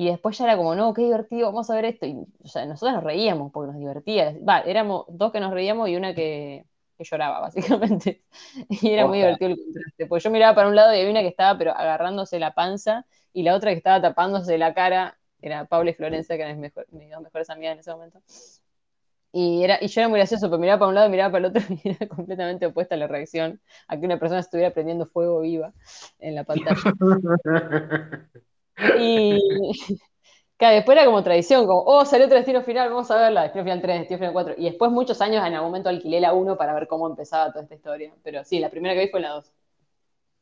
Y 0.00 0.06
después 0.08 0.38
ya 0.38 0.44
era 0.46 0.56
como, 0.56 0.74
no, 0.74 0.94
qué 0.94 1.02
divertido, 1.02 1.48
vamos 1.48 1.68
a 1.70 1.74
ver 1.74 1.84
esto. 1.84 2.06
Y 2.06 2.16
o 2.42 2.48
sea, 2.48 2.64
nosotros 2.64 2.94
nos 2.94 3.04
reíamos 3.04 3.52
porque 3.52 3.66
nos 3.72 3.78
divertía. 3.78 4.34
Va, 4.48 4.60
éramos 4.60 5.04
dos 5.08 5.30
que 5.30 5.40
nos 5.40 5.52
reíamos 5.52 5.90
y 5.90 5.96
una 5.96 6.14
que, 6.14 6.64
que 6.96 7.04
lloraba, 7.04 7.40
básicamente. 7.42 8.22
Y 8.70 8.90
era 8.92 9.06
muy 9.06 9.18
divertido 9.18 9.50
el 9.50 9.58
contraste. 9.58 10.06
Porque 10.06 10.24
yo 10.24 10.30
miraba 10.30 10.54
para 10.54 10.68
un 10.68 10.76
lado 10.76 10.94
y 10.94 11.00
había 11.00 11.10
una 11.10 11.20
que 11.20 11.28
estaba 11.28 11.58
pero 11.58 11.72
agarrándose 11.76 12.38
la 12.38 12.54
panza 12.54 13.04
y 13.34 13.42
la 13.42 13.54
otra 13.54 13.72
que 13.72 13.76
estaba 13.76 14.00
tapándose 14.00 14.56
la 14.58 14.72
cara. 14.74 15.18
Era 15.42 15.66
Paula 15.66 15.90
y 15.90 15.94
Florencia, 15.94 16.36
que 16.36 16.42
eran 16.42 16.60
mis, 16.60 16.70
mejor- 16.72 16.86
mis 16.92 17.10
dos 17.10 17.20
mejores 17.22 17.50
amigas 17.50 17.74
en 17.74 17.78
ese 17.80 17.90
momento. 17.92 18.22
Y, 19.32 19.62
era, 19.62 19.78
y 19.80 19.86
yo 19.88 20.00
era 20.00 20.08
muy 20.08 20.18
gracioso, 20.18 20.48
pero 20.48 20.58
miraba 20.58 20.80
para 20.80 20.88
un 20.88 20.94
lado 20.96 21.06
y 21.06 21.10
miraba 21.10 21.30
para 21.32 21.46
el 21.46 21.50
otro 21.56 21.62
y 21.84 21.88
era 21.88 22.08
completamente 22.08 22.66
opuesta 22.66 22.96
la 22.96 23.06
reacción 23.06 23.60
a 23.86 23.98
que 23.98 24.04
una 24.06 24.18
persona 24.18 24.40
estuviera 24.40 24.72
prendiendo 24.72 25.06
fuego 25.06 25.40
viva 25.40 25.72
en 26.18 26.34
la 26.34 26.44
pantalla. 26.44 26.80
Y 28.98 29.38
después 30.58 30.96
era 30.96 31.06
como 31.06 31.22
tradición, 31.22 31.66
como, 31.66 31.82
oh, 31.82 32.04
salió 32.04 32.26
otro 32.26 32.36
Destino 32.36 32.62
Final, 32.62 32.90
vamos 32.90 33.10
a 33.10 33.16
verla, 33.16 33.42
Destino 33.42 33.64
Final 33.64 33.80
3, 33.82 33.98
Destino 34.00 34.18
Final 34.18 34.32
4. 34.32 34.54
Y 34.58 34.64
después 34.64 34.90
muchos 34.90 35.20
años 35.20 35.44
en 35.46 35.54
algún 35.54 35.70
momento 35.70 35.88
alquilé 35.88 36.20
la 36.20 36.32
1 36.32 36.56
para 36.56 36.74
ver 36.74 36.86
cómo 36.86 37.08
empezaba 37.08 37.50
toda 37.50 37.62
esta 37.62 37.74
historia. 37.74 38.12
Pero 38.22 38.44
sí, 38.44 38.60
la 38.60 38.70
primera 38.70 38.94
que 38.94 39.00
vi 39.00 39.08
fue 39.08 39.20
la 39.20 39.30
2. 39.30 39.52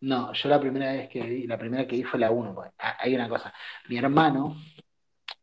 No, 0.00 0.32
yo 0.32 0.48
la 0.48 0.60
primera 0.60 0.92
vez 0.92 1.08
que 1.08 1.20
vi, 1.22 1.46
la 1.46 1.58
primera 1.58 1.86
que 1.86 1.96
vi 1.96 2.02
fue 2.04 2.20
la 2.20 2.30
1. 2.30 2.54
porque, 2.54 2.70
ah, 2.78 2.96
Hay 3.00 3.14
una 3.14 3.28
cosa. 3.28 3.52
Mi 3.88 3.98
hermano 3.98 4.56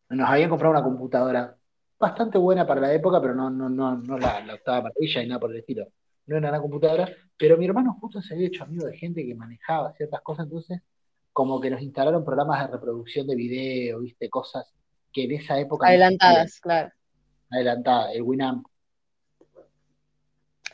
nos 0.09 0.29
había 0.29 0.49
comprado 0.49 0.73
una 0.73 0.83
computadora 0.83 1.55
bastante 1.99 2.37
buena 2.37 2.65
para 2.65 2.81
la 2.81 2.93
época, 2.93 3.21
pero 3.21 3.33
no, 3.33 3.49
no, 3.49 3.69
no, 3.69 3.97
no 3.97 4.17
la, 4.17 4.41
la 4.45 4.55
optaba 4.55 4.83
para 4.83 4.95
ella 4.99 5.23
y 5.23 5.27
nada 5.27 5.39
por 5.39 5.51
el 5.51 5.57
estilo. 5.57 5.87
No 6.27 6.37
era 6.37 6.49
una 6.49 6.61
computadora, 6.61 7.09
pero 7.37 7.57
mi 7.57 7.65
hermano 7.65 7.97
justo 7.99 8.21
se 8.21 8.33
había 8.33 8.47
hecho 8.47 8.63
amigo 8.63 8.85
de 8.85 8.97
gente 8.97 9.25
que 9.25 9.35
manejaba 9.35 9.93
ciertas 9.93 10.21
cosas, 10.21 10.45
entonces 10.45 10.81
como 11.35 11.59
que 11.59 11.69
nos 11.69 11.81
instalaron 11.81 12.23
programas 12.23 12.61
de 12.61 12.77
reproducción 12.77 13.27
de 13.27 13.35
video, 13.35 13.99
viste, 13.99 14.29
cosas 14.29 14.73
que 15.11 15.25
en 15.25 15.33
esa 15.33 15.59
época 15.59 15.85
no. 15.85 15.89
Adelantadas, 15.89 16.61
claro. 16.61 16.93
Adelantada, 17.51 18.13
el 18.13 18.21
Winamp. 18.21 18.65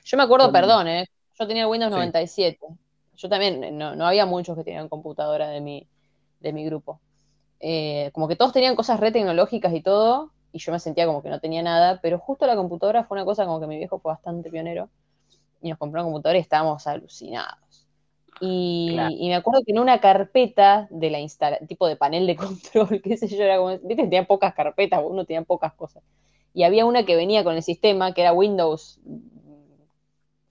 Yo 0.04 0.18
me 0.18 0.24
acuerdo, 0.24 0.52
perdón, 0.52 0.88
¿eh? 0.88 1.08
Yo 1.40 1.48
tenía 1.48 1.64
el 1.64 1.70
Windows 1.70 1.92
Sí. 1.92 1.96
97. 1.96 2.60
Yo 3.16 3.28
también, 3.28 3.76
no, 3.76 3.96
no 3.96 4.06
había 4.06 4.28
muchos 4.28 4.56
que 4.56 4.64
tenían 4.64 4.88
computadora 4.88 5.48
de 5.48 5.62
mi, 5.62 5.88
de 6.42 6.54
mi 6.54 6.64
grupo. 6.64 7.02
Eh, 7.60 8.12
como 8.14 8.28
que 8.28 8.36
todos 8.36 8.54
tenían 8.54 8.76
cosas 8.76 9.00
re 9.00 9.12
tecnológicas 9.12 9.74
y 9.74 9.82
todo, 9.82 10.32
y 10.52 10.60
yo 10.60 10.72
me 10.72 10.78
sentía 10.78 11.08
como 11.08 11.24
que 11.24 11.30
no 11.30 11.40
tenía 11.40 11.64
nada, 11.64 12.00
pero 12.04 12.20
justo 12.20 12.46
la 12.46 12.56
computadora 12.56 13.04
fue 13.04 13.18
una 13.18 13.26
cosa 13.26 13.48
como 13.48 13.60
que 13.60 13.66
mi 13.66 13.80
viejo 13.80 13.98
fue 13.98 14.12
bastante 14.12 14.52
pionero, 14.52 14.92
y 15.60 15.70
nos 15.70 15.80
compró 15.80 16.02
una 16.02 16.06
computadora 16.06 16.38
y 16.38 16.42
estábamos 16.42 16.86
alucinados. 16.86 17.58
Y, 18.40 18.94
Claro. 18.94 19.16
y 19.18 19.28
me 19.28 19.36
acuerdo 19.36 19.62
que 19.64 19.72
en 19.72 19.80
una 19.80 20.00
carpeta 20.00 20.88
de 20.90 21.10
la 21.12 21.20
instala 21.20 21.60
tipo 21.68 21.88
de 21.88 21.96
panel 21.96 22.26
de 22.26 22.36
control, 22.38 23.02
qué 23.04 23.18
sé 23.18 23.28
yo, 23.28 23.44
era 23.44 23.58
como, 23.58 23.70
viste, 23.70 24.04
tenía 24.04 24.26
pocas 24.26 24.54
carpetas, 24.54 25.02
uno 25.06 25.26
tenía 25.26 25.44
pocas 25.44 25.74
cosas. 25.74 26.04
Y 26.54 26.64
había 26.64 26.86
una 26.86 27.06
que 27.06 27.16
venía 27.16 27.44
con 27.44 27.56
el 27.56 27.64
sistema, 27.64 28.14
que 28.14 28.22
era 28.22 28.34
Windows, 28.34 29.00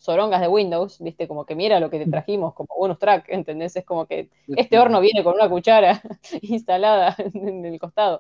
sorongas 0.01 0.41
de 0.41 0.49
Windows, 0.49 0.99
viste, 1.01 1.29
como 1.29 1.45
que 1.45 1.55
mira 1.55 1.79
lo 1.79 1.91
que 1.91 1.99
te 1.99 2.11
trajimos, 2.11 2.55
como 2.55 2.69
bonus 2.75 2.99
track, 2.99 3.27
¿entendés? 3.29 3.77
Es 3.77 3.85
como 3.85 4.07
que 4.07 4.31
este 4.57 4.79
horno 4.79 4.99
viene 5.01 5.23
con 5.23 5.35
una 5.35 5.49
cuchara 5.49 6.01
instalada 6.41 7.15
en 7.19 7.67
el 7.67 7.79
costado. 7.79 8.19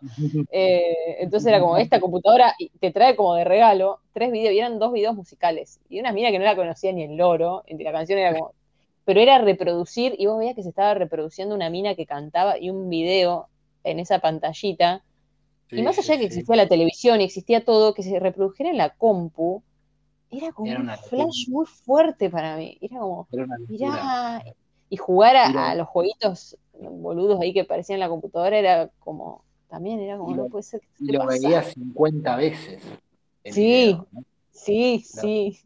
Eh, 0.53 1.17
entonces 1.21 1.49
era 1.49 1.59
como 1.59 1.79
esta 1.79 1.99
computadora 1.99 2.55
te 2.81 2.91
trae 2.91 3.17
como 3.17 3.35
de 3.35 3.45
regalo 3.45 4.01
tres 4.13 4.31
videos, 4.31 4.55
y 4.55 4.59
eran 4.59 4.79
dos 4.79 4.93
videos 4.93 5.17
musicales. 5.17 5.81
Y 5.89 6.01
una 6.01 6.13
mina 6.13 6.31
que 6.31 6.39
no 6.39 6.45
la 6.45 6.55
conocía 6.55 6.93
ni 6.93 7.05
el 7.05 7.17
loro, 7.17 7.65
y 7.67 7.83
la 7.83 7.93
canción 7.93 8.19
era 8.19 8.35
como. 8.35 8.53
Pero 9.11 9.23
era 9.23 9.39
reproducir, 9.39 10.15
y 10.19 10.27
vos 10.27 10.39
veías 10.39 10.55
que 10.55 10.63
se 10.63 10.69
estaba 10.69 10.95
reproduciendo 10.95 11.57
una 11.57 11.69
mina 11.69 11.97
que 11.97 12.07
cantaba 12.07 12.59
y 12.61 12.71
un 12.71 12.89
video 12.89 13.49
en 13.83 13.99
esa 13.99 14.21
pantallita. 14.21 15.03
y 15.69 15.83
más 15.83 15.99
allá 15.99 16.15
de 16.15 16.21
que 16.21 16.31
sí. 16.31 16.39
existía 16.39 16.55
la 16.55 16.69
televisión 16.69 17.21
y 17.21 17.25
existía 17.25 17.65
todo, 17.65 17.93
que 17.93 18.05
se 18.05 18.21
reprodujera 18.21 18.71
en 18.71 18.79
la 18.79 18.91
compu, 18.91 19.65
era 20.31 20.53
como 20.53 20.71
Era 20.71 20.81
un 20.81 20.89
flash 21.09 21.49
muy 21.49 21.67
fuerte 21.67 22.31
para 22.31 22.57
mí. 22.57 22.79
Era 22.81 23.01
como, 23.01 23.27
Era 23.33 23.47
mirá, 23.67 24.45
y 24.89 24.97
jugar 24.97 25.35
a, 25.37 25.75
los 25.75 25.89
jueguitos 25.89 26.57
boludos 26.73 27.41
ahí 27.41 27.53
que 27.53 27.63
aparecían 27.63 27.97
en 27.97 28.01
la 28.03 28.09
computadora 28.09 28.57
era 28.57 28.91
como, 29.01 29.45
también 29.69 29.99
era 29.99 30.19
como, 30.19 30.31
Y 30.31 30.35
lo- 30.37 30.45
no 30.45 30.49
puede 30.51 30.63
ser 30.63 30.81
que 30.83 30.87
Y 31.01 31.13
lo 31.13 31.27
veías 31.27 31.73
50 31.73 32.37
veces. 32.37 32.81
Sí. 33.45 33.97
video, 33.97 34.07
¿no? 34.13 34.25
Sí, 34.53 35.01
Lo- 35.15 35.23
sí. 35.23 35.59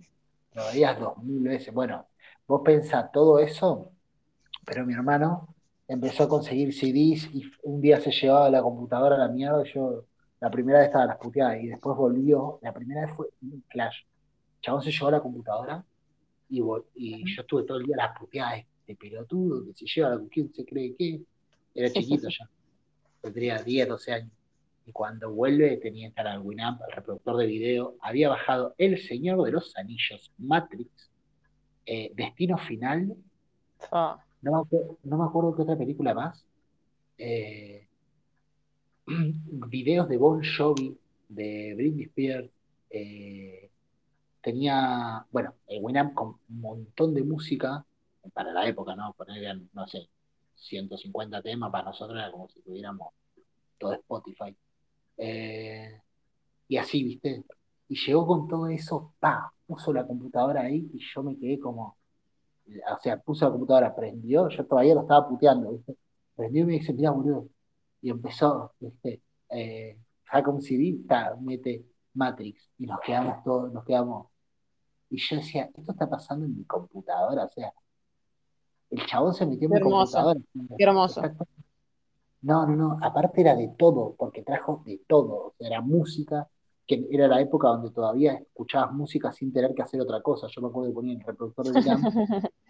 Lo 0.54 0.66
veías 0.72 0.98
dos 0.98 1.18
mil 1.18 1.42
veces. 1.42 1.74
Bueno, 1.74 2.06
vos 2.46 2.62
pensás 2.64 3.10
todo 3.12 3.38
eso, 3.38 3.90
pero 4.64 4.84
mi 4.86 4.94
hermano 4.94 5.54
empezó 5.88 6.24
a 6.24 6.28
conseguir 6.28 6.72
CDs 6.72 7.28
y 7.34 7.50
un 7.62 7.80
día 7.80 8.00
se 8.00 8.10
llevaba 8.10 8.50
la 8.50 8.62
computadora 8.62 9.16
a 9.16 9.18
la 9.18 9.28
mierda. 9.28 9.62
y 9.66 9.72
Yo 9.72 10.04
la 10.40 10.50
primera 10.50 10.78
vez 10.78 10.88
estaba 10.88 11.04
a 11.04 11.08
las 11.08 11.18
puteadas 11.18 11.62
y 11.62 11.68
después 11.68 11.96
volvió. 11.96 12.58
La 12.62 12.72
primera 12.72 13.02
vez 13.06 13.14
fue 13.14 13.28
un 13.42 13.62
flash. 13.68 13.96
El 14.56 14.60
chabón 14.60 14.82
se 14.82 14.90
llevó 14.90 15.10
la 15.10 15.20
computadora 15.20 15.84
y, 16.48 16.58
yo 16.58 17.40
estuve 17.40 17.64
todo 17.64 17.78
el 17.78 17.86
día 17.86 17.96
las 17.96 18.18
puteadas 18.18 18.64
de 18.86 18.96
pelotudo 18.96 19.64
que 19.64 19.72
se 19.72 19.86
lleva 19.86 20.10
la 20.10 20.20
¿quién 20.30 20.52
se 20.52 20.64
cree 20.64 20.94
que? 20.94 21.22
Era 21.74 21.90
chiquito 21.90 22.28
ya. 22.28 22.48
Tendría 23.20 23.62
10, 23.62 23.88
12 23.88 24.12
años. 24.12 24.32
Y 24.86 24.92
cuando 24.92 25.32
vuelve 25.32 25.78
tenía 25.78 26.06
que 26.06 26.08
estar 26.10 26.26
al 26.26 26.40
Winamp, 26.40 26.80
el 26.88 26.94
reproductor 26.94 27.38
de 27.38 27.46
video. 27.46 27.96
Había 28.00 28.28
bajado 28.28 28.74
El 28.76 29.00
Señor 29.00 29.42
de 29.42 29.52
los 29.52 29.74
Anillos, 29.76 30.30
Matrix, 30.36 31.10
eh, 31.86 32.12
Destino 32.14 32.58
Final. 32.58 33.16
Fa. 33.78 34.24
No 34.42 34.52
me 34.52 34.58
acuerdo, 34.60 34.98
no 35.04 35.18
me 35.18 35.24
acuerdo 35.24 35.56
qué 35.56 35.62
otra 35.62 35.76
película 35.76 36.14
más. 36.14 36.44
Eh, 37.18 37.86
videos 39.06 40.08
de 40.08 40.16
Bon 40.16 40.42
Jovi, 40.42 40.96
de 41.28 41.74
Britney 41.76 42.04
Spears. 42.04 42.50
eh, 42.90 43.70
tenía, 44.40 45.26
bueno, 45.32 45.54
Winamp 45.80 46.14
con 46.14 46.36
un 46.50 46.60
montón 46.60 47.14
de 47.14 47.22
música 47.22 47.84
para 48.34 48.52
la 48.52 48.68
época, 48.68 48.94
¿no? 48.94 49.14
Poner, 49.14 49.58
no 49.72 49.86
sé, 49.88 50.08
150 50.54 51.42
temas 51.42 51.70
para 51.72 51.84
nosotros 51.84 52.18
era 52.18 52.30
como 52.30 52.48
si 52.48 52.60
tuviéramos 52.60 53.08
todo 53.78 53.94
Spotify. 53.94 54.54
Eh, 55.16 56.00
y 56.68 56.76
así, 56.76 57.02
¿viste? 57.04 57.44
Y 57.88 57.96
llegó 57.96 58.26
con 58.26 58.48
todo 58.48 58.68
eso, 58.68 59.12
pa, 59.18 59.52
puso 59.66 59.92
la 59.92 60.06
computadora 60.06 60.62
ahí 60.62 60.90
y 60.92 60.98
yo 60.98 61.22
me 61.22 61.36
quedé 61.36 61.58
como, 61.58 61.96
o 62.66 62.98
sea, 63.02 63.20
puso 63.20 63.44
la 63.44 63.52
computadora, 63.52 63.94
prendió, 63.94 64.48
yo 64.48 64.66
todavía 64.66 64.94
lo 64.94 65.02
estaba 65.02 65.28
puteando, 65.28 65.72
¿viste? 65.72 65.96
Prendió 66.34 66.62
y 66.62 66.66
me 66.66 66.72
dice, 66.74 66.92
mira, 66.92 67.10
boludo. 67.10 67.48
Y 68.00 68.10
empezó, 68.10 68.72
¿viste? 68.80 69.22
Eh, 69.50 69.98
CD, 70.60 70.98
ta, 71.06 71.36
mete 71.40 71.84
Matrix 72.14 72.70
y 72.78 72.86
nos 72.86 73.00
quedamos 73.00 73.42
todos, 73.44 73.72
nos 73.72 73.84
quedamos. 73.84 74.28
Y 75.10 75.18
yo 75.18 75.36
decía, 75.36 75.70
esto 75.74 75.92
está 75.92 76.08
pasando 76.08 76.46
en 76.46 76.56
mi 76.56 76.64
computadora, 76.64 77.44
o 77.44 77.50
sea, 77.50 77.72
el 78.90 79.06
chabón 79.06 79.34
se 79.34 79.46
metió 79.46 79.66
en 79.66 79.72
mi 79.72 79.76
hermoso, 79.78 80.18
computadora. 80.18 80.40
Qué 80.76 80.84
hermoso. 80.84 81.22
No, 82.42 82.66
no, 82.66 82.76
no, 82.76 82.98
aparte 83.00 83.40
era 83.40 83.56
de 83.56 83.68
todo, 83.68 84.14
porque 84.18 84.42
trajo 84.42 84.82
de 84.84 85.00
todo. 85.06 85.54
Era 85.58 85.80
música, 85.80 86.48
que 86.86 87.06
era 87.10 87.28
la 87.28 87.40
época 87.40 87.68
donde 87.68 87.90
todavía 87.90 88.34
escuchabas 88.34 88.92
música 88.92 89.32
sin 89.32 89.52
tener 89.52 89.74
que 89.74 89.82
hacer 89.82 90.00
otra 90.00 90.20
cosa. 90.22 90.48
Yo 90.48 90.60
me 90.62 90.68
acuerdo 90.68 90.90
que 90.90 90.94
ponía 90.94 91.14
el 91.14 91.20
reproductor 91.20 91.66
de 91.66 91.72
Winamp 91.72 92.10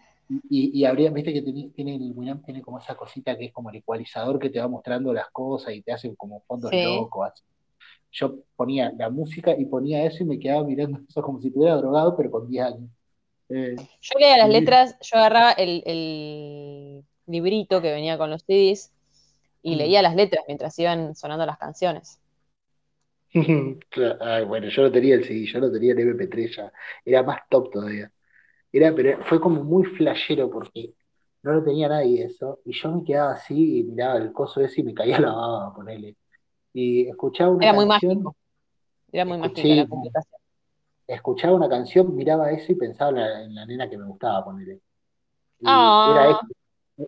y, 0.49 0.79
y 0.79 0.85
habría, 0.85 1.11
viste 1.11 1.33
que 1.33 1.41
tiene, 1.41 1.69
tiene 1.71 1.95
el 1.95 2.11
Winamp 2.15 2.43
tiene 2.45 2.61
como 2.61 2.79
esa 2.79 2.95
cosita 2.95 3.37
que 3.37 3.45
es 3.45 3.53
como 3.53 3.69
el 3.69 3.77
ecualizador 3.77 4.39
que 4.39 4.49
te 4.49 4.59
va 4.59 4.67
mostrando 4.67 5.13
las 5.13 5.29
cosas 5.31 5.73
y 5.75 5.81
te 5.83 5.91
hace 5.93 6.15
como 6.15 6.41
fondos 6.47 6.71
Sí. 6.71 6.77
locos. 6.81 7.27
así. 7.31 7.43
Yo 8.11 8.37
ponía 8.55 8.91
la 8.97 9.09
música 9.09 9.55
y 9.57 9.65
ponía 9.65 10.05
eso 10.05 10.23
y 10.23 10.27
me 10.27 10.39
quedaba 10.39 10.63
mirando 10.65 10.99
eso 11.07 11.21
como 11.21 11.41
si 11.41 11.47
estuviera 11.49 11.75
drogado, 11.77 12.15
pero 12.17 12.31
con 12.31 12.49
10 12.49 12.65
años. 12.65 12.89
Eh, 13.49 13.75
Yo 14.01 14.19
leía 14.19 14.37
las 14.37 14.49
letras, 14.49 14.95
yo 15.01 15.17
agarraba 15.17 15.51
el, 15.53 15.83
el 15.85 17.05
librito 17.27 17.81
que 17.81 17.91
venía 17.91 18.17
con 18.17 18.29
los 18.29 18.43
CDs 18.43 18.91
y 19.63 19.75
Mm. 19.75 19.77
leía 19.77 20.01
las 20.01 20.15
letras 20.15 20.43
mientras 20.47 20.77
iban 20.79 21.15
sonando 21.15 21.45
las 21.45 21.57
canciones. 21.57 22.19
Ay, 24.21 24.45
bueno, 24.45 24.69
yo 24.69 24.83
no 24.83 24.91
tenía 24.91 25.15
el 25.15 25.23
CD, 25.25 25.45
yo 25.45 25.59
no 25.59 25.71
tenía 25.71 25.93
el 25.93 25.99
MP3 25.99 26.55
ya. 26.55 26.71
Era 27.03 27.23
más 27.23 27.41
top 27.49 27.71
todavía. 27.71 28.11
Era, 28.71 28.93
pero 28.95 29.23
fue 29.25 29.39
como 29.41 29.63
muy 29.63 29.85
flashero 29.85 30.49
porque 30.51 30.93
no 31.43 31.53
lo 31.53 31.63
tenía 31.63 31.89
nadie 31.89 32.25
eso. 32.25 32.61
Y 32.65 32.73
yo 32.73 32.91
me 32.91 33.03
quedaba 33.05 33.33
así 33.33 33.79
y 33.79 33.83
miraba 33.83 34.17
el 34.19 34.33
coso 34.33 34.61
ese 34.61 34.81
y 34.81 34.83
me 34.85 34.93
caía 34.93 35.19
la 35.21 35.31
baba, 35.33 35.73
ponele. 35.75 36.17
Y 36.73 37.07
escuchaba 37.09 37.51
una 37.51 37.67
Era 37.67 37.73
muy 37.73 37.85
canción, 37.85 37.85
mágico, 37.85 38.35
era 39.11 39.25
muy 39.25 39.37
escuché, 39.39 39.69
mágica 39.69 39.75
la 39.75 39.87
comunicación. 39.87 40.41
escuchaba 41.07 41.55
una 41.55 41.69
canción, 41.69 42.15
miraba 42.15 42.51
eso 42.51 42.71
y 42.71 42.75
pensaba 42.75 43.11
en 43.11 43.17
la, 43.17 43.43
en 43.43 43.55
la 43.55 43.65
nena 43.65 43.89
que 43.89 43.97
me 43.97 44.05
gustaba, 44.07 44.43
ponele. 44.45 44.81
Y 45.61 45.97
era 46.05 46.27
Ah, 46.27 46.29
eso, 46.29 46.45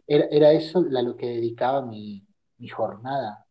era, 0.07 0.27
era 0.31 0.53
eso 0.53 0.79
a 0.81 1.03
lo 1.03 1.17
que 1.17 1.27
dedicaba 1.27 1.83
mi, 1.85 2.27
mi 2.59 2.69
jornada. 2.69 3.46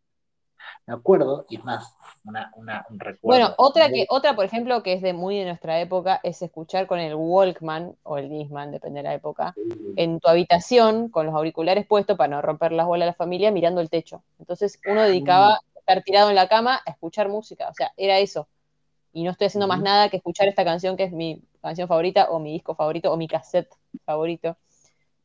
Me 0.86 0.94
acuerdo, 0.94 1.46
y 1.48 1.56
es 1.56 1.64
más, 1.64 1.96
una, 2.24 2.52
una, 2.56 2.86
un 2.90 2.98
bueno, 2.98 3.46
recuerdo 3.46 3.54
otra 3.58 3.88
muy 3.88 4.00
que, 4.00 4.06
otra, 4.08 4.36
por 4.36 4.44
ejemplo, 4.44 4.82
que 4.82 4.92
es 4.92 5.02
de 5.02 5.12
muy 5.12 5.38
de 5.38 5.46
nuestra 5.46 5.80
época, 5.80 6.20
es 6.22 6.42
escuchar 6.42 6.86
con 6.86 6.98
el 6.98 7.14
Walkman 7.14 7.96
o 8.04 8.18
el 8.18 8.28
Discman, 8.28 8.70
depende 8.70 9.00
de 9.00 9.04
la 9.04 9.14
época, 9.14 9.54
en 9.96 10.20
tu 10.20 10.28
habitación 10.28 11.08
con 11.08 11.26
los 11.26 11.34
auriculares 11.34 11.86
puestos 11.86 12.16
para 12.16 12.28
no 12.28 12.42
romper 12.42 12.72
las 12.72 12.86
bolas 12.86 13.06
a 13.06 13.10
la 13.10 13.14
familia 13.14 13.50
mirando 13.50 13.80
el 13.80 13.90
techo. 13.90 14.22
Entonces 14.38 14.80
uno 14.86 15.02
dedicaba 15.02 15.54
a 15.54 15.60
estar 15.78 16.02
tirado 16.02 16.28
en 16.30 16.36
la 16.36 16.48
cama 16.48 16.80
a 16.86 16.90
escuchar 16.90 17.28
música, 17.28 17.68
o 17.68 17.74
sea, 17.74 17.92
era 17.96 18.18
eso. 18.18 18.48
Y 19.12 19.24
no 19.24 19.30
estoy 19.30 19.46
haciendo 19.46 19.66
más 19.66 19.80
nada 19.80 20.08
que 20.08 20.18
escuchar 20.18 20.46
esta 20.46 20.64
canción 20.64 20.96
que 20.96 21.04
es 21.04 21.12
mi 21.12 21.42
canción 21.62 21.88
favorita 21.88 22.30
o 22.30 22.38
mi 22.38 22.52
disco 22.52 22.74
favorito 22.74 23.10
o 23.12 23.16
mi 23.16 23.26
cassette 23.26 23.72
favorito. 24.04 24.56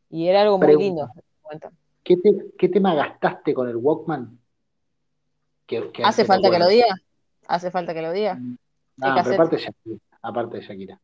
Y 0.09 0.27
era 0.27 0.41
algo 0.41 0.57
muy 0.57 0.75
lindo. 0.77 1.09
¿Qué, 2.03 2.17
te- 2.17 2.51
qué 2.57 2.69
tema 2.69 2.95
gastaste 2.95 3.53
con 3.53 3.69
el 3.69 3.75
Walkman? 3.75 4.40
Que, 5.71 5.91
que- 5.93 6.03
¿Hace 6.03 6.25
falta 6.25 6.51
que 6.51 6.59
lo 6.59 6.67
diga? 6.67 6.95
¿Hace 7.47 7.71
falta 7.71 7.93
que 7.93 8.01
lo 8.01 8.11
diga? 8.11 8.35
Mm, 8.35 8.55
Ah, 9.03 9.21
pero 9.23 9.35
aparte 9.35 9.55
de 9.55 9.61
Shakira, 9.63 9.99
aparte 10.21 10.57
de 10.57 10.63
Shakira. 10.63 11.01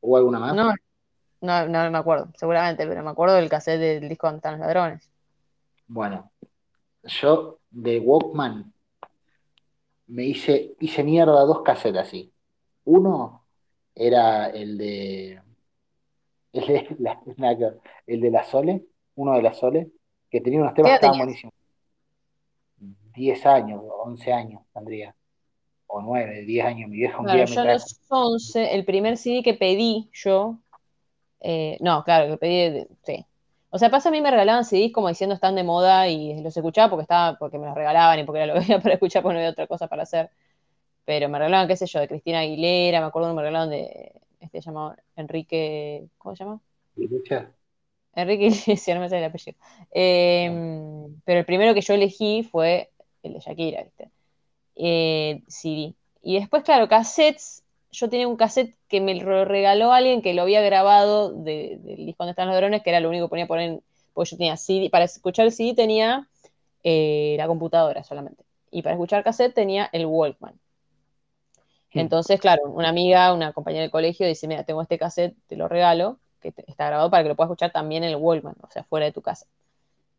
¿Hubo 0.00 0.16
alguna 0.16 0.38
más? 0.40 0.56
No, 0.56 0.72
no, 1.42 1.68
no 1.68 1.90
me 1.90 1.98
acuerdo, 1.98 2.32
seguramente, 2.36 2.86
pero 2.86 3.02
me 3.04 3.10
acuerdo 3.10 3.36
del 3.36 3.50
cassette 3.50 3.80
del 3.80 4.08
disco 4.08 4.26
donde 4.28 4.38
están 4.38 4.52
los 4.58 4.60
ladrones. 4.60 5.10
Bueno, 5.86 6.30
yo 7.04 7.60
de 7.70 8.00
Walkman 8.00 8.72
me 10.08 10.24
hice, 10.24 10.74
hice 10.80 11.02
mierda 11.04 11.44
dos 11.44 11.62
cassettes 11.62 12.00
así. 12.02 12.32
Uno 12.84 13.46
era 13.94 14.48
el 14.50 14.76
de, 14.78 15.40
el 16.52 16.66
de 16.66 16.96
la, 16.98 17.20
el 18.06 18.20
de 18.20 18.30
la 18.30 18.44
Sole, 18.44 18.86
uno 19.16 19.32
de 19.34 19.42
la 19.42 19.52
Sole, 19.54 19.92
que 20.30 20.40
tenía 20.40 20.60
unos 20.60 20.72
¿Qué 20.72 20.76
temas 20.76 20.90
que 20.92 20.94
estaban 20.96 21.18
buenísimos. 21.18 21.53
10 23.14 23.46
años, 23.46 23.82
11 24.04 24.32
años 24.32 24.62
tendría, 24.72 25.14
o 25.86 26.00
9, 26.00 26.42
10 26.42 26.64
años. 26.64 26.88
Mi 26.90 26.96
vieja 26.96 27.18
un 27.18 27.24
Claro, 27.24 27.38
día 27.38 27.46
me 27.46 27.54
yo 27.54 27.60
a 27.60 27.74
los 27.74 28.00
11, 28.08 28.74
el 28.74 28.84
primer 28.84 29.16
CD 29.16 29.42
que 29.42 29.54
pedí 29.54 30.10
yo, 30.12 30.58
eh, 31.40 31.76
no, 31.80 32.02
claro, 32.04 32.28
que 32.30 32.36
pedí, 32.38 32.86
sí. 33.04 33.24
O 33.70 33.78
sea, 33.78 33.90
pasa 33.90 34.08
a 34.08 34.12
mí 34.12 34.20
me 34.20 34.30
regalaban 34.30 34.64
CDs 34.64 34.92
como 34.92 35.08
diciendo 35.08 35.34
están 35.34 35.56
de 35.56 35.64
moda 35.64 36.08
y 36.08 36.40
los 36.42 36.56
escuchaba 36.56 36.90
porque 36.90 37.02
estaba, 37.02 37.36
porque 37.38 37.58
me 37.58 37.66
los 37.66 37.74
regalaban 37.74 38.20
y 38.20 38.24
porque 38.24 38.42
era 38.42 38.54
lo 38.54 38.54
que 38.60 38.64
había 38.64 38.80
para 38.80 38.94
escuchar 38.94 39.22
porque 39.22 39.34
no 39.34 39.38
había 39.40 39.50
otra 39.50 39.66
cosa 39.66 39.88
para 39.88 40.04
hacer. 40.04 40.30
Pero 41.04 41.28
me 41.28 41.38
regalaban, 41.38 41.68
qué 41.68 41.76
sé 41.76 41.86
yo, 41.86 42.00
de 42.00 42.08
Cristina 42.08 42.40
Aguilera, 42.40 43.00
me 43.00 43.06
acuerdo 43.06 43.28
que 43.28 43.34
me 43.34 43.42
regalaban 43.42 43.70
de, 43.70 44.12
este 44.40 44.60
llamado 44.60 44.96
Enrique, 45.16 46.06
¿cómo 46.18 46.36
se 46.36 46.44
llama? 46.44 46.60
Enrique 48.14 48.46
Iglesias, 48.46 48.88
no 48.96 49.00
me 49.00 49.08
sale 49.08 49.22
el 49.24 49.28
apellido. 49.28 49.58
Eh, 49.90 51.06
pero 51.24 51.40
el 51.40 51.44
primero 51.44 51.74
que 51.74 51.80
yo 51.80 51.94
elegí 51.94 52.44
fue 52.44 52.90
el 53.28 53.34
de 53.34 53.40
Shakira, 53.40 53.82
¿viste? 53.84 54.10
Eh, 54.76 55.42
CD. 55.48 55.94
Y 56.22 56.38
después, 56.40 56.62
claro, 56.64 56.88
cassettes. 56.88 57.62
Yo 57.92 58.08
tenía 58.10 58.28
un 58.28 58.36
cassette 58.36 58.76
que 58.88 59.00
me 59.00 59.14
lo 59.14 59.44
regaló 59.44 59.92
alguien 59.92 60.22
que 60.22 60.34
lo 60.34 60.42
había 60.42 60.60
grabado 60.62 61.32
de- 61.32 61.78
del 61.82 62.06
disco 62.06 62.24
donde 62.24 62.32
están 62.32 62.48
los 62.48 62.56
drones, 62.56 62.82
que 62.82 62.90
era 62.90 63.00
lo 63.00 63.08
único 63.08 63.26
que 63.26 63.30
ponía 63.30 63.46
por 63.46 63.60
en. 63.60 63.82
Porque 64.14 64.30
yo 64.32 64.36
tenía 64.38 64.56
CD. 64.56 64.90
Para 64.90 65.04
escuchar 65.04 65.46
el 65.46 65.52
CD 65.52 65.74
tenía 65.74 66.28
eh, 66.84 67.36
la 67.38 67.46
computadora 67.48 68.04
solamente. 68.04 68.44
Y 68.70 68.82
para 68.82 68.94
escuchar 68.94 69.24
cassette 69.24 69.54
tenía 69.54 69.88
el 69.92 70.06
Walkman. 70.06 70.58
Hmm. 71.94 71.98
Entonces, 72.00 72.40
claro, 72.40 72.62
una 72.66 72.88
amiga, 72.90 73.32
una 73.32 73.52
compañera 73.52 73.82
del 73.82 73.90
colegio 73.90 74.26
dice, 74.26 74.46
mira, 74.48 74.64
tengo 74.64 74.82
este 74.82 74.98
cassette, 74.98 75.36
te 75.46 75.56
lo 75.56 75.68
regalo, 75.68 76.18
que 76.40 76.52
te- 76.52 76.64
está 76.70 76.86
grabado 76.86 77.10
para 77.10 77.22
que 77.22 77.28
lo 77.30 77.36
puedas 77.36 77.48
escuchar 77.48 77.72
también 77.72 78.04
en 78.04 78.10
el 78.10 78.16
Walkman, 78.16 78.56
o 78.62 78.70
sea, 78.70 78.84
fuera 78.84 79.06
de 79.06 79.12
tu 79.12 79.22
casa. 79.22 79.46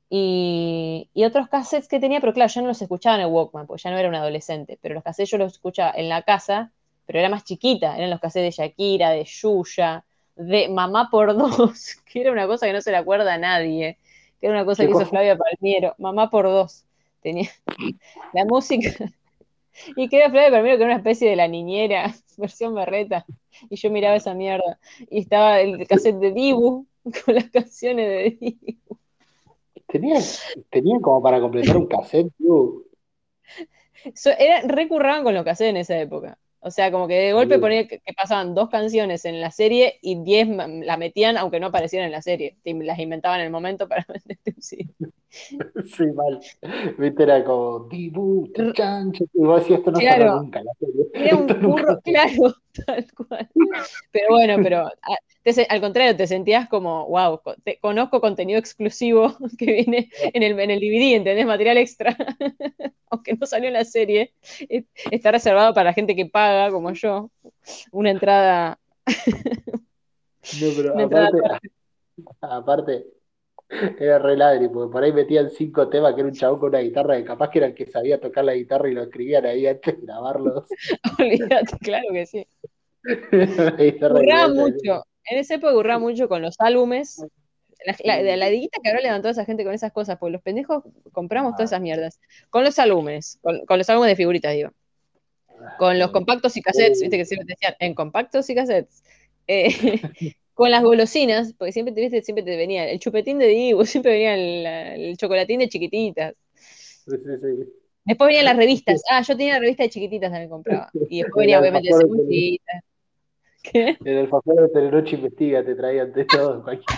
Y, 0.10 1.10
y 1.14 1.24
otros 1.24 1.49
cassettes 1.49 1.88
que 1.88 1.99
tenía, 1.99 2.20
pero 2.20 2.34
claro, 2.34 2.51
yo 2.53 2.62
no 2.62 2.68
los 2.68 2.82
escuchaba 2.82 3.16
en 3.16 3.22
el 3.24 3.28
Walkman, 3.28 3.66
porque 3.68 3.84
ya 3.84 3.91
no 3.91 3.97
era 3.97 4.08
un 4.08 4.16
adolescente, 4.16 4.78
pero 4.82 4.93
los 4.93 5.03
cassettes 5.03 5.32
yo 5.32 5.38
los 5.38 5.53
escuchaba 5.53 5.91
en 5.95 6.10
la 6.10 6.22
casa, 6.22 6.72
pero 7.06 7.20
era 7.20 7.30
más 7.30 7.43
chiquita, 7.43 7.97
eran 7.97 8.10
los 8.10 8.20
cassettes 8.20 8.56
de 8.56 8.64
Shakira, 8.64 9.10
de 9.10 9.24
Yuya, 9.26 10.06
de 10.36 10.70
Mamá 10.70 11.10
por 11.10 11.34
Dos, 11.38 11.95
que 12.06 12.22
era 12.22 12.32
una 12.32 12.47
cosa 12.47 12.68
que 12.68 12.74
no 12.74 12.82
se 12.82 12.91
le 12.91 12.97
acuerda 12.97 13.34
a 13.34 13.38
nadie, 13.38 13.97
que 14.39 14.47
era 14.47 14.56
una 14.56 14.66
cosa 14.66 14.84
¿Qué 14.84 14.91
que 14.91 14.97
hizo? 14.97 15.06
Flavia 15.06 15.38
Palmiero, 15.38 15.95
Mamá 15.97 16.30
por 16.30 16.45
Dos, 16.45 16.86
tenía 17.22 17.49
la 18.34 18.45
música, 18.45 18.91
y 19.95 20.08
que 20.08 20.18
era 20.18 20.30
Flavia 20.30 20.51
Palmiero, 20.51 20.78
que 20.78 20.84
era 20.84 20.93
una 20.93 21.01
especie 21.01 21.30
de 21.30 21.36
la 21.36 21.47
niñera, 21.47 22.14
versión 22.38 22.76
berreta, 22.76 23.26
y 23.70 23.76
yo 23.76 23.89
miraba 23.89 24.16
esa 24.16 24.34
mierda, 24.34 24.80
y 25.10 25.20
estaba 25.20 25.62
el 25.62 25.88
cassette 25.88 26.20
de 26.20 26.32
Dibu, 26.32 26.86
con 27.26 27.36
las 27.36 27.49
canciones 27.49 28.08
de 28.08 28.38
Dibu. 28.39 28.97
Tenía, 30.00 30.20
tenía 30.70 31.00
como 31.02 31.22
para 31.22 31.39
completar 31.39 31.78
un 31.78 31.88
cassette, 31.88 32.32
tío. 32.38 32.84
So- 34.13 34.38
era, 34.38 34.62
recurraban 34.62 35.24
con 35.24 35.34
los 35.34 35.43
cassettes 35.43 35.70
en 35.72 35.78
esa 35.78 35.97
época. 36.00 36.38
O 36.59 36.72
sea, 36.72 36.92
como 36.92 37.08
que 37.08 37.13
de 37.16 37.34
golpe 37.34 37.55
Sí. 37.55 37.62
ponía 37.62 37.88
que, 37.88 38.00
que 38.00 38.13
pasaban 38.13 38.55
dos 38.55 38.70
canciones 38.70 39.24
en 39.26 39.39
la 39.39 39.51
serie 39.51 40.00
y 40.01 40.22
diez 40.24 40.47
ma- 40.47 40.67
la 40.67 40.97
metían 40.97 41.38
aunque 41.38 41.59
no 41.59 41.67
aparecieran 41.67 42.08
en 42.08 42.12
la 42.12 42.22
serie. 42.24 42.58
Las 42.66 43.00
inventaban 43.00 43.39
en 43.39 43.46
el 43.46 43.51
momento 43.51 43.88
para 43.88 44.05
venderte 44.09 44.54
un. 44.62 44.89
Sí, 45.86 46.05
mal. 46.13 46.39
Viste, 46.97 47.24
era 47.24 47.43
como 47.43 47.87
Dibu, 47.89 48.47
chancho. 48.74 49.25
Y 49.33 49.39
vos 49.41 49.62
decías, 49.62 49.79
esto 49.79 49.91
no 49.91 49.99
Claro. 49.99 50.17
salió 50.25 50.41
nunca 50.41 50.63
la 50.63 50.71
serie. 50.79 51.05
Era 51.13 51.36
un 51.36 51.47
nunca 51.47 51.83
curro, 51.86 52.01
claro, 52.03 52.55
tal 52.86 53.07
cual. 53.13 53.49
Pero 54.12 54.28
bueno, 54.29 54.55
pero 54.63 54.79
a- 54.87 55.17
te 55.43 55.53
se- 55.53 55.67
al 55.70 55.79
contrario, 55.82 56.16
te 56.16 56.25
sentías 56.28 56.67
como, 56.70 57.07
wow, 57.07 57.39
te- 57.63 57.78
conozco 57.79 58.20
contenido 58.21 58.59
exclusivo 58.59 59.36
que 59.57 59.66
viene 59.66 60.09
en 60.33 60.43
el, 60.43 60.59
en 60.59 60.71
el 60.71 60.79
DVD, 60.79 61.16
¿entendés? 61.16 61.45
Material 61.45 61.78
extra, 61.78 62.16
aunque 63.09 63.33
no 63.33 63.45
salió 63.45 63.67
en 63.67 63.74
la 63.74 63.86
serie, 63.86 64.33
eh, 64.70 64.86
está 65.12 65.32
reservado 65.32 65.74
para 65.74 65.89
la 65.91 65.93
gente 65.93 66.16
que 66.16 66.25
paga, 66.25 66.71
como 66.71 66.91
yo, 66.93 67.29
una 67.91 68.09
entrada, 68.12 68.79
No, 69.05 70.67
pero 70.75 70.93
una 70.93 71.03
entrada 71.03 71.28
aparte, 71.28 71.71
aparte, 72.41 73.05
era 73.70 74.20
re 74.20 74.37
ladri, 74.37 74.67
porque 74.70 74.92
por 74.92 75.04
ahí 75.04 75.12
metían 75.12 75.50
cinco 75.50 75.89
temas 75.89 76.13
que 76.13 76.21
era 76.21 76.29
un 76.29 76.36
chabón 76.36 76.59
con 76.59 76.70
una 76.70 76.79
guitarra, 76.79 77.17
que 77.17 77.25
capaz 77.25 77.50
que 77.50 77.59
era 77.59 77.67
el 77.67 77.74
que 77.74 77.87
sabía 77.87 78.20
tocar 78.20 78.46
la 78.46 78.54
guitarra 78.54 78.89
y 78.89 78.93
lo 78.93 79.04
escribían 79.04 79.46
ahí 79.46 79.67
antes 79.67 80.00
de 80.00 80.05
grabarlos. 80.05 80.66
olvídate, 81.20 81.78
claro 81.79 82.08
que 82.12 82.25
sí. 82.25 82.47
Igual, 83.32 84.55
mucho, 84.55 85.04
en 85.25 85.37
esa 85.39 85.55
época 85.55 85.74
curraba 85.74 86.00
mucho 86.00 86.28
con 86.28 86.42
los 86.42 86.55
álbumes. 86.59 87.25
La, 88.04 88.21
la, 88.21 88.36
la 88.36 88.47
diguita 88.47 88.79
que 88.82 88.89
habrá 88.89 89.01
levantado 89.01 89.32
esa 89.32 89.46
gente 89.46 89.63
con 89.63 89.74
esas 89.74 89.92
cosas, 89.92 90.17
porque 90.17 90.32
los 90.32 90.42
pendejos 90.42 90.83
compramos 91.12 91.54
todas 91.55 91.71
esas 91.71 91.82
mierdas. 91.82 92.20
Con 92.50 92.63
los 92.63 92.79
álbumes, 92.79 93.37
con, 93.42 93.66
con 93.66 93.78
los 93.78 93.89
álbumes 93.89 94.09
de 94.09 94.16
figuritas, 94.16 94.54
digo. 94.54 94.71
Con 95.78 96.00
los 96.00 96.12
compactos 96.12 96.58
y 96.58 96.62
cassettes, 96.62 97.01
viste 97.01 97.17
que 97.17 97.25
siempre 97.25 97.46
te 97.46 97.54
decían, 97.54 97.75
en 97.79 97.93
compactos 97.93 98.50
y 98.50 98.55
cassettes. 98.55 99.04
Eh, 99.47 99.67
con 100.55 100.71
las 100.71 100.82
golosinas, 100.83 101.53
porque 101.53 101.71
siempre 101.71 101.93
te 101.93 102.01
viste, 102.01 102.23
siempre 102.23 102.43
te 102.43 102.57
venía 102.57 102.89
el 102.89 102.99
chupetín 102.99 103.37
de 103.37 103.47
Dibu, 103.47 103.86
siempre 103.86 104.13
venía 104.13 104.33
el, 104.33 104.65
el 105.09 105.17
chocolatín 105.17 105.59
de 105.59 105.69
chiquititas. 105.69 106.33
Sí, 106.55 107.11
sí, 107.17 107.37
sí. 107.41 107.69
Después 108.05 108.27
venían 108.29 108.45
las 108.45 108.57
revistas. 108.57 109.03
Ah, 109.09 109.21
yo 109.21 109.36
tenía 109.37 109.53
la 109.55 109.59
revista 109.59 109.83
de 109.83 109.89
chiquititas 109.89 110.32
también 110.32 110.49
compraba. 110.49 110.89
Y 111.09 111.21
después 111.21 111.43
venía 111.43 111.59
obviamente 111.59 111.89
de. 111.93 112.59
¿Qué? 113.63 113.97
En 113.99 114.07
el 114.07 114.17
alfajor 114.19 114.61
de 114.61 114.69
Telenoche 114.69 115.15
investiga, 115.15 115.63
te 115.65 115.73
traían 115.75 116.13
de 116.13 116.25
todo. 116.25 116.63
cualquier- 116.63 116.86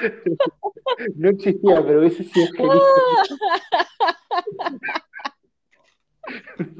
No 1.16 1.30
existía, 1.30 1.82
pero 1.84 2.00
hubiese 2.00 2.24
sido. 2.24 2.46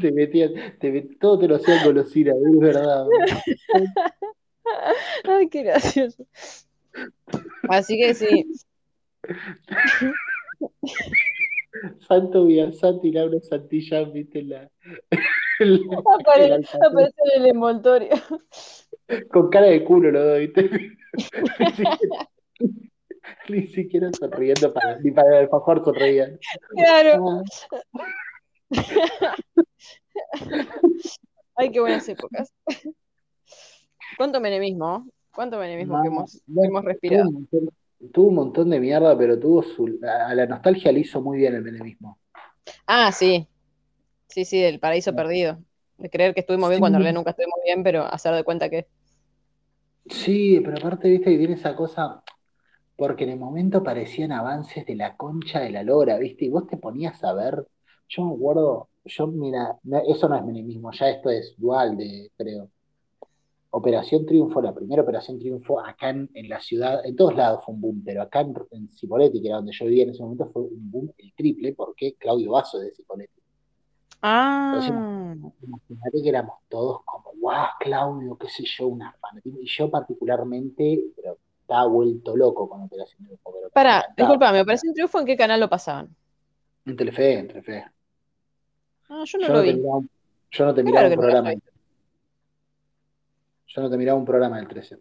Te 0.01 0.13
metían, 0.13 0.53
te 0.79 0.93
met- 0.93 1.19
todo 1.19 1.39
te 1.39 1.49
lo 1.49 1.57
hacían 1.57 1.85
golosina, 1.85 2.33
es 2.33 2.59
verdad. 2.61 3.07
Ay, 5.25 5.49
qué 5.49 5.63
gracioso. 5.63 6.27
Así 7.69 7.97
que 7.99 8.15
sí, 8.15 8.45
Santo 12.09 12.45
Villansanti 12.47 13.09
y 13.09 13.13
Laura 13.13 13.39
Santillán, 13.41 14.13
viste 14.13 14.43
la, 14.43 14.71
apare- 15.59 16.67
aparece 16.81 17.15
en 17.35 17.43
el 17.43 17.49
envoltorio. 17.51 18.11
Con 19.31 19.49
cara 19.51 19.67
de 19.67 19.85
culo 19.85 20.11
lo 20.11 20.25
doy, 20.25 20.47
¿viste? 20.47 20.71
Ni 21.59 21.67
siquiera, 21.73 22.29
ni 23.49 23.67
siquiera 23.67 24.11
sonriendo 24.13 24.73
para, 24.73 24.99
ni 24.99 25.11
para 25.11 25.29
el 25.31 25.45
alfajor 25.45 25.85
sonreían. 25.85 26.39
Claro. 26.77 27.43
Ah, 27.95 28.05
Ay, 31.57 31.71
qué 31.71 31.81
buenas 31.81 32.09
épocas. 32.09 32.53
¿Cuánto 34.17 34.41
menemismo? 34.41 35.07
¿Cuánto 35.35 35.59
menemismo 35.59 36.01
que 36.01 36.09
hemos, 36.09 36.43
tuvo 36.47 36.81
respirado? 36.83 37.29
un 37.29 37.35
montón, 37.35 37.71
tuvo 38.13 38.29
un 38.29 38.35
montón 38.35 38.71
de 38.71 38.81
mierda, 38.81 39.17
pero 39.17 39.39
tuvo 39.39 39.63
su, 39.63 39.99
a 40.03 40.35
la 40.35 40.47
nostalgia 40.47 40.93
le 40.93 41.01
hizo 41.01 41.21
muy 41.21 41.39
bien 41.39 41.55
el 41.55 41.63
menemismo. 41.63 42.19
Ah, 42.87 43.13
sí. 43.13 43.49
Sí, 44.29 44.45
sí, 44.45 44.63
el 44.63 44.81
paraíso 44.81 45.15
perdido. 45.15 45.59
De 45.99 46.11
creer 46.11 46.35
que 46.35 46.41
estuvimos 46.41 46.71
bien 46.71 46.81
cuando 46.81 46.99
en 46.99 47.03
realidad 47.03 47.19
nunca 47.19 47.31
estuvimos 47.31 47.59
bien, 47.65 47.83
pero 47.83 48.05
hacer 48.05 48.35
de 48.35 48.45
cuenta 48.45 48.71
que. 48.71 48.87
sí, 50.07 50.61
pero 50.65 50.79
aparte, 50.79 51.09
viste, 51.09 51.31
que 51.31 51.39
tiene 51.39 51.55
esa 51.55 51.75
cosa, 51.77 52.23
porque 52.97 53.25
en 53.25 53.31
el 53.31 53.39
momento 53.39 53.83
parecían 53.83 54.33
avances 54.33 54.87
de 54.87 54.97
la 54.97 55.17
concha 55.17 55.61
de 55.61 55.71
la 55.71 55.83
lora, 55.83 56.19
viste, 56.19 56.47
y 56.47 56.51
vos 56.51 56.67
te 56.67 56.77
ponías 56.77 57.23
a 57.25 57.35
ver, 57.35 57.67
yo 58.11 58.25
me 58.27 58.35
acuerdo, 58.35 58.89
yo, 59.07 59.27
mira, 59.29 59.79
eso 60.09 60.29
no 60.29 60.37
es 60.37 60.45
menemismo, 60.45 60.93
ya 60.93 61.09
esto 61.11 61.31
es 61.31 61.55
dual 61.59 61.97
de, 61.97 62.31
creo. 62.37 62.71
Operación 63.73 64.27
Triunfo, 64.27 64.61
la 64.61 64.75
primera 64.75 65.03
Operación 65.03 65.39
Triunfo 65.39 65.81
acá 65.81 66.11
en, 66.11 66.29
en 66.35 66.49
la 66.49 66.61
ciudad, 66.61 67.07
en 67.07 67.17
todos 67.17 67.37
lados 67.37 67.65
fue 67.65 67.75
un 67.75 67.81
boom, 67.81 68.03
pero 68.05 68.23
acá 68.23 68.41
en, 68.41 68.55
en 68.73 68.89
Cipolletti, 68.93 69.41
que 69.41 69.49
era 69.49 69.57
donde 69.59 69.73
yo 69.73 69.87
vivía 69.87 70.05
en 70.05 70.11
ese 70.11 70.23
momento, 70.23 70.51
fue 70.53 70.63
un 70.63 70.91
boom 70.91 71.13
el 71.19 71.33
triple, 71.35 71.73
porque 71.75 72.15
Claudio 72.17 72.53
Basso 72.53 72.79
es 72.79 72.87
de 72.89 72.95
Cipolletti. 72.97 73.41
Entonces, 74.67 74.93
Ah, 74.93 75.37
imagínate 75.63 76.23
que 76.23 76.29
éramos 76.29 76.57
todos 76.69 77.03
como, 77.05 77.33
wow, 77.41 77.67
Claudio, 77.81 78.37
qué 78.39 78.49
sé 78.49 78.65
yo, 78.67 78.89
una 78.89 79.13
fanatismo. 79.21 79.61
Y 79.63 79.67
yo 79.69 79.91
particularmente, 79.91 81.13
pero 81.17 81.39
estaba 81.63 81.87
vuelto 81.87 82.37
loco 82.37 82.69
con 82.69 82.83
Operación 82.83 83.25
Triunfo, 83.25 83.53
pero 83.53 83.73
encantaba. 83.75 84.15
disculpame, 84.17 84.61
¿Operación 84.61 84.95
Triunfo 84.95 85.21
en 85.21 85.27
qué 85.27 85.37
canal 85.37 85.61
lo 85.61 85.69
pasaban? 85.71 86.17
En 86.85 86.97
Telefe, 86.97 87.39
en 87.39 87.49
Telefe. 87.49 87.85
Ah, 89.11 89.25
yo 89.27 89.39
no 89.39 89.47
Yo 89.49 89.53
lo 89.55 89.59
no 89.59 89.63
vi. 89.65 89.73
miraba, 89.75 90.01
yo 90.53 90.65
no 90.67 90.75
te 90.75 90.83
miraba 90.83 91.07
un 91.07 91.15
no 91.15 91.21
programa, 91.21 91.53
yo 93.67 93.83
no 93.83 93.91
te 93.91 93.97
miraba 93.97 94.19
un 94.19 94.25
programa 94.25 94.57
del 94.59 94.69
13. 94.69 94.99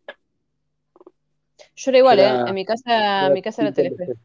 Yo 1.75 1.91
era 1.91 1.97
igual, 1.99 2.19
¿eh? 2.19 2.29
En 2.47 2.53
mi 2.55 2.65
casa, 2.65 2.81
era 3.25 3.29
mi 3.29 3.41
casa 3.41 3.61
era 3.61 3.71
Telefe. 3.71 3.95
Telefe. 4.05 4.19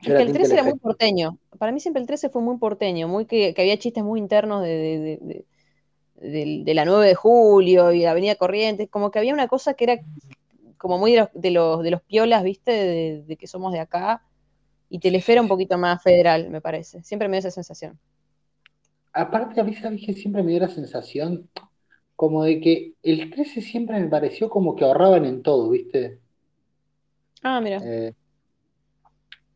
Es 0.00 0.08
que 0.08 0.12
el 0.12 0.18
Team 0.26 0.32
13 0.34 0.54
era 0.54 0.64
muy 0.64 0.78
porteño. 0.78 1.38
Para 1.58 1.72
mí 1.72 1.80
siempre 1.80 2.00
el 2.00 2.06
13 2.06 2.28
fue 2.28 2.42
muy 2.42 2.58
porteño, 2.58 3.08
muy 3.08 3.24
que, 3.26 3.54
que 3.54 3.62
había 3.62 3.78
chistes 3.78 4.04
muy 4.04 4.20
internos 4.20 4.62
de, 4.62 4.68
de, 4.68 4.98
de- 4.98 5.18
de- 5.22 5.44
del- 6.30 6.64
de 6.64 6.74
la 6.74 6.84
9 6.84 7.06
de 7.08 7.14
julio 7.14 7.92
y 7.92 8.04
Avenida 8.04 8.36
Corrientes, 8.36 8.88
como 8.90 9.10
que 9.10 9.18
había 9.18 9.34
una 9.34 9.48
cosa 9.48 9.74
que 9.74 9.84
era 9.84 10.00
como 10.78 10.98
muy 10.98 11.12
de 11.12 11.18
los, 11.20 11.28
de 11.34 11.50
los, 11.50 11.82
de 11.82 11.90
los 11.90 12.02
piolas, 12.02 12.42
¿viste? 12.42 12.72
De, 12.72 13.22
de 13.26 13.36
que 13.36 13.46
somos 13.46 13.72
de 13.72 13.80
acá. 13.80 14.22
Y 14.94 15.00
Sí, 15.00 15.10
Telefe 15.10 15.32
era 15.32 15.42
sí, 15.42 15.42
un 15.42 15.48
poquito 15.48 15.76
más 15.78 16.02
federal, 16.04 16.50
me 16.50 16.60
parece. 16.60 17.02
Siempre 17.02 17.28
me 17.28 17.36
dio 17.36 17.40
esa 17.40 17.50
sensación. 17.50 17.98
Aparte, 19.14 19.60
a 19.60 19.64
mí, 19.64 19.74
¿sabes? 19.74 20.02
Siempre 20.02 20.42
me 20.42 20.50
dio 20.52 20.60
la 20.60 20.68
sensación 20.68 21.48
como 22.16 22.44
de 22.44 22.60
que 22.60 22.94
el 23.02 23.30
13 23.30 23.60
siempre 23.62 24.00
me 24.00 24.08
pareció 24.08 24.48
como 24.50 24.76
que 24.76 24.84
ahorraban 24.84 25.24
en 25.26 25.42
todo, 25.42 25.70
¿viste? 25.70 26.20
Ah, 27.42 27.60
mira. 27.60 27.78
Eh, 27.78 28.14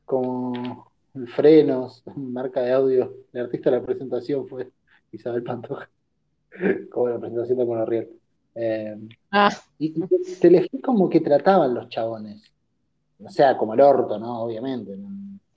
como 0.04 0.92
frenos, 1.34 2.02
marca 2.16 2.60
de 2.62 2.72
audio. 2.72 3.14
El 3.32 3.42
artista 3.42 3.70
de 3.70 3.78
la 3.80 3.86
presentación 3.86 4.48
fue 4.48 4.70
Isabel 5.12 5.42
Pantoja, 5.42 5.90
como 6.92 7.08
la 7.08 7.18
presentación 7.20 7.58
de 7.58 7.64
Monorriel. 7.64 8.10
Eh, 8.54 8.96
Ah, 9.32 9.50
y, 9.78 9.94
y 9.96 10.36
Telefe 10.40 10.80
como 10.82 11.08
que 11.10 11.20
trataban 11.20 11.74
los 11.74 11.88
chabones. 11.88 12.42
O 13.24 13.30
sea, 13.30 13.56
como 13.58 13.74
el 13.74 13.80
orto, 13.82 14.18
¿no? 14.18 14.42
Obviamente. 14.44 14.96
¿no? 14.96 15.08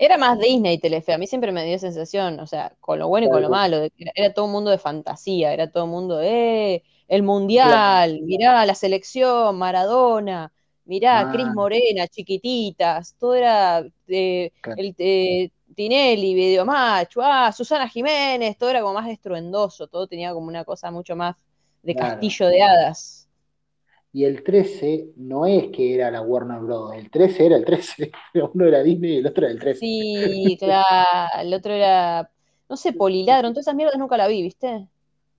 Era 0.06 0.18
más 0.18 0.40
Disney 0.40 0.80
Telefe. 0.80 1.14
A 1.14 1.18
mí 1.18 1.28
siempre 1.28 1.52
me 1.52 1.66
dio 1.66 1.78
sensación, 1.80 2.40
o 2.40 2.48
sea, 2.48 2.76
con 2.80 3.00
lo 3.00 3.08
bueno 3.08 3.28
y 3.28 3.30
con 3.30 3.42
lo 3.42 3.50
malo. 3.50 3.80
de 3.80 3.92
que 3.92 4.06
era, 4.16 4.34
todo 4.34 4.46
un 4.46 4.52
mundo 4.52 4.72
de 4.72 4.78
fantasía, 4.80 5.54
era 5.54 5.72
todo 5.72 5.86
un 5.86 5.92
mundo 5.92 6.18
de 6.18 6.76
eh, 6.76 6.84
el 7.08 7.24
mundial, 7.24 8.22
mirá 8.24 8.66
la 8.66 8.74
selección, 8.76 9.58
Maradona, 9.58 10.52
mirá 10.86 11.28
Cris 11.30 11.50
Ah, 11.50 11.54
Morena, 11.54 12.08
chiquititas, 12.08 13.16
todo 13.20 13.36
era 13.36 13.84
eh, 14.08 14.52
el 14.76 14.96
eh, 14.98 15.52
Tinelli, 15.76 16.34
Videomacho, 16.34 17.22
ah, 17.24 17.52
Susana 17.52 17.88
Jiménez, 17.90 18.58
todo 18.58 18.70
era 18.72 18.82
como 18.82 18.94
más 18.96 19.10
estruendoso, 19.10 19.88
todo 19.88 20.08
tenía 20.08 20.34
como 20.34 20.48
una 20.48 20.66
cosa 20.66 20.90
mucho 20.92 21.16
más 21.16 21.36
de 21.84 21.94
Claro. 21.94 21.96
castillo 21.96 22.48
de 22.48 22.62
hadas. 22.64 23.21
Y 24.14 24.26
el 24.26 24.44
13 24.44 25.14
no 25.18 25.46
es 25.46 25.70
que 25.72 25.96
era 25.96 26.12
la 26.12 26.22
Warner 26.22 26.60
Bros. 26.60 26.94
El 26.96 27.10
13 27.10 27.46
era 27.46 27.56
el 27.58 27.66
13. 27.66 28.12
Uno 28.54 28.66
era 28.66 28.84
Disney 28.84 29.14
y 29.16 29.18
el 29.18 29.28
otro 29.28 29.46
era 29.46 29.54
el 29.54 29.60
13. 29.60 29.80
Sí, 29.80 30.58
claro, 30.60 31.30
el 31.42 31.54
otro 31.54 31.74
era, 31.74 32.30
no 32.70 32.78
sé, 32.78 32.94
Poliladron, 32.94 33.54
todas 33.54 33.66
esas 33.68 33.76
mierdas 33.76 33.98
nunca 33.98 34.18
la 34.18 34.28
vi, 34.28 34.42
¿viste? 34.44 34.88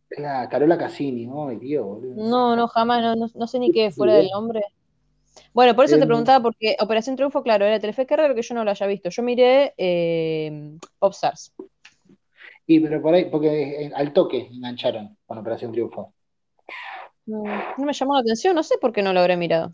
Claro, 0.09 0.49
Carola 0.51 0.79
Cassini. 0.79 1.29
Ay, 1.49 1.57
Dios, 1.59 1.85
boludo. 1.87 2.27
No, 2.29 2.55
no, 2.57 2.69
jamás, 2.69 3.03
no, 3.03 3.17
no, 3.17 3.27
no 3.35 3.47
sé 3.47 3.59
ni 3.59 3.71
qué 3.73 3.91
fuera 3.91 4.15
del 4.15 4.29
nombre. 4.29 4.63
Bueno, 5.55 5.75
por 5.75 5.85
eso 5.87 5.99
te 5.99 6.05
Em, 6.05 6.09
preguntaba, 6.09 6.43
porque 6.43 6.77
Operación 6.81 7.17
Triunfo, 7.17 7.43
claro, 7.43 7.65
era 7.67 7.81
Telefe, 7.81 8.07
qué 8.07 8.17
raro 8.17 8.35
que 8.35 8.43
yo 8.43 8.55
no 8.55 8.65
lo 8.65 8.71
haya 8.71 8.87
visto. 8.87 9.11
Yo 9.11 9.23
miré 9.23 9.75
eh, 9.79 10.79
Popstars. 10.99 11.55
y 12.67 12.81
pero 12.81 13.03
por 13.03 13.15
ahí, 13.15 13.27
porque 13.31 13.87
eh, 13.87 13.93
al 13.95 14.13
toque 14.13 14.49
engancharon 14.53 15.17
con 15.27 15.39
Operación 15.39 15.73
Triunfo. 15.73 16.15
No, 17.27 17.43
no 17.79 17.85
me 17.85 17.93
llamó 17.93 18.15
la 18.15 18.21
atención, 18.21 18.55
no 18.55 18.63
sé 18.63 18.77
por 18.81 18.93
qué 18.93 19.03
no 19.03 19.13
lo 19.13 19.21
habré 19.21 19.37
mirado. 19.37 19.71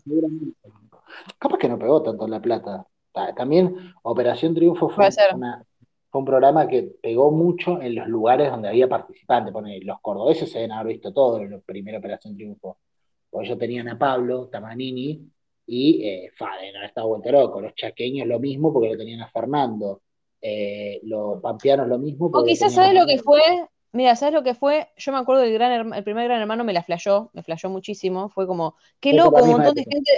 Capaz 1.37 1.57
que 1.57 1.67
no 1.69 1.79
pegó 1.79 2.01
tanto 2.03 2.25
en 2.25 2.31
La 2.31 2.41
Plata. 2.41 2.85
Ta- 3.11 3.33
También 3.33 3.75
Operación 4.03 4.53
Triunfo 4.53 4.89
fue 4.89 5.05
un, 5.05 5.11
ser. 5.11 5.35
una- 5.35 5.65
fue 6.11 6.19
un 6.19 6.25
programa 6.25 6.67
que 6.67 6.83
pegó 7.01 7.31
mucho 7.31 7.81
en 7.81 7.95
los 7.95 8.07
lugares 8.07 8.51
donde 8.51 8.69
había 8.69 8.87
participantes. 8.87 9.51
Pone, 9.53 9.79
los 9.81 9.99
cordobeses 10.01 10.51
se 10.51 10.59
deben 10.59 10.73
haber 10.73 10.93
visto 10.93 11.11
todo 11.13 11.37
en 11.39 11.51
la 11.51 11.59
primera 11.59 11.97
Operación 11.99 12.35
Triunfo. 12.35 12.77
Porque 13.29 13.47
ellos 13.47 13.59
tenían 13.59 13.87
a 13.89 13.97
Pablo 13.97 14.47
Tamanini 14.47 15.27
y 15.67 16.03
eh, 16.03 16.31
fa, 16.35 16.49
deben 16.59 16.75
haber 16.77 16.89
estado 16.89 17.07
vuelto 17.09 17.31
loco. 17.31 17.61
Los 17.61 17.75
chaqueños 17.75 18.27
lo 18.27 18.39
mismo 18.39 18.73
porque 18.73 18.89
lo 18.91 18.97
tenían 18.97 19.21
a 19.21 19.29
Fernando. 19.29 20.01
Eh, 20.41 20.99
los 21.03 21.41
pampeanos 21.41 21.87
lo 21.87 21.99
mismo 21.99 22.27
O 22.33 22.43
quizás, 22.43 22.73
¿sabes 22.73 22.93
lo 22.99 23.05
que 23.05 23.17
fue? 23.19 23.41
Mira, 23.91 24.15
¿sabes 24.15 24.33
lo 24.35 24.43
que 24.43 24.53
fue? 24.55 24.89
Yo 24.97 25.11
me 25.11 25.17
acuerdo 25.17 25.41
del 25.41 25.53
gran 25.53 25.93
el 25.93 26.03
primer 26.03 26.25
gran 26.25 26.41
hermano 26.41 26.63
me 26.63 26.73
la 26.73 26.83
flashó, 26.83 27.31
me 27.33 27.43
flashó 27.43 27.69
muchísimo. 27.69 28.29
Fue 28.29 28.45
como, 28.47 28.75
qué 28.99 29.13
loco, 29.13 29.43
un 29.43 29.49
montón 29.51 29.75
de 29.75 29.83
gente. 29.89 30.11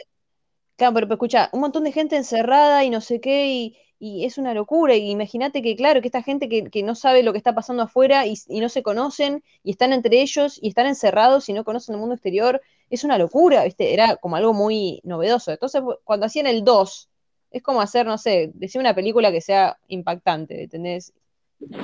Claro, 0.77 0.93
pero, 0.95 1.07
pero 1.07 1.15
escucha, 1.15 1.49
un 1.53 1.61
montón 1.61 1.83
de 1.85 1.91
gente 1.91 2.17
encerrada 2.17 2.83
y 2.83 2.89
no 2.89 3.01
sé 3.01 3.21
qué, 3.21 3.47
y, 3.51 3.77
y 3.99 4.25
es 4.25 4.37
una 4.37 4.53
locura. 4.53 4.95
Y 4.95 5.11
imagínate 5.11 5.61
que, 5.61 5.75
claro, 5.75 6.01
que 6.01 6.07
esta 6.07 6.23
gente 6.23 6.49
que, 6.49 6.69
que 6.69 6.83
no 6.83 6.95
sabe 6.95 7.23
lo 7.23 7.31
que 7.33 7.37
está 7.37 7.55
pasando 7.55 7.83
afuera 7.83 8.25
y, 8.27 8.35
y 8.47 8.59
no 8.61 8.69
se 8.69 8.83
conocen, 8.83 9.43
y 9.63 9.71
están 9.71 9.93
entre 9.93 10.21
ellos, 10.21 10.59
y 10.61 10.69
están 10.69 10.87
encerrados 10.87 11.49
y 11.49 11.53
no 11.53 11.63
conocen 11.63 11.95
el 11.95 11.99
mundo 12.01 12.15
exterior, 12.15 12.61
es 12.89 13.03
una 13.03 13.17
locura, 13.17 13.63
¿viste? 13.65 13.93
Era 13.93 14.17
como 14.17 14.35
algo 14.37 14.53
muy 14.53 15.01
novedoso. 15.03 15.51
Entonces, 15.51 15.81
cuando 16.03 16.25
hacían 16.25 16.47
el 16.47 16.63
2, 16.63 17.09
es 17.51 17.61
como 17.63 17.81
hacer, 17.81 18.05
no 18.07 18.17
sé, 18.17 18.51
decir 18.55 18.81
una 18.81 18.95
película 18.95 19.31
que 19.31 19.41
sea 19.41 19.77
impactante, 19.87 20.63
¿entendés? 20.63 21.13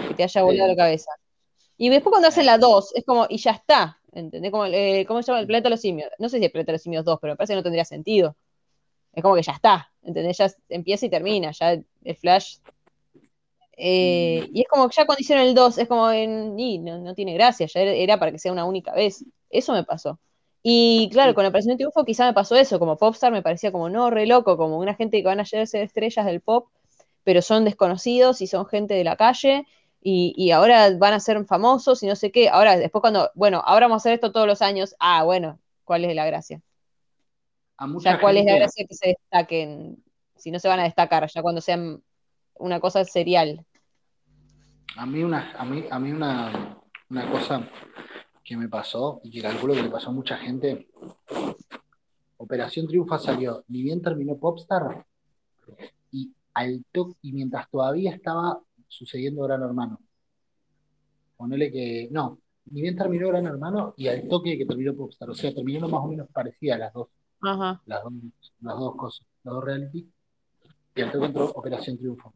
Que 0.08 0.16
te 0.16 0.24
haya 0.24 0.44
volado 0.44 0.70
Sí. 0.70 0.76
la 0.76 0.76
cabeza. 0.84 1.12
Y 1.78 1.90
después 1.90 2.12
cuando 2.12 2.28
hacen 2.28 2.46
la 2.46 2.58
2, 2.58 2.96
es 2.96 3.06
como, 3.06 3.28
y 3.30 3.38
ya 3.38 3.52
está, 3.52 4.00
¿entendés? 4.12 4.52
Como, 4.52 4.66
eh, 4.66 5.06
¿Cómo 5.08 5.22
se 5.22 5.28
llama? 5.28 5.42
El 5.42 5.48
planeta 5.48 5.68
de 5.68 5.72
los 5.72 5.82
simios. 5.82 6.10
No 6.18 6.28
sé 6.28 6.40
si 6.40 6.46
el 6.46 6.52
planeta 6.52 6.72
de 6.72 6.76
los 6.76 6.82
simios 6.82 7.06
2, 7.06 7.20
pero 7.22 7.34
me 7.34 7.38
parece 7.38 7.54
que 7.54 7.58
no 7.58 7.64
tendría 7.64 7.86
sentido. 7.86 8.36
Es 9.14 9.24
como 9.24 9.36
que 9.36 9.44
ya 9.44 9.54
está, 9.54 9.92
¿entendés? 10.04 10.38
Ya 10.38 10.52
empieza 10.70 11.06
y 11.06 11.10
termina, 11.10 11.52
ya 11.52 11.72
el 11.72 12.16
Flash. 12.16 12.58
Eh, 13.78 14.50
y 14.52 14.62
es 14.62 14.68
como 14.68 14.90
que 14.90 14.96
ya 14.98 15.06
cuando 15.06 15.22
hicieron 15.22 15.46
el 15.46 15.54
2, 15.54 15.78
es 15.78 15.88
como, 15.88 16.10
en, 16.12 16.60
y 16.60 16.80
no, 16.80 17.00
no 17.00 17.14
tiene 17.14 17.34
gracia, 17.36 17.68
ya 17.68 17.82
era, 17.82 18.18
para 18.20 18.32
que 18.32 18.40
sea 18.40 18.52
una 18.52 18.66
única 18.66 18.94
vez. 18.94 19.24
Eso 19.50 19.74
me 19.74 19.84
pasó. 19.84 20.20
Y 20.64 21.10
claro, 21.12 21.34
con 21.36 21.46
Operación 21.46 21.74
de 21.74 21.78
Triunfo 21.78 22.04
quizá 22.04 22.26
me 22.26 22.34
pasó 22.34 22.56
eso, 22.56 22.80
como 22.80 22.98
Popstar 22.98 23.32
me 23.32 23.44
parecía 23.44 23.72
como 23.72 23.90
no, 23.90 24.10
re 24.10 24.26
loco, 24.26 24.58
como 24.58 24.80
una 24.80 24.96
gente 24.96 25.20
que 25.20 25.28
van 25.28 25.40
a 25.40 25.44
llegar 25.44 25.64
a 25.64 25.68
ser 25.68 25.84
estrellas 25.84 26.26
del 26.26 26.42
pop, 26.42 26.68
pero 27.24 27.42
son 27.42 27.66
desconocidos 27.66 28.42
y 28.42 28.48
son 28.48 28.66
gente 28.66 28.96
de 28.96 29.04
la 29.04 29.16
calle 29.16 29.66
y, 30.02 30.34
y 30.38 30.52
ahora 30.52 30.96
van 30.98 31.14
a 31.14 31.20
ser 31.20 31.44
famosos 31.46 32.04
y 32.04 32.08
no 32.08 32.16
sé 32.16 32.32
qué. 32.32 32.50
Ahora, 32.50 32.78
después 32.78 33.02
cuando, 33.02 33.32
bueno, 33.36 33.62
ahora 33.66 33.88
vamos 33.88 34.02
a 34.02 34.04
hacer 34.04 34.14
esto 34.14 34.32
todos 34.32 34.48
los 34.48 34.62
años, 34.62 34.96
ah, 35.00 35.24
bueno, 35.24 35.60
¿Cuál 35.88 36.04
es 36.04 36.14
la 36.14 36.26
gracia? 36.26 36.62
A 37.78 37.88
mucha 37.88 38.12
Ya, 38.12 38.20
¿cuál 38.20 38.36
es 38.36 38.44
la 38.44 38.56
gracia 38.56 38.86
que 38.86 38.94
se 38.94 39.08
destaquen? 39.08 40.04
Si 40.36 40.52
no 40.52 40.60
se 40.60 40.68
van 40.68 40.82
a 40.82 40.84
destacar, 40.84 41.26
ya 41.34 41.42
cuando 41.42 41.62
sean 41.62 42.04
una 42.56 42.82
cosa 42.82 43.06
serial. 43.06 43.66
A 44.98 45.06
mí 45.06 45.24
una, 45.24 45.54
a 45.54 45.64
mí, 45.64 45.86
a 45.90 45.98
mí 45.98 46.12
una, 46.12 46.78
una 47.10 47.32
cosa 47.32 47.70
que 48.44 48.58
me 48.58 48.68
pasó 48.68 49.22
y 49.24 49.32
que 49.32 49.42
calculo 49.42 49.76
que 49.76 49.84
le 49.84 49.90
pasó 49.90 50.10
a 50.10 50.12
mucha 50.12 50.36
gente. 50.36 50.90
Operación 52.36 52.86
Triunfa 52.86 53.18
salió, 53.18 53.64
ni 53.70 53.82
bien 53.82 54.02
terminó 54.02 54.36
Popstar, 54.36 55.06
y 56.12 56.34
al 56.54 56.84
y 57.22 57.32
mientras 57.32 57.70
todavía 57.70 58.12
estaba 58.12 58.60
sucediendo 58.88 59.44
Gran 59.44 59.62
Hermano. 59.62 60.00
Ponele 61.36 61.72
que. 61.72 62.08
No, 62.12 62.40
ni 62.72 62.82
bien 62.82 62.96
terminó 62.96 63.28
Gran 63.30 63.46
Hermano 63.46 63.94
y 63.98 64.08
al 64.08 64.28
toque 64.28 64.58
que 64.58 64.66
terminó 64.66 64.96
Popstar. 64.96 65.30
O 65.30 65.36
sea, 65.36 65.54
terminaron 65.54 65.92
más 65.92 66.02
o 66.02 66.08
menos 66.08 66.28
parecidas 66.30 66.80
las 66.80 66.94
dos, 66.94 67.10
Ajá. 67.42 67.82
las 67.86 68.04
dos, 68.04 68.14
las 68.62 68.78
dos 68.78 68.96
cosas, 68.96 69.28
los 69.44 69.56
dos 69.56 69.64
reality. 69.64 70.10
Y 70.96 71.02
al 71.02 71.12
toque 71.12 71.26
entró 71.28 71.46
Operación 71.52 71.98
Triunfo. 71.98 72.34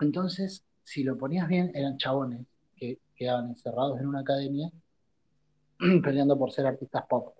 Entonces, 0.00 0.64
si 0.82 1.04
lo 1.04 1.16
ponías 1.16 1.48
bien, 1.48 1.70
eran 1.74 1.96
chabones 1.96 2.46
que 2.76 2.98
quedaban 3.14 3.48
encerrados 3.48 4.00
en 4.00 4.06
una 4.06 4.20
academia 4.20 4.70
peleando 6.02 6.38
por 6.38 6.50
ser 6.52 6.66
artistas 6.66 7.04
pop. 7.08 7.34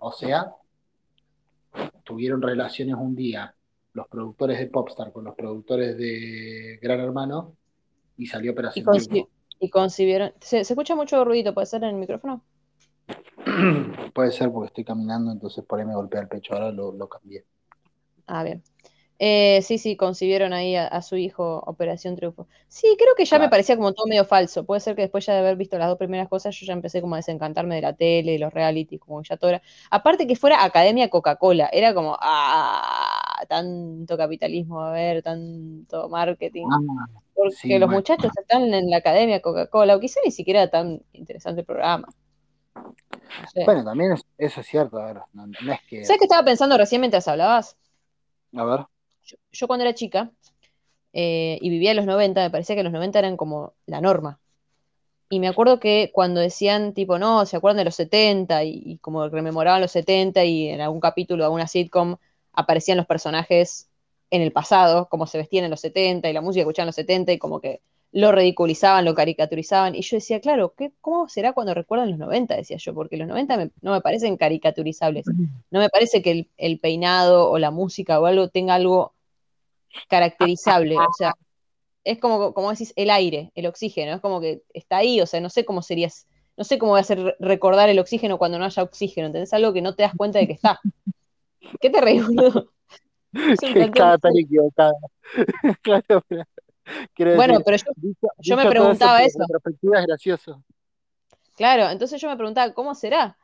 O 0.00 0.12
sea, 0.12 0.52
tuvieron 2.04 2.42
relaciones 2.42 2.94
un 2.96 3.14
día 3.14 3.54
los 3.96 4.08
productores 4.08 4.58
de 4.58 4.66
Popstar 4.66 5.10
con 5.10 5.24
los 5.24 5.34
productores 5.34 5.96
de 5.96 6.78
Gran 6.82 7.00
Hermano 7.00 7.56
y 8.18 8.26
salió 8.26 8.50
Y, 8.50 8.52
Operación 8.52 8.84
conci- 8.84 9.08
Triunfo. 9.08 9.30
y 9.58 9.70
concibieron. 9.70 10.32
¿Se, 10.40 10.64
se 10.64 10.74
escucha 10.74 10.94
mucho 10.94 11.24
ruidito? 11.24 11.54
¿Puede 11.54 11.66
ser 11.66 11.82
en 11.82 11.90
el 11.90 11.94
micrófono? 11.96 12.44
Puede 14.14 14.32
ser 14.32 14.50
porque 14.52 14.66
estoy 14.68 14.84
caminando, 14.84 15.32
entonces 15.32 15.64
por 15.64 15.80
ahí 15.80 15.86
me 15.86 15.94
golpea 15.94 16.20
el 16.20 16.28
pecho. 16.28 16.52
Ahora 16.54 16.70
lo, 16.70 16.92
lo 16.92 17.08
cambié. 17.08 17.44
Ah, 18.26 18.44
bien. 18.44 18.62
Eh, 19.18 19.62
sí, 19.62 19.78
sí, 19.78 19.96
concibieron 19.96 20.52
ahí 20.52 20.76
a, 20.76 20.86
a 20.86 21.00
su 21.00 21.16
hijo 21.16 21.60
Operación 21.66 22.16
Triunfo. 22.16 22.48
Sí, 22.68 22.96
creo 22.98 23.14
que 23.16 23.24
ya 23.24 23.38
me 23.38 23.48
parecía 23.48 23.76
como 23.76 23.94
todo 23.94 24.06
medio 24.06 24.24
falso. 24.26 24.64
Puede 24.66 24.80
ser 24.80 24.94
que 24.94 25.02
después 25.02 25.24
ya 25.24 25.32
de 25.32 25.38
haber 25.40 25.56
visto 25.56 25.78
las 25.78 25.88
dos 25.88 25.96
primeras 25.98 26.28
cosas, 26.28 26.54
yo 26.54 26.66
ya 26.66 26.74
empecé 26.74 27.00
como 27.00 27.14
a 27.14 27.18
desencantarme 27.18 27.76
de 27.76 27.80
la 27.82 27.94
tele, 27.94 28.32
de 28.32 28.38
los 28.38 28.52
reality, 28.52 28.98
como 28.98 29.22
ya 29.22 29.36
todo 29.38 29.50
era. 29.50 29.62
Aparte 29.90 30.26
que 30.26 30.36
fuera 30.36 30.62
Academia 30.64 31.08
Coca-Cola, 31.08 31.70
era 31.72 31.94
como, 31.94 32.16
ah, 32.20 33.42
tanto 33.48 34.16
capitalismo, 34.18 34.82
a 34.82 34.92
ver, 34.92 35.22
tanto 35.22 36.08
marketing. 36.10 36.68
Ah, 36.70 36.78
Porque 37.34 37.54
sí, 37.56 37.78
los 37.78 37.88
bueno. 37.88 37.90
muchachos 37.90 38.32
están 38.38 38.74
en 38.74 38.90
la 38.90 38.98
Academia 38.98 39.40
Coca-Cola, 39.42 39.96
o 39.96 40.00
quizá 40.00 40.20
ni 40.24 40.30
siquiera 40.32 40.62
era 40.62 40.70
tan 40.70 41.02
interesante 41.14 41.60
el 41.62 41.66
programa. 41.66 42.08
No 43.38 43.46
sé. 43.46 43.64
Bueno, 43.64 43.84
también 43.84 44.12
es- 44.12 44.22
eso 44.38 44.60
es 44.60 44.66
cierto. 44.66 44.98
A 44.98 45.06
ver, 45.12 45.22
no, 45.32 45.46
no 45.60 45.72
es 45.72 45.80
que. 45.86 45.98
¿Sabes 46.00 46.20
qué 46.20 46.24
estaba 46.24 46.42
pensando 46.44 46.78
recién 46.78 47.00
mientras 47.02 47.28
hablabas? 47.28 47.76
A 48.56 48.64
ver. 48.64 48.86
Yo, 49.26 49.36
yo 49.52 49.66
cuando 49.68 49.84
era 49.84 49.94
chica 49.94 50.32
eh, 51.14 51.58
y 51.62 51.70
vivía 51.70 51.92
en 51.92 51.98
los 51.98 52.06
90, 52.06 52.42
me 52.42 52.50
parecía 52.50 52.76
que 52.76 52.84
los 52.84 52.92
90 52.92 53.18
eran 53.20 53.36
como 53.36 53.74
la 53.86 54.00
norma. 54.02 54.40
Y 55.28 55.40
me 55.40 55.48
acuerdo 55.48 55.80
que 55.80 56.10
cuando 56.14 56.40
decían, 56.40 56.94
tipo, 56.94 57.18
no, 57.18 57.46
¿se 57.46 57.56
acuerdan 57.56 57.78
de 57.78 57.84
los 57.86 57.96
70? 57.96 58.62
Y, 58.64 58.82
y 58.84 58.98
como 58.98 59.28
rememoraban 59.28 59.80
los 59.80 59.90
70 59.92 60.44
y 60.44 60.68
en 60.68 60.80
algún 60.80 61.00
capítulo 61.00 61.42
de 61.42 61.46
alguna 61.46 61.66
sitcom 61.66 62.16
aparecían 62.52 62.96
los 62.96 63.06
personajes 63.06 63.90
en 64.30 64.42
el 64.42 64.52
pasado, 64.52 65.08
como 65.08 65.26
se 65.26 65.38
vestían 65.38 65.64
en 65.64 65.70
los 65.72 65.80
70 65.80 66.30
y 66.30 66.32
la 66.32 66.40
música 66.42 66.60
que 66.60 66.62
escuchaban 66.62 66.86
en 66.86 66.88
los 66.88 66.94
70 66.96 67.32
y 67.32 67.38
como 67.38 67.60
que 67.60 67.82
lo 68.12 68.32
ridiculizaban, 68.32 69.04
lo 69.04 69.14
caricaturizaban. 69.14 69.94
Y 69.96 70.02
yo 70.02 70.16
decía, 70.16 70.40
claro, 70.40 70.74
¿qué, 70.76 70.92
¿cómo 71.00 71.28
será 71.28 71.52
cuando 71.52 71.74
recuerdan 71.74 72.10
los 72.10 72.18
90? 72.18 72.56
Decía 72.56 72.76
yo, 72.78 72.94
porque 72.94 73.16
los 73.16 73.28
90 73.28 73.56
me- 73.56 73.70
no 73.82 73.92
me 73.92 74.00
parecen 74.00 74.36
caricaturizables. 74.36 75.32
No 75.70 75.80
me 75.80 75.88
parece 75.90 76.22
que 76.22 76.30
el, 76.30 76.50
el 76.56 76.78
peinado 76.80 77.50
o 77.50 77.58
la 77.58 77.70
música 77.72 78.20
o 78.20 78.26
algo 78.26 78.48
tenga 78.48 78.74
algo 78.74 79.14
caracterizable. 80.08 80.96
O 80.96 81.12
sea, 81.12 81.34
es 82.04 82.18
como, 82.20 82.54
como 82.54 82.70
decís, 82.70 82.92
el 82.96 83.10
aire, 83.10 83.52
el 83.54 83.66
oxígeno, 83.66 84.14
es 84.14 84.20
como 84.20 84.40
que 84.40 84.62
está 84.74 84.98
ahí, 84.98 85.20
o 85.20 85.26
sea, 85.26 85.40
no 85.40 85.50
sé 85.50 85.64
cómo 85.64 85.82
serías, 85.82 86.26
no 86.56 86.64
sé 86.64 86.78
cómo 86.78 86.92
voy 86.92 86.98
a 86.98 87.02
hacer 87.02 87.20
re- 87.20 87.36
recordar 87.40 87.88
el 87.88 87.98
oxígeno 87.98 88.38
cuando 88.38 88.58
no 88.58 88.64
haya 88.64 88.82
oxígeno, 88.82 89.28
¿entendés? 89.28 89.52
Algo 89.52 89.72
que 89.72 89.82
no 89.82 89.94
te 89.94 90.04
das 90.04 90.14
cuenta 90.16 90.38
de 90.38 90.46
que 90.46 90.52
está. 90.54 90.80
¿Qué 91.80 91.90
te 91.90 92.00
reís, 92.00 92.26
boludo? 92.26 92.72
Estaba 93.62 94.18
tan 94.18 94.36
equivocada. 94.36 94.92
Claro, 95.82 96.22
quiero 97.14 97.32
Bueno, 97.36 97.54
decir, 97.54 97.64
pero 97.64 97.76
yo, 97.78 97.84
dicho- 97.96 98.28
yo 98.38 98.56
me 98.56 98.66
preguntaba 98.68 99.22
eso. 99.22 99.38
es 99.42 100.06
gracioso. 100.06 100.62
claro, 101.56 101.90
entonces 101.90 102.20
yo 102.20 102.28
me 102.28 102.36
preguntaba, 102.36 102.72
¿cómo 102.74 102.94
será? 102.94 103.36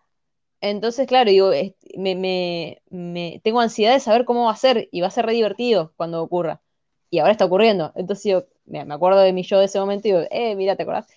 Entonces, 0.63 1.09
claro, 1.09 1.31
digo, 1.31 1.53
me, 1.99 2.17
me- 2.17 2.83
me- 2.91 3.41
tengo 3.45 3.61
ansiedad 3.61 3.95
de 3.95 4.01
saber 4.01 4.25
cómo 4.27 4.47
va 4.47 4.53
a 4.53 4.57
ser 4.57 4.89
y 4.93 5.03
va 5.03 5.09
a 5.09 5.13
ser 5.13 5.27
re 5.27 5.35
divertido 5.35 5.93
cuando 5.97 6.23
ocurra. 6.23 6.63
Y 7.11 7.21
ahora 7.21 7.33
está 7.33 7.47
ocurriendo. 7.47 7.93
Entonces, 7.97 8.25
digo, 8.25 8.47
me, 8.67 8.85
me 8.87 8.95
acuerdo 8.95 9.21
de 9.21 9.35
mi 9.35 9.45
yo 9.45 9.61
de 9.61 9.67
ese 9.67 9.81
momento 9.81 10.09
y 10.09 10.13
digo, 10.13 10.25
eh, 10.33 10.57
mira, 10.57 10.77
¿te 10.77 10.85
acordás? 10.85 11.09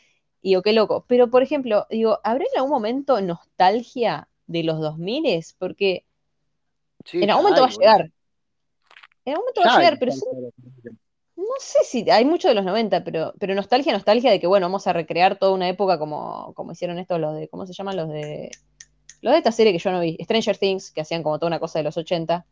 Y 0.43 0.51
digo, 0.51 0.63
qué 0.63 0.73
loco. 0.73 1.05
Pero, 1.07 1.29
por 1.31 1.43
ejemplo, 1.43 1.87
digo, 1.91 2.19
¿habrá 2.25 2.45
en 2.45 2.57
algún 2.59 2.71
momento 2.71 3.21
nostalgia 3.21 4.29
de 4.47 4.63
los 4.63 4.79
2000? 4.81 5.55
Porque 5.59 6.05
Sí, 7.05 7.23
en 7.23 7.29
algún 7.29 7.43
momento 7.45 7.61
va 7.61 7.67
a 7.67 7.71
llegar. 7.71 8.11
En 9.25 9.33
algún 9.33 9.43
momento 9.45 9.61
va 9.61 9.67
a 9.67 9.69
hay 9.69 9.77
llegar, 9.77 9.99
pero 9.99 10.13
no 11.35 11.43
sé 11.59 11.79
si 11.83 12.09
hay 12.09 12.25
mucho 12.25 12.47
de 12.47 12.55
los 12.55 12.63
90, 12.65 13.03
pero, 13.03 13.33
pero 13.39 13.55
nostalgia, 13.55 13.93
nostalgia 13.93 14.31
de 14.31 14.39
que, 14.39 14.47
bueno, 14.47 14.65
vamos 14.67 14.87
a 14.87 14.93
recrear 14.93 15.37
toda 15.37 15.51
una 15.53 15.67
época 15.69 15.99
como, 15.99 16.53
como 16.55 16.71
hicieron 16.71 16.97
estos 16.99 17.19
los 17.19 17.35
de, 17.35 17.49
¿cómo 17.49 17.65
se 17.65 17.73
llaman? 17.73 17.97
Los 17.97 18.09
de, 18.09 18.57
los 19.25 19.33
de 19.33 19.39
esta 19.39 19.51
serie 19.51 19.73
que 19.73 19.79
yo 19.79 19.91
no 19.91 19.99
vi, 20.01 20.17
Stranger 20.23 20.57
Things, 20.57 20.91
que 20.91 21.01
hacían 21.01 21.23
como 21.23 21.39
toda 21.39 21.47
una 21.49 21.59
cosa 21.59 21.79
de 21.79 21.83
los 21.83 21.97
80, 21.97 22.45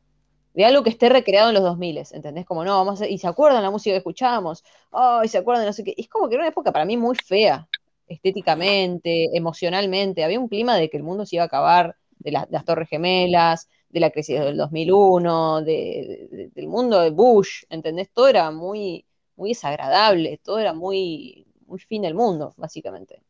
de 0.54 0.66
algo 0.66 0.84
que 0.84 0.90
esté 0.92 1.10
recreado 1.10 1.50
en 1.50 1.56
los 1.56 1.64
2000, 1.64 1.98
¿entendés? 2.12 2.46
Como, 2.46 2.64
no, 2.66 2.78
vamos 2.78 3.02
a, 3.02 3.08
y 3.08 3.18
se 3.18 3.28
acuerdan 3.28 3.64
la 3.64 3.72
música 3.72 3.94
que 3.94 3.98
escuchábamos, 4.00 4.64
ay, 4.92 5.28
se 5.28 5.38
acuerdan 5.40 5.66
no 5.66 5.74
sé 5.74 5.84
qué, 5.84 5.94
es 5.98 6.08
como 6.10 6.30
que 6.30 6.36
era 6.36 6.44
una 6.44 6.50
época 6.50 6.72
para 6.72 6.86
mí 6.86 6.98
muy 6.98 7.16
fea, 7.16 7.68
estéticamente, 8.08 9.30
emocionalmente, 9.36 10.24
había 10.24 10.40
un 10.40 10.48
clima 10.50 10.76
de 10.78 10.90
que 10.90 10.98
el 10.98 11.04
mundo 11.04 11.26
se 11.26 11.36
iba 11.38 11.44
a 11.44 11.48
acabar, 11.48 11.96
de, 12.20 12.32
de 12.32 12.48
las 12.50 12.66
Torres 12.66 12.90
Gemelas, 12.90 13.70
de 13.90 14.00
la 14.00 14.10
crisis 14.12 14.40
del 14.40 14.58
2001, 14.58 15.62
de- 15.62 16.28
de- 16.32 16.48
del 16.50 16.68
mundo 16.68 17.00
de 17.00 17.10
Bush, 17.12 17.64
¿entendés? 17.70 18.10
Todo 18.12 18.28
era 18.28 18.52
muy, 18.52 19.06
muy 19.36 19.50
desagradable, 19.50 20.40
todo 20.44 20.60
era 20.60 20.74
muy, 20.74 21.46
muy 21.68 21.80
fin 21.80 22.02
del 22.04 22.16
mundo, 22.16 22.54
básicamente. 22.58 23.22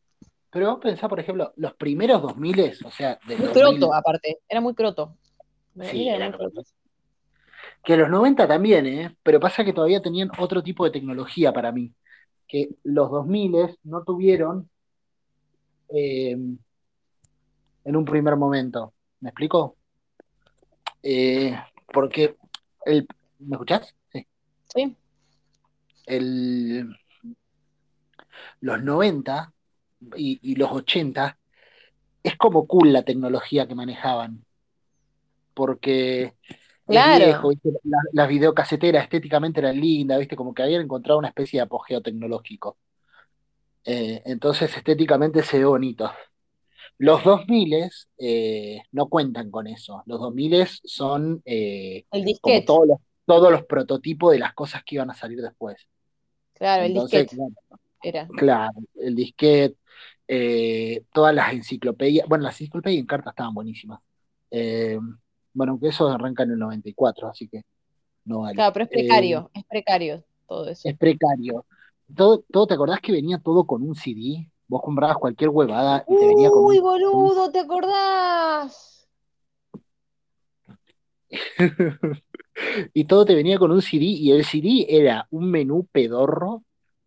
Pero 0.54 0.70
vos 0.70 0.80
pensás, 0.80 1.08
por 1.10 1.20
ejemplo, 1.20 1.52
los 1.56 1.74
primeros 1.74 2.22
2000, 2.22 2.72
o 2.86 2.90
sea, 2.90 3.18
de 3.26 3.36
Muy 3.36 3.46
los 3.46 3.52
croto, 3.52 3.70
2000, 3.70 3.92
aparte, 3.92 4.38
era 4.48 4.60
muy 4.60 4.74
croto. 4.74 5.16
sí, 5.82 6.08
Era 6.08 6.30
muy 6.30 6.38
croto. 6.38 6.62
que 7.82 7.96
los 7.96 8.08
90 8.08 8.48
también, 8.48 8.86
¿eh? 8.86 9.16
Pero 9.22 9.40
pasa 9.40 9.64
que 9.64 9.72
todavía 9.72 10.00
tenían 10.00 10.30
otro 10.38 10.62
tipo 10.62 10.84
de 10.84 10.92
tecnología 10.92 11.52
para 11.52 11.72
mí. 11.72 11.92
Que 12.48 12.70
los 12.84 13.10
2000 13.10 13.52
no 13.84 14.04
tuvieron 14.04 14.70
eh, 15.90 16.36
en 17.84 17.96
un 17.96 18.04
primer 18.04 18.36
momento. 18.36 18.92
¿Me 19.20 19.30
explico? 19.30 19.76
Eh, 21.02 21.54
porque 21.92 22.36
el, 22.86 23.06
¿me 23.40 23.56
escuchás? 23.56 23.94
Sí. 24.12 24.26
Sí, 24.74 24.96
El, 26.06 26.96
los 28.60 28.82
90 28.82 29.53
y, 30.16 30.38
y 30.42 30.56
los 30.56 30.70
80 30.72 31.38
es 32.22 32.36
como 32.36 32.66
cool 32.66 32.92
la 32.92 33.02
tecnología 33.04 33.66
que 33.68 33.74
manejaban. 33.74 34.44
Porque 35.54 36.34
Claro. 36.86 37.24
viejo, 37.24 37.50
las 38.12 38.28
videocaseteras 38.28 39.04
estéticamente 39.04 39.60
eran 39.60 39.80
lindas, 39.80 40.18
¿viste? 40.18 40.36
Como 40.36 40.52
que 40.52 40.62
habían 40.62 40.82
encontrado 40.82 41.18
una 41.18 41.28
especie 41.28 41.58
de 41.58 41.64
apogeo 41.64 42.02
tecnológico. 42.02 42.76
Eh, 43.84 44.22
entonces 44.26 44.74
estéticamente 44.76 45.42
se 45.42 45.58
ve 45.58 45.64
bonito. 45.64 46.10
Los 46.98 47.24
2000 47.24 47.90
eh, 48.18 48.82
no 48.92 49.08
cuentan 49.08 49.50
con 49.50 49.66
eso. 49.66 50.02
Los 50.06 50.20
2000 50.20 50.66
son 50.66 51.42
eh, 51.44 52.04
el 52.12 52.38
como 52.40 52.62
todos 52.64 52.86
los, 52.86 52.98
todos 53.26 53.50
los 53.50 53.64
prototipos 53.64 54.32
de 54.32 54.38
las 54.38 54.54
cosas 54.54 54.82
que 54.84 54.96
iban 54.96 55.10
a 55.10 55.14
salir 55.14 55.40
después. 55.40 55.76
claro, 56.54 56.84
el 56.84 56.94
disquete 56.94 57.36
claro, 57.36 57.54
era. 58.02 58.28
claro, 58.36 58.72
el 58.96 59.14
disquete, 59.14 59.76
eh, 60.28 61.04
todas 61.12 61.34
las 61.34 61.52
enciclopedias, 61.52 62.26
bueno, 62.28 62.44
las 62.44 62.60
enciclopedias 62.60 63.00
en 63.00 63.06
carta 63.06 63.30
estaban 63.30 63.54
buenísimas. 63.54 64.00
Eh, 64.50 64.98
bueno, 65.52 65.72
aunque 65.72 65.88
eso 65.88 66.08
arranca 66.08 66.42
en 66.44 66.52
el 66.52 66.58
94, 66.58 67.28
así 67.28 67.48
que 67.48 67.62
no 68.26 68.40
vale. 68.42 68.56
Claro, 68.56 68.72
pero 68.72 68.84
es 68.86 68.90
Eh, 68.90 68.90
precario, 68.90 69.50
es 69.54 69.64
precario 69.66 70.24
todo 70.48 70.68
eso. 70.68 70.88
es 70.88 70.96
precario. 70.96 71.66
Todo, 72.14 72.44
todo, 72.50 72.66
¿te 72.66 72.74
acordás 72.74 73.00
que 73.00 73.12
venía 73.12 73.38
todo 73.38 73.66
con 73.66 73.82
un 73.82 73.94
CD? 73.94 74.50
Vos 74.68 74.82
comprabas 74.82 75.16
cualquier 75.18 75.50
huevada 75.50 76.04
y 76.08 76.16
te 76.16 76.26
venía 76.26 76.50
con 76.50 76.64
Uy, 76.66 76.78
un 76.78 76.80
boludo, 76.80 77.50
¿te 77.50 77.60
acordás? 77.60 79.08
y 82.94 83.04
todo 83.06 83.24
te 83.24 83.34
venía 83.34 83.58
con 83.58 83.70
un 83.72 83.82
CD 83.82 84.04
y 84.04 84.32
el 84.32 84.44
CD 84.44 84.86
era 84.88 85.26
un 85.30 85.50
menú 85.50 85.86
pedorro 85.92 86.64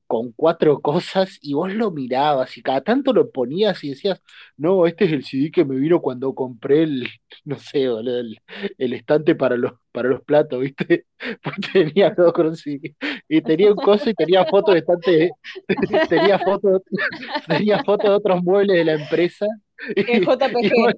con 0.08 0.32
cuatro 0.34 0.80
cosas 0.82 1.38
y 1.42 1.54
vos 1.54 1.74
lo 1.74 1.92
mirabas 1.92 2.58
y 2.58 2.62
cada 2.64 2.82
tanto 2.82 3.14
lo 3.14 3.30
ponías 3.32 3.84
y 3.84 3.90
decías, 3.90 4.22
no, 4.58 4.86
este 4.88 5.06
es 5.06 5.12
el 5.14 5.24
CD 5.26 5.52
que 5.52 5.66
me 5.66 5.76
vino 5.76 6.02
cuando 6.02 6.34
compré 6.34 6.84
el, 6.84 7.08
no 7.46 7.58
sé, 7.58 7.84
el, 7.84 8.38
el 8.78 8.94
estante 8.94 9.36
para 9.36 9.58
los, 9.58 9.74
para 9.92 10.10
los 10.10 10.22
platos, 10.24 10.62
¿viste? 10.62 11.06
Pues 11.44 11.56
tenía 11.74 12.14
todo 12.16 12.32
con 12.34 12.56
CD. 12.56 12.96
Y 13.28 13.42
tenía 13.42 13.72
un 13.72 13.76
coso 13.78 14.10
y 14.10 14.14
tenía 14.14 14.46
fotos 14.46 14.74
de 14.76 14.80
estante, 14.80 15.32
tenía 16.10 16.40
fotos, 16.40 16.82
tenía 17.48 17.84
fotos 17.84 18.10
de 18.10 18.16
otros 18.16 18.44
muebles 18.44 18.78
de 18.78 18.86
la 18.86 18.94
empresa. 18.94 19.46
En 19.96 20.24
Y, 20.24 20.26
JPG, 20.26 20.66
y 20.76 20.82
vos- 20.82 20.94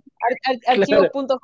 ar- 0.46 0.56
ar- 0.68 0.80
claro, 0.82 0.82
archivo 0.82 1.12
punto- 1.12 1.40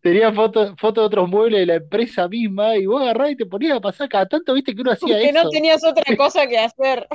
tenía 0.00 0.32
fotos 0.32 0.74
fotos 0.78 1.02
de 1.02 1.06
otros 1.06 1.28
muebles 1.28 1.60
de 1.60 1.66
la 1.66 1.74
empresa 1.76 2.28
misma 2.28 2.76
y 2.76 2.86
vos 2.86 3.02
agarrás 3.02 3.32
y 3.32 3.36
te 3.36 3.46
ponías 3.46 3.76
a 3.76 3.80
pasar 3.80 4.08
cada 4.08 4.26
tanto, 4.26 4.54
viste 4.54 4.74
que 4.74 4.82
uno 4.82 4.92
hacía 4.92 5.18
porque 5.18 5.32
no 5.32 5.40
eso. 5.40 5.50
tenías 5.50 5.84
otra 5.84 6.04
cosa 6.16 6.46
que 6.46 6.58
hacer. 6.58 7.06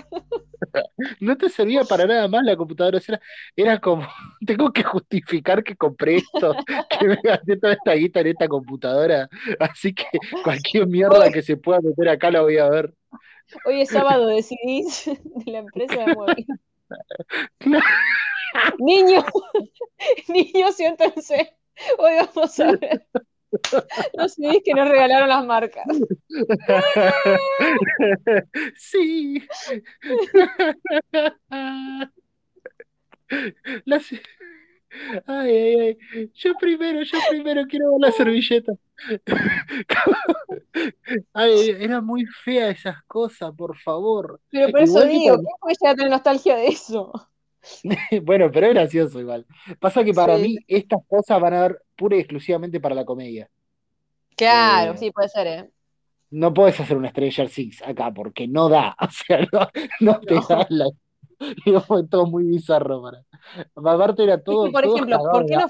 No 1.20 1.38
te 1.38 1.50
servía 1.50 1.86
para 1.86 2.06
nada 2.08 2.28
más 2.28 2.44
la 2.44 2.56
computadora, 2.56 3.00
era, 3.08 3.20
era 3.56 3.80
como, 3.80 4.08
tengo 4.46 4.72
que 4.72 4.84
justificar 4.84 5.64
que 5.64 5.76
compré 5.76 6.18
esto, 6.18 6.56
que 7.00 7.08
me 7.08 7.16
gasté 7.24 7.58
toda 7.58 7.74
esta 7.74 7.94
guita 7.94 8.20
en 8.22 8.28
esta 8.28 8.48
computadora, 8.48 9.30
así 9.60 9.94
que 9.94 10.06
cualquier 10.44 10.88
mierda 10.88 11.32
que 11.32 11.42
se 11.42 11.58
pueda 11.58 11.82
meter 11.82 12.10
acá 12.10 12.32
la 12.32 12.42
voy 12.42 12.58
a 12.58 12.70
ver. 12.70 12.94
hoy 13.66 13.82
es 13.82 13.92
sábado 13.92 14.28
de 14.28 14.44
CDs 14.44 15.06
de 15.46 15.52
la 15.52 15.60
empresa 15.60 16.02
de 16.02 16.08
muebles. 16.08 16.46
Claro, 17.60 17.86
Niños, 18.80 19.26
niños, 20.28 20.76
siéntense. 20.76 21.54
Hoy 21.98 22.14
vamos 22.18 22.60
a 22.60 22.72
ver 22.74 23.08
los 24.14 24.34
CDs 24.34 24.62
que 24.64 24.74
nos 24.74 24.88
regalaron 24.90 25.30
las 25.30 25.46
marcas. 25.46 25.86
Sí. 28.76 29.44
Ay, 35.28 35.56
ay, 35.56 35.98
ay. 36.16 36.32
Yo 36.34 36.54
primero, 36.56 37.04
yo 37.04 37.18
primero 37.30 37.66
quiero 37.68 37.92
ver 37.92 38.02
la 38.02 38.12
servilleta. 38.12 38.74
Ay, 41.34 41.70
era 41.80 42.02
muy 42.02 42.26
fea 42.26 42.70
esas 42.70 43.04
cosas, 43.04 43.52
por 43.56 43.78
favor. 43.78 44.42
Pero 44.50 44.72
por 44.72 44.82
eso 44.82 44.92
Igual 44.92 45.08
que 45.08 45.14
digo, 45.14 45.36
para... 45.36 45.42
¿qué 45.42 45.52
puede 45.60 45.76
llegar 45.80 45.94
a 45.94 45.96
tener 45.96 46.12
nostalgia 46.12 46.56
de 46.56 46.68
eso? 46.68 47.12
Bueno, 48.24 48.52
pero 48.52 48.68
es 48.68 48.74
gracioso 48.74 49.20
igual. 49.20 49.46
Pasa 49.80 50.04
que 50.04 50.14
para 50.14 50.38
Sí, 50.38 50.40
mí 50.40 50.64
estas 50.68 51.00
cosas 51.08 51.40
van 51.42 51.54
a 51.54 51.62
ver 51.64 51.82
pura 51.96 52.16
y 52.18 52.20
exclusivamente 52.20 52.80
para 52.80 52.96
la 52.96 53.06
comedia. 53.06 53.50
claro, 54.36 54.96
Eh, 54.96 54.98
sí, 54.98 55.12
puede 55.12 55.30
ser, 55.30 55.48
¿eh? 55.48 55.72
no 56.32 56.54
puedes 56.54 56.80
hacer 56.80 56.98
un 56.98 57.08
Stranger 57.10 57.50
Six 57.50 57.82
acá 57.84 58.14
porque 58.14 58.48
no 58.48 58.70
da. 58.70 58.96
O 59.02 59.10
sea, 59.12 59.40
no, 59.52 59.68
no 60.00 60.20
te 60.22 60.36
No. 60.36 60.42
da 60.48 60.66
la... 60.70 60.86
Fue 61.88 62.06
todo 62.08 62.26
muy 62.28 62.44
bizarro 62.46 63.02
para. 63.02 63.24
Aparte 63.76 64.24
era 64.24 64.42
todo, 64.44 64.72
por 64.72 64.84
todo 64.84 64.96
ejemplo, 64.96 65.10
cagado 65.10 65.30
¿por 65.30 65.46
qué 65.46 65.58
no? 65.58 65.68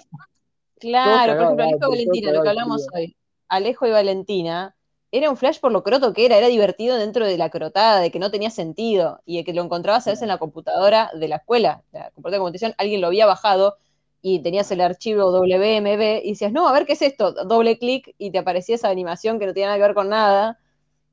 Claro, 0.80 1.36
por 1.36 1.44
ejemplo, 1.44 1.64
Alejo 1.66 1.86
y 1.88 1.90
Valentina, 1.90 2.32
lo 2.32 2.42
que 2.42 2.50
hablamos 2.50 2.88
hoy. 2.94 3.18
Alejo 3.50 3.88
y 3.88 3.92
Valentina 3.92 4.76
era 5.11 5.30
un 5.30 5.38
flash 5.38 5.60
por 5.60 5.72
lo 5.72 5.84
croto 5.84 6.14
que 6.14 6.26
era, 6.26 6.38
era 6.38 6.48
divertido 6.48 6.98
dentro 6.98 7.26
de 7.26 7.38
la 7.38 7.49
crotada, 7.49 7.99
de 8.02 8.11
que 8.11 8.19
no 8.19 8.31
tenía 8.31 8.49
sentido 8.52 9.22
y 9.26 9.38
de 9.38 9.44
que 9.44 9.53
lo 9.53 9.64
encontrabas 9.64 10.07
a 10.07 10.11
veces 10.11 10.22
en 10.23 10.30
la 10.30 10.38
computadora 10.38 11.11
de 11.15 11.27
la 11.27 11.38
escuela, 11.38 11.84
la 11.91 12.11
computadora 12.11 12.38
de 12.38 12.40
computación, 12.40 12.73
alguien 12.77 13.02
lo 13.02 13.07
había 13.07 13.26
bajado 13.26 13.77
y 14.22 14.40
tenías 14.41 14.69
el 14.72 14.81
archivo 14.81 15.31
WMB 15.31 16.22
y 16.23 16.30
decías, 16.31 16.52
no, 16.52 16.68
a 16.68 16.73
ver 16.73 16.86
qué 16.86 16.94
es 16.94 17.02
esto, 17.02 17.31
doble 17.45 17.77
clic 17.80 18.14
y 18.18 18.31
te 18.31 18.38
aparecía 18.40 18.76
esa 18.76 18.90
animación 18.90 19.40
que 19.40 19.45
no 19.48 19.53
tenía 19.53 19.68
nada 19.68 19.77
que 19.77 19.84
ver 19.84 19.95
con 19.95 20.10
nada. 20.10 20.60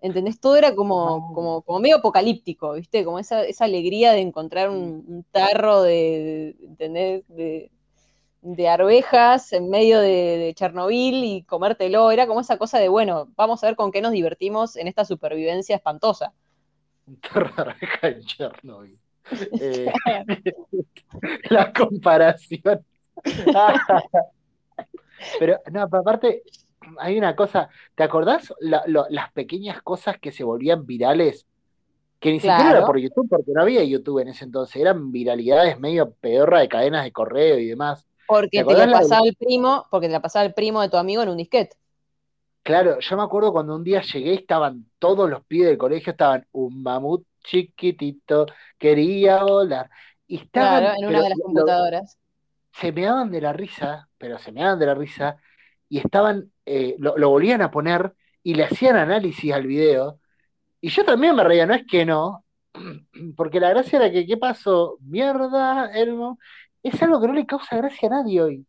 ¿Entendés? 0.01 0.41
Todo 0.41 0.57
era 0.57 0.75
como, 0.75 1.25
como, 1.33 1.63
como 1.63 1.81
medio 1.81 1.97
apocalíptico, 1.97 2.75
¿viste? 2.75 3.05
Como 3.05 3.19
esa, 3.19 3.45
esa 3.45 3.65
alegría 3.65 4.13
de 4.13 4.21
encontrar 4.21 4.71
un, 4.71 5.05
un 5.09 5.25
tarro 5.33 5.83
de, 5.83 6.55
de- 6.61 6.67
¿entendés? 6.67 7.25
De, 7.29 7.71
de 8.55 8.69
arvejas 8.69 9.53
en 9.53 9.69
medio 9.71 9.99
de, 10.01 10.39
de 10.39 10.55
Chernobyl 10.55 11.25
y 11.25 11.43
comértelo. 11.43 12.11
Era 12.13 12.27
como 12.27 12.41
esa 12.41 12.59
cosa 12.59 12.79
de, 12.79 12.89
bueno, 12.89 13.29
vamos 13.37 13.63
a 13.63 13.67
ver 13.67 13.77
con 13.77 13.91
qué 13.91 14.01
nos 14.01 14.13
divertimos 14.13 14.77
en 14.77 14.87
esta 14.87 15.05
supervivencia 15.05 15.75
espantosa. 15.77 16.33
Naranja 17.35 18.09
en 18.09 18.21
Chernobyl. 18.23 18.99
Eh, 19.61 19.93
la 21.51 21.73
comparación. 21.73 22.85
Pero, 25.41 25.59
no, 25.73 25.83
aparte, 25.83 26.43
hay 26.99 27.19
una 27.19 27.35
cosa, 27.35 27.69
¿te 27.97 28.05
acordás 28.05 28.55
la- 28.61 28.85
lo- 28.87 29.07
las 29.11 29.33
pequeñas 29.33 29.83
cosas 29.83 30.19
que 30.21 30.31
se 30.31 30.45
volvían 30.45 30.87
virales? 30.87 31.47
Que 32.21 32.31
ni 32.33 32.39
siquiera 32.39 32.71
era 32.71 32.87
por 32.87 32.99
YouTube, 32.99 33.29
porque 33.29 33.53
no 33.53 33.63
había 33.63 33.83
YouTube 33.85 34.21
en 34.21 34.29
ese 34.29 34.45
entonces, 34.45 34.77
eran 34.77 35.11
viralidades 35.13 35.79
medio 35.79 36.13
pedorra 36.13 36.61
de 36.61 36.69
cadenas 36.69 37.05
de 37.05 37.13
correo 37.13 37.59
y 37.59 37.67
demás. 37.67 38.07
¿Te 38.53 38.63
porque 38.63 38.65
te 38.65 38.77
la 38.77 38.89
pasaba 38.91 39.27
el 39.27 39.37
primo, 39.37 39.87
porque 39.91 40.07
te 40.09 40.13
la 40.13 40.23
pasaba 40.23 40.45
el 40.45 40.55
primo 40.55 40.81
de 40.83 40.89
tu 40.91 40.97
amigo 40.97 41.23
en 41.23 41.29
un 41.31 41.37
disquete. 41.39 41.77
Claro, 42.63 42.99
yo 42.99 43.17
me 43.17 43.23
acuerdo 43.23 43.53
cuando 43.53 43.77
un 43.77 43.85
día 43.85 44.03
llegué, 44.03 44.35
estaban 44.35 44.91
todos 44.99 45.31
los 45.31 45.45
pibes 45.47 45.69
del 45.69 45.79
colegio, 45.79 46.11
estaban 46.11 46.47
un 46.53 46.83
mamut 46.83 47.25
chiquitito, 47.45 48.47
quería 48.77 49.45
volar. 49.45 49.89
Y 50.27 50.39
Claro, 50.53 50.89
estaban, 50.89 50.99
en 50.99 51.07
una 51.07 51.21
pero 51.21 51.23
de 51.23 51.29
las 51.31 51.39
lo- 51.53 51.69
lo- 51.69 51.77
computadoras. 51.79 52.19
se 52.73 52.93
me 52.93 53.03
daban 53.05 53.31
de 53.31 53.41
la 53.41 53.53
risa, 53.53 54.09
pero 54.19 54.39
se 54.39 54.53
me 54.53 54.63
daban 54.63 54.79
de 54.79 54.87
la 54.87 54.95
risa, 54.95 55.39
y 55.89 55.99
estaban, 55.99 56.53
eh, 56.67 56.97
lo, 56.99 57.17
lo 57.19 57.31
volvían 57.31 57.63
a 57.63 57.71
poner 57.71 58.15
y 58.43 58.55
le 58.55 58.65
hacían 58.65 58.97
análisis 58.97 59.53
al 59.53 59.67
video, 59.67 60.21
y 60.81 60.89
yo 60.91 61.05
también 61.05 61.37
me 61.37 61.45
reía, 61.45 61.67
no 61.67 61.75
es 61.75 61.87
que 61.87 62.05
no, 62.07 62.45
porque 63.37 63.61
la 63.61 63.71
gracia 63.71 63.99
era 63.99 64.11
que, 64.13 64.27
¿qué 64.27 64.37
pasó? 64.37 64.99
Mierda, 65.01 65.91
Elmo, 65.95 66.39
es 66.89 67.03
algo 67.03 67.21
que 67.21 67.27
no 67.27 67.33
le 67.35 67.47
causa 67.47 67.77
gracia 67.77 68.09
a 68.09 68.13
nadie 68.13 68.43
hoy. 68.43 68.67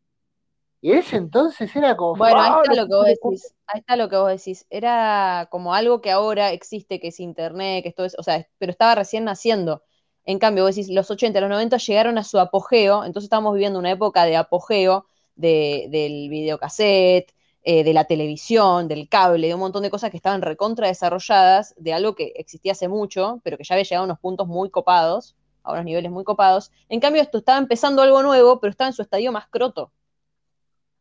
Y 0.81 0.91
en 0.91 0.99
ese 0.99 1.18
entonces 1.18 1.76
era 1.76 1.98
como, 1.98 2.15
Bueno, 2.15 2.39
ahí 2.39 2.52
¡ah, 2.53 2.61
está 2.64 2.81
lo 2.81 2.88
que 2.88 2.95
vos 2.95 3.06
decís, 3.06 3.56
ahí 3.65 3.80
está 3.80 3.95
lo 3.95 4.10
que 4.10 4.15
vos 4.18 4.30
decís. 4.30 4.65
Era 4.69 5.48
como 5.52 5.73
algo 5.73 6.02
que 6.02 6.11
ahora 6.11 6.52
existe, 6.52 6.99
que 6.99 7.07
es 7.07 7.19
internet, 7.19 7.84
que 7.84 7.89
esto 7.89 8.06
es, 8.06 8.15
o 8.18 8.23
sea, 8.23 8.48
pero 8.57 8.72
estaba 8.72 8.95
recién 8.95 9.23
naciendo. 9.23 9.84
En 10.23 10.39
cambio, 10.39 10.64
vos 10.65 10.76
decís, 10.76 10.94
los 10.94 11.10
80, 11.10 11.39
los 11.41 11.49
90 11.49 11.77
llegaron 11.77 12.18
a 12.18 12.23
su 12.23 12.39
apogeo, 12.39 13.06
entonces 13.06 13.26
estamos 13.26 13.53
viviendo 13.53 13.80
una 13.80 13.91
época 13.91 14.26
de 14.26 14.35
apogeo 14.35 15.07
de, 15.35 15.88
del 15.89 16.30
videocassette, 16.30 17.34
eh, 17.64 17.84
de 17.84 17.94
la 17.94 18.06
televisión, 18.06 18.88
del 18.88 19.10
cable, 19.10 19.48
de 19.48 19.53
un 19.53 19.60
montón 19.60 19.84
de 19.84 19.89
cosas 19.89 20.10
que 20.11 20.18
estaban 20.18 20.41
recontra 20.41 20.88
desarrolladas, 20.88 21.73
de 21.77 21.94
algo 21.94 22.15
que 22.15 22.34
existía 22.35 22.73
hace 22.73 22.88
mucho, 22.88 23.41
pero 23.44 23.57
que 23.57 23.64
ya 23.64 23.76
había 23.76 23.84
llegado 23.84 24.03
a 24.03 24.06
unos 24.06 24.19
puntos 24.19 24.48
muy 24.48 24.69
copados, 24.69 25.35
a 25.68 25.73
unos 25.73 25.85
niveles 25.85 26.11
muy 26.11 26.23
copados. 26.23 26.72
En 26.89 26.99
cambio, 26.99 27.22
esto 27.22 27.39
estaba 27.39 27.60
empezando 27.60 28.02
algo 28.02 28.23
nuevo, 28.23 28.60
pero 28.60 28.72
estaba 28.72 28.89
en 28.89 28.94
su 28.95 29.02
estadio 29.03 29.31
más 29.31 29.48
croto. 29.49 29.91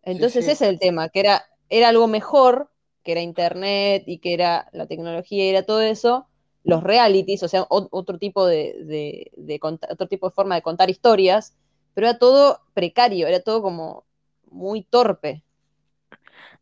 Entonces 0.03 0.47
sí. 0.47 0.47
ese 0.49 0.53
es 0.53 0.63
el 0.71 0.79
tema, 0.79 1.09
que 1.09 1.21
era, 1.21 1.45
era 1.69 1.89
algo 1.89 2.07
mejor, 2.09 2.71
que 3.03 3.13
era 3.13 3.21
internet 3.23 4.05
y 4.07 4.19
que 4.19 4.35
era 4.35 4.69
la 4.73 4.87
tecnología 4.87 5.45
y 5.45 5.49
era 5.51 5.65
todo 5.65 5.81
eso, 5.83 6.29
los 6.65 6.83
realities, 6.83 7.43
o 7.43 7.49
sea, 7.49 7.67
otro 7.69 8.19
tipo 8.19 8.47
de, 8.47 8.77
de- 8.85 9.31
de 9.37 9.61
cont- 9.61 9.87
otro 9.91 10.09
tipo 10.09 10.29
de 10.29 10.35
forma 10.35 10.55
de 10.57 10.63
contar 10.63 10.91
historias, 10.91 11.57
pero 11.95 12.09
era 12.09 12.19
todo 12.19 12.61
precario, 12.75 13.27
era 13.27 13.41
todo 13.41 13.63
como 13.63 14.05
muy 14.51 14.83
torpe. 14.85 15.45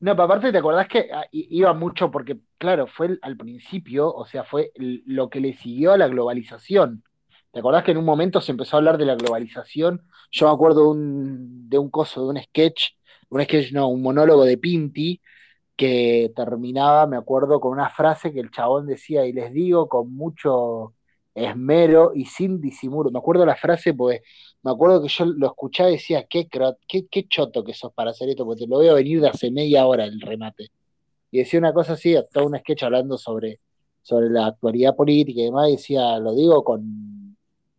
No, 0.01 0.13
pero 0.13 0.25
aparte 0.25 0.53
te 0.53 0.59
acordás 0.59 0.89
que 0.89 1.09
ah, 1.13 1.27
iba 1.33 1.73
mucho 1.73 2.11
porque, 2.11 2.39
claro, 2.59 2.87
fue 2.87 3.07
el- 3.07 3.19
al 3.23 3.37
principio, 3.37 4.13
o 4.13 4.27
sea, 4.27 4.45
fue 4.45 4.73
lo 4.77 5.31
que 5.31 5.41
le 5.41 5.55
siguió 5.55 5.93
a 5.93 5.99
la 5.99 6.09
globalización. 6.09 7.05
¿Te 7.55 7.61
acordás 7.61 7.85
que 7.85 7.93
en 7.93 7.99
un 7.99 8.05
momento 8.05 8.41
se 8.41 8.51
empezó 8.51 8.75
a 8.75 8.79
hablar 8.79 8.99
de 8.99 9.07
la 9.07 9.15
globalización? 9.15 10.03
Yo 10.33 10.49
me 10.49 10.53
acuerdo 10.53 10.83
de 10.83 10.89
un, 10.89 11.69
de 11.69 11.79
un 11.79 11.89
coso, 11.89 12.25
de 12.25 12.31
un 12.31 12.43
sketch, 12.43 12.97
un 13.31 13.45
sketch, 13.45 13.73
no, 13.73 13.87
un 13.87 14.03
monólogo 14.03 14.45
de 14.45 14.59
Pinti, 14.59 15.21
que 15.77 16.33
terminaba, 16.35 17.07
me 17.07 17.17
acuerdo, 17.17 17.61
con 17.61 17.71
una 17.71 17.91
frase 17.91 18.33
que 18.33 18.41
el 18.41 18.51
chabón 18.51 18.87
decía, 18.87 19.25
y 19.25 19.33
les 19.33 19.53
digo 19.53 19.89
con 19.89 20.13
mucho 20.17 20.95
esmero 21.33 22.11
y 22.13 22.25
sin 22.25 22.61
disimulo. 22.61 23.13
Me 23.13 23.21
acuerdo 23.21 23.47
la 23.47 23.55
frase, 23.55 23.95
pues, 23.95 24.21
me 24.65 24.73
acuerdo 24.73 25.01
que 25.01 25.09
yo 25.09 25.25
lo 25.25 25.47
escuchaba 25.47 25.91
y 25.91 25.93
decía, 25.93 26.25
qué, 26.25 26.49
qué, 26.89 27.07
qué 27.07 27.29
choto 27.29 27.63
que 27.63 27.73
sos 27.73 27.93
para 27.93 28.11
hacer 28.11 28.31
esto, 28.31 28.45
porque 28.45 28.65
te 28.65 28.69
lo 28.69 28.79
veo 28.79 28.97
venir 28.97 29.21
de 29.21 29.29
hace 29.29 29.53
media 29.53 29.87
hora 29.87 30.07
el 30.07 30.21
remate. 30.21 30.71
Y 31.31 31.39
decía 31.39 31.61
una 31.61 31.73
cosa 31.73 31.93
así, 31.93 32.17
todo 32.33 32.47
un 32.47 32.59
sketch 32.59 32.83
hablando 32.83 33.17
sobre, 33.17 33.61
sobre 34.03 34.29
la 34.29 34.47
actualidad 34.47 34.97
política 34.97 35.41
y 35.41 35.45
demás, 35.45 35.69
y 35.69 35.73
decía, 35.77 36.19
lo 36.19 36.35
digo 36.35 36.65
con, 36.65 37.24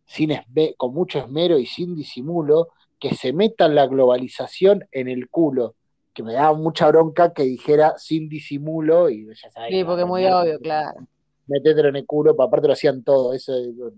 sin 0.06 0.32
con 0.76 0.94
mucho 0.94 1.18
esmero 1.18 1.58
y 1.58 1.66
sin 1.66 1.94
disimulo, 1.94 2.68
que 2.98 3.14
se 3.14 3.32
meta 3.32 3.68
la 3.68 3.86
globalización 3.86 4.86
en 4.92 5.08
el 5.08 5.28
culo 5.28 5.74
que 6.16 6.22
me 6.22 6.32
daba 6.32 6.56
mucha 6.56 6.88
bronca 6.88 7.34
que 7.34 7.42
dijera 7.42 7.98
sin 7.98 8.26
disimulo 8.30 9.10
y 9.10 9.26
ya 9.26 9.50
sabes 9.50 9.68
Sí, 9.70 9.76
que 9.76 9.84
porque 9.84 10.00
es 10.02 10.08
muy 10.08 10.24
obvio, 10.24 10.58
claro. 10.58 11.06
metételo 11.46 11.90
en 11.90 11.96
el 11.96 12.06
culo, 12.06 12.34
aparte 12.40 12.66
lo 12.66 12.72
hacían 12.72 13.04
todo, 13.04 13.34
eso, 13.34 13.52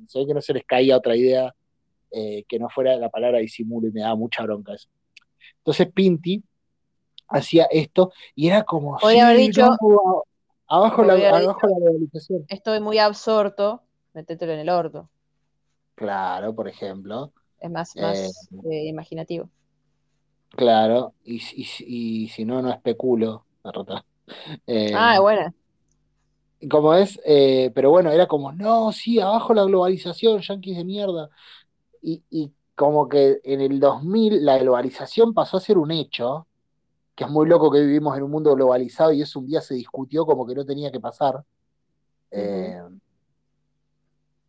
se 0.09 0.19
ve 0.19 0.27
que 0.27 0.35
no 0.35 0.41
se 0.41 0.53
les 0.53 0.65
caía 0.65 0.97
otra 0.97 1.15
idea 1.15 1.55
eh, 2.11 2.45
que 2.49 2.59
no 2.59 2.69
fuera 2.71 2.97
la 2.97 3.09
palabra 3.09 3.39
disimulo 3.39 3.87
y 3.87 3.93
me 3.93 4.01
daba 4.01 4.17
mucha 4.17 4.43
bronca 4.43 4.75
eso. 4.75 4.89
Entonces 5.59 5.93
Pinti 5.93 6.43
hacía 7.29 7.69
esto 7.71 8.11
y 8.35 8.49
era 8.49 8.65
como, 8.65 8.99
Podría 8.99 9.29
haber 9.29 9.39
dicho, 9.39 9.69
Abajo 10.71 11.05
la, 11.05 11.15
globalización. 11.15 12.45
Estoy 12.49 12.81
muy 12.81 12.99
absorto, 12.99 13.83
metételo 14.13 14.53
en 14.53 14.59
el 14.59 14.69
orto. 14.69 15.09
Claro, 15.99 16.55
por 16.55 16.69
ejemplo. 16.69 17.33
Es 17.61 17.71
más, 17.71 17.97
Eh, 17.97 18.01
más 18.01 18.49
eh, 18.65 18.89
imaginativo. 18.89 19.49
Claro. 20.51 21.15
Y, 21.25 21.41
si- 21.41 21.57
y 21.63 21.65
si- 21.65 21.85
y 22.25 22.29
si 22.29 22.45
no, 22.45 22.63
no 22.63 22.71
especulo. 22.71 23.47
Eh, 24.67 24.93
Ah, 24.93 25.21
bueno. 25.21 25.55
como 26.71 26.95
es, 26.95 27.21
eh, 27.25 27.71
pero 27.75 27.91
bueno, 27.91 28.11
era 28.11 28.27
como, 28.27 28.53
no, 28.53 28.93
sí, 28.93 29.21
abajo 29.21 29.55
la 29.55 29.65
globalización, 29.65 30.41
yanquis 30.41 30.77
de 30.77 30.85
mierda. 30.85 31.31
Y, 32.03 32.25
y 32.31 32.53
como 32.77 33.09
que 33.09 33.41
en 33.45 33.61
el 33.63 33.81
2000 33.81 34.45
la 34.45 34.59
globalización 34.59 35.35
pasó 35.35 35.59
a 35.59 35.61
ser 35.61 35.79
un 35.79 35.91
hecho, 35.93 36.49
que 37.17 37.25
es 37.25 37.31
muy 37.31 37.49
loco 37.49 37.71
que 37.71 37.81
vivimos 37.81 38.17
en 38.17 38.25
un 38.25 38.31
mundo 38.33 38.55
globalizado 38.55 39.13
y 39.13 39.23
eso 39.23 39.41
un 39.41 39.47
día 39.49 39.61
se 39.63 39.75
discutió 39.75 40.27
como 40.27 40.47
que 40.47 40.55
no 40.55 40.65
tenía 40.67 40.93
que 40.93 41.01
pasar. 41.01 41.45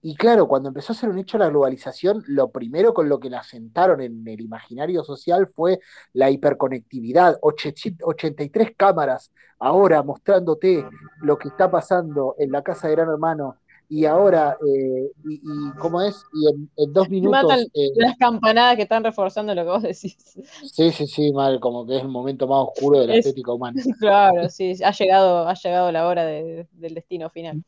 Y 0.02 0.16
claro, 0.16 0.48
cuando 0.48 0.70
empezó 0.70 0.94
a 0.94 0.96
ser 0.96 1.10
un 1.10 1.20
hecho 1.20 1.38
la 1.38 1.50
globalización, 1.50 2.24
lo 2.28 2.52
primero 2.52 2.94
con 2.94 3.10
lo 3.10 3.20
que 3.20 3.30
la 3.30 3.44
sentaron 3.44 4.02
en 4.02 4.26
el 4.28 4.40
imaginario 4.42 5.04
social 5.04 5.50
fue 5.54 5.80
la 6.14 6.30
hiperconectividad. 6.32 7.38
Oche- 7.42 7.74
83 8.04 8.72
cámaras 8.78 9.32
ahora 9.60 10.02
mostrándote 10.04 10.86
lo 11.22 11.38
que 11.38 11.50
está 11.50 11.70
pasando 11.70 12.36
en 12.40 12.52
la 12.52 12.64
casa 12.64 12.88
de 12.88 12.96
Gran 12.96 13.10
Hermano. 13.10 13.58
Y 13.90 14.06
ahora, 14.06 14.56
eh, 14.66 15.12
y, 15.26 15.42
y 15.44 15.72
¿cómo 15.80 16.02
es? 16.02 16.24
Y 16.34 16.48
en, 16.50 16.70
en 16.78 16.94
dos 16.94 17.10
Me 17.10 17.10
matan 17.30 17.60
minutos, 17.60 17.72
eh, 17.74 17.90
las 17.96 18.16
campanadas 18.18 18.76
que 18.76 18.84
están 18.84 19.04
reforzando 19.04 19.54
lo 19.56 19.64
que 19.64 19.70
vos 19.70 19.82
decís. 19.84 20.16
sí, 20.62 20.92
sí, 20.92 21.08
sí, 21.08 21.32
mal, 21.34 21.60
como 21.60 21.86
que 21.86 21.98
es 21.98 22.02
el 22.04 22.08
momento 22.10 22.48
más 22.48 22.60
oscuro 22.70 23.00
de 23.00 23.08
la 23.08 23.14
Es- 23.16 23.26
estética 23.26 23.52
humana. 23.54 23.76
Claro, 24.00 24.50
sí, 24.50 24.74
ha 24.84 24.92
llegado, 24.92 25.48
ha 25.48 25.54
llegado 25.54 25.92
la 25.92 26.08
hora 26.08 26.26
de- 26.26 26.68
del 26.72 26.94
destino 26.96 27.30
final. 27.30 27.62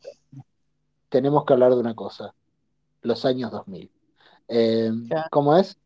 Tenemos 1.11 1.43
que 1.43 1.53
hablar 1.53 1.71
de 1.71 1.79
una 1.79 1.93
cosa, 1.93 2.33
los 3.01 3.25
años 3.25 3.51
2000. 3.51 3.91
Eh. 4.47 4.91
¿cómo 5.29 5.55
es? 5.57 5.77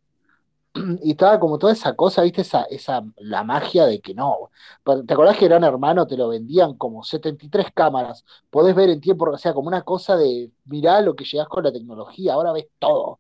Y 1.04 1.12
estaba 1.12 1.40
como 1.40 1.58
toda 1.58 1.72
esa 1.74 1.96
cosa, 1.96 2.22
¿viste? 2.22 2.42
Esa, 2.42 2.64
esa, 2.64 3.02
la 3.18 3.44
magia 3.44 3.86
de 3.86 4.02
que 4.02 4.14
no. 4.14 4.50
¿Te 4.84 5.14
acordás 5.14 5.38
que 5.38 5.48
Gran 5.48 5.64
Hermano 5.64 6.06
te 6.06 6.18
lo 6.18 6.28
vendían 6.28 6.76
como 6.76 7.02
73 7.04 7.68
cámaras? 7.74 8.26
Podés 8.50 8.76
ver 8.76 8.90
en 8.90 9.00
tiempo, 9.00 9.30
o 9.30 9.38
sea, 9.38 9.54
como 9.54 9.68
una 9.70 9.84
cosa 9.84 10.18
de, 10.18 10.52
mirá 10.66 11.02
lo 11.02 11.16
que 11.16 11.24
llegás 11.24 11.48
con 11.48 11.64
la 11.64 11.72
tecnología, 11.72 12.34
ahora 12.34 12.52
ves 12.52 12.68
todo. 12.78 13.20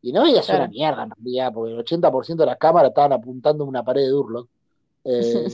Y 0.00 0.12
no 0.12 0.22
veías 0.22 0.46
Claro. 0.46 0.64
una 0.64 0.70
mierda 0.70 1.02
en 1.02 1.10
realidad, 1.10 1.52
porque 1.52 1.72
el 1.72 1.78
80% 1.78 2.42
de 2.44 2.46
las 2.46 2.58
cámaras 2.58 2.90
estaban 2.90 3.12
apuntando 3.12 3.64
a 3.64 3.66
una 3.66 3.82
pared 3.84 4.02
de 4.02 4.08
Durlock. 4.08 4.48
Eh, 5.04 5.48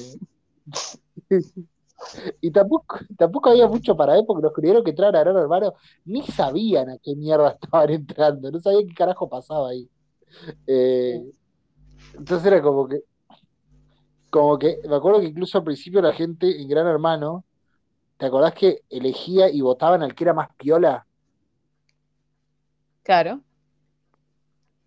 y 2.40 2.50
tampoco, 2.50 2.98
tampoco 3.16 3.50
había 3.50 3.66
mucho 3.66 3.96
para 3.96 4.14
ver, 4.14 4.24
porque 4.26 4.42
los 4.42 4.52
tuvieron 4.52 4.84
que 4.84 4.90
entrar 4.90 5.14
a 5.14 5.20
Gran 5.20 5.36
Hermano 5.36 5.74
ni 6.04 6.22
sabían 6.22 6.90
a 6.90 6.98
qué 6.98 7.14
mierda 7.14 7.50
estaban 7.62 7.90
entrando, 7.90 8.50
no 8.50 8.60
sabían 8.60 8.86
qué 8.86 8.94
carajo 8.94 9.28
pasaba 9.28 9.70
ahí. 9.70 9.88
Eh, 10.66 11.22
entonces 12.14 12.46
era 12.46 12.62
como 12.62 12.88
que, 12.88 13.00
como 14.30 14.58
que, 14.58 14.80
me 14.88 14.96
acuerdo 14.96 15.20
que 15.20 15.26
incluso 15.26 15.58
al 15.58 15.64
principio 15.64 16.00
la 16.00 16.12
gente 16.12 16.60
en 16.60 16.68
Gran 16.68 16.86
Hermano, 16.86 17.44
¿te 18.16 18.26
acordás 18.26 18.54
que 18.54 18.82
elegía 18.90 19.50
y 19.50 19.60
votaban 19.60 20.02
al 20.02 20.14
que 20.14 20.24
era 20.24 20.34
más 20.34 20.48
piola? 20.56 21.06
Claro. 23.02 23.40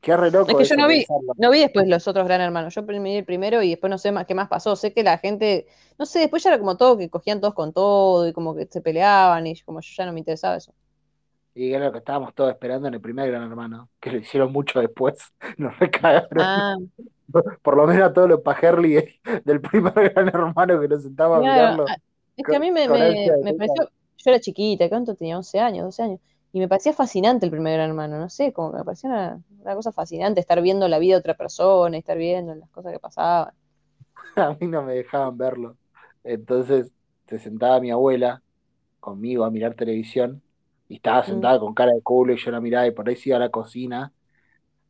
Qué 0.01 0.15
re 0.17 0.31
loco 0.31 0.53
Es 0.53 0.55
que 0.57 0.65
yo 0.65 0.75
no 0.75 0.87
vi, 0.87 1.07
pensarlo. 1.07 1.33
no 1.37 1.49
vi 1.51 1.59
después 1.59 1.87
los 1.87 2.07
otros 2.07 2.25
Gran 2.25 2.41
Hermanos. 2.41 2.75
Yo 2.75 2.83
vi 2.83 3.15
el 3.15 3.25
primero 3.25 3.61
y 3.63 3.69
después 3.71 3.89
no 3.89 3.97
sé 3.97 4.11
más 4.11 4.25
qué 4.27 4.35
más 4.35 4.47
pasó. 4.49 4.75
Sé 4.75 4.93
que 4.93 5.03
la 5.03 5.17
gente, 5.17 5.67
no 5.97 6.05
sé, 6.05 6.19
después 6.19 6.43
ya 6.43 6.49
era 6.51 6.59
como 6.59 6.77
todo, 6.77 6.97
que 6.97 7.09
cogían 7.09 7.41
todos 7.41 7.53
con 7.53 7.73
todo 7.73 8.27
y 8.27 8.33
como 8.33 8.55
que 8.55 8.67
se 8.67 8.81
peleaban 8.81 9.47
y 9.47 9.59
como 9.61 9.81
yo 9.81 9.89
ya 9.95 10.05
no 10.05 10.13
me 10.13 10.19
interesaba 10.19 10.57
eso. 10.57 10.73
Y 11.53 11.73
era 11.73 11.85
lo 11.85 11.91
que 11.91 11.97
estábamos 11.99 12.33
todos 12.33 12.51
esperando 12.51 12.87
en 12.87 12.93
el 12.93 13.01
primer 13.01 13.29
Gran 13.29 13.43
Hermano, 13.49 13.89
que 13.99 14.11
lo 14.11 14.17
hicieron 14.19 14.51
mucho 14.53 14.79
después, 14.79 15.17
nos 15.57 15.77
recagaron. 15.79 16.29
Ah, 16.37 16.77
Por 17.63 17.77
lo 17.77 17.87
menos 17.87 18.03
a 18.09 18.13
todos 18.13 18.29
los 18.29 18.41
pajerli 18.41 18.93
de- 18.95 19.21
del 19.45 19.61
primer 19.61 19.93
Gran 20.15 20.29
Hermano 20.29 20.81
que 20.81 20.87
nos 20.87 21.03
sentaba 21.03 21.39
a 21.39 21.43
claro, 21.43 21.43
mirarlo. 21.43 21.87
ah, 21.87 21.97
es 22.37 22.45
que 22.47 22.55
a 22.55 22.59
mí 22.59 22.71
me, 22.71 22.89
me, 22.89 23.35
me 23.39 23.53
pareció, 23.53 23.85
yo 24.17 24.29
era 24.31 24.39
chiquita, 24.39 24.89
¿cuánto 24.89 25.15
tenía? 25.15 25.37
11 25.37 25.59
años, 25.59 25.85
12 25.85 26.03
años. 26.03 26.19
Y 26.53 26.59
me 26.59 26.67
parecía 26.69 26.93
fascinante 26.93 27.45
el 27.45 27.51
primer 27.51 27.73
Gran 27.73 27.89
Hermano, 27.89 28.17
no 28.19 28.29
sé, 28.29 28.53
como 28.53 28.71
que 28.71 28.77
me 28.79 28.83
parecía 28.85 29.09
una, 29.09 29.41
una 29.59 29.75
cosa 29.75 29.91
fascinante 29.91 30.39
estar 30.41 30.61
viendo 30.61 30.87
la 30.87 30.99
vida 30.99 31.15
de 31.15 31.19
otra 31.19 31.35
persona, 31.37 31.97
estar 31.97 32.17
viendo 32.17 32.55
las 32.55 32.69
cosas 32.69 32.91
que 32.93 32.99
pasaban. 32.99 33.53
A 34.35 34.57
mí 34.59 34.67
no 34.67 34.83
me 34.83 34.93
dejaban 34.95 35.37
verlo. 35.37 35.77
Entonces 36.23 36.91
se 37.27 37.39
sentaba 37.39 37.79
mi 37.79 37.91
abuela 37.91 38.43
conmigo 38.99 39.45
a 39.45 39.51
mirar 39.51 39.75
televisión 39.75 40.43
y 40.87 40.95
estaba 40.97 41.23
sentada 41.25 41.59
con 41.59 41.73
cara 41.73 41.93
de 41.93 42.01
culo 42.01 42.33
y 42.33 42.37
yo 42.37 42.51
la 42.51 42.61
miraba 42.61 42.87
y 42.87 42.91
por 42.91 43.07
ahí 43.09 43.15
se 43.15 43.29
iba 43.29 43.37
a 43.37 43.41
la 43.41 43.49
cocina 43.51 44.13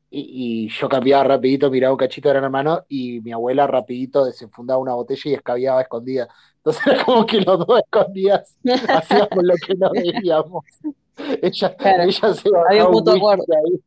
y, 0.10 0.66
y 0.68 0.70
yo 0.70 0.90
cambiaba 0.90 1.24
rapidito, 1.26 1.72
miraba 1.72 1.94
un 1.94 2.00
cachito 2.00 2.30
de 2.30 2.34
Gran 2.36 2.46
Hermano 2.46 2.86
y 2.90 3.22
mi 3.22 3.32
abuela 3.34 3.68
rapidito 3.68 4.26
desenfundaba 4.26 4.80
una 4.80 4.94
botella 4.96 5.32
y 5.32 5.36
escabiaba 5.36 5.82
escondida. 5.84 6.30
Entonces 6.58 6.88
era 6.88 7.06
como 7.06 7.26
que 7.28 7.42
los 7.42 7.60
dos 7.68 7.80
escondidas 7.80 8.58
hacíamos 8.90 9.44
lo 9.44 9.56
que 9.66 9.76
no 9.76 9.92
veíamos. 9.92 10.66
Ella, 11.42 11.76
Claro, 11.78 12.04
ella 12.04 12.34
se 12.34 12.50
había 12.68 12.86
bajaba 12.86 12.90
un 12.90 12.92
mutuo 12.92 13.14
acuerdo. 13.14 13.46
ahí. 13.56 13.82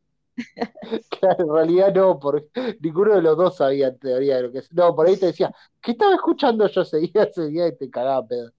Claro, 1.09 1.43
en 1.45 1.53
realidad 1.53 1.93
no, 1.95 2.19
porque 2.19 2.77
ninguno 2.81 3.15
de 3.15 3.21
los 3.21 3.37
dos 3.37 3.57
sabía 3.57 3.87
en 3.87 3.97
teoría 3.99 4.37
de 4.37 4.43
lo 4.43 4.51
que 4.51 4.61
No, 4.71 4.95
por 4.95 5.07
ahí 5.07 5.17
te 5.17 5.27
decía, 5.27 5.53
¿qué 5.81 5.91
estaba 5.91 6.13
escuchando 6.15 6.67
yo 6.67 6.81
ese 6.81 6.97
día, 6.99 7.23
ese 7.23 7.47
día? 7.47 7.67
Y 7.67 7.75
te 7.77 7.89
cagaba 7.89 8.27
pedo. 8.27 8.51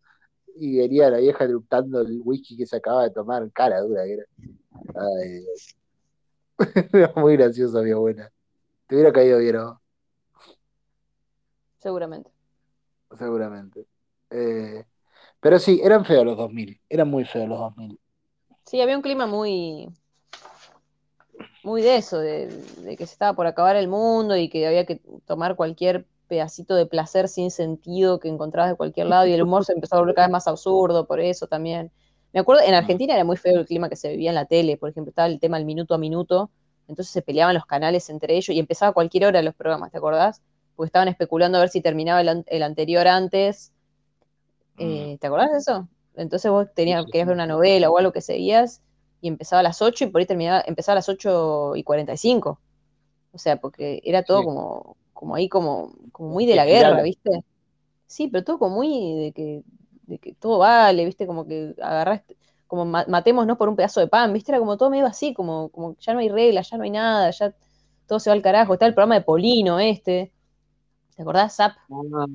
Y 0.57 0.79
venía 0.79 1.11
la 1.11 1.19
vieja 1.19 1.45
eructando 1.45 2.01
el 2.01 2.21
whisky 2.25 2.57
que 2.57 2.67
se 2.67 2.77
acababa 2.77 3.05
de 3.05 3.11
tomar, 3.11 3.51
cara 3.53 3.81
dura 3.83 4.05
que 4.05 4.15
era. 4.15 4.25
Ay. 4.97 5.45
Era 6.93 7.13
muy 7.17 7.37
graciosa 7.37 7.83
mi 7.83 7.91
abuela. 7.91 8.31
Te 8.87 8.97
hubiera 8.97 9.13
caído 9.13 9.39
bien, 9.39 9.57
¿no? 9.57 9.83
Seguramente. 11.79 12.31
Seguramente. 13.19 13.87
Eh, 14.31 14.85
pero 15.41 15.59
sí, 15.59 15.81
eran 15.85 16.05
feos 16.05 16.25
los 16.27 16.37
2000, 16.37 16.81
eran 16.89 17.09
muy 17.09 17.25
feos 17.25 17.49
los 17.49 17.59
2000. 17.61 18.01
Sí, 18.67 18.81
había 18.83 18.97
un 18.97 19.03
clima 19.03 19.27
muy, 19.27 19.89
muy 21.63 21.83
de 21.83 21.97
eso, 21.97 22.19
de, 22.19 22.47
de 22.49 22.97
que 22.97 23.07
se 23.07 23.13
estaba 23.13 23.35
por 23.35 23.47
acabar 23.47 23.77
el 23.77 23.89
mundo 23.89 24.37
y 24.37 24.49
que 24.49 24.67
había 24.67 24.87
que 24.87 25.01
tomar 25.27 25.57
cualquier 25.57 26.07
pedacito 26.29 26.75
de 26.75 26.87
placer 26.87 27.29
sin 27.29 27.51
sentido 27.51 28.21
que 28.21 28.29
encontrabas 28.29 28.71
de 28.71 28.77
cualquier 28.77 29.07
lado 29.09 29.27
y 29.27 29.33
el 29.33 29.43
humor 29.43 29.65
se 29.65 29.73
empezó 29.73 29.97
a 29.97 30.01
volver 30.01 30.15
cada 30.15 30.29
vez 30.29 30.33
más 30.33 30.47
absurdo 30.49 31.07
por 31.07 31.21
eso 31.21 31.47
también. 31.47 31.93
Me 32.33 32.41
acuerdo, 32.41 32.63
en 32.63 32.75
Argentina 32.75 33.15
era 33.15 33.25
muy 33.25 33.37
feo 33.37 33.59
el 33.59 33.67
clima 33.67 33.89
que 33.89 33.97
se 33.97 34.11
vivía 34.11 34.31
en 34.31 34.35
la 34.35 34.47
tele, 34.47 34.77
por 34.77 34.91
ejemplo, 34.91 35.11
estaba 35.11 35.29
el 35.29 35.41
tema 35.41 35.57
del 35.57 35.67
minuto 35.67 35.95
a 35.95 35.99
minuto, 35.99 36.51
entonces 36.89 37.13
se 37.13 37.23
peleaban 37.23 37.55
los 37.55 37.67
canales 37.67 38.11
entre 38.11 38.35
ellos 38.37 38.51
y 38.55 38.59
empezaba 38.61 38.91
a 38.91 38.95
cualquier 38.95 39.27
hora 39.27 39.43
los 39.43 39.55
programas, 39.55 39.91
¿te 39.93 39.99
acordás? 39.99 40.43
Porque 40.75 40.89
estaban 40.89 41.09
especulando 41.09 41.59
a 41.59 41.61
ver 41.63 41.71
si 41.71 41.81
terminaba 41.81 42.21
el, 42.21 42.29
an- 42.29 42.45
el 42.49 42.63
anterior 42.63 43.07
antes. 43.09 43.73
Eh, 44.79 45.19
¿te 45.21 45.27
acordás 45.27 45.51
de 45.53 45.59
eso? 45.59 45.89
Entonces 46.17 46.51
vos 46.51 46.69
tenías, 46.75 47.07
querías 47.11 47.29
ver 47.29 47.35
una 47.37 47.47
novela 47.47 47.91
o 47.91 47.99
algo 47.99 48.13
que 48.13 48.21
seguías 48.21 48.83
y 49.21 49.29
empezaba 49.29 49.61
a 49.61 49.63
las 49.63 49.83
8 49.83 50.05
y 50.05 50.09
por 50.09 50.21
ahí 50.21 50.27
terminaba, 50.27 50.63
empezaba 50.67 50.95
a 50.95 50.97
las 50.97 51.09
8 51.09 51.77
y 51.77 51.85
45. 51.85 52.61
O 53.33 53.39
sea, 53.39 53.59
porque 53.61 54.01
era 54.05 54.25
todo 54.25 54.43
Sí. 54.43 54.45
como, 54.45 54.97
como 55.13 55.35
ahí 55.37 55.49
como, 55.49 55.95
como 56.13 56.31
muy 56.31 56.47
de 56.47 56.57
la 56.57 56.67
guerra, 56.67 57.03
¿viste? 57.03 57.31
Sí, 58.07 58.29
pero 58.29 58.45
todo 58.45 58.59
como 58.59 58.77
muy 58.77 58.89
de 59.17 59.33
que, 59.33 59.63
de 60.07 60.19
que 60.19 60.35
todo 60.35 60.59
vale, 60.59 61.05
¿viste? 61.05 61.27
Como 61.27 61.47
que 61.47 61.75
agarraste, 61.83 62.37
como 62.67 62.85
ma- 62.85 63.05
matémonos 63.09 63.59
por 63.59 63.69
un 63.69 63.77
pedazo 63.77 64.01
de 64.01 64.07
pan, 64.09 64.33
¿viste? 64.33 64.53
Era 64.53 64.61
como 64.61 64.77
todo 64.77 64.91
medio 64.91 65.07
así, 65.07 65.35
como, 65.35 65.71
como 65.71 65.97
ya 65.99 66.15
no 66.15 66.21
hay 66.21 66.29
reglas, 66.29 66.71
ya 66.71 66.77
no 66.79 66.85
hay 66.85 66.91
nada, 66.91 67.31
ya 67.31 67.55
todo 68.07 68.21
se 68.21 68.31
va 68.31 68.35
al 68.35 68.43
carajo. 68.43 68.75
Está 68.75 68.87
el 68.87 68.95
programa 68.95 69.17
de 69.17 69.23
Polino 69.23 69.81
este. 69.81 70.33
¿Te 71.17 71.23
acordás, 71.23 71.57
Zap? 71.57 71.77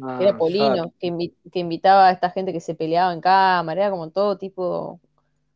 Ah, 0.02 0.34
era. 0.34 0.38
Polino, 0.38 0.94
que, 1.00 1.08
invi- 1.10 1.36
que 1.52 1.60
invitaba 1.60 2.08
a 2.10 2.12
esta 2.12 2.32
gente 2.32 2.54
que 2.54 2.62
se 2.62 2.76
peleaba 2.76 3.14
en 3.14 3.22
cámara, 3.22 3.82
era 3.84 3.92
como 3.92 4.12
todo 4.12 4.38
tipo, 4.38 5.02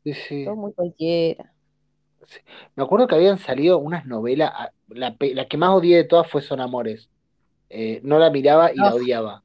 Sí, 0.03 0.14
sí. 0.14 0.41
todo 0.43 0.56
muy 0.56 0.73
cualquiera. 0.73 1.53
Me 2.76 2.84
acuerdo 2.84 3.07
que 3.07 3.15
habían 3.15 3.38
salido 3.39 3.77
unas 3.80 4.06
novelas, 4.06 4.52
ah, 4.53 4.69
la, 4.88 5.15
que 5.47 5.57
más 5.57 5.72
odié 5.72 5.97
de 5.97 6.03
todas 6.06 6.30
fue 6.30 6.41
Son 6.41 6.60
Amores. 6.61 7.10
Eh, 7.69 8.02
no 8.03 8.19
la 8.19 8.31
miraba 8.31 8.73
y 8.73 8.84
la 8.84 8.95
odiaba. 8.95 9.43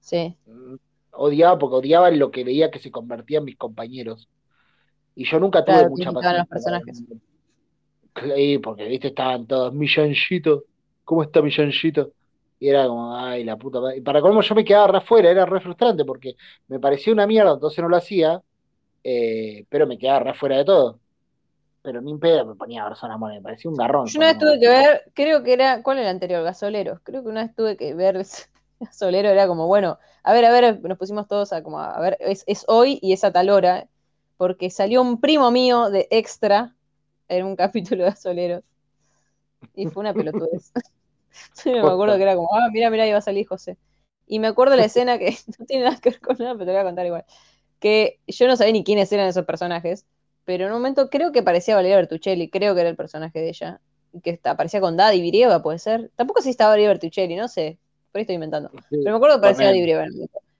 Sí, 0.00 0.38
Mm, 0.46 0.76
Odiaba 1.18 1.58
porque 1.58 1.76
odiaba 1.76 2.10
lo 2.10 2.30
que 2.30 2.44
veía 2.44 2.70
que 2.70 2.78
se 2.78 2.90
convertían 2.90 3.44
mis 3.44 3.56
compañeros. 3.56 4.28
Y 5.16 5.26
yo 5.26 5.40
nunca 5.40 5.64
tuve 5.64 5.84
claro, 5.84 5.86
mucha 5.86 6.12
imitaban 6.12 6.36
a 6.36 6.38
los 6.38 6.48
paciencia. 6.48 6.48
personajes. 6.48 7.04
Sí, 8.36 8.58
porque 8.58 8.84
viste, 8.88 9.08
estaban 9.08 9.46
todos, 9.46 9.72
Milloncito, 9.74 10.64
¿cómo 11.04 11.22
está 11.22 11.42
Milloncito? 11.42 12.12
Y 12.58 12.68
era 12.68 12.86
como, 12.86 13.16
ay, 13.16 13.44
la 13.44 13.56
puta 13.56 13.80
madre. 13.80 13.98
Y 13.98 14.00
para 14.00 14.20
colmo 14.20 14.40
yo 14.40 14.54
me 14.54 14.64
quedaba 14.64 14.86
re 14.88 14.98
afuera, 14.98 15.30
era 15.30 15.44
re 15.44 15.60
frustrante 15.60 16.04
porque 16.04 16.36
me 16.68 16.80
parecía 16.80 17.12
una 17.12 17.26
mierda, 17.26 17.52
entonces 17.52 17.82
no 17.82 17.88
lo 17.88 17.96
hacía, 17.96 18.40
eh, 19.04 19.64
pero 19.68 19.86
me 19.86 19.98
quedaba 19.98 20.20
re 20.20 20.30
afuera 20.30 20.56
de 20.56 20.64
todo. 20.64 20.98
Pero 21.82 22.00
ni 22.00 22.10
en 22.10 22.18
pedo 22.18 22.46
me 22.46 22.54
ponía 22.54 22.82
a 22.82 22.88
ver 22.88 22.96
Son 22.96 23.10
Amores, 23.10 23.36
me 23.36 23.42
parecía 23.42 23.70
un 23.70 23.76
garrón. 23.76 24.06
Yo 24.06 24.18
una 24.18 24.28
vez 24.28 24.38
tuve 24.38 24.58
que 24.58 24.68
ver, 24.68 25.12
creo 25.14 25.42
que 25.42 25.52
era, 25.52 25.82
¿cuál 25.82 25.98
era 25.98 26.08
el 26.08 26.14
anterior? 26.14 26.42
Gasoleros. 26.42 27.00
Creo 27.02 27.22
que 27.22 27.28
una 27.28 27.44
vez 27.44 27.54
tuve 27.54 27.76
que 27.76 27.94
ver 27.94 28.24
Solero 28.92 29.28
era 29.28 29.46
como, 29.46 29.66
bueno, 29.66 29.98
a 30.22 30.32
ver, 30.32 30.44
a 30.44 30.50
ver, 30.50 30.80
nos 30.82 30.98
pusimos 30.98 31.28
todos 31.28 31.52
a 31.52 31.62
como, 31.62 31.78
a 31.80 32.00
ver, 32.00 32.16
es, 32.20 32.44
es 32.46 32.64
hoy 32.68 32.98
y 33.02 33.12
es 33.12 33.24
a 33.24 33.32
tal 33.32 33.50
hora, 33.50 33.88
porque 34.36 34.70
salió 34.70 35.00
un 35.02 35.20
primo 35.20 35.50
mío 35.50 35.90
de 35.90 36.08
extra 36.10 36.74
en 37.28 37.46
un 37.46 37.56
capítulo 37.56 38.04
de 38.04 38.16
Soleros. 38.16 38.64
Y 39.74 39.86
fue 39.86 40.00
una 40.02 40.14
pelotudez. 40.14 40.72
Sí, 41.54 41.70
me 41.70 41.80
acuerdo 41.80 42.16
que 42.16 42.22
era 42.22 42.34
como, 42.34 42.48
ah, 42.54 42.68
mira, 42.72 42.90
mira, 42.90 43.06
iba 43.06 43.18
a 43.18 43.22
salir 43.22 43.46
José. 43.46 43.76
Y 44.26 44.38
me 44.38 44.48
acuerdo 44.48 44.76
la 44.76 44.84
escena 44.86 45.18
que 45.18 45.36
no 45.58 45.66
tiene 45.66 45.84
nada 45.84 45.98
que 46.00 46.10
ver 46.10 46.20
con 46.20 46.36
nada, 46.38 46.54
pero 46.54 46.66
te 46.66 46.72
voy 46.72 46.80
a 46.80 46.84
contar 46.84 47.06
igual. 47.06 47.24
Que 47.78 48.20
yo 48.26 48.46
no 48.46 48.56
sabía 48.56 48.72
ni 48.72 48.84
quiénes 48.84 49.12
eran 49.12 49.28
esos 49.28 49.44
personajes, 49.44 50.06
pero 50.44 50.64
en 50.64 50.72
un 50.72 50.78
momento 50.78 51.10
creo 51.10 51.32
que 51.32 51.42
parecía 51.42 51.74
Valeria 51.74 51.96
Bertuccelli, 51.96 52.50
creo 52.50 52.74
que 52.74 52.80
era 52.80 52.90
el 52.90 52.96
personaje 52.96 53.40
de 53.40 53.48
ella, 53.48 53.80
que 54.22 54.40
aparecía 54.44 54.80
con 54.80 54.96
Daddy 54.96 55.20
Virieva, 55.20 55.62
puede 55.62 55.78
ser. 55.78 56.10
Tampoco 56.16 56.40
si 56.40 56.50
estaba 56.50 56.70
Valeria 56.70 56.90
Bertuccelli, 56.90 57.36
no 57.36 57.48
sé, 57.48 57.78
por 58.12 58.18
ahí 58.18 58.22
estoy 58.22 58.36
inventando. 58.36 58.70
pero 58.90 59.10
me 59.10 59.16
acuerdo 59.16 59.36
que 59.36 59.42
parecía 59.42 59.66
Daddy 59.66 59.80
Virieva. 59.80 60.06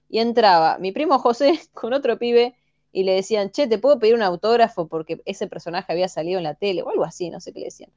Y 0.08 0.18
entraba 0.18 0.78
mi 0.78 0.92
primo 0.92 1.18
José 1.18 1.58
con 1.72 1.92
otro 1.92 2.18
pibe 2.18 2.54
y 2.92 3.04
le 3.04 3.14
decían, 3.14 3.50
che, 3.50 3.66
¿te 3.66 3.78
puedo 3.78 3.98
pedir 3.98 4.14
un 4.14 4.22
autógrafo 4.22 4.88
porque 4.88 5.20
ese 5.24 5.46
personaje 5.46 5.92
había 5.92 6.08
salido 6.08 6.38
en 6.38 6.44
la 6.44 6.54
tele? 6.54 6.82
O 6.82 6.88
algo 6.90 7.04
así, 7.04 7.30
no 7.30 7.40
sé 7.40 7.52
qué 7.52 7.60
le 7.60 7.66
decían. 7.66 7.90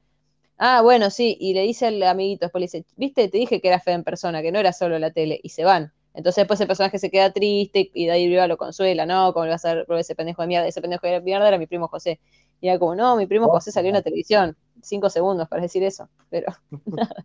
Ah, 0.62 0.82
bueno, 0.82 1.08
sí, 1.08 1.38
y 1.40 1.54
le 1.54 1.62
dice 1.62 1.86
al 1.86 2.02
amiguito, 2.02 2.44
después 2.44 2.60
le 2.60 2.66
dice, 2.66 2.84
viste, 2.96 3.28
te 3.30 3.38
dije 3.38 3.62
que 3.62 3.68
era 3.68 3.80
fea 3.80 3.94
en 3.94 4.04
persona, 4.04 4.42
que 4.42 4.52
no 4.52 4.58
era 4.58 4.74
solo 4.74 4.98
la 4.98 5.10
tele, 5.10 5.40
y 5.42 5.48
se 5.48 5.64
van. 5.64 5.90
Entonces 6.12 6.42
después 6.42 6.60
el 6.60 6.66
personaje 6.66 6.98
se 6.98 7.10
queda 7.10 7.32
triste 7.32 7.90
y 7.94 8.04
de 8.04 8.12
ahí 8.12 8.28
lo 8.46 8.58
consuela, 8.58 9.06
¿no? 9.06 9.32
Como 9.32 9.46
le 9.46 9.52
vas 9.52 9.64
a 9.64 9.72
ver 9.74 9.86
ese 9.98 10.14
pendejo 10.14 10.42
de 10.42 10.48
mierda, 10.48 10.68
ese 10.68 10.82
pendejo 10.82 11.06
de 11.06 11.22
mierda 11.22 11.48
era 11.48 11.56
mi 11.56 11.66
primo 11.66 11.88
José. 11.88 12.20
Y 12.60 12.68
era 12.68 12.78
como, 12.78 12.94
no, 12.94 13.16
mi 13.16 13.26
primo 13.26 13.48
José 13.48 13.72
salió 13.72 13.88
en 13.88 13.94
la 13.94 14.02
televisión, 14.02 14.54
cinco 14.82 15.08
segundos 15.08 15.48
para 15.48 15.62
decir 15.62 15.82
eso, 15.82 16.10
pero 16.28 16.52
nada. 16.84 17.24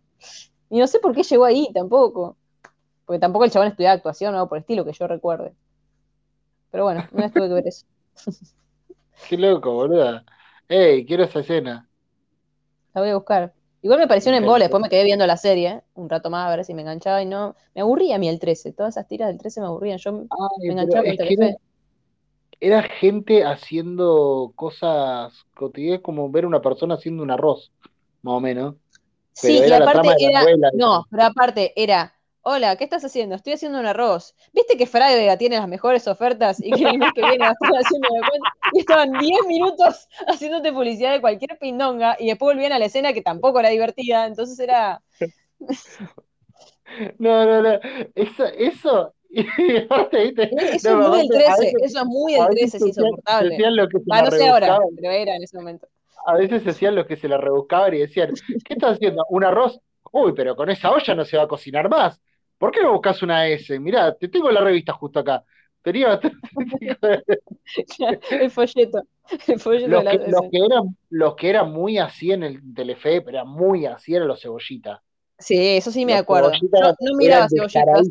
Y 0.70 0.78
no 0.78 0.86
sé 0.86 0.98
por 1.00 1.14
qué 1.14 1.22
llegó 1.22 1.44
ahí 1.44 1.68
tampoco, 1.74 2.38
porque 3.04 3.18
tampoco 3.18 3.44
el 3.44 3.50
chabón 3.50 3.68
estudiaba 3.68 3.96
actuación 3.96 4.34
o 4.34 4.38
algo 4.38 4.48
por 4.48 4.56
estilo 4.56 4.82
que 4.82 4.94
yo 4.94 5.06
recuerde. 5.06 5.52
Pero 6.70 6.84
bueno, 6.84 7.06
no 7.12 7.30
tuve 7.30 7.48
que 7.48 7.54
ver 7.54 7.66
eso. 7.68 7.84
Qué 9.28 9.36
loco, 9.36 9.72
boluda. 9.74 10.24
Ey, 10.68 11.04
quiero 11.04 11.24
esa 11.24 11.40
escena. 11.40 11.86
La 12.96 13.02
voy 13.02 13.10
a 13.10 13.14
buscar. 13.16 13.52
Igual 13.82 13.98
me 13.98 14.08
pareció 14.08 14.32
un 14.32 14.38
embole, 14.38 14.64
después 14.64 14.82
me 14.82 14.88
quedé 14.88 15.04
viendo 15.04 15.26
la 15.26 15.36
serie 15.36 15.82
un 15.96 16.08
rato 16.08 16.30
más 16.30 16.46
a 16.46 16.56
ver 16.56 16.64
si 16.64 16.72
me 16.72 16.80
enganchaba 16.80 17.20
y 17.20 17.26
no. 17.26 17.54
Me 17.74 17.82
aburría 17.82 18.16
a 18.16 18.18
mí 18.18 18.26
el 18.26 18.38
13, 18.38 18.72
todas 18.72 18.94
esas 18.94 19.06
tiras 19.06 19.28
del 19.28 19.36
13 19.36 19.60
me 19.60 19.66
aburrían. 19.66 19.98
Yo 19.98 20.12
me 20.12 20.26
enganchaba 20.62 21.04
con 21.04 21.16
Telefe. 21.16 21.56
Era, 22.58 22.82
gente 22.84 23.44
haciendo 23.44 24.50
cosas 24.56 25.34
cotidianas 25.54 26.00
como 26.00 26.30
ver 26.30 26.46
una 26.46 26.62
persona 26.62 26.94
haciendo 26.94 27.22
un 27.22 27.30
arroz, 27.30 27.70
más 28.22 28.36
o 28.36 28.40
menos. 28.40 28.76
sí, 29.32 29.58
y 29.58 29.70
aparte 29.70 30.16
era. 30.18 30.42
no, 30.72 31.04
pero 31.10 31.24
aparte 31.24 31.74
era 31.76 32.15
Hola, 32.48 32.76
¿qué 32.76 32.84
estás 32.84 33.04
haciendo? 33.04 33.34
Estoy 33.34 33.54
haciendo 33.54 33.80
un 33.80 33.86
arroz. 33.86 34.36
¿Viste 34.52 34.76
que 34.76 34.86
Frávega 34.86 35.36
tiene 35.36 35.56
las 35.56 35.66
mejores 35.66 36.06
ofertas 36.06 36.60
y 36.64 36.70
que 36.70 36.84
el 36.84 36.96
mes 36.96 37.12
que 37.12 37.22
viene 37.22 37.38
va 37.38 37.48
a 37.48 37.52
estar 37.54 37.72
haciendo 37.72 38.08
cuenta? 38.08 38.52
Y 38.72 38.78
estaban 38.78 39.10
10 39.18 39.46
minutos 39.48 40.06
haciéndote 40.28 40.72
publicidad 40.72 41.10
de 41.10 41.20
cualquier 41.20 41.58
pindonga 41.58 42.16
y 42.20 42.28
después 42.28 42.54
volvían 42.54 42.70
a 42.70 42.78
la 42.78 42.84
escena 42.84 43.12
que 43.12 43.20
tampoco 43.20 43.58
era 43.58 43.70
divertida, 43.70 44.28
entonces 44.28 44.60
era. 44.60 45.02
No, 47.18 47.44
no, 47.44 47.62
no. 47.62 47.80
Eso, 48.14 48.44
eso. 48.44 49.12
eso 49.28 49.92
es 50.48 50.84
muy 50.84 51.20
el 51.22 51.28
13, 51.28 51.72
eso 51.82 51.98
es 51.98 52.06
muy 52.06 52.34
el 52.36 52.46
13, 52.46 52.76
es 52.76 52.86
insoportable. 52.86 53.58
Ah, 54.12 54.22
no 54.22 54.30
sé 54.30 54.48
ahora, 54.48 54.78
pero 54.94 55.10
era 55.10 55.34
en 55.34 55.42
ese 55.42 55.56
momento. 55.56 55.88
A 56.24 56.34
veces 56.34 56.62
se 56.62 56.70
hacían 56.70 56.94
los 56.94 57.06
que 57.06 57.16
se 57.16 57.28
la 57.28 57.38
rebuscaban 57.38 57.92
y 57.94 57.98
decían, 57.98 58.32
¿qué 58.64 58.74
estás 58.74 58.92
haciendo? 58.92 59.26
¿Un 59.30 59.42
arroz? 59.42 59.80
Uy, 60.12 60.32
pero 60.32 60.54
con 60.54 60.70
esa 60.70 60.92
olla 60.92 61.14
no 61.16 61.24
se 61.24 61.36
va 61.36 61.42
a 61.42 61.48
cocinar 61.48 61.88
más. 61.90 62.20
¿Por 62.58 62.70
qué 62.70 62.82
no 62.82 62.92
buscas 62.92 63.22
una 63.22 63.46
S? 63.48 63.78
Mirá, 63.78 64.14
te 64.14 64.28
tengo 64.28 64.50
la 64.50 64.62
revista 64.62 64.92
justo 64.92 65.20
acá. 65.20 65.44
Tenía 65.82 66.18
el 68.30 68.50
folleto. 68.50 69.02
El 69.46 69.60
folleto 69.60 69.88
los, 69.88 70.04
que, 70.04 70.18
los, 70.28 70.42
que, 70.50 70.58
eran, 70.58 70.96
los 71.10 71.36
que 71.36 71.50
eran 71.50 71.72
muy 71.72 71.98
así 71.98 72.32
en 72.32 72.42
el 72.42 72.74
Telefe, 72.74 73.20
pero 73.20 73.38
eran 73.38 73.48
muy 73.48 73.86
así, 73.86 74.14
eran 74.14 74.28
los 74.28 74.40
cebollitas. 74.40 75.00
Sí, 75.38 75.76
eso 75.76 75.90
sí 75.90 76.06
me 76.06 76.14
acuerdo. 76.14 76.50
No, 76.50 76.94
no, 77.00 77.16
miraba 77.16 77.46
cebollitas. 77.48 78.08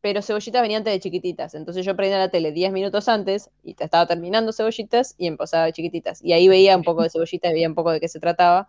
Pero 0.00 0.22
cebollitas 0.22 0.62
venían 0.62 0.80
antes 0.80 0.94
de 0.94 1.00
chiquititas. 1.00 1.54
Entonces 1.54 1.84
yo 1.84 1.94
prendía 1.94 2.18
la 2.18 2.30
tele 2.30 2.52
10 2.52 2.72
minutos 2.72 3.08
antes 3.08 3.50
y 3.62 3.74
te 3.74 3.84
estaba 3.84 4.06
terminando 4.06 4.52
cebollitas 4.52 5.14
y 5.18 5.26
empezaba 5.26 5.66
de 5.66 5.72
chiquititas. 5.72 6.22
Y 6.22 6.32
ahí 6.32 6.48
veía 6.48 6.76
un 6.76 6.82
poco 6.82 7.02
de 7.02 7.10
cebollitas, 7.10 7.52
veía 7.52 7.68
un 7.68 7.74
poco 7.74 7.92
de 7.92 8.00
qué 8.00 8.08
se 8.08 8.18
trataba. 8.18 8.68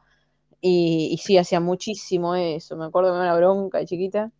Y, 0.61 1.09
y 1.11 1.17
sí, 1.17 1.37
hacía 1.37 1.59
muchísimo 1.59 2.35
eso. 2.35 2.75
Me 2.75 2.85
acuerdo 2.85 3.11
que 3.11 3.17
me 3.17 3.23
una 3.23 3.35
bronca 3.35 3.79
de 3.79 3.85
chiquita. 3.85 4.31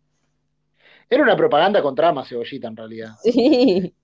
Era 1.08 1.22
una 1.22 1.36
propaganda 1.36 1.82
contra 1.82 2.06
trama, 2.06 2.24
Cebollita, 2.24 2.68
en 2.68 2.76
realidad. 2.76 3.14
Sí. 3.22 3.94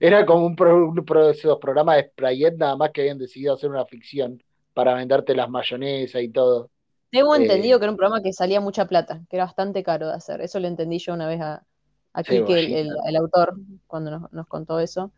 Era, 0.00 0.26
como 0.26 0.44
un, 0.46 0.54
programa 0.54 1.96
de 1.96 2.10
Sprayet, 2.10 2.56
nada 2.56 2.76
más 2.76 2.90
que 2.90 3.00
habían 3.00 3.18
decidido 3.18 3.54
hacer 3.54 3.70
una 3.70 3.86
ficción 3.86 4.42
para 4.74 4.94
venderte 4.94 5.34
las 5.34 5.48
mayonesas 5.48 6.22
y 6.22 6.28
todo. 6.28 6.70
Tengo 7.10 7.34
eh, 7.34 7.42
entendido 7.42 7.78
que 7.78 7.86
era 7.86 7.92
un 7.92 7.96
programa 7.96 8.22
que 8.22 8.32
salía 8.32 8.60
mucha 8.60 8.86
plata, 8.86 9.22
que 9.30 9.36
era 9.36 9.46
bastante 9.46 9.82
caro 9.82 10.08
de 10.08 10.14
hacer. 10.14 10.42
Eso 10.42 10.60
lo 10.60 10.68
entendí 10.68 10.98
yo 10.98 11.14
una 11.14 11.26
vez 11.26 11.40
a, 11.40 11.64
aquí, 12.12 12.44
que 12.44 12.80
el, 12.80 13.16
autor, 13.16 13.56
cuando 13.86 14.28
nos, 14.30 14.46
contó 14.46 14.78
eso. 14.78 15.10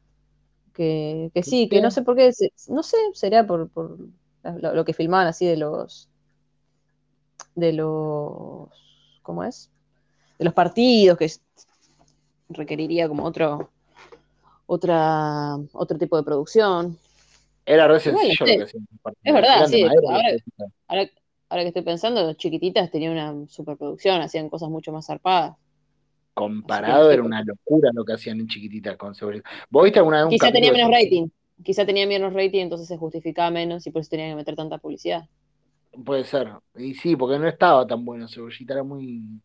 Que, 0.72 1.30
sí, 1.42 1.68
que 1.68 1.80
no 1.80 1.90
sé 1.90 2.02
por 2.02 2.16
qué, 2.16 2.30
no 2.68 2.82
sé, 2.82 2.96
sería 3.14 3.46
por, 3.46 3.70
por 3.70 3.98
lo, 4.60 4.74
lo, 4.74 4.84
que 4.84 4.92
filmaban 4.92 5.26
así 5.26 5.46
de 5.46 5.56
los. 5.56 6.10
de 7.54 7.72
los. 7.72 8.68
¿Cómo 9.22 9.42
es? 9.42 9.70
De 10.38 10.44
los 10.44 10.54
partidos, 10.54 11.18
que 11.18 11.30
requeriría 12.48 13.08
como 13.08 13.24
otro, 13.24 13.70
otra, 14.66 15.56
otro 15.72 15.98
tipo 15.98 16.16
de 16.16 16.22
producción. 16.22 16.98
Era 17.64 17.88
re 17.88 18.00
sencillo 18.00 18.34
lo 18.40 18.66
que 18.66 18.72
Es 19.24 19.34
verdad, 19.34 19.66
sí. 19.66 19.82
Ahora, 20.86 21.10
ahora, 21.48 21.62
que 21.62 21.68
estoy 21.68 21.82
pensando, 21.82 22.32
chiquititas 22.34 22.90
tenían 22.90 23.12
una 23.12 23.48
superproducción, 23.48 24.20
hacían 24.20 24.48
cosas 24.48 24.68
mucho 24.68 24.92
más 24.92 25.06
zarpadas. 25.06 25.56
Comparado 26.34 27.10
era 27.10 27.22
una 27.22 27.42
locura 27.42 27.90
lo 27.94 28.04
que 28.04 28.12
hacían 28.12 28.38
en 28.40 28.46
chiquititas 28.46 28.96
con 28.96 29.14
seguridad. 29.14 29.42
¿Vos 29.70 29.84
viste 29.84 29.98
alguna 29.98 30.18
vez 30.18 30.24
un 30.26 30.30
Quizá 30.30 30.52
tenía 30.52 30.70
menos 30.70 30.90
rating. 30.90 31.28
Quizá 31.64 31.86
tenía 31.86 32.06
menos 32.06 32.34
rating, 32.34 32.60
entonces 32.60 32.86
se 32.86 32.98
justificaba 32.98 33.50
menos 33.50 33.86
y 33.86 33.90
por 33.90 34.02
eso 34.02 34.10
tenían 34.10 34.30
que 34.30 34.36
meter 34.36 34.54
tanta 34.54 34.76
publicidad. 34.76 35.26
Puede 36.04 36.24
ser. 36.24 36.52
Y 36.76 36.94
sí, 36.94 37.16
porque 37.16 37.38
no 37.38 37.48
estaba 37.48 37.86
tan 37.86 38.04
bueno 38.04 38.28
Cebollita, 38.28 38.74
era 38.74 38.82
muy 38.82 39.40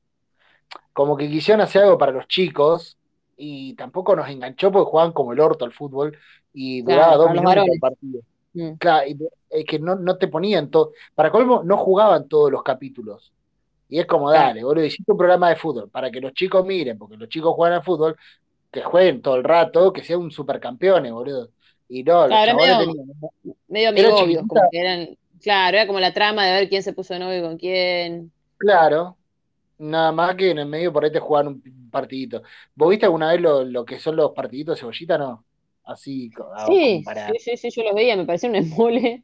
como 0.94 1.16
que 1.18 1.30
quisieron 1.30 1.62
hacer 1.62 1.84
algo 1.84 1.98
para 1.98 2.12
los 2.12 2.28
chicos 2.28 2.98
y 3.38 3.74
tampoco 3.76 4.16
nos 4.16 4.30
enganchó 4.30 4.72
porque 4.72 4.90
jugaban 4.90 5.14
como 5.14 5.34
el 5.34 5.40
orto 5.40 5.66
al 5.66 5.72
fútbol 5.72 6.18
y 6.54 6.82
duraba 6.82 7.16
dos 7.16 7.32
minutos 7.32 7.66
el 7.72 7.80
partido. 7.80 8.22
Mm. 8.54 8.74
Claro, 8.74 9.08
es 9.50 9.66
que 9.66 9.80
no, 9.80 9.96
no 9.96 10.18
te 10.18 10.28
ponían 10.28 10.70
todo. 10.70 10.92
Para 11.16 11.32
colmo, 11.32 11.64
no 11.64 11.78
jugaban 11.78 12.28
todos 12.28 12.52
los 12.52 12.64
capítulos. 12.64 13.32
Y 13.90 14.00
es 14.00 14.06
como, 14.06 14.32
dale, 14.32 14.64
boludo, 14.64 14.86
hiciste 14.86 15.12
un 15.12 15.18
programa 15.18 15.50
de 15.50 15.58
fútbol 15.58 15.90
para 15.90 16.10
que 16.10 16.22
los 16.22 16.34
chicos 16.34 16.66
miren, 16.66 16.98
porque 16.98 17.18
los 17.18 17.28
chicos 17.28 17.54
juegan 17.54 17.78
al 17.78 17.84
fútbol, 17.84 18.16
que 18.72 18.82
jueguen 18.82 19.22
todo 19.22 19.36
el 19.36 19.44
rato, 19.44 19.92
que 19.92 20.02
sean 20.02 20.22
un 20.22 20.32
supercampeones, 20.32 21.12
boludo. 21.12 21.50
Y 21.90 22.04
no, 22.04 22.26
claro, 22.26 22.54
los 22.54 22.62
medio, 22.62 22.78
tenían, 22.78 23.94
medio 23.94 24.48
como 24.48 24.62
que 24.72 24.80
eran, 24.80 25.18
claro, 25.42 25.78
era 25.78 25.88
como 25.88 26.00
la 26.00 26.14
trama 26.14 26.46
de 26.46 26.54
ver 26.54 26.70
quién 26.70 26.84
se 26.84 26.94
puso 26.94 27.14
de 27.14 27.20
novio 27.20 27.42
con 27.42 27.58
quién. 27.58 28.32
Claro, 28.58 29.18
Nada 29.82 30.12
más 30.12 30.36
que 30.36 30.52
en 30.52 30.60
el 30.60 30.68
medio 30.68 30.94
por 30.94 31.04
ahí 31.04 31.12
te 31.12 31.20
juegan 31.20 31.48
un 31.48 31.90
partidito. 31.90 32.44
¿Vos 32.76 32.92
viste 32.92 33.08
alguna 33.08 33.32
vez 33.32 33.42
lo, 33.42 33.84
que 33.84 33.98
son 33.98 34.16
los 34.16 34.32
partiditos 34.32 34.76
de 34.76 34.80
cebollita, 34.80 35.18
no? 35.18 35.44
Así, 35.84 36.30
sí, 36.68 37.04
sí, 37.40 37.58
sí, 37.58 37.70
yo 37.72 37.84
los 37.84 37.96
veía, 37.96 38.16
me 38.16 38.26
parecía 38.26 38.50
un 38.50 38.58
embole. 38.58 39.24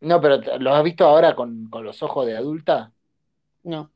No, 0.00 0.20
pero 0.20 0.36
¿los 0.60 0.74
has 0.74 0.84
visto 0.84 1.04
ahora 1.04 1.34
con, 1.34 1.68
los 1.82 2.00
ojos 2.00 2.26
de 2.26 2.36
adulta? 2.36 2.92
No. 3.64 3.90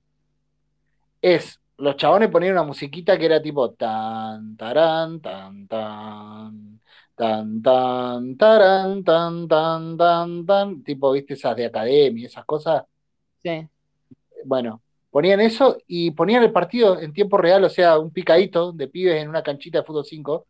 Es, 1.22 1.60
los 1.78 1.96
chabones 1.96 2.30
ponían 2.30 2.54
una 2.54 2.64
musiquita 2.64 3.16
que 3.16 3.26
era 3.26 3.40
tipo 3.40 3.70
tan, 3.70 4.56
tarán, 4.56 5.20
tan, 5.20 5.68
tan, 5.68 6.80
tan, 7.14 7.62
tan, 7.62 8.36
tarán, 8.36 9.04
tan, 9.04 9.46
tan, 9.46 9.96
tan, 9.96 10.46
tan, 10.46 10.82
tipo, 10.82 11.12
viste, 11.12 11.34
esas 11.34 11.54
de 11.54 11.66
academia, 11.66 12.26
esas 12.26 12.44
cosas. 12.44 12.82
Sí. 13.44 13.68
Bueno, 14.44 14.82
ponían 15.16 15.40
eso 15.40 15.78
y 15.86 16.10
ponían 16.10 16.42
el 16.42 16.52
partido 16.52 17.00
en 17.00 17.14
tiempo 17.14 17.38
real, 17.38 17.64
o 17.64 17.70
sea, 17.70 17.98
un 17.98 18.10
picadito 18.10 18.72
de 18.72 18.86
pibes 18.86 19.22
en 19.22 19.30
una 19.30 19.42
canchita 19.42 19.78
de 19.78 19.84
fútbol 19.84 20.04
5. 20.04 20.46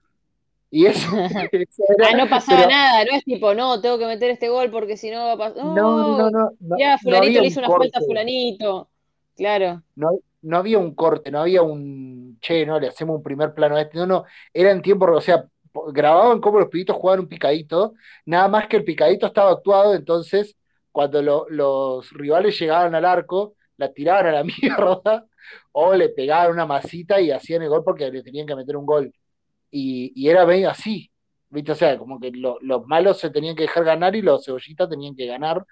Y 0.73 0.87
eso, 0.87 1.09
ah, 1.15 2.17
no 2.17 2.29
pasaba 2.29 2.67
nada, 2.67 3.05
no 3.05 3.17
es 3.17 3.23
tipo, 3.23 3.55
no, 3.55 3.81
tengo 3.81 3.97
que 3.97 4.07
meter 4.07 4.33
este 4.33 4.49
gol 4.49 4.69
porque 4.73 4.97
si 4.97 5.09
no 5.09 5.19
va 5.19 5.33
a 5.35 5.37
pasar. 5.37 5.65
No, 5.67 6.19
no, 6.19 6.31
no. 6.33 6.51
no 6.59 6.77
ya, 6.77 6.99
Fulanito 6.99 7.43
le 7.43 7.47
hizo 7.47 7.61
una 7.61 7.69
falta 7.69 8.01
a 8.01 8.03
Fulanito. 8.03 8.89
Claro. 9.37 9.85
No, 9.95 10.19
no 10.43 10.57
había 10.57 10.79
un 10.79 10.97
corte, 10.97 11.31
no 11.31 11.43
había 11.43 11.63
un 11.63 12.37
che, 12.41 12.67
no, 12.67 12.81
le 12.81 12.89
hacemos 12.89 13.19
un 13.19 13.23
primer 13.23 13.55
plano 13.55 13.77
a 13.77 13.83
este. 13.83 13.99
No, 13.99 14.07
no, 14.07 14.25
era 14.53 14.73
en 14.73 14.83
tiempo, 14.83 15.07
o 15.09 15.21
sea, 15.21 15.47
grababan 15.93 16.41
como 16.41 16.59
los 16.59 16.71
pibitos 16.71 16.97
jugaban 16.97 17.21
un 17.21 17.29
picadito, 17.29 17.95
nada 18.25 18.49
más 18.49 18.67
que 18.67 18.79
el 18.79 18.85
picadito 18.85 19.29
estaba 19.29 19.53
actuado, 19.53 19.95
entonces 19.95 20.57
cuando 20.91 21.23
los 21.51 22.11
rivales 22.15 22.59
llegaban 22.59 22.97
al 22.97 23.05
arco, 23.05 23.55
la 23.77 23.93
tiraban 23.93 24.27
a 24.27 24.33
la 24.33 24.45
mierda 24.45 25.27
o 25.73 25.95
le 25.95 26.09
pegaban 26.11 26.53
una 26.53 26.67
masita 26.67 27.21
y 27.21 27.31
hacían 27.31 27.63
el 27.63 27.69
gol 27.69 27.85
porque 27.85 28.11
le 28.11 28.23
tenían 28.23 28.47
que 28.47 28.57
meter 28.57 28.77
un 28.77 28.87
gol. 28.87 29.13
Y, 29.71 30.13
y 30.17 30.29
era 30.29 30.47
medio 30.47 30.71
así, 30.71 31.11
¿viste? 31.51 31.73
O 31.73 31.75
sea, 31.75 31.99
como 31.99 32.21
que 32.21 32.31
lo- 32.31 32.59
los 32.63 32.87
malos 32.87 33.19
se 33.19 33.31
tenían 33.31 33.57
que 33.57 33.63
dejar 33.65 33.85
ganar 33.85 34.17
y 34.17 34.23
los 34.23 34.45
cebollitas 34.45 34.89
tenían 34.89 35.15
que 35.17 35.27
ganar, 35.27 35.65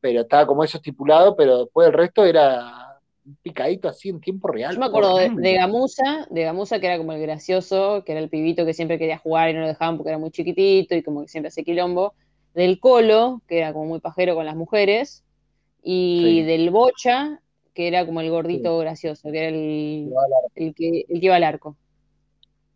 pero 0.00 0.22
estaba 0.22 0.46
como 0.46 0.64
eso 0.64 0.78
estipulado, 0.78 1.36
pero 1.36 1.60
después 1.64 1.88
el 1.88 1.94
resto 1.94 2.24
era 2.24 3.00
un 3.24 3.36
picadito 3.42 3.88
así 3.88 4.08
en 4.10 4.20
tiempo 4.20 4.48
real. 4.48 4.74
Yo 4.74 4.80
me 4.80 4.86
acuerdo 4.86 5.16
de, 5.18 5.30
de 5.30 5.54
Gamusa, 5.54 6.26
de 6.30 6.42
Gamusa 6.44 6.80
que 6.80 6.86
era 6.86 6.98
como 6.98 7.12
el 7.12 7.20
gracioso, 7.20 8.02
que 8.04 8.12
era 8.12 8.20
el 8.20 8.28
pibito 8.28 8.64
que 8.66 8.74
siempre 8.74 8.98
quería 8.98 9.18
jugar 9.18 9.50
y 9.50 9.54
no 9.54 9.60
lo 9.60 9.66
dejaban 9.68 9.96
porque 9.96 10.10
era 10.10 10.18
muy 10.18 10.30
chiquitito 10.30 10.94
y 10.94 11.02
como 11.02 11.22
que 11.22 11.28
siempre 11.28 11.48
hacía 11.48 11.64
quilombo. 11.64 12.14
Del 12.54 12.80
Colo, 12.80 13.42
que 13.48 13.58
era 13.58 13.72
como 13.72 13.86
muy 13.86 14.00
pajero 14.00 14.34
con 14.34 14.46
las 14.46 14.56
mujeres. 14.56 15.24
Y 15.82 16.42
Sí. 16.42 16.42
del 16.44 16.70
Bocha, 16.70 17.40
que 17.76 17.88
era 17.88 18.06
como 18.06 18.22
el 18.22 18.30
gordito 18.30 18.78
gracioso, 18.78 19.30
que 19.30 19.38
era 19.38 19.48
el, 19.48 20.10
el 20.54 20.74
que, 20.74 21.04
el 21.08 21.20
que 21.20 21.26
iba 21.26 21.36
al 21.36 21.44
arco. 21.44 21.76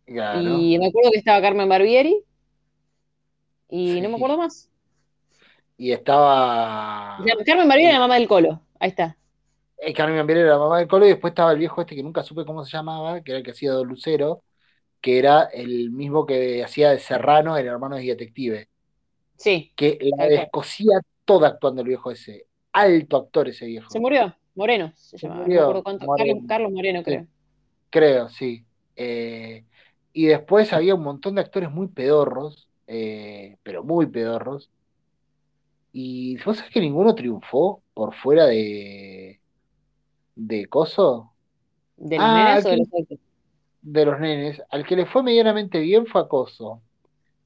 Claro. 0.05 0.39
Y 0.39 0.77
me 0.77 0.87
acuerdo 0.87 1.09
que 1.11 1.17
estaba 1.17 1.41
Carmen 1.41 1.67
Barbieri. 1.67 2.23
Y 3.67 3.99
no 4.01 4.09
me 4.09 4.15
acuerdo 4.15 4.37
más. 4.37 4.69
Y 5.75 5.91
estaba. 5.91 7.19
O 7.19 7.23
sea, 7.23 7.33
Carmen 7.43 7.67
Barbieri 7.67 7.89
era 7.89 7.93
la 7.95 8.01
mamá 8.01 8.15
del 8.15 8.27
Colo. 8.27 8.61
Ahí 8.79 8.89
está. 8.89 9.17
Eh, 9.79 9.93
Carmen 9.93 10.19
Ambiel 10.19 10.37
era 10.39 10.51
la 10.51 10.59
mamá 10.59 10.77
del 10.77 10.87
Colo 10.87 11.05
y 11.07 11.09
después 11.09 11.31
estaba 11.31 11.51
el 11.51 11.57
viejo 11.57 11.81
este 11.81 11.95
que 11.95 12.03
nunca 12.03 12.21
supe 12.21 12.45
cómo 12.45 12.63
se 12.63 12.77
llamaba, 12.77 13.21
que 13.21 13.31
era 13.31 13.39
el 13.39 13.43
que 13.43 13.51
hacía 13.51 13.73
de 13.73 13.83
Lucero, 13.83 14.43
que 15.01 15.17
era 15.17 15.45
el 15.45 15.89
mismo 15.89 16.27
que 16.27 16.63
hacía 16.63 16.91
de 16.91 16.99
Serrano 16.99 17.57
en 17.57 17.65
Hermanos 17.65 18.01
y 18.01 18.07
Detective, 18.07 18.69
Sí. 19.37 19.71
que 19.75 19.97
la 20.15 20.27
descosía 20.27 20.99
toda 21.25 21.47
actuando 21.47 21.81
el 21.81 21.87
viejo 21.87 22.11
ese. 22.11 22.45
Alto 22.73 23.17
actor 23.17 23.47
ese 23.49 23.65
viejo. 23.65 23.89
Se 23.89 23.99
murió. 23.99 24.35
Moreno 24.55 24.91
se 24.95 25.17
llamaba. 25.17 25.47
No 25.47 25.61
acuerdo 25.61 25.83
cuánto. 25.83 26.05
Moreno. 26.05 26.33
Carlos, 26.33 26.47
Carlos 26.47 26.71
Moreno, 26.71 27.03
Sí. 27.03 27.11
creo. 27.11 27.27
Creo, 27.89 28.29
sí. 28.29 28.65
Eh, 28.95 29.65
y 30.13 30.27
después 30.27 30.73
había 30.73 30.95
un 30.95 31.03
montón 31.03 31.35
de 31.35 31.41
actores 31.41 31.71
muy 31.71 31.87
pedorros, 31.89 32.69
eh, 32.87 33.57
pero 33.63 33.83
muy 33.83 34.07
pedorros. 34.07 34.69
Y 35.93 36.37
vos 36.43 36.57
sabés 36.57 36.71
que 36.73 36.79
ninguno 36.79 37.15
triunfó 37.15 37.83
por 37.93 38.15
fuera 38.15 38.45
de, 38.45 39.41
de 40.35 40.67
Coso, 40.67 41.35
¿De 41.97 42.19
los 42.19 42.29
Ah, 42.29 42.33
nenes 42.33 42.65
o 42.65 42.69
de 42.69 42.77
los 42.77 42.87
de 43.81 44.05
los 44.05 44.19
nenes. 44.19 44.61
Al 44.69 44.85
que 44.85 44.95
le 44.95 45.05
fue 45.05 45.23
medianamente 45.23 45.79
bien 45.79 46.05
fue 46.07 46.21
a 46.21 46.27
Coso, 46.27 46.83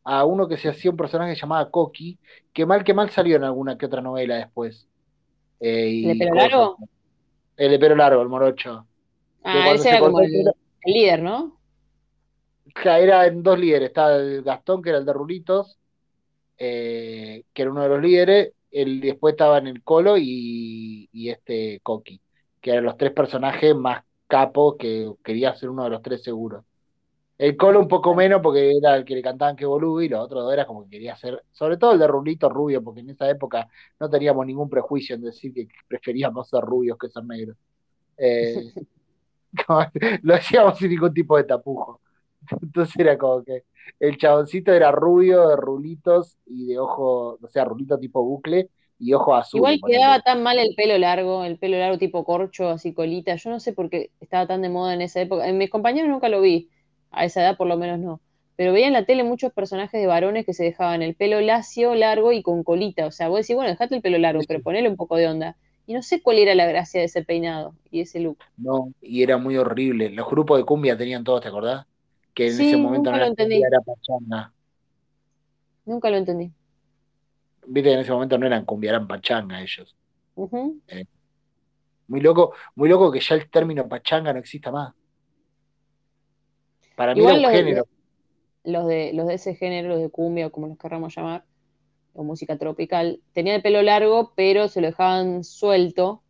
a 0.04 0.26
uno 0.26 0.48
que 0.48 0.58
se 0.58 0.70
hacía 0.70 0.92
un 0.92 0.98
personaje 0.98 1.36
llamado 1.36 1.72
Coqui, 1.72 2.20
que 2.54 2.66
mal 2.66 2.84
que 2.84 2.94
mal 2.94 3.10
salió 3.12 3.38
en 3.38 3.44
alguna 3.46 3.78
que 3.78 3.86
otra 3.88 4.02
novela 4.02 4.36
después. 4.38 4.88
Eh, 5.60 5.90
y 5.90 6.12
¿El 6.12 6.20
de 6.20 6.28
pelo 6.28 6.36
Coso. 6.50 6.78
El 7.58 7.72
de 7.72 7.80
pelo 7.80 7.96
largo, 7.96 8.22
el 8.22 8.30
morocho. 8.30 8.86
Ah, 9.44 9.72
ese 9.74 9.84
se 9.84 9.90
era 9.90 10.00
como 10.00 10.20
el 10.20 10.32
líder, 10.86 11.22
¿no? 11.22 11.58
Era 12.84 13.26
en 13.28 13.42
dos 13.44 13.58
líderes, 13.58 13.90
estaba 13.90 14.16
el 14.16 14.42
Gastón, 14.42 14.82
que 14.82 14.90
era 14.90 14.98
el 14.98 15.06
de 15.06 15.14
Rulitos, 15.14 15.78
eh, 16.58 17.44
que 17.54 17.62
era 17.62 17.72
uno 17.72 17.84
de 17.84 17.90
los 17.90 18.02
líderes, 18.02 18.54
el, 18.72 19.00
después 19.00 19.34
estaba 19.34 19.58
en 19.58 19.68
el 19.68 19.84
Colo 19.84 20.18
y, 20.18 21.08
y 21.12 21.30
este 21.30 21.80
Coqui, 21.82 22.20
que 22.60 22.72
eran 22.72 22.84
los 22.84 22.98
tres 22.98 23.14
personajes 23.14 23.76
más 23.76 24.04
capos 24.28 24.76
que 24.78 25.10
quería 25.24 25.56
ser 25.56 25.70
uno 25.70 25.86
de 25.86 25.92
los 25.92 26.02
tres 26.02 26.24
seguros. 26.24 26.66
El 27.38 27.58
Colo 27.58 27.80
un 27.82 27.88
poco 27.90 28.16
menos 28.16 28.42
porque 28.42 28.72
era 28.78 28.96
el 28.96 29.04
que 29.06 29.14
le 29.16 29.22
cantaban 29.22 29.56
que 29.58 29.66
boludo 29.66 30.02
y 30.02 30.08
los 30.10 30.22
otros 30.22 30.44
dos 30.44 30.54
era 30.54 30.66
como 30.66 30.84
que 30.86 30.90
quería 30.92 31.16
ser, 31.18 31.44
sobre 31.52 31.78
todo 31.78 31.92
el 31.94 32.00
de 32.00 32.08
Rulitos 32.08 32.52
rubio, 32.52 32.82
porque 32.84 33.02
en 33.02 33.10
esa 33.10 33.30
época 33.30 33.68
no 34.00 34.10
teníamos 34.10 34.46
ningún 34.46 34.70
prejuicio 34.70 35.16
en 35.16 35.22
decir 35.24 35.54
que 35.54 35.68
preferíamos 35.88 36.48
ser 36.50 36.62
rubios 36.62 36.98
que 36.98 37.10
ser 37.10 37.26
negros. 37.26 37.58
Eh, 38.18 38.74
como- 39.68 39.86
lo 40.24 40.36
hacíamos 40.36 40.78
sin 40.80 40.90
ningún 40.92 41.14
tipo 41.14 41.38
de 41.38 41.44
tapujo. 41.46 42.02
Entonces 42.62 42.96
era 43.00 43.18
como 43.18 43.44
que 43.44 43.66
el 44.00 44.18
chaboncito 44.18 44.74
era 44.74 44.92
rubio, 44.92 45.50
de 45.50 45.56
rulitos 45.58 46.38
y 46.46 46.68
de 46.68 46.80
ojo, 46.80 47.40
o 47.42 47.48
sea, 47.50 47.66
rulito 47.66 48.00
tipo 48.00 48.24
bucle 48.24 48.70
y 49.00 49.14
ojo 49.14 49.36
azul. 49.36 49.72
Igual 49.72 49.82
quedaba 49.86 50.22
tan 50.22 50.44
mal 50.44 50.60
el 50.60 50.76
pelo 50.76 50.98
largo, 50.98 51.46
el 51.46 51.58
pelo 51.58 51.78
largo 51.78 51.98
tipo 51.98 52.24
corcho, 52.26 52.70
así 52.70 52.94
colita. 52.94 53.36
Yo 53.36 53.50
no 53.50 53.60
sé 53.60 53.72
por 53.74 53.90
qué 53.90 54.12
estaba 54.20 54.48
tan 54.48 54.62
de 54.62 54.70
moda 54.70 54.94
en 54.94 55.02
esa 55.02 55.22
época. 55.22 55.48
En 55.48 55.58
mis 55.58 55.70
compañeros 55.70 56.10
nunca 56.10 56.28
lo 56.30 56.42
vi, 56.42 56.70
a 57.16 57.26
esa 57.26 57.42
edad 57.42 57.58
por 57.58 57.68
lo 57.68 57.78
menos 57.78 58.00
no. 58.00 58.22
Pero 58.56 58.72
veía 58.74 58.88
en 58.88 58.94
la 58.94 59.06
tele 59.06 59.24
muchos 59.24 59.52
personajes 59.52 60.00
de 60.00 60.08
varones 60.08 60.46
que 60.46 60.54
se 60.54 60.64
dejaban 60.64 61.02
el 61.02 61.16
pelo 61.16 61.42
lacio, 61.42 61.94
largo 61.96 62.32
y 62.32 62.42
con 62.42 62.64
colita. 62.64 63.06
O 63.06 63.12
sea, 63.12 63.28
vos 63.28 63.42
decís, 63.42 63.56
bueno, 63.56 63.70
dejate 63.72 63.96
el 63.96 64.02
pelo 64.02 64.18
largo, 64.18 64.42
Sí, 64.42 64.48
pero 64.48 64.62
ponele 64.62 64.88
un 64.88 64.96
poco 64.96 65.18
de 65.18 65.28
onda. 65.28 65.58
Y 65.88 65.94
no 65.94 66.02
sé 66.02 66.22
cuál 66.22 66.38
era 66.38 66.56
la 66.56 66.66
gracia 66.66 67.00
de 67.02 67.06
ese 67.08 67.24
peinado 67.24 67.76
y 67.92 68.02
ese 68.02 68.20
look. 68.20 68.38
No, 68.58 68.94
y 69.02 69.24
era 69.24 69.38
muy 69.38 69.58
horrible. 69.58 70.10
Los 70.10 70.28
grupos 70.30 70.58
de 70.58 70.66
cumbia 70.66 70.98
tenían 70.98 71.24
todos, 71.24 71.42
¿te 71.42 71.50
acordás? 71.50 71.86
Que 72.34 72.48
en 72.48 72.54
Sí, 72.54 72.68
ese 72.68 72.78
momento 72.78 73.12
nunca 73.12 73.30
no 73.30 73.36
lo 73.36 73.68
era 73.68 73.82
pachanga. 73.82 74.54
Nunca 75.86 76.10
lo 76.10 76.18
entendí. 76.18 76.52
Viste 77.68 77.90
que 77.90 77.94
en 77.94 78.00
ese 78.00 78.12
momento 78.12 78.38
no 78.38 78.46
eran 78.48 78.66
cumbia, 78.66 78.92
eran 78.92 79.08
pachanga 79.08 79.62
ellos. 79.62 79.96
Ujú. 80.36 80.80
Muy 82.08 82.22
loco, 82.22 82.54
muy 82.76 82.88
loco 82.90 83.12
que 83.12 83.20
ya 83.20 83.36
el 83.36 83.50
término 83.50 83.88
pachanga 83.88 84.32
no 84.34 84.40
exista 84.40 84.72
más. 84.72 84.94
Para 86.96 87.14
mí 87.14 87.22
Igual 87.22 87.36
era 87.38 87.40
un 87.40 87.44
los 87.44 87.52
de- 87.54 87.58
género. 87.64 87.88
los 88.64 88.88
de, 88.88 89.14
los 89.14 89.28
de 89.28 89.34
ese 89.36 89.56
género, 89.56 89.90
los 89.90 90.00
de 90.02 90.10
cumbia 90.10 90.48
o 90.48 90.52
como 90.52 90.68
los 90.68 90.78
querramos 90.78 91.16
llamar, 91.16 91.46
o 92.14 92.24
música 92.24 92.58
tropical, 92.58 93.22
tenían 93.34 93.58
el 93.58 93.62
pelo 93.62 93.82
largo, 93.82 94.34
pero 94.36 94.68
se 94.68 94.82
lo 94.82 94.88
dejaban 94.88 95.44
suelto 95.44 96.24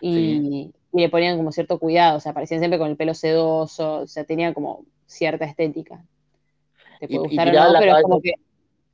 y, 0.00 0.72
y 0.92 1.00
le 1.00 1.08
ponían 1.08 1.36
como 1.36 1.52
cierto 1.52 1.78
cuidado, 1.78 2.18
o 2.18 2.20
sea, 2.20 2.32
aparecían 2.32 2.60
siempre 2.60 2.78
con 2.78 2.90
el 2.90 2.96
pelo 2.96 3.14
sedoso, 3.14 4.00
o 4.02 4.06
sea, 4.06 4.24
tenía 4.24 4.54
como 4.54 4.84
cierta 5.06 5.44
estética. 5.44 6.04
Te 7.00 7.06
puede 7.08 7.20
y 7.20 7.28
gustar 7.28 7.48
o 7.48 7.52
no, 7.52 7.78
pero 7.78 7.96
es 7.96 8.02
como 8.02 8.20
que, 8.20 8.34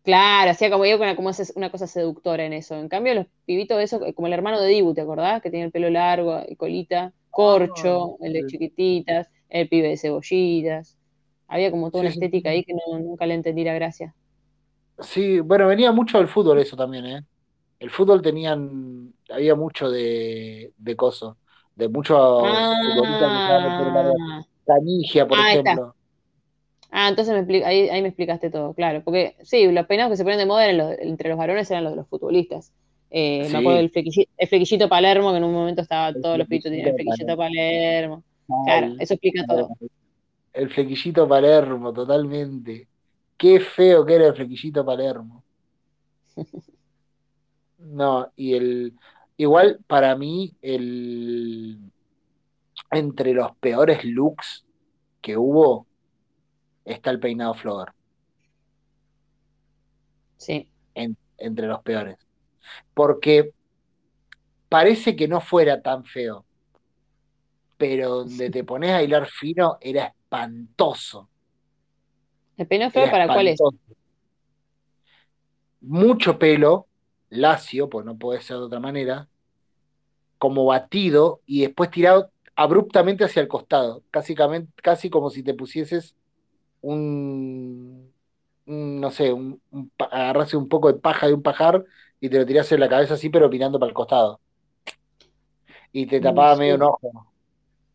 claro, 0.02 0.50
hacía 0.50 0.70
como 0.70 0.84
yo 0.86 0.98
como 1.16 1.30
una 1.56 1.70
cosa 1.70 1.86
seductora 1.86 2.44
en 2.44 2.52
eso. 2.52 2.76
En 2.76 2.88
cambio, 2.88 3.14
los 3.14 3.26
pibitos 3.46 3.78
de 3.78 3.84
eso, 3.84 4.00
como 4.14 4.26
el 4.26 4.32
hermano 4.34 4.60
de 4.60 4.68
Dibu, 4.68 4.94
¿te 4.94 5.00
acordás? 5.00 5.42
Que 5.42 5.50
tenía 5.50 5.66
el 5.66 5.72
pelo 5.72 5.90
largo 5.90 6.42
y 6.46 6.56
colita, 6.56 7.12
corcho, 7.30 8.16
el 8.20 8.32
de 8.34 8.46
chiquititas, 8.46 9.28
el 9.60 9.68
pibe 9.68 9.88
de 9.88 9.96
cebollitas. 9.98 10.98
Había 11.48 11.70
como 11.70 11.90
toda 11.90 12.02
Sí, 12.02 12.06
una 12.06 12.10
estética 12.10 12.50
ahí 12.50 12.64
que 12.64 12.74
no, 12.74 12.98
nunca 13.00 13.26
le 13.26 13.34
entendí 13.34 13.64
la 13.64 13.74
gracia. 13.74 14.14
Sí, 15.00 15.40
bueno, 15.40 15.66
venía 15.66 15.90
mucho 15.92 16.18
del 16.18 16.28
fútbol 16.28 16.58
eso 16.60 16.76
también, 16.76 17.04
¿eh? 17.06 17.20
El 17.80 17.90
fútbol 17.90 18.22
tenían, 18.22 19.14
había 19.30 19.54
mucho 19.56 19.90
de, 19.90 20.72
de 20.76 20.96
coso, 20.96 21.38
de 21.74 21.88
muchos. 21.88 22.16
Ah, 22.18 22.72
Canigia, 24.66 25.26
por 25.28 25.38
Ah, 25.38 25.52
está. 25.52 25.72
ejemplo. 25.72 25.96
ah, 26.90 27.08
entonces 27.08 27.46
me 27.46 27.64
ahí, 27.64 27.88
ahí 27.88 28.02
me 28.02 28.08
explicaste 28.08 28.50
todo, 28.50 28.74
claro. 28.74 29.02
Porque 29.04 29.36
sí, 29.42 29.70
los 29.70 29.86
peinados 29.86 30.12
que 30.12 30.16
se 30.16 30.24
ponen 30.24 30.38
de 30.38 30.46
moda 30.46 30.64
eran 30.64 30.78
los- 30.78 30.98
entre 30.98 31.28
los 31.28 31.38
varones 31.38 31.70
eran 31.70 31.84
los 31.84 31.92
de 31.92 31.96
los 31.96 32.08
futbolistas. 32.08 32.72
Eh, 33.10 33.48
Sí. 33.48 33.52
Me 33.52 33.58
acuerdo 33.58 33.78
del 33.78 33.90
flequillito, 33.90 34.30
el 34.36 34.48
flequillito 34.48 34.88
Palermo, 34.88 35.30
que 35.32 35.38
en 35.38 35.44
un 35.44 35.52
momento 35.52 35.82
estaba, 35.82 36.12
El 36.14 36.22
todos 36.22 36.38
los 36.38 36.48
pibitos 36.48 36.70
tenían 36.70 36.88
el 36.88 36.94
flequillito 36.94 37.36
flequillito 37.36 37.36
Palermo. 37.36 38.24
Claro, 38.46 38.94
eso 38.98 39.14
explica 39.14 39.44
todo. 39.46 39.68
El 40.52 40.70
flequillito 40.70 41.28
Palermo, 41.28 41.92
totalmente. 41.92 42.88
Qué 43.36 43.60
feo 43.60 44.04
que 44.06 44.14
era 44.14 44.28
el 44.28 44.34
flequillito 44.34 44.84
Palermo. 44.84 45.44
No, 47.78 48.32
y 48.36 48.54
el. 48.54 48.94
Igual 49.36 49.80
para 49.86 50.16
mí, 50.16 50.56
el. 50.62 51.78
Entre 52.90 53.34
los 53.34 53.54
peores 53.58 54.04
looks 54.04 54.64
que 55.20 55.36
hubo, 55.36 55.86
está 56.84 57.10
el 57.10 57.20
peinado 57.20 57.54
Flower. 57.54 57.92
Sí. 60.36 60.68
en- 60.94 61.16
entre 61.38 61.66
los 61.66 61.82
peores. 61.82 62.16
Porque 62.94 63.52
parece 64.68 65.16
que 65.16 65.28
no 65.28 65.40
fuera 65.40 65.82
tan 65.82 66.04
feo, 66.04 66.43
pero 67.76 68.10
donde 68.10 68.50
te 68.50 68.64
pones 68.64 68.92
a 68.92 69.02
hilar 69.02 69.26
fino 69.26 69.78
era 69.80 70.06
espantoso. 70.06 71.28
¿El 72.56 72.66
peinado 72.66 72.90
feo 72.90 73.04
Era 73.04 73.12
para 73.12 73.28
cuál 73.28 73.48
es? 73.48 73.60
Mucho 75.82 76.36
pelo, 76.38 76.88
lacio, 77.28 77.88
pues 77.88 78.04
no 78.04 78.18
puede 78.18 78.40
ser 78.40 78.56
de 78.56 78.62
otra 78.64 78.80
manera, 78.80 79.28
como 80.38 80.66
batido 80.66 81.40
y 81.46 81.62
después 81.62 81.90
tirado 81.90 82.30
abruptamente 82.56 83.24
hacia 83.24 83.42
el 83.42 83.48
costado, 83.48 84.02
casi, 84.10 84.34
casi 84.82 85.10
como 85.10 85.30
si 85.30 85.42
te 85.42 85.54
pusieses 85.54 86.16
un, 86.82 88.12
un, 88.66 89.00
no 89.00 89.10
sé, 89.10 89.32
un, 89.32 89.62
un 89.70 89.92
agarrase 89.98 90.56
un 90.56 90.68
poco 90.68 90.92
de 90.92 91.00
paja 91.00 91.28
de 91.28 91.34
un 91.34 91.42
pajar 91.42 91.84
y 92.20 92.30
te 92.30 92.38
lo 92.38 92.46
tirás 92.46 92.70
en 92.72 92.80
la 92.80 92.88
cabeza 92.88 93.14
así, 93.14 93.30
pero 93.30 93.48
mirando 93.50 93.78
para 93.80 93.90
el 93.90 93.94
costado. 93.94 94.40
Y 95.92 96.06
te 96.06 96.20
No 96.20 96.30
tapaba 96.30 96.56
medio 96.56 96.74
un 96.74 96.82
ojo. 96.82 97.32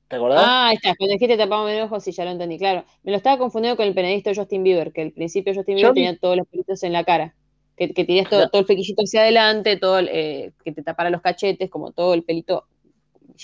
¿Te 0.09 0.15
acordás? 0.15 0.41
Ah, 0.43 0.67
ahí 0.69 0.75
está, 0.75 0.95
cuando 0.95 1.13
dijiste 1.13 1.37
tapado 1.37 1.65
medio 1.65 1.85
ojo, 1.85 1.99
sí, 1.99 2.11
ya 2.11 2.25
lo 2.25 2.31
entendí, 2.31 2.57
claro. 2.57 2.83
Me 3.03 3.11
lo 3.11 3.17
estaba 3.17 3.37
confundiendo 3.37 3.77
con 3.77 3.85
el 3.85 3.93
peinadista 3.93 4.31
Justin 4.35 4.63
Bieber, 4.63 4.91
que 4.91 5.03
al 5.03 5.11
principio 5.11 5.53
Justin 5.53 5.75
Bieber 5.75 5.93
tenía 5.93 6.17
todos 6.17 6.37
los 6.37 6.47
pelitos 6.47 6.83
en 6.83 6.93
la 6.93 7.03
cara. 7.03 7.35
Que, 7.77 7.93
que 7.93 8.03
tenías 8.03 8.27
todo, 8.29 8.39
Claro. 8.39 8.51
todo 8.51 8.59
el 8.61 8.65
flequillito 8.65 9.03
hacia 9.03 9.21
adelante, 9.21 9.77
todo 9.77 9.99
el, 9.99 10.09
eh, 10.11 10.51
que 10.65 10.71
te 10.73 10.83
tapara 10.83 11.09
los 11.09 11.21
cachetes, 11.21 11.69
como 11.69 11.91
todo 11.91 12.13
el 12.13 12.23
pelito 12.23 12.65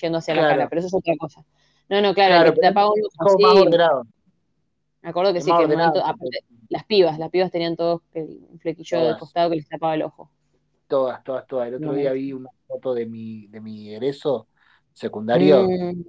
yendo 0.02 0.18
hacia 0.18 0.36
la 0.36 0.42
cara, 0.42 0.68
pero 0.68 0.80
eso 0.80 0.88
es 0.88 0.94
otra 0.94 1.14
cosa. 1.18 1.46
No, 1.88 2.02
no, 2.02 2.14
claro, 2.14 2.34
Claro, 2.34 2.50
el 2.50 2.56
que 2.56 2.62
te 2.62 2.68
apaga 2.68 2.88
un 2.92 3.02
ojo, 3.20 3.40
más 3.40 3.54
ordenado. 3.62 4.04
me 5.02 5.10
acuerdo 5.10 5.34
que 5.34 5.42
sí, 5.42 5.52
que 5.52 5.68
momento, 5.68 6.04
aparte, 6.04 6.40
las 6.70 6.84
pibas, 6.86 7.20
las 7.20 7.30
pibas 7.30 7.52
tenían 7.52 7.76
todos 7.76 8.02
el- 8.14 8.40
un 8.50 8.60
flequillo 8.60 9.00
Todas. 9.00 9.20
costado 9.20 9.50
que 9.52 9.58
les 9.58 9.70
tapaba 9.70 9.96
el 9.96 10.04
ojo. 10.04 10.30
Todas, 10.88 11.24
todas, 11.24 11.48
todas. 11.48 11.68
El 11.68 11.76
otro 11.76 11.94
día 11.94 12.12
vi 12.12 12.34
una 12.34 12.50
foto 12.68 12.94
de 12.94 13.06
mi, 13.06 13.48
de 13.48 13.62
mi 13.62 13.90
egreso 13.94 14.48
secundario. 14.94 15.64
Mm, 15.64 16.04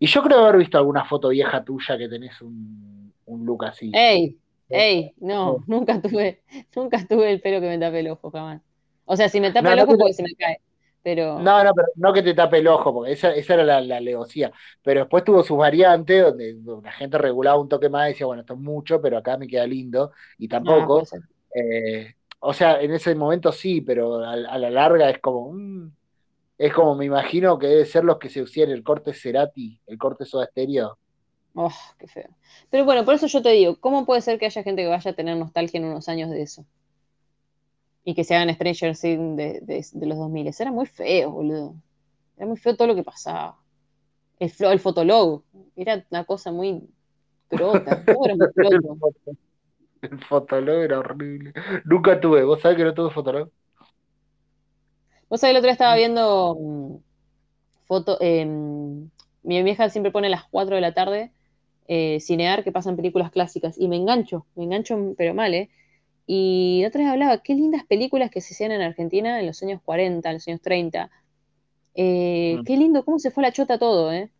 Y 0.00 0.06
yo 0.06 0.22
creo 0.22 0.38
haber 0.40 0.58
visto 0.58 0.78
alguna 0.78 1.04
foto 1.04 1.28
vieja 1.28 1.64
tuya 1.64 1.96
que 1.98 2.08
tenés 2.08 2.40
un, 2.42 3.12
un 3.26 3.44
look 3.46 3.64
así. 3.64 3.90
ey, 3.92 4.38
ey, 4.70 5.14
no, 5.18 5.64
nunca 5.66 6.00
tuve, 6.02 6.42
nunca 6.74 7.06
tuve 7.06 7.30
el 7.32 7.40
pelo 7.40 7.60
que 7.60 7.68
me 7.68 7.78
tape 7.78 8.00
el 8.00 8.08
ojo, 8.10 8.30
jamás. 8.30 8.62
O 9.04 9.16
sea, 9.16 9.28
si 9.28 9.40
me 9.40 9.52
tapa 9.52 9.72
No, 9.72 9.74
el 9.74 9.80
no 9.80 9.82
ojo 9.82 9.96
te- 9.96 9.96
porque 9.96 10.12
se 10.14 10.22
me 10.22 10.34
cae, 10.36 10.60
pero 11.02 11.46
No, 11.46 11.62
no, 11.62 11.72
pero 11.72 11.86
no 11.96 12.12
que 12.12 12.22
te 12.22 12.34
tape 12.34 12.58
el 12.58 12.66
ojo, 12.66 12.92
porque 12.92 13.12
esa, 13.12 13.32
esa 13.32 13.54
era 13.54 13.62
la, 13.64 13.80
la. 13.80 14.00
Pero 14.82 15.00
después 15.00 15.22
tuvo 15.24 15.42
sus 15.44 15.56
variantes 15.56 16.22
donde, 16.24 16.56
la 16.82 16.90
gente 16.92 17.16
regulaba 17.18 17.60
un 17.60 17.68
toque 17.68 17.88
más 17.88 18.06
y 18.08 18.12
decía, 18.12 18.26
bueno, 18.26 18.40
esto 18.42 18.54
es 18.54 18.60
mucho, 18.60 19.00
pero 19.00 19.18
acá 19.18 19.36
me 19.38 19.46
queda 19.46 19.66
lindo. 19.66 20.12
Y 20.38 20.48
tampoco. 20.48 21.04
Eh, 21.54 22.14
o 22.40 22.52
sea, 22.52 22.80
en 22.82 22.92
ese 22.92 23.14
momento 23.14 23.52
sí, 23.52 23.80
pero 23.82 24.18
a, 24.24 24.32
a 24.32 24.58
la 24.58 24.70
larga 24.70 25.08
es 25.10 25.20
como, 25.20 25.52
mm, 25.52 25.92
es 26.58 26.72
como 26.74 26.94
me 26.96 27.06
imagino 27.06 27.58
que 27.58 27.66
debe 27.68 27.86
ser 27.86 28.04
los 28.04 28.18
que 28.18 28.28
se 28.30 28.42
usan 28.42 28.70
el 28.70 28.82
corte 28.84 29.14
Cerati, 29.14 29.80
el 29.86 29.98
corte 29.98 30.24
Soda 30.26 30.46
Stereo. 30.46 30.98
Oh, 31.54 31.70
qué 31.98 32.06
feo. 32.08 32.28
Pero 32.70 32.84
bueno, 32.86 33.04
por 33.04 33.14
eso 33.14 33.26
yo 33.26 33.42
te 33.42 33.50
digo, 33.50 33.78
¿cómo 33.80 34.06
puede 34.06 34.20
ser 34.22 34.38
que 34.38 34.46
haya 34.46 34.62
gente 34.62 34.82
que 34.82 34.88
vaya 34.88 35.10
a 35.10 35.14
tener 35.14 35.36
nostalgia 35.36 35.78
en 35.78 35.84
unos 35.86 36.08
años 36.08 36.30
de 36.30 36.42
eso? 36.42 36.64
Y 38.04 38.14
que 38.14 38.24
se 38.24 38.34
hagan 38.34 38.54
Stranger 38.54 38.96
Things 38.96 39.36
de, 39.36 39.60
de, 39.62 39.86
de 39.92 40.06
los 40.06 40.18
2000. 40.18 40.50
Era 40.58 40.72
muy 40.72 40.86
feo, 40.86 41.30
boludo. 41.30 41.74
Era 42.36 42.46
muy 42.46 42.56
feo 42.56 42.76
todo 42.76 42.88
lo 42.88 42.94
que 42.94 43.04
pasaba. 43.04 43.58
El, 44.38 44.52
el 44.60 44.80
fotolog 44.80 45.44
era 45.76 46.06
una 46.10 46.24
cosa 46.26 46.52
muy 46.52 46.88
crota. 47.48 48.02
Era 48.22 48.36
muy. 48.36 48.50
El 50.02 50.18
fotolog 50.24 50.82
era 50.82 50.98
horrible. 50.98 51.52
Nunca 51.84 52.20
tuve, 52.20 52.42
¿vos 52.44 52.60
sabés 52.60 52.78
que 52.78 52.84
no 52.84 52.94
tuve 52.94 53.10
fotolog? 53.12 53.50
Vos 55.28 55.40
sabés, 55.40 55.52
el 55.52 55.58
otro 55.58 55.66
día 55.68 55.72
estaba 55.72 55.96
viendo 55.96 56.56
mm, 56.60 56.96
foto. 57.86 58.18
eh, 58.20 58.46
mi 59.42 59.62
vieja 59.62 59.88
siempre 59.90 60.12
pone 60.12 60.26
a 60.28 60.30
las 60.30 60.44
4 60.50 60.76
de 60.76 60.82
la 60.82 60.94
tarde 60.94 61.32
eh, 61.88 62.20
cinear 62.20 62.64
que 62.64 62.72
pasan 62.72 62.96
películas 62.96 63.30
clásicas. 63.30 63.78
Y 63.78 63.88
me 63.88 63.96
engancho, 63.96 64.46
me 64.56 64.64
engancho, 64.64 65.14
pero 65.16 65.34
mal, 65.34 65.54
¿eh? 65.54 65.70
Y 66.26 66.84
otra 66.86 67.02
vez 67.02 67.10
hablaba, 67.12 67.42
qué 67.42 67.54
lindas 67.54 67.84
películas 67.86 68.30
que 68.30 68.40
se 68.42 68.54
hacían 68.54 68.72
en 68.72 68.82
Argentina 68.82 69.40
en 69.40 69.46
los 69.46 69.62
años 69.62 69.82
40, 69.84 70.30
en 70.30 70.34
los 70.36 70.48
años 70.48 70.60
30. 70.62 71.10
Eh, 71.94 72.60
Mm. 72.60 72.64
Qué 72.64 72.76
lindo, 72.76 73.04
cómo 73.04 73.18
se 73.18 73.30
fue 73.30 73.42
la 73.42 73.52
chota 73.52 73.78
todo, 73.78 74.12
¿eh? 74.12 74.30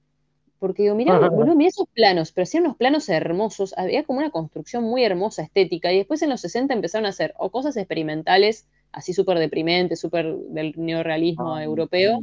Porque 0.59 0.85
digo, 0.85 0.94
mirá, 0.97 1.19
boludo, 1.31 1.55
mirá 1.56 1.69
esos 1.70 1.89
planos, 1.94 2.32
pero 2.32 2.44
hacían 2.44 2.65
unos 2.65 2.77
planos 2.77 3.09
hermosos, 3.09 3.74
había 3.78 4.05
como 4.05 4.20
una 4.20 4.31
construcción 4.31 4.85
muy 4.85 5.05
hermosa, 5.05 5.43
estética, 5.43 5.93
y 5.93 5.98
después 5.98 6.23
en 6.23 6.31
los 6.31 6.40
60 6.43 6.74
empezaron 6.74 7.06
a 7.06 7.10
hacer 7.10 7.35
o 7.39 7.51
cosas 7.51 7.77
experimentales, 7.77 8.69
así 8.93 9.12
súper 9.12 9.39
deprimentes, 9.39 10.01
súper 10.01 10.35
del 10.35 10.73
neorrealismo 10.77 11.55
Ah, 11.55 11.65
europeo, 11.65 12.20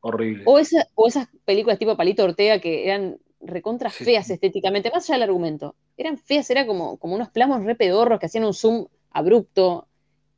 Horrible. 0.00 0.42
o, 0.46 0.58
esa- 0.58 0.86
o 0.94 1.06
esas 1.06 1.28
películas 1.44 1.78
tipo 1.78 1.96
Palito 1.96 2.24
Ortega 2.24 2.58
que 2.58 2.86
eran 2.86 3.18
recontra 3.40 3.90
Sí. 3.90 4.04
feas 4.04 4.30
estéticamente, 4.30 4.90
más 4.92 5.08
allá 5.08 5.14
del 5.20 5.28
argumento, 5.30 5.74
eran 5.96 6.16
feas, 6.18 6.48
era 6.50 6.66
como, 6.66 6.96
como 6.98 7.14
unos 7.14 7.30
planos 7.30 7.64
re 7.64 7.74
pedorros 7.74 8.20
que 8.20 8.26
hacían 8.26 8.44
un 8.44 8.54
zoom 8.54 8.86
abrupto. 9.10 9.88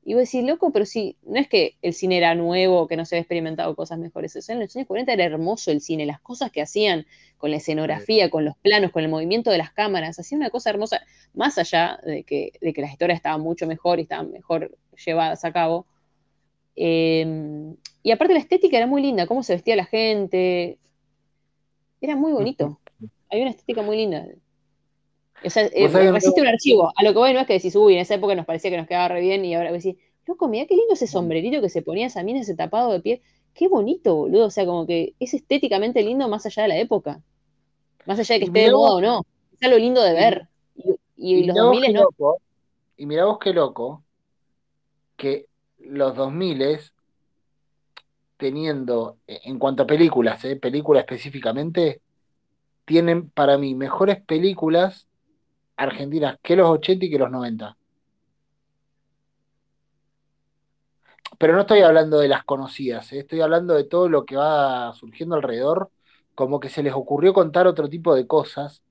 Y 0.06 0.14
vos 0.14 0.24
decís, 0.24 0.44
loco, 0.44 0.70
pero 0.70 0.85
si 0.85 1.16
no 1.22 1.40
es 1.40 1.48
que 1.48 1.76
el 1.81 1.94
cine 1.94 2.18
era 2.18 2.35
nuevo, 2.35 2.86
que 2.86 2.97
no 2.97 3.06
se 3.06 3.16
había 3.16 3.22
experimentado 3.22 3.74
cosas 3.74 3.98
mejores. 3.98 4.36
O 4.36 4.43
sea, 4.43 4.55
en 4.55 4.60
los 4.60 4.76
años 4.76 4.86
40 4.86 5.12
era 5.12 5.24
hermoso 5.24 5.70
el 5.70 5.81
cine, 5.81 6.05
las 6.05 6.20
cosas 6.20 6.52
que 6.52 6.60
hacían 6.60 7.06
con 7.39 7.51
la 7.51 7.56
escenografía, 7.56 8.28
con 8.28 8.44
los 8.44 8.56
planos, 8.59 8.93
con 8.93 9.02
el 9.02 9.09
movimiento 9.09 9.51
de 9.51 9.59
las 9.59 9.72
cámaras, 9.72 10.18
hacían 10.18 10.43
una 10.43 10.51
cosa 10.51 10.70
hermosa, 10.70 11.01
más 11.32 11.56
allá 11.56 11.98
de 12.05 12.22
que, 12.22 12.52
de 12.60 12.72
que 12.74 12.82
las 12.82 12.93
historias 12.93 13.16
estaban 13.16 13.40
mucho 13.40 13.66
mejor 13.66 13.98
y 13.98 14.02
estaban 14.02 14.31
mejor 14.31 14.76
llevadas 15.05 15.44
a 15.44 15.52
cabo. 15.52 15.86
Eh, 16.76 17.74
y 18.02 18.10
aparte 18.10 18.35
la 18.35 18.40
estética 18.40 18.76
era 18.76 18.86
muy 18.86 19.01
linda, 19.01 19.26
cómo 19.26 19.43
se 19.43 19.55
vestía 19.55 19.74
la 19.74 19.86
gente. 19.86 20.78
Era 22.02 22.14
muy 22.14 22.32
bonito. 22.32 22.78
Había 23.31 23.44
una 23.44 23.51
estética 23.52 23.81
muy 23.81 23.97
linda. 23.97 24.26
O 25.44 25.50
sea, 25.50 25.64
eh, 25.72 25.88
resiste 25.88 26.40
un 26.40 26.46
archivo. 26.46 26.92
A 26.96 27.02
lo 27.04 27.12
que 27.12 27.18
voy 27.18 27.32
no 27.34 27.40
es 27.40 27.46
que 27.46 27.54
decís, 27.54 27.76
uy, 27.76 27.94
en 27.94 28.00
esa 28.00 28.14
época 28.14 28.34
nos 28.34 28.46
parecía 28.46 28.70
que 28.70 28.76
nos 28.78 28.86
quedaba 28.86 29.08
re 29.08 29.20
bien 29.20 29.44
y 29.44 29.54
ahora 29.54 29.72
decís, 29.72 29.96
loco, 30.26 30.48
mirá 30.48 30.66
qué 30.66 30.74
lindo 30.76 30.94
ese 30.94 31.06
sombrerito 31.06 31.60
que 31.60 31.68
se 31.68 31.82
ponía 31.82 32.06
esa 32.06 32.22
mina, 32.22 32.40
ese 32.40 32.56
tapado 32.56 32.92
de 32.92 33.00
piel. 33.00 33.22
Qué 33.54 33.68
bonito, 33.68 34.14
boludo. 34.16 34.46
O 34.46 34.50
sea, 34.50 34.66
como 34.66 34.86
que 34.86 35.14
es 35.20 35.34
estéticamente 35.34 36.02
lindo 36.02 36.28
más 36.28 36.46
allá 36.46 36.62
de 36.62 36.68
la 36.68 36.78
época. 36.78 37.22
Más 38.06 38.18
allá 38.18 38.34
de 38.34 38.40
que 38.40 38.44
Y 38.44 38.46
esté 38.46 38.60
de 38.60 38.70
moda 38.70 38.94
o 38.96 39.00
no. 39.00 39.26
Es 39.52 39.62
algo 39.62 39.78
lindo 39.78 40.02
de 40.02 40.12
ver. 40.14 40.48
Y, 40.76 40.94
y 41.16 41.34
Y 41.34 41.44
los 41.44 41.56
mirá 41.56 41.64
vos 41.64 41.80
2000 41.80 41.82
qué 41.82 41.92
no. 41.92 42.00
loco, 42.00 42.40
y 42.96 43.06
mirá 43.06 43.26
vos 43.26 43.38
qué 43.40 43.52
loco, 43.52 44.04
que 45.16 45.46
los 45.78 46.14
2000 46.14 46.78
teniendo, 48.36 49.18
eh, 49.26 49.40
en 49.44 49.58
cuanto 49.58 49.84
a 49.84 49.86
películas, 49.86 50.44
eh, 50.44 50.56
películas 50.56 51.02
específicamente, 51.04 52.00
tienen 52.84 53.30
para 53.30 53.58
mí 53.58 53.74
mejores 53.74 54.22
películas 54.24 55.08
argentinas 55.76 56.38
que 56.42 56.56
los 56.56 56.68
80 56.68 57.06
y 57.06 57.10
que 57.10 57.18
los 57.18 57.30
90. 57.30 57.76
Pero 61.38 61.55
no 61.55 61.62
estoy 61.62 61.80
hablando 61.80 62.18
de 62.18 62.28
las 62.28 62.44
conocidas, 62.44 63.12
eh, 63.12 63.20
estoy 63.20 63.40
hablando 63.40 63.74
de 63.74 63.84
todo 63.84 64.09
lo 64.09 64.24
que 64.24 64.36
va 64.36 64.92
surgiendo 64.94 65.34
alrededor, 65.34 65.90
como 66.34 66.60
que 66.60 66.68
se 66.68 66.82
les 66.82 66.94
ocurrió 66.94 67.32
contar 67.34 67.66
otro 67.66 67.88
tipo 67.88 68.14
de 68.14 68.26
cosas 68.26 68.82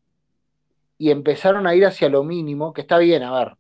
y 0.98 1.12
empezaron 1.12 1.68
a 1.68 1.76
ir 1.76 1.86
hacia 1.86 2.10
lo 2.10 2.24
mínimo, 2.24 2.74
que 2.74 2.82
está 2.82 2.98
bien, 2.98 3.24
a 3.24 3.32
ver, 3.38 3.58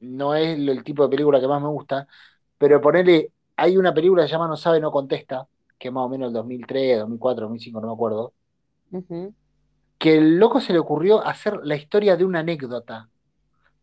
no 0.00 0.34
es 0.34 0.58
el, 0.58 0.84
tipo 0.84 1.02
de 1.04 1.10
película 1.10 1.40
que 1.40 1.48
más 1.48 1.62
me 1.62 1.68
gusta, 1.68 2.08
pero 2.58 2.80
ponele, 2.80 3.32
hay 3.56 3.76
una 3.76 3.94
película 3.94 4.22
que 4.22 4.28
se 4.28 4.32
llama 4.32 4.48
No 4.48 4.56
sabe, 4.56 4.80
no 4.80 4.90
contesta, 4.90 5.46
que 5.78 5.88
es 5.88 5.94
más 5.94 6.04
o 6.04 6.08
menos 6.08 6.28
el 6.28 6.34
2003, 6.34 7.00
2004, 7.00 7.42
2005, 7.46 7.80
no 7.80 7.86
me 7.88 7.92
acuerdo, 7.92 8.32
Ujú. 8.90 9.34
Que 9.98 10.16
el 10.18 10.38
loco 10.38 10.60
se 10.60 10.72
le 10.72 10.78
ocurrió 10.78 11.24
hacer 11.26 11.60
la 11.64 11.76
historia 11.76 12.16
de 12.16 12.24
una 12.24 12.40
anécdota. 12.40 13.10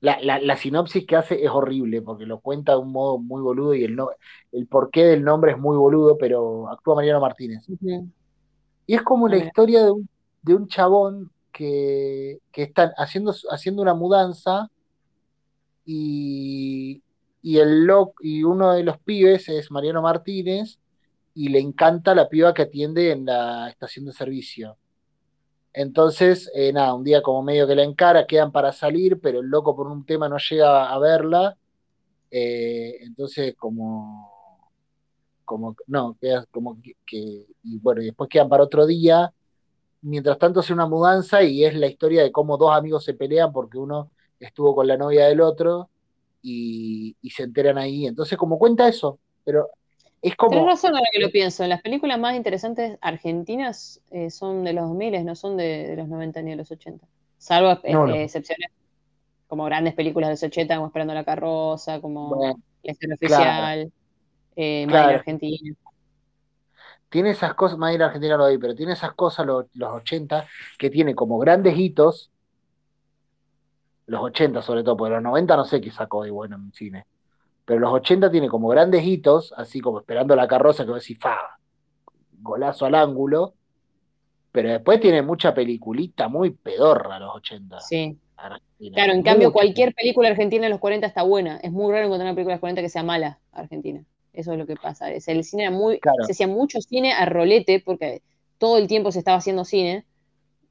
La, 0.02 0.20
la, 0.22 0.40
la 0.40 0.58
sinopsis 0.58 1.06
que 1.08 1.16
hace 1.18 1.44
es 1.46 1.52
horrible, 1.52 2.02
porque 2.02 2.26
lo 2.26 2.40
cuenta 2.42 2.74
de 2.74 2.80
un 2.80 2.92
modo 2.94 3.18
muy 3.20 3.42
boludo 3.42 3.74
y 3.76 3.84
el, 3.86 3.96
no, 3.96 4.10
el 4.52 4.68
porqué 4.68 5.06
del 5.06 5.24
nombre 5.24 5.54
es 5.54 5.58
muy 5.60 5.78
boludo, 5.78 6.18
pero 6.18 6.70
actúa 6.70 6.96
Mariano 6.96 7.22
Martínez. 7.22 7.70
Y 8.88 8.96
es 8.96 9.02
como 9.04 9.28
la 9.28 9.38
historia 9.38 9.84
de 9.84 9.92
un, 9.92 10.10
de 10.42 10.56
un 10.56 10.68
chabón 10.68 11.32
que, 11.52 12.40
que 12.52 12.64
está 12.64 12.94
haciendo, 12.98 13.34
haciendo 13.52 13.82
una 13.82 13.94
mudanza 13.96 14.70
y, 15.86 17.04
y, 17.42 17.58
el 17.60 17.86
lo- 17.86 18.14
y 18.22 18.44
uno 18.44 18.74
de 18.74 18.84
los 18.84 19.00
pibes 19.00 19.50
es 19.50 19.72
Mariano 19.72 20.02
Martínez 20.02 20.80
y 21.34 21.50
le 21.50 21.60
encanta 21.60 22.16
la 22.16 22.30
piba 22.30 22.54
que 22.54 22.64
atiende 22.64 23.12
en 23.12 23.26
la 23.26 23.70
estación 23.70 24.06
de 24.06 24.14
servicio. 24.14 24.78
Entonces, 25.76 26.49
eh, 26.56 26.72
nada, 26.73 26.93
un 26.95 27.03
día 27.03 27.22
como 27.22 27.43
medio 27.43 27.68
que 27.68 27.76
la 27.76 27.84
encara, 27.84 28.26
quedan 28.27 28.52
para 28.52 28.72
salir, 28.72 29.19
pero 29.22 29.41
el 29.41 29.47
loco 29.47 29.76
por 29.76 29.88
un 29.88 30.06
tema 30.06 30.30
no 30.30 30.38
llega 30.38 30.89
a 30.93 30.99
verla. 30.99 31.57
eh, 32.31 32.97
entonces, 33.02 33.56
como, 33.57 34.72
como, 35.45 35.76
no, 35.88 36.18
queda 36.19 36.45
como 36.52 36.80
que, 37.06 37.47
y 37.64 37.80
bueno, 37.80 38.02
y 38.02 38.06
después 38.07 38.30
quedan 38.30 38.49
para 38.49 38.64
otro 38.64 38.85
día. 38.85 39.34
Mientras 40.02 40.38
tanto, 40.39 40.60
hace 40.61 40.73
una 40.73 40.88
mudanza 40.88 41.43
y 41.43 41.65
es 41.65 41.76
la 41.76 41.88
historia 41.88 42.23
de 42.23 42.31
cómo 42.31 42.57
dos 42.57 42.72
amigos 42.73 43.03
se 43.06 43.14
pelean 43.15 43.52
porque 43.53 43.77
uno 43.77 44.11
estuvo 44.39 44.76
con 44.76 44.88
la 44.88 44.97
novia 44.97 45.27
del 45.27 45.41
otro 45.41 45.89
y, 46.41 47.15
y 47.22 47.30
se 47.31 47.43
enteran 47.43 47.77
ahí. 47.77 48.07
Entonces, 48.07 48.38
como 48.38 48.60
cuenta 48.60 48.88
eso, 48.88 49.19
pero 49.43 49.69
es 50.30 50.35
como, 50.35 50.65
razón 50.65 50.95
ahora 50.95 51.07
que 51.11 51.19
lo 51.19 51.30
pienso. 51.30 51.65
Las 51.68 51.81
películas 51.81 52.18
más 52.19 52.35
interesantes 52.35 52.97
argentinas 53.02 54.02
eh, 54.11 54.30
son 54.30 54.64
de 54.64 54.73
los 54.73 54.88
2000, 54.88 55.23
no 55.26 55.35
son 55.35 55.57
de, 55.57 55.88
de 55.89 55.95
los 55.95 56.07
90 56.07 56.41
ni 56.41 56.52
de 56.52 56.56
los 56.57 56.72
80. 56.72 57.06
Salvo 57.38 57.80
eh, 57.84 57.93
No, 57.93 58.07
no. 58.07 58.15
eh, 58.15 58.23
excepciones 58.23 58.72
como 59.47 59.65
grandes 59.65 59.93
películas 59.93 60.30
de 60.30 60.34
los 60.34 60.43
80, 60.43 60.76
como 60.76 60.88
Esperando 60.88 61.14
la 61.14 61.23
carroza, 61.23 62.02
como 62.02 62.35
bueno, 62.35 62.56
La 62.81 62.91
historia 62.91 63.18
claro, 63.18 63.43
oficial, 63.43 63.93
eh. 64.56 64.88
Argentina. 64.91 65.76
tiene 67.10 67.30
esas 67.30 67.53
cosas, 67.53 67.77
a 67.80 68.06
Argentina 68.06 68.38
lo 68.38 68.47
vi, 68.47 68.57
pero 68.57 68.73
tiene 68.76 68.93
esas 68.93 69.14
cosas 69.14 69.45
los, 69.45 69.65
los 69.76 69.93
80 69.93 70.47
que 70.80 70.89
tiene 70.89 71.14
como 71.14 71.38
grandes 71.38 71.77
hitos, 71.77 72.31
los 74.07 74.22
80 74.22 74.61
sobre 74.61 74.84
todo, 74.84 74.97
porque 74.97 75.14
los 75.14 75.23
90 75.23 75.56
no 75.56 75.65
sé 75.65 75.80
qué 75.81 75.91
sacó 75.91 76.23
de 76.23 76.31
bueno 76.31 76.56
en 76.56 76.72
cine, 76.73 77.06
pero 77.66 77.80
los 77.80 77.92
80 77.94 78.30
tiene 78.32 78.48
como 78.48 78.68
grandes 78.70 79.04
hitos, 79.06 79.54
así 79.58 79.82
como 79.82 80.00
esperando 80.00 80.36
la 80.36 80.48
carroza 80.48 80.86
que 80.86 80.92
vos 80.92 81.02
decís, 81.02 81.18
fa, 81.20 81.38
golazo 82.42 82.86
al 82.86 82.96
ángulo, 82.96 83.54
pero 84.52 84.70
después 84.70 85.00
tiene 85.02 85.22
mucha 85.22 85.54
peliculita 85.54 86.28
muy 86.30 86.52
pedorra 86.52 87.20
los 87.20 87.36
80, 87.36 87.80
Sí. 87.82 88.18
Argentina, 88.38 88.96
Claro, 88.96 89.14
en 89.14 89.24
cambio, 89.24 89.54
cualquier 89.54 89.94
película 89.94 90.28
argentina 90.30 90.64
de 90.64 90.70
los 90.70 90.80
40 90.80 91.08
está 91.08 91.24
buena. 91.24 91.58
Es 91.64 91.72
muy 91.72 91.92
raro 91.92 92.06
encontrar 92.06 92.28
una 92.28 92.36
película 92.36 92.54
de 92.54 92.56
los 92.58 92.62
40 92.62 92.82
que 92.82 92.90
sea 92.90 93.02
mala 93.04 93.40
argentina. 93.54 94.04
Eso 94.34 94.52
es 94.52 94.60
lo 94.60 94.66
que 94.68 94.76
pasa. 94.76 95.10
Es, 95.12 95.28
el 95.30 95.44
cine 95.46 95.64
era 95.64 95.72
muy, 95.72 96.00
Claro. 96.00 96.24
se 96.26 96.34
hacía 96.34 96.48
mucho 96.48 96.82
cine 96.82 97.14
a 97.14 97.26
rolete 97.26 97.82
porque 97.84 98.22
todo 98.58 98.78
el 98.78 98.88
tiempo 98.88 99.12
se 99.14 99.20
estaba 99.20 99.38
haciendo 99.38 99.64
cine 99.64 100.06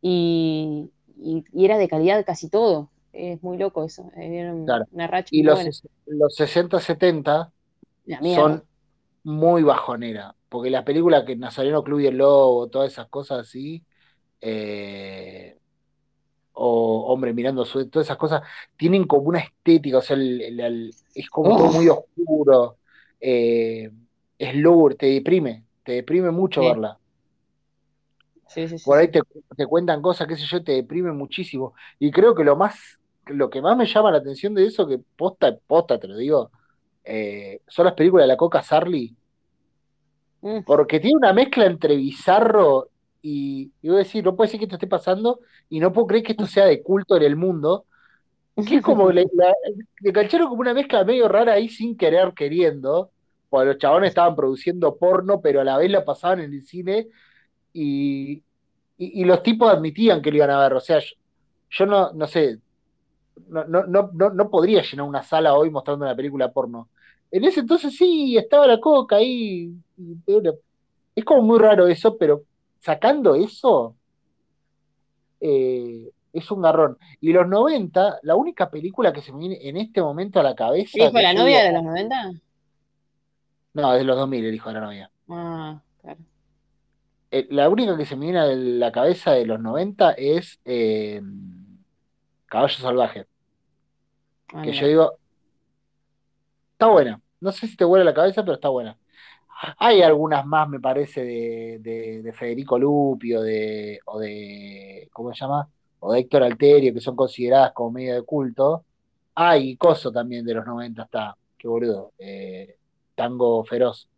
y, 0.03 0.91
y- 1.17 1.45
y 1.53 1.65
era 1.65 1.79
de 1.79 1.89
calidad 1.89 2.25
casi 2.27 2.49
todo. 2.51 2.91
Es 3.15 3.43
muy 3.43 3.57
loco 3.59 3.83
eso. 3.85 4.11
Claro. 4.65 4.87
una 4.93 5.07
racha 5.07 5.31
Y 5.31 5.43
los, 5.43 5.63
buena. 5.63 5.71
los 6.07 6.35
60-70 6.37 7.53
La 8.07 8.23
mierda. 8.23 8.63
son 8.63 8.67
muy 9.25 9.63
bajonera, 9.63 10.37
porque 10.49 10.71
las 10.71 10.85
películas 10.85 11.25
que 11.25 11.37
Nazareno 11.37 11.85
Club 11.85 12.01
y 12.01 12.07
el 12.09 12.19
Lobo, 12.19 12.69
todas 12.71 12.93
esas 12.93 13.09
cosas 13.09 13.41
así, 13.41 13.85
eh, 14.41 15.59
o 16.55 17.07
Hombre 17.13 17.35
mirando 17.35 17.65
su, 17.65 17.89
todas 17.91 18.07
esas 18.09 18.19
cosas, 18.19 18.43
tienen 18.77 19.07
como 19.07 19.25
una 19.29 19.41
estética, 19.41 19.99
o 19.99 20.03
sea, 20.03 20.17
el- 20.17 20.41
el- 20.43 20.61
el- 20.61 20.97
es 21.15 21.31
como 21.31 21.55
todo 21.57 21.69
muy 21.69 21.89
oscuro, 21.89 22.79
eh, 23.21 23.91
es 24.39 24.57
lúgubre, 24.57 24.97
te 24.97 25.07
deprime, 25.07 25.67
te 25.85 25.93
deprime 25.93 26.31
mucho 26.33 26.63
Sí. 26.63 26.67
verla. 26.67 27.01
Sí, 28.49 28.69
sí, 28.69 28.79
sí, 28.79 28.85
Por 28.85 28.99
ahí 28.99 29.11
te, 29.11 29.21
te 29.57 29.67
cuentan 29.67 30.03
cosas, 30.03 30.29
qué 30.29 30.37
sé 30.37 30.45
yo, 30.47 30.63
te 30.63 30.73
deprime 30.73 31.13
muchísimo. 31.13 31.75
Y 31.99 32.11
creo 32.11 32.35
que 32.35 32.45
lo 32.45 32.57
más, 32.57 32.99
lo 33.27 33.51
que 33.51 33.63
más 33.63 33.77
me 33.77 33.87
llama 33.87 34.11
la 34.11 34.19
atención 34.19 34.55
de 34.55 34.67
eso, 34.67 34.87
que 34.87 34.99
posta, 35.17 35.57
posta, 35.67 35.99
te 35.99 36.09
lo 36.09 36.17
digo, 36.17 36.51
eh, 37.05 37.61
son 37.69 37.87
las 37.87 37.95
películas 37.95 38.25
de 38.25 38.29
la 38.29 38.37
Coca 38.37 38.63
Sarli, 38.63 39.17
Mm. 40.43 40.61
porque 40.65 41.01
tiene 41.01 41.17
una 41.17 41.33
mezcla 41.33 41.65
entre 41.67 41.97
bizarro 41.97 42.91
y, 43.23 43.73
y 43.81 43.89
voy 43.89 43.97
a 43.97 43.99
decir, 44.01 44.23
no 44.25 44.37
puede 44.37 44.51
ser 44.51 44.59
que 44.59 44.65
esto 44.67 44.77
esté 44.77 44.87
pasando 44.87 45.41
y 45.71 45.81
no 45.81 45.93
puedo 45.93 46.07
creer 46.07 46.25
que 46.25 46.33
esto 46.33 46.47
sea 46.47 46.67
de 46.67 46.83
culto 46.83 47.17
en 47.17 47.23
el 47.23 47.37
mundo, 47.37 47.87
que 48.69 48.77
es 48.77 48.83
como, 48.83 49.11
le, 49.11 49.27
cacharon 50.13 50.49
como 50.49 50.61
una 50.61 50.75
mezcla 50.75 51.05
medio 51.05 51.29
rara 51.29 51.55
ahí 51.55 51.69
sin 51.69 51.97
querer, 51.97 52.35
queriendo, 52.35 53.11
cuando 53.49 53.73
los 53.73 53.81
chabones 53.81 54.11
estaban 54.11 54.37
produciendo 54.37 54.97
porno, 54.97 55.41
pero 55.41 55.61
a 55.61 55.65
la 55.65 55.79
vez 55.79 55.91
la 55.91 56.05
pasaban 56.05 56.41
en 56.41 56.53
el 56.53 56.63
cine 56.63 57.09
y, 57.73 58.45
y, 58.99 59.23
y 59.23 59.25
los 59.25 59.43
tipos 59.43 59.73
admitían 59.73 60.23
que 60.23 60.31
lo 60.31 60.37
iban 60.39 60.51
a 60.51 60.61
ver, 60.63 60.75
o 60.75 60.81
sea, 60.81 60.99
yo, 61.01 61.09
yo 61.71 61.87
no, 61.87 62.13
no 62.13 62.27
sé, 62.27 62.59
no, 63.49 63.65
no, 63.65 64.11
no, 64.13 64.31
no, 64.31 64.51
podría 64.51 64.83
llenar 64.83 65.07
una 65.07 65.23
sala 65.23 65.55
hoy 65.55 65.71
mostrando 65.71 66.05
una 66.05 66.17
película 66.17 66.53
porno. 66.53 66.89
En 67.31 67.45
ese 67.45 67.61
entonces 67.61 67.97
sí, 67.97 68.37
estaba 68.37 68.67
la 68.67 68.81
coca 68.81 69.17
ahí. 69.17 69.73
Es 71.15 71.25
como 71.25 71.43
muy 71.43 71.59
raro 71.59 71.87
eso, 71.87 72.17
pero 72.17 72.43
sacando 72.81 73.35
eso, 73.35 73.95
eh, 75.41 76.11
es 76.33 76.51
un 76.51 76.63
garrón. 76.63 76.99
Y 77.21 77.33
los 77.33 77.49
90, 77.49 78.21
la 78.23 78.37
única 78.37 78.71
película 78.71 79.13
que 79.13 79.23
se 79.23 79.33
me 79.33 79.39
viene 79.39 79.59
en 79.69 79.77
este 79.77 80.01
momento 80.03 80.41
a 80.41 80.43
la 80.43 80.55
cabeza. 80.55 80.93
¿El 80.95 81.05
hijo 81.05 81.17
de 81.17 81.23
la 81.23 81.35
novia 81.35 81.63
digo, 81.63 81.67
de 81.67 81.73
los 81.73 81.83
90? 81.85 82.33
No, 83.75 83.93
es 83.93 83.99
de 83.99 84.05
los 84.05 84.17
2000, 84.17 84.45
el 84.45 84.55
hijo 84.55 84.69
de 84.69 84.75
la 84.75 84.81
novia. 84.81 85.11
Ah, 85.29 85.81
claro. 86.01 86.21
Eh, 87.31 87.49
la 87.51 87.69
única 87.69 87.97
que 87.97 88.07
se 88.07 88.15
me 88.15 88.27
viene 88.27 88.39
a 88.39 88.47
la 88.47 88.93
cabeza 88.93 89.33
de 89.33 89.45
los 89.45 89.59
90 89.61 90.13
es 90.13 90.61
eh, 90.65 91.21
Caballo 92.55 92.79
Salvaje. 92.79 93.27
Ah, 94.53 94.63
Que 94.63 94.71
mira. 94.71 94.81
yo 94.83 94.87
digo, 94.89 95.19
está 96.73 96.89
buena. 96.89 97.21
No 97.41 97.53
sé 97.53 97.67
si 97.67 97.77
te 97.77 97.85
vuela 97.85 98.05
la 98.05 98.15
cabeza, 98.15 98.43
pero 98.43 98.55
está 98.55 98.69
buena. 98.69 98.99
Hay 99.79 100.03
algunas 100.03 100.47
más, 100.47 100.69
me 100.69 100.81
parece, 100.81 101.25
de, 101.25 101.79
de- 101.81 102.23
de 102.23 102.33
Federico 102.33 102.79
Lupi 102.79 103.35
o 103.35 103.43
de, 103.43 104.01
o 104.07 104.19
de, 104.21 105.09
¿cómo 105.13 105.33
se 105.35 105.41
llama? 105.41 105.69
O 106.01 106.13
de 106.13 106.21
Héctor 106.21 106.43
Alterio, 106.45 106.93
que 106.95 107.01
son 107.01 107.17
consideradas 107.17 107.73
como 107.73 107.93
medio 107.93 108.15
de 108.15 108.23
culto. 108.25 108.87
Hay 109.37 109.77
Coso 109.77 110.13
también 110.13 110.45
de 110.47 110.55
los 110.55 110.67
90 110.67 111.05
está, 111.05 111.37
qué 111.59 111.69
boludo. 111.69 112.13
eh, 112.19 112.77
Tango 113.15 113.65
Feroz. 113.65 114.09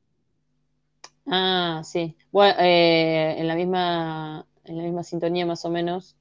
Ah, 1.26 1.82
sí. 1.84 2.16
Bueno, 2.32 2.54
eh, 2.60 3.34
en 3.38 3.48
la 3.48 3.54
misma, 3.56 4.46
en 4.64 4.76
la 4.76 4.82
misma 4.84 5.02
sintonía 5.02 5.46
más 5.46 5.64
o 5.64 5.70
menos, 5.70 6.16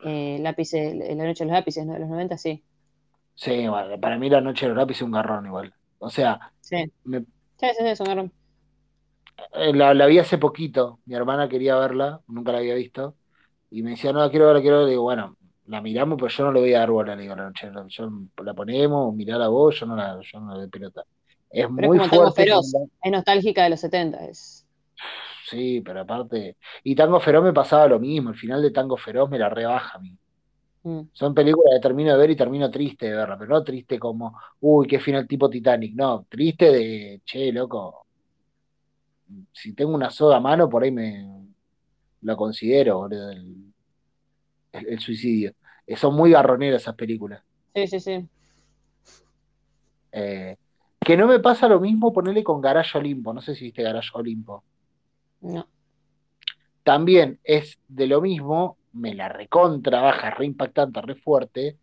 eh, 0.00 0.38
lápices, 0.40 0.94
La 0.96 1.24
noche 1.26 1.44
de 1.44 1.50
los 1.50 1.54
lápices, 1.58 1.86
¿no? 1.86 1.92
De 1.94 2.00
los 2.00 2.08
90, 2.08 2.38
sí. 2.38 2.64
Sí, 3.34 3.66
bueno, 3.68 3.98
para 4.00 4.18
mí 4.18 4.30
La 4.30 4.40
Noche 4.40 4.66
de 4.66 4.70
los 4.70 4.78
Lápices 4.78 5.02
es 5.02 5.06
un 5.06 5.12
garrón 5.12 5.46
igual. 5.46 5.74
O 5.98 6.10
sea, 6.10 6.52
Sí. 6.60 6.76
me- 7.04 7.24
Sí, 7.58 7.66
sí, 7.68 7.76
sí, 7.80 7.86
es 7.88 8.00
un 8.00 8.06
garrón. 8.06 8.32
eh, 9.54 9.72
la, 9.74 9.94
la 9.94 10.06
vi 10.06 10.18
hace 10.18 10.38
poquito. 10.38 11.00
Mi 11.06 11.14
hermana 11.14 11.48
quería 11.48 11.76
verla, 11.76 12.20
nunca 12.26 12.52
la 12.52 12.58
había 12.58 12.74
visto. 12.74 13.16
Y 13.70 13.82
me 13.82 13.90
decía, 13.90 14.12
no, 14.12 14.20
la 14.20 14.30
quiero 14.30 14.46
verla, 14.46 14.60
quiero 14.62 14.76
verla. 14.78 14.86
Le 14.88 14.92
digo, 14.92 15.02
bueno, 15.04 15.36
la 15.66 15.80
miramos, 15.82 16.16
pero 16.18 16.28
yo 16.28 16.44
no 16.44 16.52
le 16.52 16.60
voy 16.60 16.74
a 16.74 16.80
dar 16.80 16.90
bola, 16.90 17.16
le 17.16 17.22
digo, 17.22 17.34
La 17.36 17.44
Noche 17.46 17.70
Yo 17.88 18.10
la 18.44 18.54
ponemos, 18.54 19.14
mirala 19.14 19.48
vos, 19.48 19.78
yo 19.80 19.86
no 19.86 19.96
la, 19.96 20.20
yo 20.22 20.40
no 20.40 20.56
doy 20.58 20.68
pelota. 20.68 21.04
Es 21.50 21.68
Pero 21.74 21.86
es 21.88 21.88
muy 21.88 21.98
como 21.98 22.08
Tango 22.10 22.32
fuerte. 22.32 22.42
Feroz. 22.44 22.72
la- 22.72 22.86
Es 23.02 23.12
nostálgica 23.12 23.64
de 23.64 23.70
los 23.70 23.80
70. 23.80 24.24
Es... 24.26 24.63
Sí, 25.50 25.80
pero 25.84 26.00
aparte. 26.00 26.56
Y 26.82 26.94
Tango 26.94 27.20
Feroz 27.20 27.44
me 27.44 27.52
pasaba 27.52 27.86
lo 27.88 28.00
mismo. 28.00 28.30
El 28.30 28.36
final 28.36 28.62
de 28.62 28.70
Tango 28.70 28.96
Feroz 28.96 29.28
me 29.30 29.38
la 29.38 29.48
rebaja 29.50 29.98
a 29.98 30.00
mí. 30.00 30.16
Mm. 30.84 31.02
Son 31.12 31.34
películas 31.34 31.74
que 31.76 31.82
termino 31.82 32.12
de 32.12 32.18
ver 32.18 32.30
y 32.30 32.36
termino 32.36 32.70
triste 32.70 33.06
de 33.10 33.16
verla, 33.16 33.38
pero 33.38 33.50
no 33.54 33.64
triste 33.64 33.98
como, 33.98 34.38
uy, 34.60 34.86
qué 34.88 35.00
final 35.00 35.26
tipo 35.28 35.50
Titanic. 35.50 35.94
No, 35.94 36.26
triste 36.28 36.66
de, 36.72 37.22
che, 37.24 37.52
loco, 37.52 38.06
si 39.52 39.74
tengo 39.74 39.94
una 39.94 40.10
soga 40.10 40.36
a 40.36 40.40
mano, 40.40 40.68
por 40.68 40.82
ahí 40.82 40.90
me 40.90 41.26
lo 42.22 42.36
considero, 42.36 42.98
boludo, 42.98 43.30
el, 43.30 43.74
el- 44.72 44.88
el 44.88 45.00
suicidio. 45.00 45.52
Eh, 45.86 45.96
son 45.96 46.14
muy 46.14 46.30
garroneras 46.32 46.82
esas 46.82 46.94
películas. 46.96 47.42
Sí, 47.74 47.86
sí, 47.88 48.00
sí. 48.00 48.28
Eh, 50.12 50.56
que 51.00 51.16
no 51.16 51.26
me 51.26 51.40
pasa 51.40 51.68
lo 51.68 51.80
mismo 51.80 52.12
ponerle 52.12 52.44
con 52.44 52.60
Garage 52.60 52.96
Olimpo. 52.98 53.32
No 53.34 53.42
sé 53.42 53.54
si 53.54 53.64
viste 53.66 53.82
Garage 53.82 54.10
Olimpo. 54.14 54.64
No. 55.44 55.68
También 56.82 57.40
es 57.44 57.78
de 57.88 58.06
lo 58.06 58.20
mismo, 58.20 58.76
me 58.92 59.14
la 59.14 59.28
recontra 59.28 60.00
baja, 60.02 60.30
re 60.30 60.44
impactante, 60.46 61.00
re 61.00 61.14
fuerte, 61.14 61.78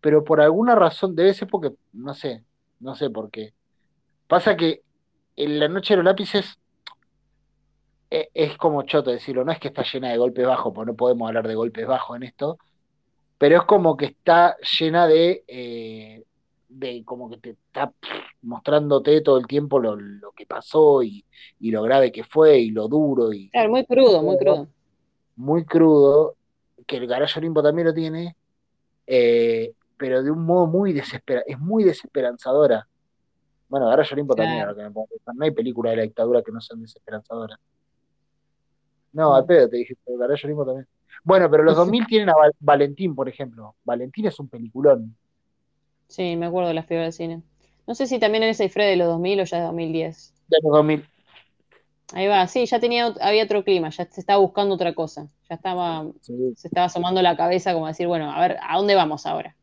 pero 0.00 0.24
por 0.24 0.40
alguna 0.40 0.74
razón, 0.74 1.16
debe 1.16 1.34
ser 1.34 1.48
porque, 1.48 1.72
no 1.92 2.14
sé, 2.14 2.44
no 2.80 2.94
sé 2.96 3.10
por 3.10 3.30
qué. 3.30 3.54
Pasa 4.28 4.56
que 4.56 4.82
en 5.36 5.60
La 5.60 5.68
Noche 5.68 5.94
de 5.94 5.98
los 5.98 6.06
Lápices 6.06 6.58
e- 8.10 8.30
es 8.34 8.56
como 8.56 8.82
choto 8.82 9.10
decirlo, 9.10 9.44
no 9.44 9.52
es 9.52 9.58
que 9.58 9.68
está 9.68 9.82
llena 9.82 10.10
de 10.10 10.18
golpes 10.18 10.46
bajos, 10.46 10.72
porque 10.74 10.90
no 10.92 10.96
podemos 10.96 11.28
hablar 11.28 11.48
de 11.48 11.54
golpes 11.54 11.86
bajos 11.86 12.16
en 12.16 12.22
esto, 12.24 12.58
pero 13.38 13.58
es 13.58 13.64
como 13.64 13.96
que 13.96 14.06
está 14.06 14.56
llena 14.80 15.06
de, 15.06 15.44
eh, 15.48 16.24
de 16.68 17.04
como 17.04 17.30
que 17.30 17.38
te 17.38 17.50
está 17.50 17.92
mostrándote 18.42 19.20
todo 19.20 19.38
el 19.38 19.46
tiempo 19.46 19.78
lo, 19.78 19.96
lo 19.96 20.32
que 20.32 20.46
pasó 20.46 21.02
y, 21.02 21.24
y 21.60 21.70
lo 21.70 21.82
grave 21.82 22.12
que 22.12 22.24
fue 22.24 22.58
y 22.58 22.70
lo 22.70 22.88
duro 22.88 23.32
y 23.32 23.48
Claro, 23.50 23.70
muy 23.70 23.84
crudo, 23.86 24.22
muy 24.22 24.36
crudo. 24.38 24.68
muy 25.36 25.64
crudo, 25.64 26.36
que 26.86 26.96
el 26.98 27.06
Garage 27.06 27.38
Olimpo 27.38 27.62
también 27.62 27.88
lo 27.88 27.94
tiene, 27.94 28.36
eh, 29.06 29.72
pero 29.96 30.22
de 30.22 30.30
un 30.30 30.44
modo 30.44 30.66
muy 30.66 30.92
desespera, 30.92 31.42
es 31.46 31.58
muy 31.58 31.84
desesperanzadora. 31.84 32.86
Bueno, 33.68 33.88
Olimpo 33.88 34.34
también, 34.34 34.58
Claro. 34.58 34.70
ahora 34.70 34.76
que 34.82 34.88
me 34.88 34.90
pongo 34.92 35.06
a 35.06 35.10
pensar, 35.10 35.34
no 35.34 35.44
hay 35.44 35.50
películas 35.50 35.92
de 35.92 35.96
la 35.96 36.02
dictadura 36.02 36.42
que 36.42 36.52
no 36.52 36.60
sean 36.60 36.80
desesperanzadoras. 36.82 37.58
No, 39.12 39.34
al 39.34 39.46
pedo 39.46 39.68
te 39.68 39.78
dije, 39.78 39.94
pero 40.04 40.18
Garage 40.18 40.46
Olimpo 40.46 40.64
también. 40.66 40.86
Bueno, 41.24 41.50
pero 41.50 41.62
los 41.64 41.76
2000 41.76 42.06
tienen 42.06 42.28
a 42.28 42.34
Val- 42.36 42.52
Valentín, 42.60 43.14
por 43.14 43.28
ejemplo. 43.28 43.74
Valentín 43.84 44.26
es 44.26 44.38
un 44.38 44.48
peliculón. 44.48 45.16
Sí, 46.08 46.36
me 46.36 46.46
acuerdo 46.46 46.68
de 46.68 46.74
las 46.74 46.86
figuras 46.86 47.08
de 47.08 47.12
cine. 47.12 47.42
No 47.86 47.94
sé 47.94 48.06
si 48.06 48.18
también 48.18 48.42
en 48.44 48.50
ese 48.50 48.68
Fred 48.68 48.90
de 48.90 48.96
los 48.96 49.08
2000 49.08 49.40
o 49.40 49.44
ya 49.44 49.58
de 49.58 49.64
2010. 49.64 50.34
De 50.48 50.58
los 50.62 50.72
2000. 50.72 51.08
Ahí 52.12 52.28
va, 52.28 52.46
sí, 52.46 52.66
ya 52.66 52.78
tenía, 52.78 53.06
había 53.20 53.44
otro 53.44 53.64
clima, 53.64 53.90
ya 53.90 54.04
se 54.06 54.20
estaba 54.20 54.38
buscando 54.40 54.74
otra 54.74 54.94
cosa. 54.94 55.28
Ya 55.48 55.56
estaba, 55.56 56.06
Sí, 56.20 56.34
se 56.56 56.68
estaba 56.68 56.86
asomando 56.86 57.20
la 57.22 57.36
cabeza 57.36 57.72
como 57.74 57.86
decir, 57.88 58.06
bueno, 58.06 58.30
a 58.30 58.40
ver, 58.40 58.58
¿a 58.62 58.76
dónde 58.76 58.94
vamos 58.94 59.26
ahora? 59.26 59.56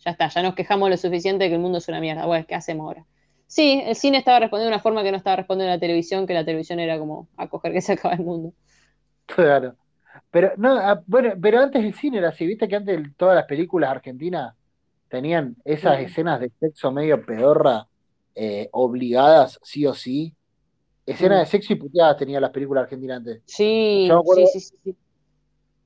Ya 0.00 0.12
está, 0.12 0.28
ya 0.28 0.42
nos 0.42 0.54
quejamos 0.54 0.90
lo 0.90 0.96
suficiente 0.96 1.44
de 1.44 1.50
que 1.50 1.56
el 1.56 1.60
mundo 1.60 1.78
es 1.78 1.88
una 1.88 2.00
mierda. 2.00 2.26
Bueno, 2.26 2.46
¿qué 2.46 2.54
hacemos 2.54 2.84
ahora? 2.86 3.06
Sí, 3.46 3.82
el 3.84 3.96
cine 3.96 4.18
estaba 4.18 4.40
respondiendo 4.40 4.70
de 4.70 4.76
una 4.76 4.82
forma 4.82 5.02
que 5.02 5.10
no 5.10 5.16
estaba 5.16 5.36
respondiendo 5.36 5.74
la 5.74 5.80
televisión, 5.80 6.26
que 6.26 6.34
la 6.34 6.44
televisión 6.44 6.78
era 6.80 6.98
como 6.98 7.28
a 7.36 7.48
coger 7.48 7.72
que 7.72 7.80
se 7.80 7.92
acaba 7.94 8.14
el 8.14 8.20
mundo. 8.24 8.52
claro. 9.26 9.76
Pero, 10.30 10.52
no, 10.56 10.76
ah, 10.76 11.02
bueno, 11.06 11.34
pero 11.40 11.60
antes 11.60 11.82
el 11.82 11.94
cine 11.94 12.18
era 12.18 12.30
así, 12.30 12.46
viste 12.46 12.68
que 12.68 12.76
antes 12.76 13.00
todas 13.16 13.34
las 13.36 13.46
películas 13.46 13.90
argentinas 13.90 14.54
tenían 15.08 15.56
esas 15.64 16.00
escenas 16.00 16.40
de 16.40 16.50
sexo 16.60 16.92
medio 16.92 17.24
pedorra, 17.24 17.86
eh, 18.34 18.68
obligadas, 18.72 19.58
sí 19.62 19.86
o 19.86 19.94
sí. 19.94 20.34
Escenas 21.06 21.38
Mm. 21.38 21.40
de 21.40 21.46
sexo 21.46 21.72
y 21.72 21.76
puteadas 21.76 22.16
tenían 22.18 22.42
las 22.42 22.50
películas 22.50 22.84
argentinas 22.84 23.18
antes. 23.18 23.42
Sí, 23.46 24.06
Yo 24.08 24.14
me 24.14 24.20
acuerdo, 24.20 24.46
sí, 24.46 24.60
sí, 24.60 24.76
sí, 24.84 24.96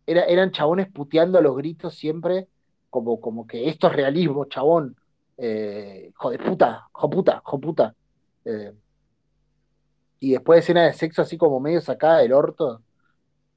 era, 0.07 0.25
eran 0.25 0.51
chabones 0.51 0.91
puteando 0.91 1.39
a 1.39 1.43
los 1.43 1.57
gritos 1.57 1.95
siempre, 1.95 2.49
como, 2.91 3.21
como 3.21 3.47
que 3.47 3.69
esto 3.69 3.87
es 3.87 3.93
realismo, 3.95 4.45
chabón. 4.47 4.97
Eh, 5.39 6.09
hijo 6.11 6.31
de 6.31 6.39
puta, 6.39 6.89
hijo 6.95 7.11
puta, 7.11 7.43
hijo 7.45 7.61
puta. 7.61 7.95
Eh, 8.45 8.73
y 10.21 10.33
después 10.33 10.61
escenas 10.61 10.93
de 10.93 10.99
sexo 10.99 11.23
así 11.23 11.37
como 11.37 11.59
medio 11.61 11.81
sacada 11.81 12.19
del 12.19 12.33
orto. 12.33 12.83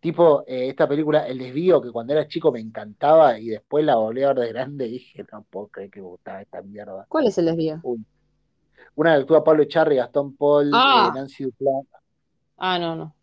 Tipo, 0.05 0.43
eh, 0.45 0.69
esta 0.69 0.87
película, 0.87 1.27
El 1.27 1.39
Desvío, 1.39 1.81
que 1.81 1.91
cuando 1.91 2.13
era 2.13 2.27
chico 2.27 2.51
me 2.51 2.59
encantaba 2.59 3.39
y 3.39 3.47
después 3.47 3.83
la 3.83 3.95
volví 3.95 4.21
a 4.21 4.33
ver 4.33 4.37
de 4.45 4.47
grande 4.49 4.85
y 4.85 4.91
dije, 4.91 5.25
no 5.31 5.41
puedo 5.49 5.67
creer 5.69 5.89
que 5.89 5.99
me 5.99 6.05
gustaba 6.05 6.43
esta 6.43 6.61
mierda. 6.61 7.07
¿Cuál 7.09 7.25
es 7.25 7.35
el 7.39 7.45
desvío? 7.45 7.79
Uy. 7.81 8.05
Una 8.93 9.15
que 9.15 9.21
actúa 9.21 9.43
Pablo 9.43 9.63
Echarri, 9.63 9.95
Gastón 9.95 10.35
Paul, 10.35 10.69
Ah. 10.75 11.09
eh, 11.11 11.15
Nancy 11.17 11.45
Duplat. 11.45 11.85
Ah, 12.55 12.77
no, 12.77 12.95
no. 12.95 13.15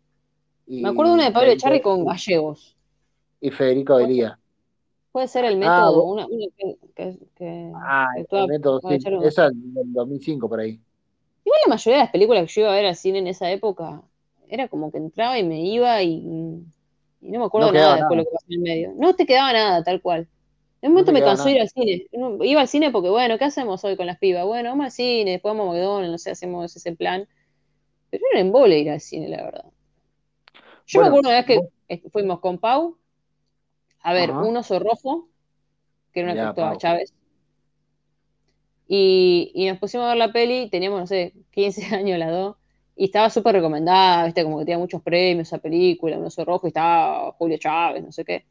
Y 0.67 0.81
Me 0.81 0.89
acuerdo 0.89 1.11
de 1.13 1.15
una 1.19 1.25
de 1.27 1.31
Pablo 1.31 1.51
Echarri 1.51 1.79
con 1.79 2.03
gallegos. 2.03 2.75
Y 3.39 3.49
Federico 3.49 3.95
Delía. 3.95 4.37
Puede 5.13 5.29
ser 5.29 5.45
el 5.45 5.53
Ah, 5.53 5.57
método, 5.57 6.03
vos- 6.03 6.13
una, 6.15 6.27
una 6.27 6.45
que, 6.57 6.77
que- 6.93 7.19
que- 7.37 7.71
Ah, 7.75 8.07
el 8.17 8.47
método, 8.49 8.81
sí. 8.81 8.97
Esa 9.23 9.45
del 9.51 9.93
2005 9.93 10.49
por 10.49 10.59
ahí. 10.59 10.81
Igual 11.45 11.59
la 11.65 11.69
mayoría 11.75 11.97
de 11.99 12.03
las 12.03 12.11
películas 12.11 12.41
que 12.45 12.53
yo 12.53 12.61
iba 12.63 12.71
a 12.73 12.75
ver 12.75 12.87
al 12.87 12.95
cine 12.97 13.19
en 13.19 13.27
esa 13.27 13.49
época, 13.49 14.01
era 14.49 14.67
como 14.67 14.91
que 14.91 14.97
entraba 14.99 15.39
y 15.39 15.43
me 15.43 15.61
iba 15.65 16.01
y, 16.03 16.63
y 17.23 17.31
no 17.31 17.39
me 17.39 17.45
acuerdo 17.45 17.67
No 17.67 17.73
nada 17.73 17.95
quedaba 17.95 17.95
después 17.97 18.09
de 18.09 18.15
nada. 18.15 18.23
lo 18.23 18.25
que 18.25 18.31
pasó 18.35 18.45
en 18.49 18.53
el 18.53 18.59
medio. 18.61 18.93
No 18.97 19.15
te 19.15 19.25
quedaba 19.25 19.53
nada, 19.53 19.83
tal 19.83 20.01
cual. 20.01 20.27
En 20.81 20.89
un 20.89 20.93
momento 20.95 21.13
me 21.13 21.21
cansó 21.23 21.49
ir 21.49 21.61
al 21.61 21.69
cine. 21.69 22.07
Iba 22.41 22.61
al 22.61 22.67
cine 22.67 22.91
porque, 22.91 23.09
bueno, 23.09 23.37
¿qué 23.37 23.45
hacemos 23.45 23.83
hoy 23.85 23.95
con 23.95 24.05
las 24.05 24.17
pibas? 24.19 24.45
Bueno, 24.45 24.69
vamos 24.69 24.85
al 24.85 24.91
cine, 24.91 25.31
después 25.31 25.55
vamos 25.55 25.69
a 25.69 25.73
McDonald's, 25.73 26.11
no 26.11 26.17
sé, 26.17 26.31
hacemos 26.31 26.75
ese 26.75 26.95
plan. 26.95 27.27
Pero 28.09 28.23
era 28.31 28.41
un 28.41 28.47
embole 28.47 28.79
ir 28.79 28.89
al 28.91 28.99
cine, 29.01 29.29
la 29.29 29.43
verdad. 29.43 29.65
Yo 30.85 30.99
Bueno, 30.99 31.01
me 31.01 31.07
acuerdo 31.19 31.29
una 31.29 31.37
vez 31.37 31.45
que 31.45 31.57
vos- 31.59 32.11
fuimos 32.11 32.39
con 32.41 32.57
Pau 32.59 32.97
a 34.01 34.13
ver 34.13 34.31
Ajá. 34.31 34.41
un 34.43 34.57
oso 34.57 34.77
rojo, 34.79 35.29
que 36.11 36.19
era 36.19 36.31
una 36.33 36.41
que 36.41 36.47
actuaba. 36.49 36.77
Chávez. 36.77 37.13
Y, 38.87 39.51
y 39.55 39.67
nos 39.67 39.79
pusimos 39.79 40.05
a 40.05 40.09
ver 40.09 40.17
la 40.17 40.33
peli, 40.33 40.69
teníamos, 40.69 40.99
no 40.99 41.07
sé, 41.07 41.33
15 41.51 41.83
años 41.95 42.19
las 42.19 42.31
dos, 42.31 42.57
y 42.95 43.05
estaba 43.05 43.29
súper 43.29 43.55
recomendada, 43.55 44.25
viste, 44.25 44.43
como 44.43 44.59
que 44.59 44.65
tenía 44.65 44.77
muchos 44.79 45.01
premios 45.01 45.47
esa 45.47 45.57
película, 45.59 46.17
un 46.17 46.25
oso 46.25 46.45
rojo, 46.45 46.67
y 46.67 46.69
estaba 46.69 47.31
Julio 47.33 47.57
Chávez, 47.57 48.03
no 48.03 48.11
sé 48.11 48.25
qué. 48.25 48.45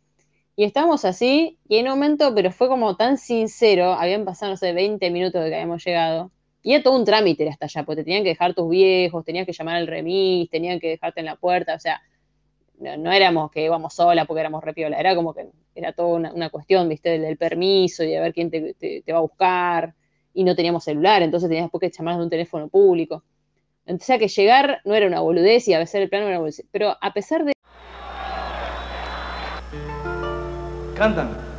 Y 0.56 0.64
estábamos 0.64 1.04
así, 1.04 1.58
y 1.68 1.78
en 1.78 1.86
un 1.86 1.92
momento, 1.92 2.34
pero 2.34 2.52
fue 2.52 2.68
como 2.68 2.96
tan 2.96 3.18
sincero, 3.18 3.92
habían 3.94 4.24
pasado, 4.24 4.52
no 4.52 4.56
sé, 4.56 4.72
20 4.72 5.10
minutos 5.10 5.42
de 5.42 5.48
que 5.50 5.54
habíamos 5.56 5.84
llegado, 5.84 6.30
y 6.62 6.74
era 6.74 6.82
todo 6.82 6.96
un 6.96 7.04
trámite 7.04 7.48
hasta 7.48 7.66
allá, 7.66 7.84
porque 7.84 8.02
te 8.02 8.04
tenían 8.04 8.22
que 8.24 8.30
dejar 8.30 8.54
tus 8.54 8.68
viejos, 8.70 9.24
tenías 9.24 9.46
que 9.46 9.52
llamar 9.52 9.76
al 9.76 9.86
remis, 9.86 10.50
tenían 10.50 10.80
que 10.80 10.90
dejarte 10.90 11.20
en 11.20 11.26
la 11.26 11.36
puerta, 11.36 11.74
o 11.74 11.80
sea, 11.80 12.02
no, 12.78 13.12
éramos 13.12 13.50
que 13.50 13.64
íbamos 13.64 13.94
sola 13.94 14.24
porque 14.24 14.40
éramos 14.40 14.62
repiola, 14.64 14.98
era 14.98 15.14
como 15.14 15.34
que 15.34 15.48
era 15.74 15.92
toda 15.92 16.30
una, 16.34 16.50
cuestión, 16.50 16.88
viste, 16.88 17.18
del, 17.18 17.36
permiso 17.36 18.02
y 18.04 18.08
de 18.10 18.20
ver 18.20 18.32
quién 18.34 18.50
te, 18.50 18.74
te- 18.74 19.02
te 19.02 19.12
va 19.12 19.18
a 19.18 19.22
buscar, 19.22 19.94
y 20.34 20.44
no 20.44 20.54
teníamos 20.56 20.84
celular, 20.84 21.22
entonces 21.22 21.48
tenías 21.48 21.70
que 21.78 21.90
llamar 21.90 22.16
de 22.16 22.22
un 22.24 22.30
teléfono 22.30 22.68
público. 22.68 23.22
O 23.86 23.98
sea, 23.98 24.18
que 24.18 24.28
llegar 24.28 24.80
no 24.84 24.94
era 24.94 25.06
una 25.06 25.20
boludez 25.20 25.66
y 25.68 25.74
a 25.74 25.78
veces 25.78 25.96
el 25.96 26.08
plano 26.08 26.26
era 26.26 26.36
una 26.36 26.40
boludez, 26.40 26.64
pero 26.70 26.96
a 27.00 27.12
pesar 27.12 27.44
de 27.44 27.52
Cantan. 30.96 31.51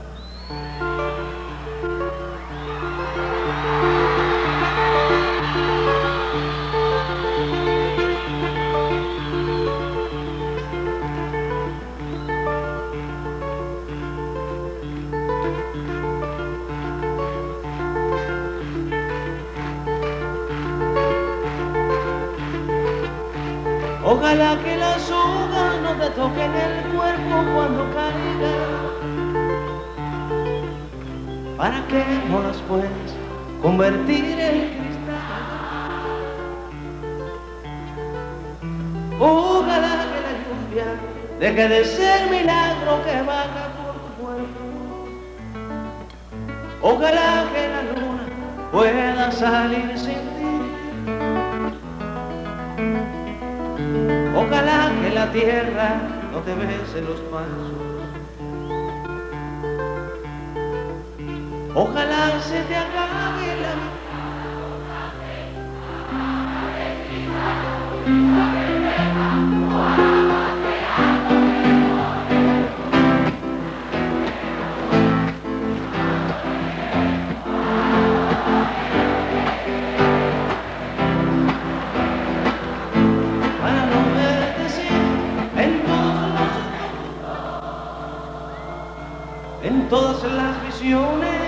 Ojalá 24.06 24.58
que 24.62 24.76
las 24.76 25.02
sogas 25.02 25.80
no 25.82 25.92
te 25.94 26.10
toquen 26.10 26.52
el 26.54 26.92
cuerpo 26.94 27.36
cuando 27.54 27.84
caiga, 27.96 28.56
para 31.56 31.88
que 31.88 32.04
no 32.30 32.42
las 32.42 32.58
puedas 32.68 33.16
convertir 33.62 34.38
en 34.42 34.76
cristal. 34.76 35.94
Ojalá 39.22 40.06
que 40.12 40.20
la 40.26 40.34
lluvia 40.44 40.90
deje 41.40 41.68
de 41.70 41.86
ser 41.86 42.30
milagro 42.30 43.02
que 43.06 43.22
baja 43.22 43.64
por 43.78 43.94
tu 44.04 44.10
cuerpo. 44.22 44.64
Ojalá 46.82 47.46
que 47.54 47.70
la 47.70 47.82
luna 47.84 48.26
pueda 48.70 49.32
salir 49.32 49.98
sin 49.98 50.23
Ojalá 54.36 54.92
que 55.02 55.10
la 55.12 55.32
tierra 55.32 56.02
no 56.32 56.40
te 56.40 56.56
bese 56.56 57.02
los 57.02 57.20
pasos. 57.32 57.72
Ojalá 61.76 62.40
se 62.42 62.62
te 62.64 62.76
acabe 62.76 63.56
la 63.62 63.76
vida. 63.76 63.94
Todas 89.94 90.24
las 90.24 90.56
visiones 90.66 91.40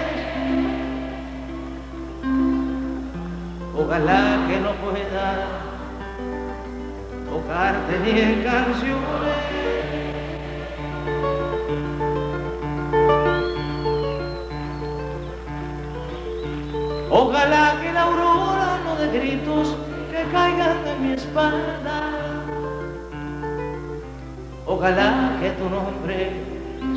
ojalá 3.76 4.45
que 4.47 4.59
no 4.59 4.72
pueda 4.84 5.27
tocarte 7.27 7.99
ni 8.03 8.19
en 8.19 8.43
canciones 8.43 9.45
Ojalá 17.09 17.80
que 17.81 17.93
la 17.93 18.03
aurora 18.03 18.80
no 18.85 18.95
de 18.95 19.07
gritos 19.17 19.76
que 20.11 20.22
caigan 20.31 20.84
de 20.84 20.95
mi 21.01 21.13
espalda. 21.13 21.97
Ojalá 24.65 25.38
que 25.39 25.49
tu 25.51 25.69
nombre 25.69 26.55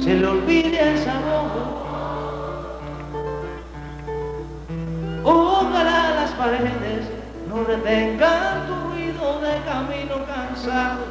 se 0.09 0.14
le 0.14 0.26
olvide 0.26 0.78
a 0.80 0.94
esa 0.94 1.14
boca. 1.20 1.62
Ojalá 5.22 6.14
las 6.18 6.30
paredes 6.30 7.02
no 7.47 7.62
retengan 7.64 8.66
tu 8.66 8.74
ruido 8.89 9.39
de 9.43 9.55
camino 9.70 10.14
cansado. 10.24 11.05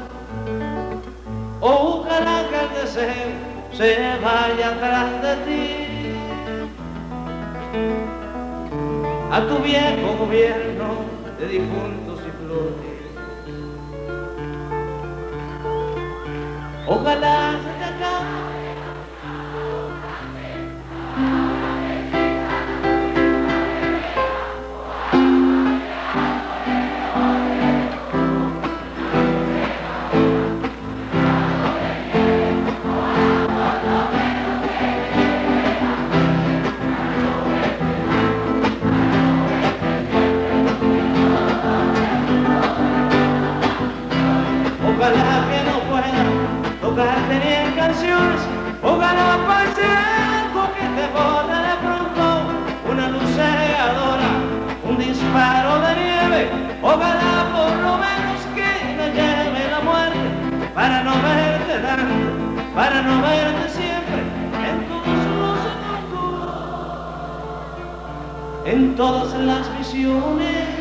Ojalá 1.61 2.37
que 2.49 2.59
el 2.59 2.69
deseo 2.81 3.29
se 3.71 4.17
vaya 4.25 4.67
atrás 4.69 5.21
de 5.21 5.35
ti. 5.45 5.63
a 9.29 9.41
tu 9.41 9.57
viejo 9.59 10.07
gobierno 10.17 10.87
de 11.37 11.47
difuntos 11.47 12.19
y 12.27 12.31
flores. 12.41 13.01
Ojalá 16.87 17.51
se 17.63 17.71
te 17.77 17.85
acabe. 17.93 18.36
En 47.17 47.73
canciones. 47.73 48.41
Ojalá 48.83 49.37
pase 49.47 49.83
algo 49.83 50.63
que 50.75 50.85
te 50.95 51.07
bota 51.13 51.57
de 51.67 51.75
pronto. 51.85 52.23
Una 52.91 53.09
luz 53.09 53.29
cegadora, 53.35 54.29
un 54.87 54.97
disparo 54.97 55.79
de 55.79 55.95
nieve. 55.95 56.49
Ojalá 56.81 57.33
por 57.55 57.73
lo 57.85 57.97
menos 57.97 58.39
que 58.55 58.69
me 58.97 59.07
lleve 59.17 59.61
la 59.71 59.79
muerte. 59.81 60.27
Para 60.73 61.03
no 61.03 61.13
verte 61.21 61.79
tanto, 61.79 62.27
para 62.75 63.01
no 63.01 63.21
verte 63.21 63.69
siempre. 63.69 64.21
En 64.69 64.77
todos 64.87 65.19
los 65.41 65.59
mundos, 66.11 66.59
en 68.65 68.95
todas 68.95 69.33
las 69.39 69.77
visiones. 69.77 70.76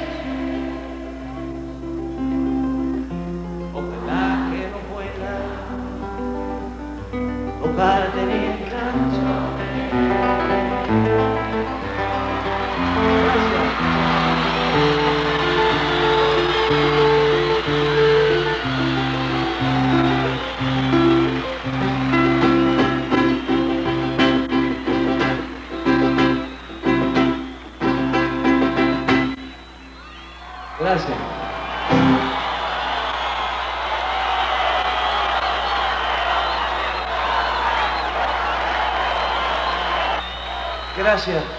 Gracias. 30.86 31.25
Gracias. 41.06 41.55